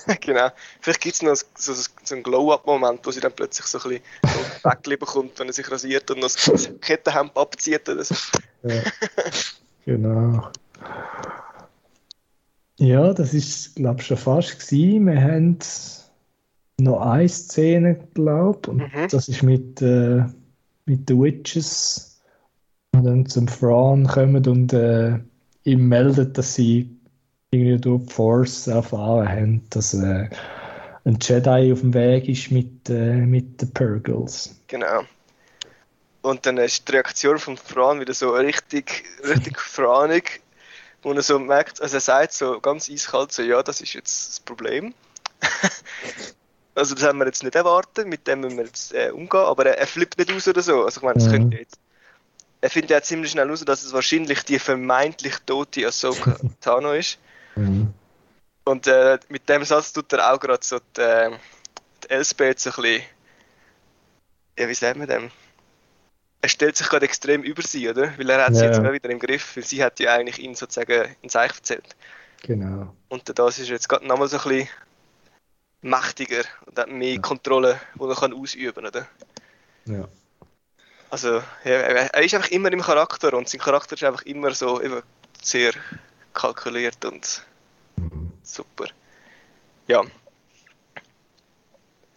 Ja, 0.07 0.15
genau. 0.19 0.49
Vielleicht 0.81 0.99
gibt 0.99 1.13
es 1.13 1.21
noch 1.21 1.35
so, 1.55 1.73
so, 1.75 2.15
einen 2.15 2.23
Glow-Up-Moment, 2.23 3.01
wo 3.05 3.11
sie 3.11 3.19
dann 3.19 3.33
plötzlich 3.33 3.67
so 3.67 3.77
ein 3.77 3.83
bisschen 3.83 4.03
so 4.23 4.67
Bäckchen 4.67 4.97
bekommt, 4.97 5.39
wenn 5.39 5.45
er 5.45 5.53
sich 5.53 5.69
rasiert 5.69 6.09
und 6.09 6.21
noch 6.21 6.31
das 6.31 6.71
Kettenhemd 6.81 7.37
abzieht 7.37 7.87
oder 7.87 8.03
so. 8.03 8.15
Ja, 8.63 8.81
genau. 9.85 10.49
Ja, 12.79 13.13
das 13.13 13.35
ist, 13.35 13.75
glaube 13.75 14.01
ich, 14.01 14.07
schon 14.07 14.17
fast 14.17 14.59
gewesen. 14.59 15.05
Wir 15.05 15.21
haben 15.21 15.59
noch 16.79 17.01
eine 17.01 17.29
Szene, 17.29 18.07
glaube 18.15 18.57
ich, 18.63 18.67
und 18.69 18.77
mhm. 18.77 19.07
das 19.11 19.29
ist 19.29 19.43
mit, 19.43 19.83
äh, 19.83 20.23
mit 20.87 21.07
den 21.07 21.21
Witches, 21.21 22.23
die 22.95 23.03
dann 23.03 23.27
zum 23.27 23.47
Fran 23.47 24.07
kommen 24.07 24.47
und 24.47 24.73
äh, 24.73 25.19
ihm 25.63 25.87
meldet, 25.87 26.39
dass 26.39 26.55
sie 26.55 26.94
irgendwie 27.55 27.81
durch 27.81 28.05
die 28.05 28.13
Force 28.13 28.67
erfahren 28.67 29.27
haben, 29.27 29.69
dass 29.69 29.93
äh, 29.93 30.29
ein 31.05 31.17
Jedi 31.21 31.71
auf 31.71 31.81
dem 31.81 31.93
Weg 31.93 32.27
ist 32.27 32.51
mit, 32.51 32.89
äh, 32.89 33.15
mit 33.15 33.61
den 33.61 33.73
Purgles. 33.73 34.55
Genau. 34.67 35.03
Und 36.21 36.45
dann 36.45 36.57
ist 36.57 36.87
die 36.87 36.93
Reaktion 36.93 37.37
von 37.37 37.57
Fran 37.57 37.99
wieder 37.99 38.13
so 38.13 38.31
richtig, 38.31 39.03
richtig 39.23 39.59
franig, 39.59 40.41
wo 41.03 41.13
er 41.13 41.21
so 41.21 41.37
merkt, 41.37 41.81
also 41.81 41.97
er 41.97 42.01
sagt 42.01 42.33
so 42.33 42.59
ganz 42.59 42.89
eiskalt 42.89 43.31
so, 43.31 43.43
ja, 43.43 43.61
das 43.61 43.81
ist 43.81 43.93
jetzt 43.93 44.29
das 44.29 44.39
Problem. 44.39 44.93
also 46.75 46.95
das 46.95 47.03
haben 47.03 47.19
wir 47.19 47.27
jetzt 47.27 47.43
nicht 47.43 47.55
erwartet, 47.55 48.07
mit 48.07 48.27
dem 48.27 48.41
müssen 48.41 48.57
wir 48.57 48.65
jetzt 48.65 48.93
äh, 48.93 49.11
umgehen, 49.11 49.41
aber 49.41 49.67
er, 49.67 49.77
er 49.77 49.87
flippt 49.87 50.17
nicht 50.17 50.31
aus 50.31 50.47
oder 50.47 50.63
so. 50.63 50.83
Also 50.83 50.99
ich 50.99 51.03
meine, 51.03 51.15
das 51.15 51.27
mhm. 51.27 51.31
könnte 51.31 51.57
jetzt 51.57 51.79
er 52.65 52.71
findet 52.71 52.89
ja 52.89 53.01
ziemlich 53.03 53.29
schnell 53.29 53.47
raus, 53.47 53.63
dass 53.63 53.83
es 53.83 53.93
wahrscheinlich 53.93 54.41
die 54.43 54.57
vermeintlich 54.57 55.35
tote 55.45 55.85
Ahsoka 55.85 56.35
Tano 56.61 56.93
ist. 56.93 57.19
Mhm. 57.55 57.93
Und 58.63 58.87
äh, 58.87 59.19
mit 59.29 59.47
dem 59.47 59.63
Satz 59.63 59.93
tut 59.93 60.11
er 60.13 60.33
auch 60.33 60.39
gerade 60.39 60.63
so 60.63 60.79
die, 60.97 61.01
äh, 61.01 61.31
die 62.03 62.09
Elsbeth 62.09 62.59
so 62.59 62.71
ein 62.71 62.75
bisschen, 62.75 63.03
ja, 64.57 64.67
wie 64.67 64.73
sagen 64.73 64.99
wir 64.99 65.07
dem? 65.07 65.31
Er 66.41 66.49
stellt 66.49 66.75
sich 66.75 66.87
gerade 66.87 67.05
extrem 67.05 67.43
über 67.43 67.61
sie, 67.61 67.89
oder? 67.89 68.17
Weil 68.17 68.29
er 68.29 68.45
hat 68.45 68.53
ja. 68.53 68.59
sie 68.59 68.65
jetzt 68.65 68.81
mal 68.81 68.93
wieder 68.93 69.09
im 69.09 69.19
Griff, 69.19 69.55
weil 69.55 69.63
sie 69.63 69.83
hat 69.83 69.99
ja 69.99 70.13
eigentlich 70.13 70.39
ihn 70.39 70.55
sozusagen 70.55 71.15
ins 71.21 71.35
Eich 71.35 71.55
erzählt. 71.55 71.95
Genau. 72.43 72.93
Und 73.09 73.37
das 73.37 73.59
ist 73.59 73.69
jetzt 73.69 73.89
gerade 73.89 74.05
nochmal 74.05 74.27
so 74.27 74.37
ein 74.37 74.43
bisschen 74.43 74.69
mächtiger 75.81 76.43
und 76.65 76.77
hat 76.77 76.89
mehr 76.89 77.15
ja. 77.15 77.21
Kontrolle, 77.21 77.79
die 77.95 78.03
er 78.03 78.15
kann 78.15 78.33
ausüben 78.33 78.73
kann, 78.73 78.85
oder? 78.87 79.07
Ja. 79.85 80.07
Also, 81.09 81.35
ja, 81.63 81.71
er 81.71 82.23
ist 82.23 82.33
einfach 82.33 82.49
immer 82.49 82.71
im 82.71 82.81
Charakter 82.81 83.33
und 83.33 83.47
sein 83.47 83.61
Charakter 83.61 83.93
ist 83.93 84.03
einfach 84.03 84.23
immer 84.23 84.51
so 84.51 84.81
eben 84.81 85.01
sehr 85.41 85.73
kalkuliert 86.35 87.03
und 87.03 87.43
mhm. 87.95 88.31
super. 88.43 88.85
Ja. 89.87 90.03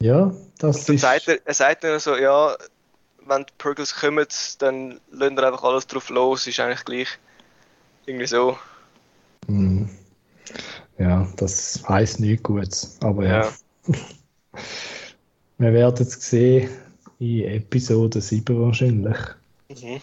Ja, 0.00 0.32
das 0.58 0.80
und 0.80 0.88
dann 0.88 0.94
ist... 0.96 1.00
Sagt 1.00 1.28
er, 1.28 1.46
er 1.46 1.54
sagt 1.54 1.84
dann 1.84 1.98
so, 1.98 2.16
ja, 2.16 2.54
wenn 3.26 3.44
die 3.44 3.52
Purgles 3.58 3.94
kommen, 3.94 4.26
dann 4.58 5.00
lassen 5.10 5.36
wir 5.36 5.46
einfach 5.46 5.64
alles 5.64 5.86
drauf 5.86 6.08
los, 6.10 6.46
ist 6.46 6.60
eigentlich 6.60 6.84
gleich. 6.84 7.08
Irgendwie 8.06 8.26
so. 8.26 8.58
Mhm. 9.46 9.88
Ja, 10.98 11.26
das 11.36 11.82
heißt 11.88 12.20
nicht 12.20 12.42
gut, 12.42 12.74
aber 13.00 13.24
ja. 13.24 13.44
ja. 13.44 13.52
wir 15.58 15.72
werden 15.72 16.06
es 16.06 16.12
sehen 16.28 16.70
in 17.18 17.44
Episode 17.44 18.20
7 18.20 18.60
wahrscheinlich. 18.60 19.18
Mhm. 19.68 20.00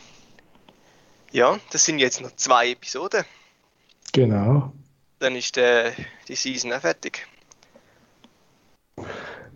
Ja, 1.32 1.60
das 1.72 1.84
sind 1.84 2.00
jetzt 2.00 2.22
noch 2.22 2.36
zwei 2.36 2.72
Episoden. 2.72 3.26
Genau. 4.14 4.74
Dann 5.20 5.36
ist 5.36 5.56
der, 5.56 5.94
die 6.28 6.36
Season 6.36 6.74
auch 6.74 6.82
fertig. 6.82 7.28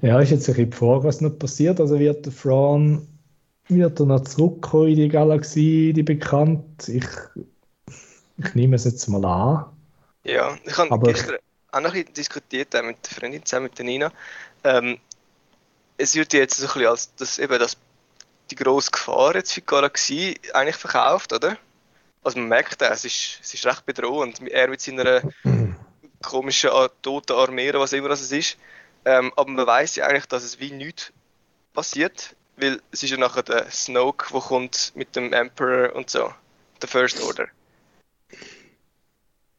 Ja, 0.01 0.19
ist 0.19 0.31
jetzt 0.31 0.47
ein 0.47 0.55
bisschen 0.55 0.71
die 0.71 0.77
Frage, 0.77 1.03
was 1.03 1.21
noch 1.21 1.37
passiert. 1.37 1.79
Also 1.79 1.99
wird 1.99 2.25
der 2.25 2.31
Fran 2.31 3.07
wird 3.69 3.99
er 3.99 4.05
noch 4.05 4.23
zurückkommen 4.23 4.89
in 4.89 4.95
die 4.95 5.09
Galaxie, 5.09 5.93
die 5.93 6.03
bekannt? 6.03 6.87
Ich, 6.89 7.05
ich 8.37 8.55
nehme 8.55 8.75
es 8.75 8.85
jetzt 8.85 9.07
mal 9.07 9.23
an. 9.25 9.65
Ja, 10.23 10.57
ich 10.65 10.77
habe 10.77 10.91
Aber 10.91 11.11
gestern 11.11 11.37
auch 11.71 11.81
noch 11.81 11.89
ein 11.89 11.93
bisschen 11.93 12.13
diskutiert 12.13 12.73
mit 12.83 12.97
der 13.05 13.17
Freundin 13.17 13.45
zusammen 13.45 13.65
mit 13.65 13.77
der 13.77 13.85
Nina. 13.85 14.11
Ähm, 14.63 14.97
es 15.97 16.15
wird 16.15 16.33
jetzt 16.33 16.57
so 16.57 16.65
ein 16.65 16.73
bisschen 16.73 16.87
als 16.87 17.15
das, 17.15 17.39
eben 17.39 17.59
das, 17.59 17.77
die 18.49 18.55
grosse 18.55 18.91
Gefahr 18.91 19.35
jetzt 19.35 19.53
für 19.53 19.61
die 19.61 19.67
Galaxie 19.67 20.39
eigentlich 20.53 20.75
verkauft, 20.75 21.33
oder? 21.33 21.57
Also 22.23 22.39
man 22.39 22.49
merkt 22.49 22.81
es 22.81 23.05
ist, 23.05 23.39
es 23.41 23.53
ist 23.53 23.65
recht 23.65 23.85
bedrohend. 23.85 24.41
Er 24.49 24.67
mit 24.67 24.81
seiner 24.81 25.21
komischen 26.21 26.71
toten 27.01 27.33
Armee, 27.33 27.71
was 27.73 27.93
immer 27.93 28.09
das 28.09 28.31
ist. 28.31 28.57
Ähm, 29.05 29.31
aber 29.35 29.49
man 29.49 29.65
weiß 29.65 29.95
ja 29.95 30.07
eigentlich, 30.07 30.25
dass 30.25 30.43
es 30.43 30.59
wie 30.59 30.71
nichts 30.71 31.13
passiert, 31.73 32.35
weil 32.57 32.81
es 32.91 33.03
ist 33.03 33.11
ja 33.11 33.17
nachher 33.17 33.43
der 33.43 33.71
Snoke, 33.71 34.31
der 34.33 34.41
kommt 34.41 34.91
mit 34.95 35.15
dem 35.15 35.31
Emperor 35.31 35.95
und 35.95 36.09
so, 36.09 36.33
der 36.81 36.89
First 36.89 37.21
Order. 37.21 37.47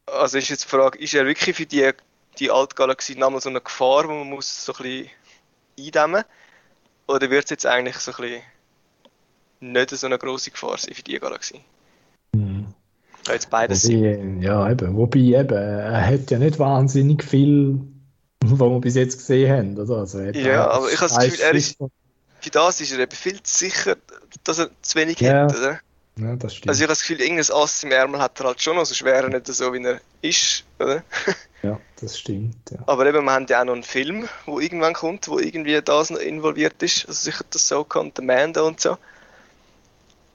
Also 0.06 0.38
ist 0.38 0.48
jetzt 0.48 0.64
die 0.64 0.68
Frage, 0.68 0.98
ist 0.98 1.14
er 1.14 1.24
wirklich 1.24 1.56
für 1.56 1.66
die, 1.66 1.92
die 2.38 2.50
Altgalaxie 2.50 3.14
nochmal 3.14 3.40
so 3.40 3.48
eine 3.48 3.60
Gefahr, 3.60 4.08
wo 4.08 4.12
man 4.12 4.28
muss 4.28 4.64
so 4.64 4.74
ein 4.74 4.82
bisschen 4.82 5.10
eindämmen 5.78 6.24
oder 7.06 7.30
wird 7.30 7.44
es 7.44 7.50
jetzt 7.50 7.66
eigentlich 7.66 7.96
so 7.96 8.12
ein 8.12 8.16
bisschen 8.16 8.42
nicht 9.60 9.90
so 9.90 10.06
eine 10.06 10.18
große 10.18 10.50
Gefahr 10.50 10.76
sein 10.76 10.94
für 10.94 11.02
die 11.02 11.18
Galaxie? 11.18 11.64
Kann 13.24 13.34
jetzt 13.34 13.50
beides 13.50 13.82
sein. 13.82 14.40
Ja, 14.42 14.70
eben. 14.70 14.96
Wobei 14.96 15.18
eben, 15.18 15.56
er 15.56 16.06
hat 16.06 16.30
ja 16.30 16.38
nicht 16.38 16.58
wahnsinnig 16.58 17.22
viel, 17.22 17.80
was 18.44 18.58
wir 18.60 18.80
bis 18.80 18.94
jetzt 18.94 19.18
gesehen 19.18 19.50
haben. 19.50 19.78
Oder? 19.78 19.98
Also, 19.98 20.20
ja, 20.20 20.70
aber 20.70 20.90
ich 20.90 21.00
habe 21.00 21.12
das 21.12 21.24
Gefühl, 21.24 21.40
er 21.40 21.54
ist, 21.54 21.76
für 22.40 22.50
das 22.50 22.80
ist 22.80 22.92
er 22.92 23.00
eben 23.00 23.12
viel 23.12 23.42
zu 23.42 23.58
sicher, 23.58 23.96
dass 24.44 24.58
er 24.58 24.70
zu 24.82 24.98
wenig 24.98 25.20
ja. 25.20 25.44
hat, 25.44 25.56
oder? 25.56 25.80
Ja, 26.16 26.36
das 26.36 26.54
stimmt. 26.54 26.68
Also 26.68 26.80
ich 26.80 26.82
habe 26.82 26.92
das 26.92 27.00
Gefühl, 27.00 27.20
irgendein 27.20 27.56
Ass 27.56 27.82
im 27.82 27.92
Ärmel 27.92 28.20
hat 28.20 28.40
er 28.40 28.46
halt 28.46 28.60
schon, 28.60 28.78
also 28.78 28.94
schwer 28.94 29.28
nicht 29.28 29.46
so, 29.46 29.72
wie 29.72 29.84
er 29.84 30.00
ist, 30.22 30.64
oder? 30.78 31.02
ja, 31.62 31.80
das 32.00 32.18
stimmt. 32.18 32.56
Ja. 32.70 32.78
Aber 32.86 33.06
eben, 33.06 33.24
wir 33.24 33.32
haben 33.32 33.46
ja 33.48 33.60
auch 33.60 33.64
noch 33.64 33.74
einen 33.74 33.82
Film, 33.82 34.28
wo 34.46 34.60
irgendwann 34.60 34.94
kommt, 34.94 35.28
wo 35.28 35.38
irgendwie 35.38 35.80
das 35.80 36.10
noch 36.10 36.18
involviert 36.18 36.82
ist, 36.82 37.06
also 37.08 37.20
sicher 37.24 37.44
das 37.50 37.68
so 37.68 37.84
kommt, 37.84 38.18
der 38.18 38.24
Mando 38.24 38.66
und 38.66 38.80
so. 38.80 38.98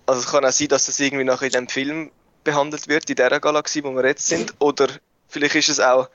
Also 0.08 0.22
es 0.22 0.28
kann 0.28 0.46
auch 0.46 0.52
sein, 0.52 0.68
dass 0.68 0.86
das 0.86 1.00
irgendwie 1.00 1.24
noch 1.24 1.42
in 1.42 1.50
dem 1.50 1.68
Film 1.68 2.12
behandelt 2.46 2.88
wird, 2.88 3.10
in 3.10 3.18
der 3.18 3.40
Galaxie, 3.42 3.84
wo 3.84 3.92
wir 3.92 4.06
jetzt 4.06 4.28
sind, 4.28 4.54
oder 4.60 4.88
vielleicht 5.28 5.56
ist 5.56 5.70
es 5.70 5.80
auch 5.82 6.08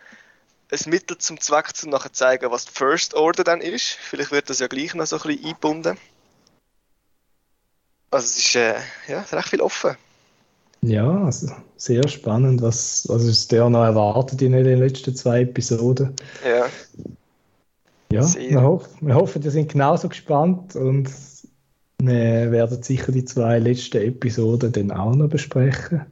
ein 0.72 0.90
Mittel 0.90 1.18
zum 1.18 1.38
Zweck, 1.40 1.72
um 1.82 1.90
nachher 1.90 2.12
zu 2.12 2.18
zeigen, 2.18 2.50
was 2.50 2.64
die 2.64 2.72
First 2.72 3.14
Order 3.14 3.44
dann 3.44 3.60
ist. 3.60 3.90
Vielleicht 3.90 4.30
wird 4.30 4.48
das 4.48 4.60
ja 4.60 4.68
gleich 4.68 4.94
noch 4.94 5.06
so 5.06 5.16
ein 5.16 5.22
bisschen 5.22 5.44
eingebunden. 5.44 5.98
Also 8.10 8.24
es 8.24 8.38
ist 8.38 8.56
äh, 8.56 8.74
ja, 9.08 9.20
recht 9.20 9.48
viel 9.48 9.60
offen. 9.60 9.96
Ja, 10.82 11.24
also 11.24 11.52
sehr 11.76 12.08
spannend, 12.08 12.62
was 12.62 13.06
also 13.10 13.28
ist 13.28 13.52
der 13.52 13.68
noch 13.68 13.84
erwartet 13.84 14.40
in 14.40 14.52
den 14.52 14.78
letzten 14.78 15.14
zwei 15.14 15.42
Episoden. 15.42 16.14
Ja. 16.44 16.66
Ja, 18.12 18.34
wir, 18.34 18.62
hoff, 18.62 18.88
wir 19.00 19.14
hoffen, 19.14 19.44
wir 19.44 19.50
sind 19.52 19.70
genauso 19.70 20.08
gespannt 20.08 20.74
und 20.74 21.08
wir 22.02 22.50
werden 22.50 22.82
sicher 22.82 23.12
die 23.12 23.24
zwei 23.24 23.58
letzten 23.58 23.98
Episoden 23.98 24.72
dann 24.72 24.90
auch 24.90 25.14
noch 25.14 25.28
besprechen. 25.28 26.06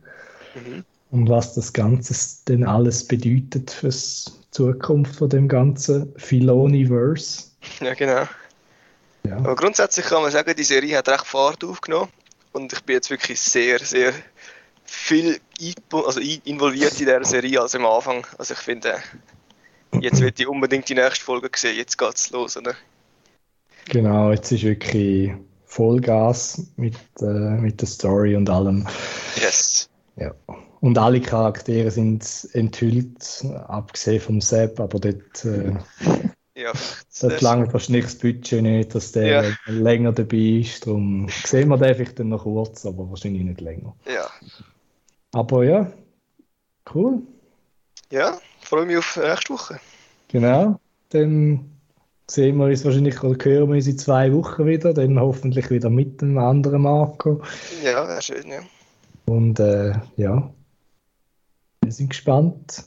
Mhm. 0.55 0.85
Und 1.11 1.29
was 1.29 1.55
das 1.55 1.73
Ganze 1.73 2.15
denn 2.47 2.65
alles 2.65 3.07
bedeutet 3.07 3.71
für 3.71 3.89
die 3.89 4.33
Zukunft 4.51 5.17
von 5.17 5.29
dem 5.29 5.49
ganzen 5.49 6.13
Filoniverse. 6.17 7.45
Ja, 7.81 7.95
genau. 7.95 8.29
Ja. 9.25 9.37
Aber 9.37 9.57
grundsätzlich 9.57 10.07
kann 10.07 10.23
man 10.23 10.31
sagen, 10.31 10.55
die 10.57 10.65
Serie 10.65 10.99
hat 10.99 11.09
recht 11.09 11.27
Fahrt 11.27 11.65
aufgenommen 11.65 12.11
und 12.53 12.73
ich 12.73 12.81
bin 12.83 12.95
jetzt 12.95 13.11
wirklich 13.11 13.41
sehr, 13.41 13.79
sehr 13.79 14.13
viel 14.85 15.39
also 15.93 16.21
involviert 16.21 16.93
in 16.93 16.99
dieser 16.99 17.25
Serie 17.25 17.61
als 17.61 17.75
am 17.75 17.87
Anfang. 17.87 18.27
Also 18.39 18.55
ich 18.55 18.61
finde, 18.61 18.97
jetzt 20.01 20.21
wird 20.21 20.41
ich 20.41 20.47
unbedingt 20.47 20.89
die 20.89 20.95
nächste 20.95 21.25
Folge 21.25 21.51
sehen, 21.57 21.77
jetzt 21.77 21.99
geht's 21.99 22.31
los, 22.31 22.57
oder? 22.57 22.75
Genau, 23.87 24.31
jetzt 24.31 24.53
ist 24.53 24.63
wirklich 24.63 25.33
Vollgas 25.67 26.63
mit, 26.77 26.97
äh, 27.21 27.25
mit 27.25 27.81
der 27.81 27.89
Story 27.89 28.37
und 28.37 28.49
allem. 28.49 28.87
Yes. 29.37 29.89
Ja. 30.19 30.35
Und 30.81 30.97
alle 30.99 31.21
Charaktere 31.21 31.91
sind 31.91 32.49
enthüllt, 32.53 33.45
abgesehen 33.67 34.21
vom 34.21 34.41
Sepp, 34.41 34.79
aber 34.79 34.99
dort 35.01 35.45
äh, 35.45 35.73
ja, 36.55 36.73
das 37.21 37.41
lange 37.41 37.69
fast 37.71 37.91
nicht 37.91 38.07
das 38.07 38.17
Budget 38.17 38.63
nicht, 38.63 38.95
dass 38.95 39.13
der 39.13 39.27
ja. 39.27 39.45
länger 39.67 40.13
dabei 40.13 40.61
ist. 40.61 40.87
Darum 40.87 41.29
sehen 41.45 41.69
wir 41.69 41.79
den 41.79 41.95
vielleicht 41.95 42.19
dann 42.19 42.29
noch 42.29 42.43
kurz, 42.43 42.87
aber 42.87 43.09
wahrscheinlich 43.11 43.43
nicht 43.43 43.61
länger. 43.61 43.95
Ja. 44.07 44.29
Aber 45.33 45.65
ja, 45.65 45.93
cool. 46.95 47.23
Ja, 48.11 48.39
freue 48.61 48.87
mich 48.87 48.97
auf 48.97 49.17
nächste 49.17 49.53
Woche. 49.55 49.81
Genau, 50.29 50.81
dann 51.11 51.71
sehen 52.31 52.57
wir 52.57 52.67
uns 52.67 52.85
wahrscheinlich 52.85 53.23
oder 53.23 53.43
hören 53.45 53.69
wir 53.69 53.77
uns 53.77 53.87
in 53.87 53.99
zwei 53.99 54.33
Wochen 54.33 54.67
wieder, 54.67 54.95
dann 54.95 55.19
hoffentlich 55.19 55.71
wieder 55.71 55.91
mit 55.91 56.23
einem 56.23 56.39
anderen 56.39 56.83
Marco. 56.83 57.43
Ja, 57.83 58.07
wäre 58.07 58.23
schön, 58.23 58.49
ja. 58.49 58.61
Und 59.29 59.61
äh, 59.61 59.93
ja, 60.17 60.51
wir 61.83 61.93
sind 61.93 62.09
gespannt. 62.09 62.85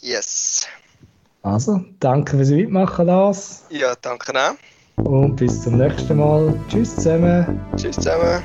Yes. 0.00 0.66
Also, 1.42 1.84
danke 2.00 2.36
fürs 2.36 2.50
Mitmachen, 2.50 3.06
Lars. 3.06 3.64
Ja, 3.70 3.94
danke 4.02 4.32
auch. 4.34 4.56
Und 5.04 5.36
bis 5.36 5.62
zum 5.62 5.78
nächsten 5.78 6.16
Mal. 6.16 6.58
Tschüss 6.68 6.96
zusammen. 6.96 7.60
Tschüss 7.76 7.94
zusammen. 7.96 8.42